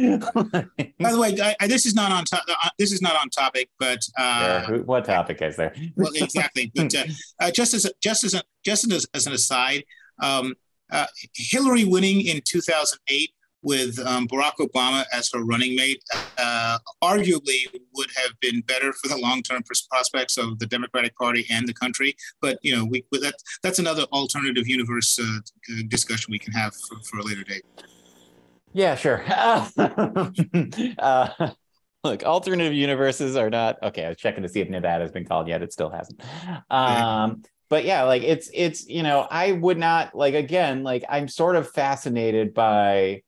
the 1.12 1.18
way, 1.18 1.36
I, 1.60 1.66
this 1.66 1.84
is 1.84 1.94
not 1.94 2.10
on 2.10 2.24
top. 2.24 2.42
Uh, 2.48 2.68
this 2.78 2.90
is 2.90 3.02
not 3.02 3.14
on 3.16 3.28
topic, 3.28 3.68
but 3.78 3.98
uh, 4.18 4.64
yeah, 4.68 4.76
what 4.78 5.04
topic 5.04 5.42
is 5.42 5.56
there? 5.56 5.74
well, 5.96 6.10
exactly. 6.14 6.72
But 6.80 6.94
uh, 6.94 7.04
uh, 7.40 7.50
just 7.50 7.74
as 7.74 7.84
a, 7.84 7.90
just 8.00 8.24
as 8.24 8.34
a, 8.34 8.42
just 8.64 8.90
as, 8.90 9.06
as 9.14 9.26
an 9.26 9.34
aside, 9.34 9.84
um, 10.20 10.54
uh, 10.90 11.06
Hillary 11.34 11.84
winning 11.84 12.22
in 12.22 12.40
2008 12.44 13.30
with 13.62 13.98
um, 14.06 14.26
Barack 14.28 14.56
Obama 14.61 15.04
as 15.12 15.30
her 15.32 15.44
running 15.44 15.76
mate, 15.76 16.02
uh, 16.38 16.78
arguably 17.02 17.66
would 17.94 18.11
have 18.16 18.32
been 18.40 18.61
better 18.62 18.92
for 18.92 19.08
the 19.08 19.16
long-term 19.18 19.62
prospects 19.90 20.36
of 20.38 20.58
the 20.58 20.66
Democratic 20.66 21.16
Party 21.16 21.46
and 21.50 21.66
the 21.66 21.74
country. 21.74 22.14
But 22.40 22.58
you 22.62 22.76
know, 22.76 22.84
we 22.84 23.04
that 23.12 23.34
that's 23.62 23.78
another 23.78 24.04
alternative 24.12 24.66
universe 24.66 25.18
uh, 25.18 25.38
discussion 25.88 26.30
we 26.30 26.38
can 26.38 26.52
have 26.52 26.74
for, 26.74 26.98
for 27.04 27.18
a 27.18 27.22
later 27.22 27.42
date. 27.42 27.64
Yeah, 28.72 28.94
sure. 28.94 29.24
uh, 30.98 31.50
look, 32.04 32.22
alternative 32.22 32.72
universes 32.72 33.36
are 33.36 33.50
not 33.50 33.82
okay. 33.82 34.04
I 34.04 34.08
was 34.11 34.18
checking 34.18 34.42
to 34.42 34.48
see 34.48 34.61
if 34.61 34.68
Nevada 34.68 35.02
has 35.02 35.11
been 35.11 35.24
called 35.24 35.48
yet. 35.48 35.62
It 35.62 35.72
still 35.72 35.90
hasn't. 35.90 36.22
Um, 36.70 37.42
but 37.68 37.84
yeah, 37.84 38.02
like 38.04 38.22
it's 38.22 38.50
it's 38.52 38.88
you 38.88 39.02
know 39.02 39.26
I 39.30 39.52
would 39.52 39.78
not 39.78 40.14
like 40.14 40.34
again 40.34 40.82
like 40.82 41.04
I'm 41.08 41.28
sort 41.28 41.56
of 41.56 41.70
fascinated 41.70 42.54
by 42.54 43.22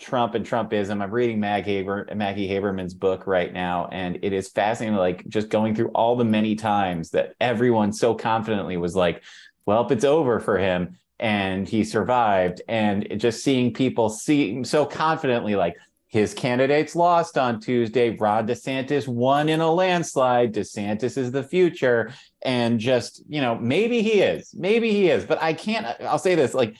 Trump 0.00 0.34
and 0.34 0.44
Trumpism. 0.44 1.02
I'm 1.02 1.10
reading 1.10 1.38
Mag 1.38 1.64
Haber, 1.64 2.08
Maggie 2.14 2.48
Haberman's 2.48 2.94
book 2.94 3.26
right 3.26 3.52
now, 3.52 3.88
and 3.92 4.18
it 4.22 4.32
is 4.32 4.48
fascinating, 4.48 4.96
like 4.96 5.28
just 5.28 5.50
going 5.50 5.74
through 5.74 5.90
all 5.90 6.16
the 6.16 6.24
many 6.24 6.56
times 6.56 7.10
that 7.10 7.34
everyone 7.40 7.92
so 7.92 8.14
confidently 8.14 8.76
was 8.76 8.96
like, 8.96 9.22
well, 9.66 9.86
it's 9.90 10.04
over 10.04 10.40
for 10.40 10.58
him 10.58 10.96
and 11.18 11.68
he 11.68 11.84
survived. 11.84 12.62
And 12.66 13.06
just 13.18 13.44
seeing 13.44 13.74
people 13.74 14.08
see 14.08 14.64
so 14.64 14.86
confidently, 14.86 15.54
like, 15.54 15.76
his 16.08 16.34
candidates 16.34 16.96
lost 16.96 17.38
on 17.38 17.60
Tuesday. 17.60 18.16
Rod 18.16 18.48
DeSantis 18.48 19.06
won 19.06 19.48
in 19.48 19.60
a 19.60 19.70
landslide. 19.70 20.52
DeSantis 20.52 21.16
is 21.16 21.30
the 21.30 21.44
future. 21.44 22.12
And 22.42 22.80
just, 22.80 23.22
you 23.28 23.40
know, 23.40 23.54
maybe 23.54 24.02
he 24.02 24.20
is, 24.20 24.52
maybe 24.52 24.90
he 24.90 25.08
is, 25.08 25.24
but 25.24 25.40
I 25.40 25.52
can't, 25.52 25.86
I'll 26.00 26.18
say 26.18 26.34
this 26.34 26.52
like, 26.52 26.74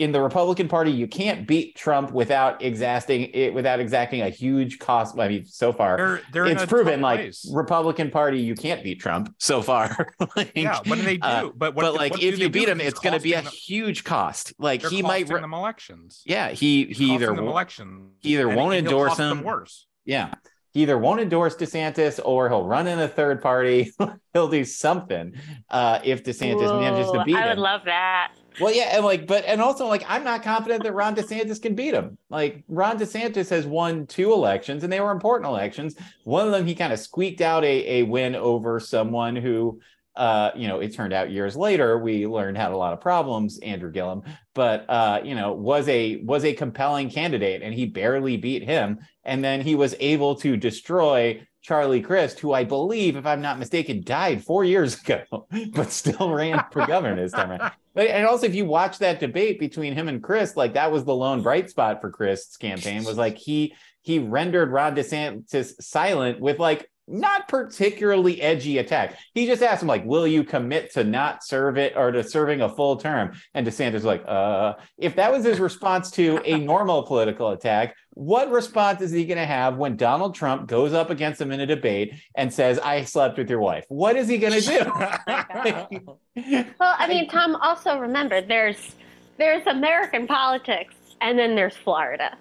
in 0.00 0.12
the 0.12 0.20
Republican 0.20 0.66
Party, 0.66 0.90
you 0.90 1.06
can't 1.06 1.46
beat 1.46 1.76
Trump 1.76 2.10
without 2.10 2.62
exacting 2.62 3.24
it 3.34 3.52
without 3.52 3.80
exacting 3.80 4.22
a 4.22 4.30
huge 4.30 4.78
cost. 4.78 5.18
I 5.18 5.28
mean, 5.28 5.44
so 5.44 5.74
far 5.74 5.98
they're, 5.98 6.20
they're 6.32 6.46
it's 6.46 6.64
proven 6.64 7.02
like 7.02 7.20
place. 7.20 7.46
Republican 7.52 8.10
Party, 8.10 8.40
you 8.40 8.54
can't 8.54 8.82
beat 8.82 8.98
Trump 8.98 9.34
so 9.36 9.60
far. 9.60 10.14
like, 10.36 10.52
yeah, 10.56 10.80
what 10.86 10.96
do 10.96 11.02
they 11.02 11.18
do? 11.18 11.28
Uh, 11.28 11.50
but 11.54 11.74
what, 11.74 11.82
but 11.82 11.94
like 11.94 12.12
what 12.12 12.22
if 12.22 12.38
you 12.38 12.48
beat 12.48 12.66
him, 12.66 12.80
it's 12.80 12.98
going 12.98 13.12
to 13.12 13.20
be 13.20 13.34
a 13.34 13.42
them, 13.42 13.52
huge 13.52 14.02
cost. 14.02 14.54
Like 14.58 14.82
he 14.86 15.02
might 15.02 15.28
re- 15.28 15.38
them 15.38 15.52
elections. 15.52 16.22
Yeah, 16.24 16.48
he 16.48 16.86
he 16.86 17.12
either 17.12 17.26
them 17.26 17.46
elections. 17.46 18.14
He 18.20 18.32
either 18.32 18.48
won't 18.48 18.74
endorse 18.74 19.18
him. 19.18 19.42
Worse. 19.42 19.86
Yeah, 20.06 20.32
he 20.72 20.82
either 20.82 20.96
won't 20.96 21.20
endorse 21.20 21.56
DeSantis 21.56 22.20
or 22.24 22.48
he'll 22.48 22.64
run 22.64 22.86
in 22.86 22.98
a 23.00 23.08
third 23.08 23.42
party. 23.42 23.92
he'll 24.32 24.48
do 24.48 24.64
something 24.64 25.34
uh, 25.68 26.00
if 26.04 26.24
DeSantis 26.24 26.62
Whoa, 26.62 26.80
manages 26.80 27.12
to 27.12 27.22
beat 27.24 27.32
him. 27.32 27.36
I 27.36 27.42
him. 27.42 27.48
would 27.50 27.58
love 27.58 27.82
that. 27.84 28.32
Well, 28.58 28.74
yeah, 28.74 28.96
and 28.96 29.04
like, 29.04 29.26
but 29.26 29.44
and 29.44 29.60
also 29.60 29.86
like, 29.86 30.04
I'm 30.08 30.24
not 30.24 30.42
confident 30.42 30.82
that 30.82 30.92
Ron 30.92 31.14
DeSantis 31.14 31.62
can 31.62 31.74
beat 31.74 31.94
him. 31.94 32.18
Like, 32.28 32.64
Ron 32.68 32.98
DeSantis 32.98 33.48
has 33.50 33.66
won 33.66 34.06
two 34.06 34.32
elections, 34.32 34.82
and 34.82 34.92
they 34.92 35.00
were 35.00 35.12
important 35.12 35.48
elections. 35.48 35.94
One 36.24 36.46
of 36.46 36.52
them, 36.52 36.66
he 36.66 36.74
kind 36.74 36.92
of 36.92 36.98
squeaked 36.98 37.40
out 37.40 37.64
a 37.64 38.00
a 38.00 38.02
win 38.02 38.34
over 38.34 38.80
someone 38.80 39.36
who, 39.36 39.80
uh, 40.16 40.50
you 40.56 40.68
know, 40.68 40.80
it 40.80 40.94
turned 40.94 41.12
out 41.12 41.30
years 41.30 41.56
later 41.56 41.98
we 41.98 42.26
learned 42.26 42.56
had 42.56 42.72
a 42.72 42.76
lot 42.76 42.92
of 42.92 43.00
problems, 43.00 43.58
Andrew 43.60 43.90
Gillum, 43.90 44.22
but 44.54 44.84
uh, 44.88 45.20
you 45.24 45.34
know, 45.34 45.52
was 45.52 45.88
a 45.88 46.16
was 46.24 46.44
a 46.44 46.52
compelling 46.52 47.10
candidate, 47.10 47.62
and 47.62 47.72
he 47.72 47.86
barely 47.86 48.36
beat 48.36 48.64
him, 48.64 48.98
and 49.24 49.44
then 49.44 49.60
he 49.60 49.74
was 49.74 49.94
able 50.00 50.34
to 50.36 50.56
destroy 50.56 51.40
Charlie 51.70 52.02
Crist, 52.02 52.40
who 52.40 52.52
I 52.52 52.64
believe, 52.64 53.14
if 53.14 53.24
I'm 53.24 53.40
not 53.40 53.60
mistaken, 53.60 54.02
died 54.02 54.42
four 54.42 54.64
years 54.64 55.00
ago, 55.00 55.46
but 55.72 55.92
still 55.92 56.32
ran 56.32 56.64
for 56.72 56.84
governor 56.84 57.14
this 57.14 57.30
time 57.30 57.52
around. 57.52 57.70
But 57.94 58.08
and 58.08 58.26
also, 58.26 58.46
if 58.46 58.56
you 58.56 58.64
watch 58.64 58.98
that 58.98 59.20
debate 59.20 59.60
between 59.60 59.94
him 59.94 60.08
and 60.08 60.20
Crist, 60.20 60.56
like 60.56 60.74
that 60.74 60.90
was 60.90 61.04
the 61.04 61.14
lone 61.14 61.42
bright 61.42 61.70
spot 61.70 62.00
for 62.00 62.10
Crist's 62.10 62.56
campaign 62.56 63.04
was 63.04 63.16
like 63.16 63.36
he 63.36 63.74
he 64.02 64.18
rendered 64.18 64.70
Ron 64.70 64.94
DeSantis 64.96 65.74
silent 65.80 66.40
with 66.40 66.58
like 66.60 66.88
not 67.08 67.48
particularly 67.48 68.40
edgy 68.40 68.78
attack. 68.78 69.18
He 69.34 69.46
just 69.46 69.62
asked 69.62 69.82
him 69.82 69.88
like, 69.88 70.04
"Will 70.04 70.26
you 70.26 70.44
commit 70.44 70.92
to 70.94 71.04
not 71.04 71.44
serve 71.44 71.78
it 71.78 71.96
or 71.96 72.12
to 72.12 72.22
serving 72.22 72.60
a 72.62 72.68
full 72.68 72.96
term?" 72.96 73.32
And 73.54 73.66
DeSantis 73.66 73.94
was 73.94 74.04
like, 74.04 74.24
"Uh." 74.26 74.74
If 74.98 75.16
that 75.16 75.32
was 75.32 75.44
his 75.44 75.60
response 75.60 76.10
to 76.12 76.40
a 76.44 76.58
normal 76.58 77.04
political 77.04 77.50
attack, 77.50 77.96
what 78.14 78.50
response 78.50 79.00
is 79.00 79.12
he 79.12 79.24
going 79.24 79.38
to 79.38 79.46
have 79.46 79.76
when 79.76 79.96
Donald 79.96 80.34
Trump 80.34 80.66
goes 80.66 80.92
up 80.92 81.10
against 81.10 81.40
him 81.40 81.52
in 81.52 81.60
a 81.60 81.66
debate 81.66 82.14
and 82.34 82.52
says, 82.52 82.78
"I 82.78 83.04
slept 83.04 83.38
with 83.38 83.48
your 83.48 83.60
wife"? 83.60 83.84
What 83.88 84.16
is 84.16 84.28
he 84.28 84.38
going 84.38 84.60
to 84.60 84.60
do? 84.60 84.84
well, 86.80 86.96
I 86.98 87.06
mean, 87.08 87.28
Tom. 87.28 87.56
Also 87.56 87.98
remember, 87.98 88.40
there's 88.40 88.96
there's 89.38 89.66
American 89.66 90.26
politics, 90.26 90.94
and 91.20 91.38
then 91.38 91.54
there's 91.54 91.76
Florida. 91.76 92.36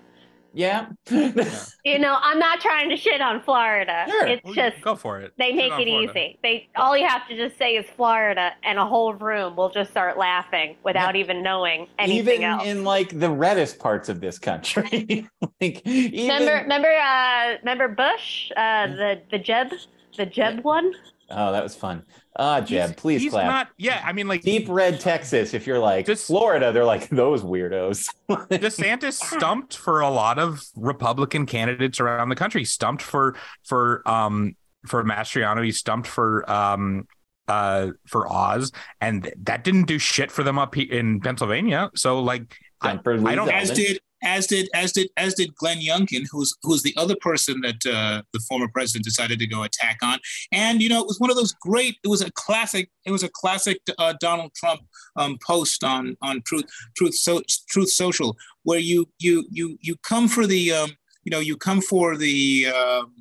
Yeah. 0.53 0.87
you 1.09 1.99
know, 1.99 2.17
I'm 2.21 2.39
not 2.39 2.59
trying 2.59 2.89
to 2.89 2.97
shit 2.97 3.21
on 3.21 3.41
Florida. 3.41 4.05
Sure. 4.07 4.27
It's 4.27 4.43
well, 4.43 4.53
just 4.53 4.81
go 4.81 4.95
for 4.95 5.19
it. 5.19 5.33
They 5.37 5.53
make 5.53 5.71
it 5.73 5.87
Florida. 5.87 6.11
easy. 6.11 6.39
They 6.41 6.69
all 6.75 6.97
you 6.97 7.07
have 7.07 7.27
to 7.27 7.35
just 7.35 7.57
say 7.57 7.75
is 7.75 7.85
Florida, 7.95 8.53
and 8.63 8.79
a 8.79 8.85
whole 8.85 9.13
room 9.13 9.55
will 9.55 9.69
just 9.69 9.91
start 9.91 10.17
laughing 10.17 10.75
without 10.83 11.15
yeah. 11.15 11.21
even 11.21 11.43
knowing 11.43 11.87
anything 11.97 12.35
even 12.35 12.43
else. 12.43 12.65
in 12.65 12.83
like 12.83 13.19
the 13.19 13.29
reddest 13.29 13.79
parts 13.79 14.09
of 14.09 14.21
this 14.21 14.39
country. 14.39 15.27
like 15.61 15.81
even... 15.85 16.29
remember, 16.29 16.63
remember, 16.63 16.91
uh, 16.91 17.57
remember 17.59 17.87
Bush, 17.89 18.51
uh, 18.55 18.87
the 18.87 19.21
the 19.31 19.37
Jeb, 19.37 19.71
the 20.17 20.25
Jeb 20.25 20.55
yeah. 20.55 20.61
one. 20.61 20.93
Oh, 21.31 21.51
that 21.51 21.63
was 21.63 21.75
fun. 21.75 22.03
Ah, 22.41 22.61
Jeb, 22.61 22.91
he's, 22.91 22.95
please 22.95 23.21
he's 23.21 23.31
clap. 23.33 23.45
Not, 23.47 23.67
yeah, 23.77 24.01
I 24.05 24.13
mean, 24.13 24.29
like 24.29 24.43
deep 24.43 24.67
red 24.69 25.01
Texas. 25.01 25.53
If 25.53 25.67
you're 25.67 25.77
like 25.77 26.05
just, 26.05 26.25
Florida, 26.27 26.71
they're 26.71 26.85
like 26.85 27.09
those 27.09 27.43
weirdos. 27.43 28.07
DeSantis 28.29 29.13
stumped 29.13 29.75
for 29.75 29.99
a 29.99 30.09
lot 30.09 30.39
of 30.39 30.63
Republican 30.77 31.45
candidates 31.45 31.99
around 31.99 32.29
the 32.29 32.37
country. 32.37 32.63
Stumped 32.63 33.01
for 33.01 33.35
for 33.65 34.07
um 34.09 34.55
for 34.87 35.03
Mastriano. 35.03 35.65
He 35.65 35.73
stumped 35.73 36.07
for 36.07 36.49
um 36.49 37.09
uh 37.49 37.89
for 38.07 38.31
Oz, 38.31 38.71
and 39.01 39.29
that 39.43 39.65
didn't 39.65 39.87
do 39.87 39.99
shit 39.99 40.31
for 40.31 40.43
them 40.43 40.57
up 40.57 40.77
in 40.77 41.19
Pennsylvania. 41.19 41.91
So 41.93 42.21
like, 42.21 42.55
I, 42.79 42.91
I, 42.91 43.35
don't. 43.35 43.49
As 43.49 43.71
did 43.71 43.99
as 44.23 44.47
did 44.47 44.69
as 44.73 44.91
did 44.91 45.09
as 45.17 45.33
did 45.33 45.55
Glenn 45.55 45.79
Youngkin, 45.79 46.25
who's 46.31 46.55
who's 46.63 46.83
the 46.83 46.93
other 46.97 47.15
person 47.15 47.61
that 47.61 47.85
uh, 47.85 48.21
the 48.33 48.39
former 48.47 48.67
president 48.67 49.05
decided 49.05 49.39
to 49.39 49.47
go 49.47 49.63
attack 49.63 49.97
on. 50.01 50.19
And 50.51 50.81
you 50.81 50.89
know, 50.89 50.99
it 51.01 51.07
was 51.07 51.19
one 51.19 51.29
of 51.29 51.35
those 51.35 51.53
great. 51.53 51.97
It 52.03 52.07
was 52.07 52.21
a 52.21 52.31
classic. 52.31 52.89
It 53.05 53.11
was 53.11 53.23
a 53.23 53.29
classic 53.29 53.79
uh, 53.97 54.13
Donald 54.19 54.53
Trump 54.55 54.81
um, 55.15 55.37
post 55.45 55.83
on 55.83 56.17
on 56.21 56.41
Truth 56.45 56.65
Truth 56.97 57.15
so, 57.15 57.41
Truth 57.69 57.89
Social, 57.89 58.35
where 58.63 58.79
you 58.79 59.09
you 59.19 59.45
you 59.51 59.77
you 59.81 59.95
come 60.03 60.27
for 60.27 60.45
the 60.47 60.71
um, 60.71 60.91
you 61.23 61.31
know 61.31 61.39
you 61.39 61.57
come 61.57 61.81
for 61.81 62.17
the 62.17 62.67
um, 62.67 63.13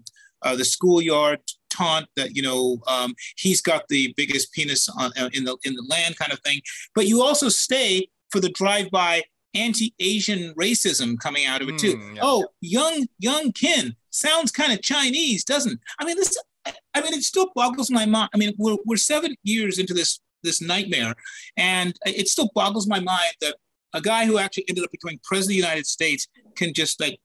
uh, 0.42 0.56
the 0.56 0.64
schoolyard 0.64 1.40
taunt 1.70 2.06
that 2.16 2.34
you 2.34 2.42
know 2.42 2.78
um, 2.86 3.14
he's 3.36 3.60
got 3.60 3.86
the 3.88 4.12
biggest 4.16 4.52
penis 4.52 4.88
on, 4.88 5.12
uh, 5.18 5.28
in 5.32 5.44
the 5.44 5.56
in 5.64 5.74
the 5.74 5.86
land 5.88 6.16
kind 6.18 6.32
of 6.32 6.40
thing, 6.40 6.60
but 6.94 7.06
you 7.06 7.22
also 7.22 7.48
stay 7.48 8.08
for 8.30 8.40
the 8.40 8.50
drive 8.50 8.90
by 8.90 9.22
anti-Asian 9.58 10.54
racism 10.54 11.18
coming 11.18 11.46
out 11.46 11.62
of 11.62 11.68
it 11.68 11.78
too. 11.78 11.96
Mm, 11.96 12.16
yeah. 12.16 12.20
Oh, 12.22 12.46
young 12.60 13.06
young 13.18 13.52
kin 13.52 13.96
sounds 14.10 14.50
kind 14.50 14.72
of 14.72 14.82
Chinese, 14.82 15.44
doesn't? 15.44 15.80
I 15.98 16.04
mean, 16.04 16.16
this. 16.16 16.36
I 16.94 17.00
mean, 17.00 17.14
it 17.14 17.22
still 17.22 17.50
boggles 17.54 17.90
my 17.90 18.04
mind. 18.04 18.30
I 18.34 18.38
mean, 18.38 18.54
we're 18.58 18.76
we're 18.84 18.96
seven 18.96 19.36
years 19.42 19.78
into 19.78 19.94
this 19.94 20.20
this 20.42 20.60
nightmare, 20.60 21.14
and 21.56 21.96
it 22.06 22.28
still 22.28 22.50
boggles 22.54 22.86
my 22.86 23.00
mind 23.00 23.34
that 23.40 23.56
a 23.94 24.00
guy 24.00 24.26
who 24.26 24.38
actually 24.38 24.66
ended 24.68 24.84
up 24.84 24.90
becoming 24.90 25.18
president 25.24 25.58
of 25.58 25.62
the 25.62 25.68
United 25.68 25.86
States 25.86 26.28
can 26.56 26.74
just 26.74 27.00
like 27.00 27.18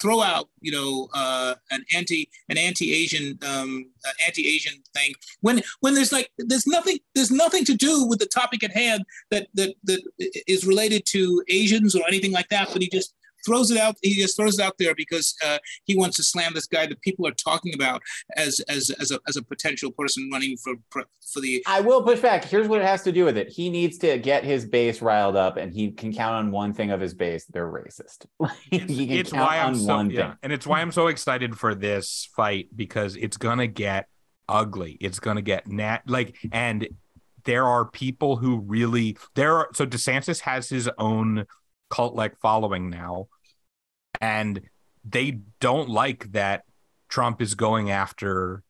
throw 0.00 0.20
out, 0.20 0.48
you 0.60 0.72
know, 0.72 1.08
uh, 1.14 1.54
an 1.70 1.84
anti 1.94 2.28
an 2.48 2.58
anti 2.58 2.92
Asian 2.92 3.38
um, 3.46 3.86
anti 4.26 4.48
Asian 4.48 4.74
thing 4.94 5.12
when 5.40 5.62
when 5.80 5.94
there's 5.94 6.12
like 6.12 6.30
there's 6.38 6.66
nothing 6.66 6.98
there's 7.14 7.30
nothing 7.30 7.64
to 7.64 7.74
do 7.74 8.06
with 8.06 8.18
the 8.18 8.26
topic 8.26 8.64
at 8.64 8.72
hand 8.72 9.04
that 9.30 9.48
that 9.54 9.74
that 9.84 10.02
is 10.46 10.66
related 10.66 11.06
to 11.06 11.42
Asians 11.48 11.94
or 11.94 12.02
anything 12.08 12.32
like 12.32 12.48
that. 12.48 12.70
But 12.72 12.82
he 12.82 12.88
just 12.88 13.14
throws 13.44 13.70
it 13.70 13.78
out. 13.78 13.96
He 14.02 14.14
just 14.14 14.36
throws 14.36 14.58
it 14.58 14.64
out 14.64 14.74
there 14.78 14.94
because 14.94 15.34
uh, 15.44 15.58
he 15.84 15.96
wants 15.96 16.16
to 16.16 16.22
slam 16.22 16.52
this 16.54 16.66
guy 16.66 16.86
that 16.86 17.00
people 17.02 17.26
are 17.26 17.32
talking 17.32 17.74
about 17.74 18.02
as 18.36 18.60
as 18.68 18.90
as 19.00 19.10
a, 19.10 19.18
as 19.28 19.36
a 19.36 19.42
potential 19.42 19.90
person 19.92 20.28
running 20.32 20.56
for 20.56 20.74
for 20.90 21.40
the. 21.40 21.62
I 21.66 21.80
will 21.80 22.02
push 22.02 22.20
back. 22.20 22.44
Here's 22.44 22.68
what 22.68 22.80
it 22.80 22.86
has 22.86 23.02
to 23.04 23.12
do 23.12 23.24
with 23.24 23.36
it. 23.36 23.48
He 23.48 23.70
needs 23.70 23.98
to 23.98 24.18
get 24.18 24.44
his 24.44 24.64
base 24.66 25.02
riled 25.02 25.36
up, 25.36 25.56
and 25.56 25.72
he 25.72 25.90
can 25.90 26.12
count 26.12 26.34
on 26.34 26.50
one 26.50 26.72
thing 26.72 26.90
of 26.90 27.00
his 27.00 27.14
base: 27.14 27.46
they're 27.46 27.70
racist. 27.70 28.26
it's, 28.70 28.84
it's 28.88 29.32
why 29.32 29.58
I'm 29.58 29.74
so 29.74 30.00
yeah, 30.02 30.34
and 30.42 30.52
it's 30.52 30.66
why 30.66 30.80
I'm 30.80 30.92
so 30.92 31.08
excited 31.08 31.58
for 31.58 31.74
this 31.74 32.28
fight 32.36 32.68
because 32.74 33.16
it's 33.16 33.36
gonna 33.36 33.66
get 33.66 34.08
ugly. 34.48 34.98
It's 35.00 35.20
gonna 35.20 35.42
get 35.42 35.66
nat 35.66 36.02
like 36.06 36.36
and 36.52 36.88
there 37.44 37.66
are 37.66 37.84
people 37.84 38.36
who 38.36 38.60
really 38.60 39.16
there 39.34 39.56
are 39.56 39.68
so 39.74 39.86
DeSantis 39.86 40.40
has 40.40 40.68
his 40.68 40.88
own 40.98 41.46
cult 41.90 42.14
like 42.14 42.38
following 42.40 42.90
now. 42.90 43.28
And 44.22 44.62
they 45.04 45.40
don't 45.60 45.90
like 45.90 46.32
that 46.32 46.62
Trump 47.08 47.42
is 47.42 47.54
going 47.54 47.90
after 47.90 48.62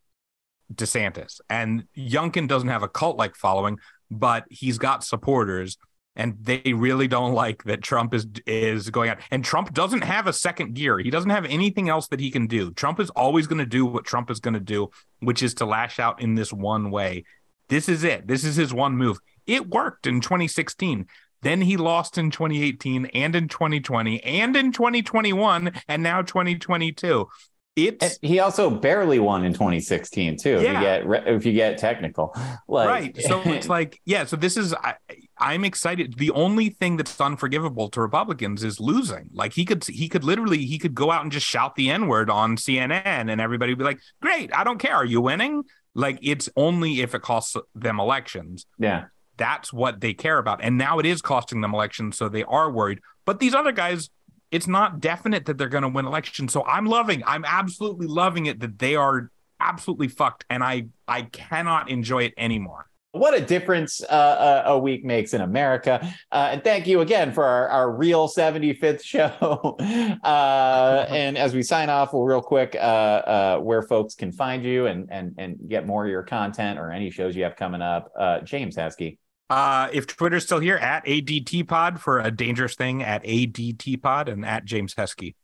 DeSantis. 0.75 1.41
And 1.49 1.85
Youngkin 1.97 2.49
doesn't 2.49 2.69
have 2.69 2.83
a 2.83 2.89
cult 2.89 3.19
like 3.19 3.37
following, 3.37 3.79
but 4.11 4.45
he's 4.51 4.79
got 4.79 5.05
supporters. 5.05 5.77
And 6.17 6.37
they 6.41 6.73
really 6.75 7.09
don't 7.09 7.33
like 7.33 7.65
that 7.65 7.83
Trump 7.83 8.13
is 8.13 8.27
is 8.47 8.91
going 8.91 9.09
out. 9.11 9.19
And 9.31 9.45
Trump 9.45 9.73
doesn't 9.73 10.03
have 10.03 10.27
a 10.27 10.33
second 10.33 10.75
gear. 10.75 10.99
He 10.99 11.11
doesn't 11.11 11.31
have 11.31 11.47
anything 11.47 11.89
else 11.89 12.09
that 12.09 12.21
he 12.21 12.31
can 12.31 12.47
do. 12.47 12.71
Trump 12.73 13.01
is 13.01 13.09
always 13.11 13.47
going 13.47 13.61
to 13.61 13.67
do 13.67 13.87
what 13.87 14.05
Trump 14.05 14.31
is 14.31 14.41
going 14.41 14.55
to 14.55 14.61
do, 14.61 14.91
which 15.21 15.43
is 15.43 15.55
to 15.55 15.65
lash 15.65 15.99
out 15.99 16.21
in 16.21 16.35
this 16.35 16.53
one 16.53 16.91
way. 16.91 17.25
This 17.69 17.89
is 17.89 18.05
it. 18.05 18.27
This 18.27 18.45
is 18.45 18.57
his 18.57 18.75
one 18.75 18.97
move. 18.97 19.19
It 19.47 19.71
worked 19.71 20.07
in 20.07 20.21
2016. 20.21 21.07
Then 21.43 21.61
he 21.61 21.77
lost 21.77 22.19
in 22.19 22.31
2018 22.31 23.07
and 23.07 23.37
in 23.37 23.49
2020 23.49 24.23
and 24.23 24.57
in 24.57 24.73
2021 24.73 25.73
and 25.89 26.03
now 26.03 26.23
2022. 26.23 27.29
It's 27.75 28.19
he 28.21 28.39
also 28.39 28.69
barely 28.69 29.19
won 29.19 29.45
in 29.45 29.55
2016 29.55 30.37
too. 30.37 30.51
Yeah. 30.51 30.57
If 30.59 30.67
you 30.67 30.81
get 31.11 31.29
if 31.29 31.47
you 31.47 31.53
get 31.55 31.79
technical, 31.79 32.37
like, 32.69 32.87
right? 32.87 33.23
So 33.23 33.41
it's 33.47 33.67
like 33.67 33.99
yeah. 34.05 34.27
So 34.27 34.37
this 34.37 34.59
is 34.59 34.75
I, 34.75 34.97
I'm 35.39 35.65
excited. 35.65 36.19
The 36.19 36.33
only 36.33 36.69
thing 36.69 36.99
that's 36.99 37.19
unforgivable 37.19 37.89
to 37.91 38.03
Republicans 38.03 38.63
is 38.63 38.79
losing. 38.79 39.31
Like 39.33 39.55
he 39.55 39.65
could 39.65 39.85
he 39.87 40.11
could 40.11 40.23
literally 40.23 40.67
he 40.67 40.79
could 40.79 40.95
go 40.95 41.11
out 41.11 41.23
and 41.23 41.33
just 41.33 41.47
shout 41.47 41.75
the 41.75 41.91
n 41.91 42.09
word 42.09 42.29
on 42.29 42.57
CNN 42.57 42.91
and 43.07 43.41
everybody 43.41 43.73
would 43.73 43.79
be 43.79 43.85
like, 43.85 44.01
"Great, 44.21 44.55
I 44.55 44.65
don't 44.65 44.79
care. 44.79 44.97
Are 44.97 45.05
you 45.07 45.23
winning?" 45.23 45.63
Like 45.95 46.19
it's 46.21 46.51
only 46.57 47.01
if 47.01 47.15
it 47.15 47.23
costs 47.23 47.57
them 47.75 47.99
elections. 47.99 48.67
Yeah 48.79 49.05
that's 49.37 49.73
what 49.73 50.01
they 50.01 50.15
care 50.15 50.39
about. 50.39 50.63
And 50.63 50.79
now 50.79 50.99
it 50.99 51.07
is 51.07 51.23
costing 51.23 51.61
them 51.61 51.75
elections, 51.75 52.17
so 52.17 52.29
they 52.29 52.45
are 52.45 52.71
worried. 52.71 53.01
But 53.25 53.41
these 53.41 53.55
other 53.55 53.73
guys, 53.73 54.11
it's 54.51 54.67
not 54.67 55.01
definite 55.01 55.47
that 55.47 55.59
they're 55.59 55.69
going 55.69 55.83
to 55.83 55.89
win 55.89 56.07
elections. 56.07 56.53
So 56.53 56.65
I'm 56.65 56.87
loving, 56.87 57.23
I'm 57.27 57.45
absolutely 57.45 58.07
loving 58.07 58.47
it 58.47 58.61
that 58.61 58.79
they 58.79 58.97
are 58.97 59.31
absolutely 59.61 60.09
fucked, 60.09 60.45
and 60.51 60.63
I 60.63 60.87
I 61.07 61.23
cannot 61.23 61.89
enjoy 61.89 62.25
it 62.25 62.35
anymore. 62.37 62.89
What 63.13 63.35
a 63.35 63.43
difference 63.43 64.03
uh, 64.03 64.63
a 64.65 64.79
week 64.79 65.05
makes 65.05 65.35
in 65.35 65.43
America. 65.43 66.01
Uh, 66.31 66.49
and 66.53 66.65
thank 66.65 66.87
you 66.87 67.03
again 67.03 67.31
for 67.33 67.45
our, 67.45 67.69
our 67.69 67.93
real 67.93 68.27
75th 68.27 69.03
show. 69.05 69.77
uh, 70.25 71.07
and 71.11 71.37
as 71.37 71.55
we 71.55 71.63
sign 71.63 71.91
off, 71.91 72.15
we'll 72.15 72.25
real 72.25 72.41
quick 72.41 72.75
uh, 72.75 72.79
uh, 72.79 73.59
where 73.59 73.83
folks 73.83 74.15
can 74.15 74.33
find 74.33 74.65
you 74.65 74.87
and, 74.87 75.09
and, 75.11 75.35
and 75.37 75.59
get 75.69 75.87
more 75.87 76.05
of 76.07 76.11
your 76.11 76.23
content 76.23 76.79
or 76.79 76.91
any 76.91 77.11
shows 77.11 77.37
you 77.37 77.45
have 77.45 77.55
coming 77.55 77.83
up. 77.83 78.11
Uh, 78.19 78.41
James 78.41 78.77
Heskey. 78.77 79.19
Uh, 79.51 79.91
if 79.93 80.07
Twitter's 80.07 80.45
still 80.45 80.61
here, 80.61 80.79
at 80.79 81.05
ADT 81.05 81.69
Pod 81.69 82.01
for 82.01 82.19
a 82.19 82.31
dangerous 82.31 82.75
thing 82.75 83.03
at 83.03 83.23
ADT 83.25 84.01
Pod 84.01 84.31
and 84.31 84.47
at 84.47 84.65
James 84.65 84.95
Heskey. 84.95 85.35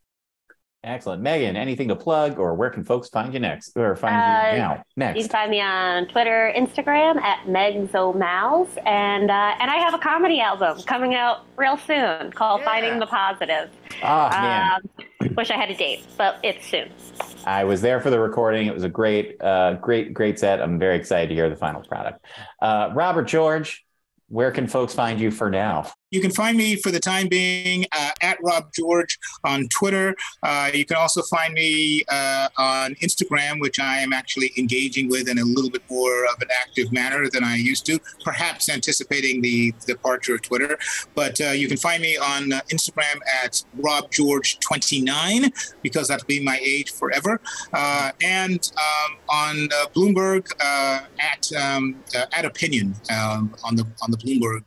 Excellent. 0.84 1.20
Megan, 1.20 1.56
anything 1.56 1.88
to 1.88 1.96
plug 1.96 2.38
or 2.38 2.54
where 2.54 2.70
can 2.70 2.84
folks 2.84 3.08
find 3.08 3.34
you 3.34 3.40
next 3.40 3.76
or 3.76 3.96
find 3.96 4.14
Uh, 4.14 4.50
you 4.52 4.58
now? 4.58 4.74
You 4.74 4.82
Next. 4.96 5.20
can 5.22 5.28
find 5.28 5.50
me 5.50 5.60
on 5.60 6.06
Twitter, 6.06 6.52
Instagram 6.56 7.20
at 7.20 7.46
MegZoMouse, 7.46 8.68
and 8.86 9.28
uh, 9.28 9.54
and 9.60 9.70
I 9.72 9.76
have 9.76 9.94
a 9.94 9.98
comedy 9.98 10.40
album 10.40 10.80
coming 10.82 11.14
out 11.16 11.40
real 11.56 11.76
soon 11.76 12.30
called 12.32 12.60
Yeah. 12.60 12.66
Finding 12.66 12.98
the 13.00 13.06
Positive. 13.06 13.70
Oh, 14.04 14.28
man. 14.30 14.80
Um, 15.20 15.34
wish 15.34 15.50
I 15.50 15.56
had 15.56 15.68
a 15.68 15.74
date, 15.74 16.06
but 16.16 16.38
it's 16.44 16.64
soon. 16.66 16.90
I 17.44 17.64
was 17.64 17.80
there 17.80 18.00
for 18.00 18.10
the 18.10 18.20
recording. 18.20 18.68
It 18.68 18.74
was 18.74 18.84
a 18.84 18.88
great, 18.88 19.42
uh, 19.42 19.74
great, 19.74 20.14
great 20.14 20.38
set. 20.38 20.62
I'm 20.62 20.78
very 20.78 20.96
excited 20.96 21.28
to 21.30 21.34
hear 21.34 21.50
the 21.50 21.56
final 21.56 21.82
product. 21.82 22.24
Uh, 22.62 22.90
Robert 22.94 23.24
George, 23.24 23.84
where 24.28 24.52
can 24.52 24.68
folks 24.68 24.94
find 24.94 25.18
you 25.18 25.32
for 25.32 25.50
now? 25.50 25.90
You 26.10 26.22
can 26.22 26.30
find 26.30 26.56
me 26.56 26.76
for 26.76 26.90
the 26.90 27.00
time 27.00 27.28
being 27.28 27.84
uh, 27.92 28.10
at 28.22 28.38
Rob 28.42 28.72
George 28.72 29.18
on 29.44 29.68
Twitter. 29.68 30.16
Uh, 30.42 30.70
you 30.72 30.86
can 30.86 30.96
also 30.96 31.20
find 31.22 31.52
me 31.52 32.02
uh, 32.08 32.48
on 32.56 32.94
Instagram, 32.96 33.60
which 33.60 33.78
I 33.78 33.98
am 33.98 34.14
actually 34.14 34.52
engaging 34.56 35.08
with 35.10 35.28
in 35.28 35.38
a 35.38 35.44
little 35.44 35.70
bit 35.70 35.82
more 35.90 36.24
of 36.24 36.40
an 36.40 36.48
active 36.62 36.92
manner 36.92 37.28
than 37.28 37.44
I 37.44 37.56
used 37.56 37.84
to, 37.86 37.98
perhaps 38.24 38.70
anticipating 38.70 39.42
the 39.42 39.74
departure 39.86 40.36
of 40.36 40.42
Twitter. 40.42 40.78
But 41.14 41.38
uh, 41.42 41.50
you 41.50 41.68
can 41.68 41.76
find 41.76 42.00
me 42.00 42.16
on 42.16 42.54
uh, 42.54 42.60
Instagram 42.72 43.20
at 43.44 43.62
Rob 43.74 44.10
George 44.10 44.58
29 44.60 45.50
because 45.82 46.08
that'll 46.08 46.26
be 46.26 46.42
my 46.42 46.58
age 46.62 46.90
forever, 46.90 47.38
uh, 47.74 48.12
and 48.22 48.72
um, 48.76 49.16
on 49.28 49.68
Bloomberg 49.94 50.50
at 50.60 51.52
um, 51.52 52.02
at 52.14 52.44
Opinion 52.46 52.94
um, 53.10 53.54
on 53.62 53.76
the 53.76 53.84
on 54.02 54.10
the 54.10 54.16
Bloomberg. 54.16 54.64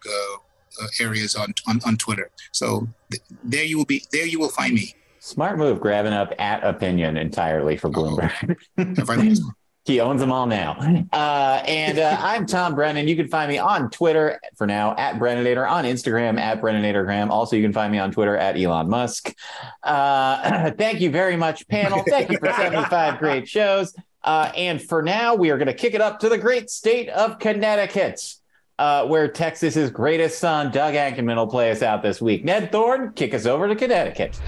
Uh, 0.81 0.88
areas 0.99 1.35
on, 1.35 1.53
on 1.68 1.80
on 1.85 1.98
Twitter. 1.98 2.30
So 2.52 2.88
th- 3.11 3.22
there 3.43 3.64
you 3.64 3.77
will 3.77 3.85
be. 3.85 4.03
There 4.11 4.26
you 4.26 4.39
will 4.39 4.49
find 4.49 4.73
me. 4.73 4.95
Smart 5.19 5.57
move, 5.57 5.80
grabbing 5.80 6.14
up 6.14 6.34
at 6.39 6.64
opinion 6.64 7.18
entirely 7.18 7.77
for 7.77 7.89
Bloomberg. 7.89 8.57
He 9.85 9.99
owns 9.99 10.22
them 10.22 10.31
all 10.31 10.45
now. 10.45 10.73
Uh, 11.11 11.64
and 11.65 11.98
uh, 11.98 12.15
I'm 12.22 12.45
Tom 12.45 12.76
Brennan. 12.76 13.07
You 13.07 13.15
can 13.15 13.27
find 13.27 13.49
me 13.49 13.57
on 13.57 13.89
Twitter 13.89 14.39
for 14.56 14.68
now 14.68 14.95
at 14.95 15.15
Brennanator, 15.15 15.68
on 15.68 15.85
Instagram 15.85 16.39
at 16.39 16.61
Brennanatorgram. 16.61 17.30
Also, 17.30 17.56
you 17.56 17.64
can 17.64 17.73
find 17.73 17.91
me 17.91 17.98
on 17.98 18.11
Twitter 18.11 18.38
at 18.38 18.57
Elon 18.57 18.89
Musk. 18.89 19.34
Uh, 19.81 20.72
thank 20.77 21.02
you 21.02 21.10
very 21.10 21.35
much, 21.35 21.68
panel. 21.68 22.03
Thank 22.07 22.31
you 22.31 22.38
for 22.38 22.53
75 22.56 23.18
great 23.18 23.48
shows. 23.48 23.95
Uh, 24.23 24.52
and 24.56 24.80
for 24.80 25.02
now, 25.02 25.34
we 25.34 25.49
are 25.49 25.57
going 25.57 25.68
to 25.68 25.73
kick 25.73 25.95
it 25.95 26.02
up 26.02 26.19
to 26.19 26.30
the 26.30 26.38
great 26.38 26.69
state 26.69 27.10
of 27.10 27.39
Connecticut. 27.39 28.35
Uh, 28.82 29.06
where 29.06 29.28
Texas's 29.28 29.91
greatest 29.91 30.40
son, 30.40 30.72
Doug 30.72 30.95
Ankenman, 30.95 31.36
will 31.36 31.45
play 31.45 31.70
us 31.70 31.84
out 31.84 32.02
this 32.02 32.20
week. 32.20 32.44
Ned 32.44 32.72
Thorne, 32.72 33.14
kick 33.14 33.32
us 33.36 33.45
over 33.45 33.68
to 33.68 33.76
Connecticut. 33.76 34.41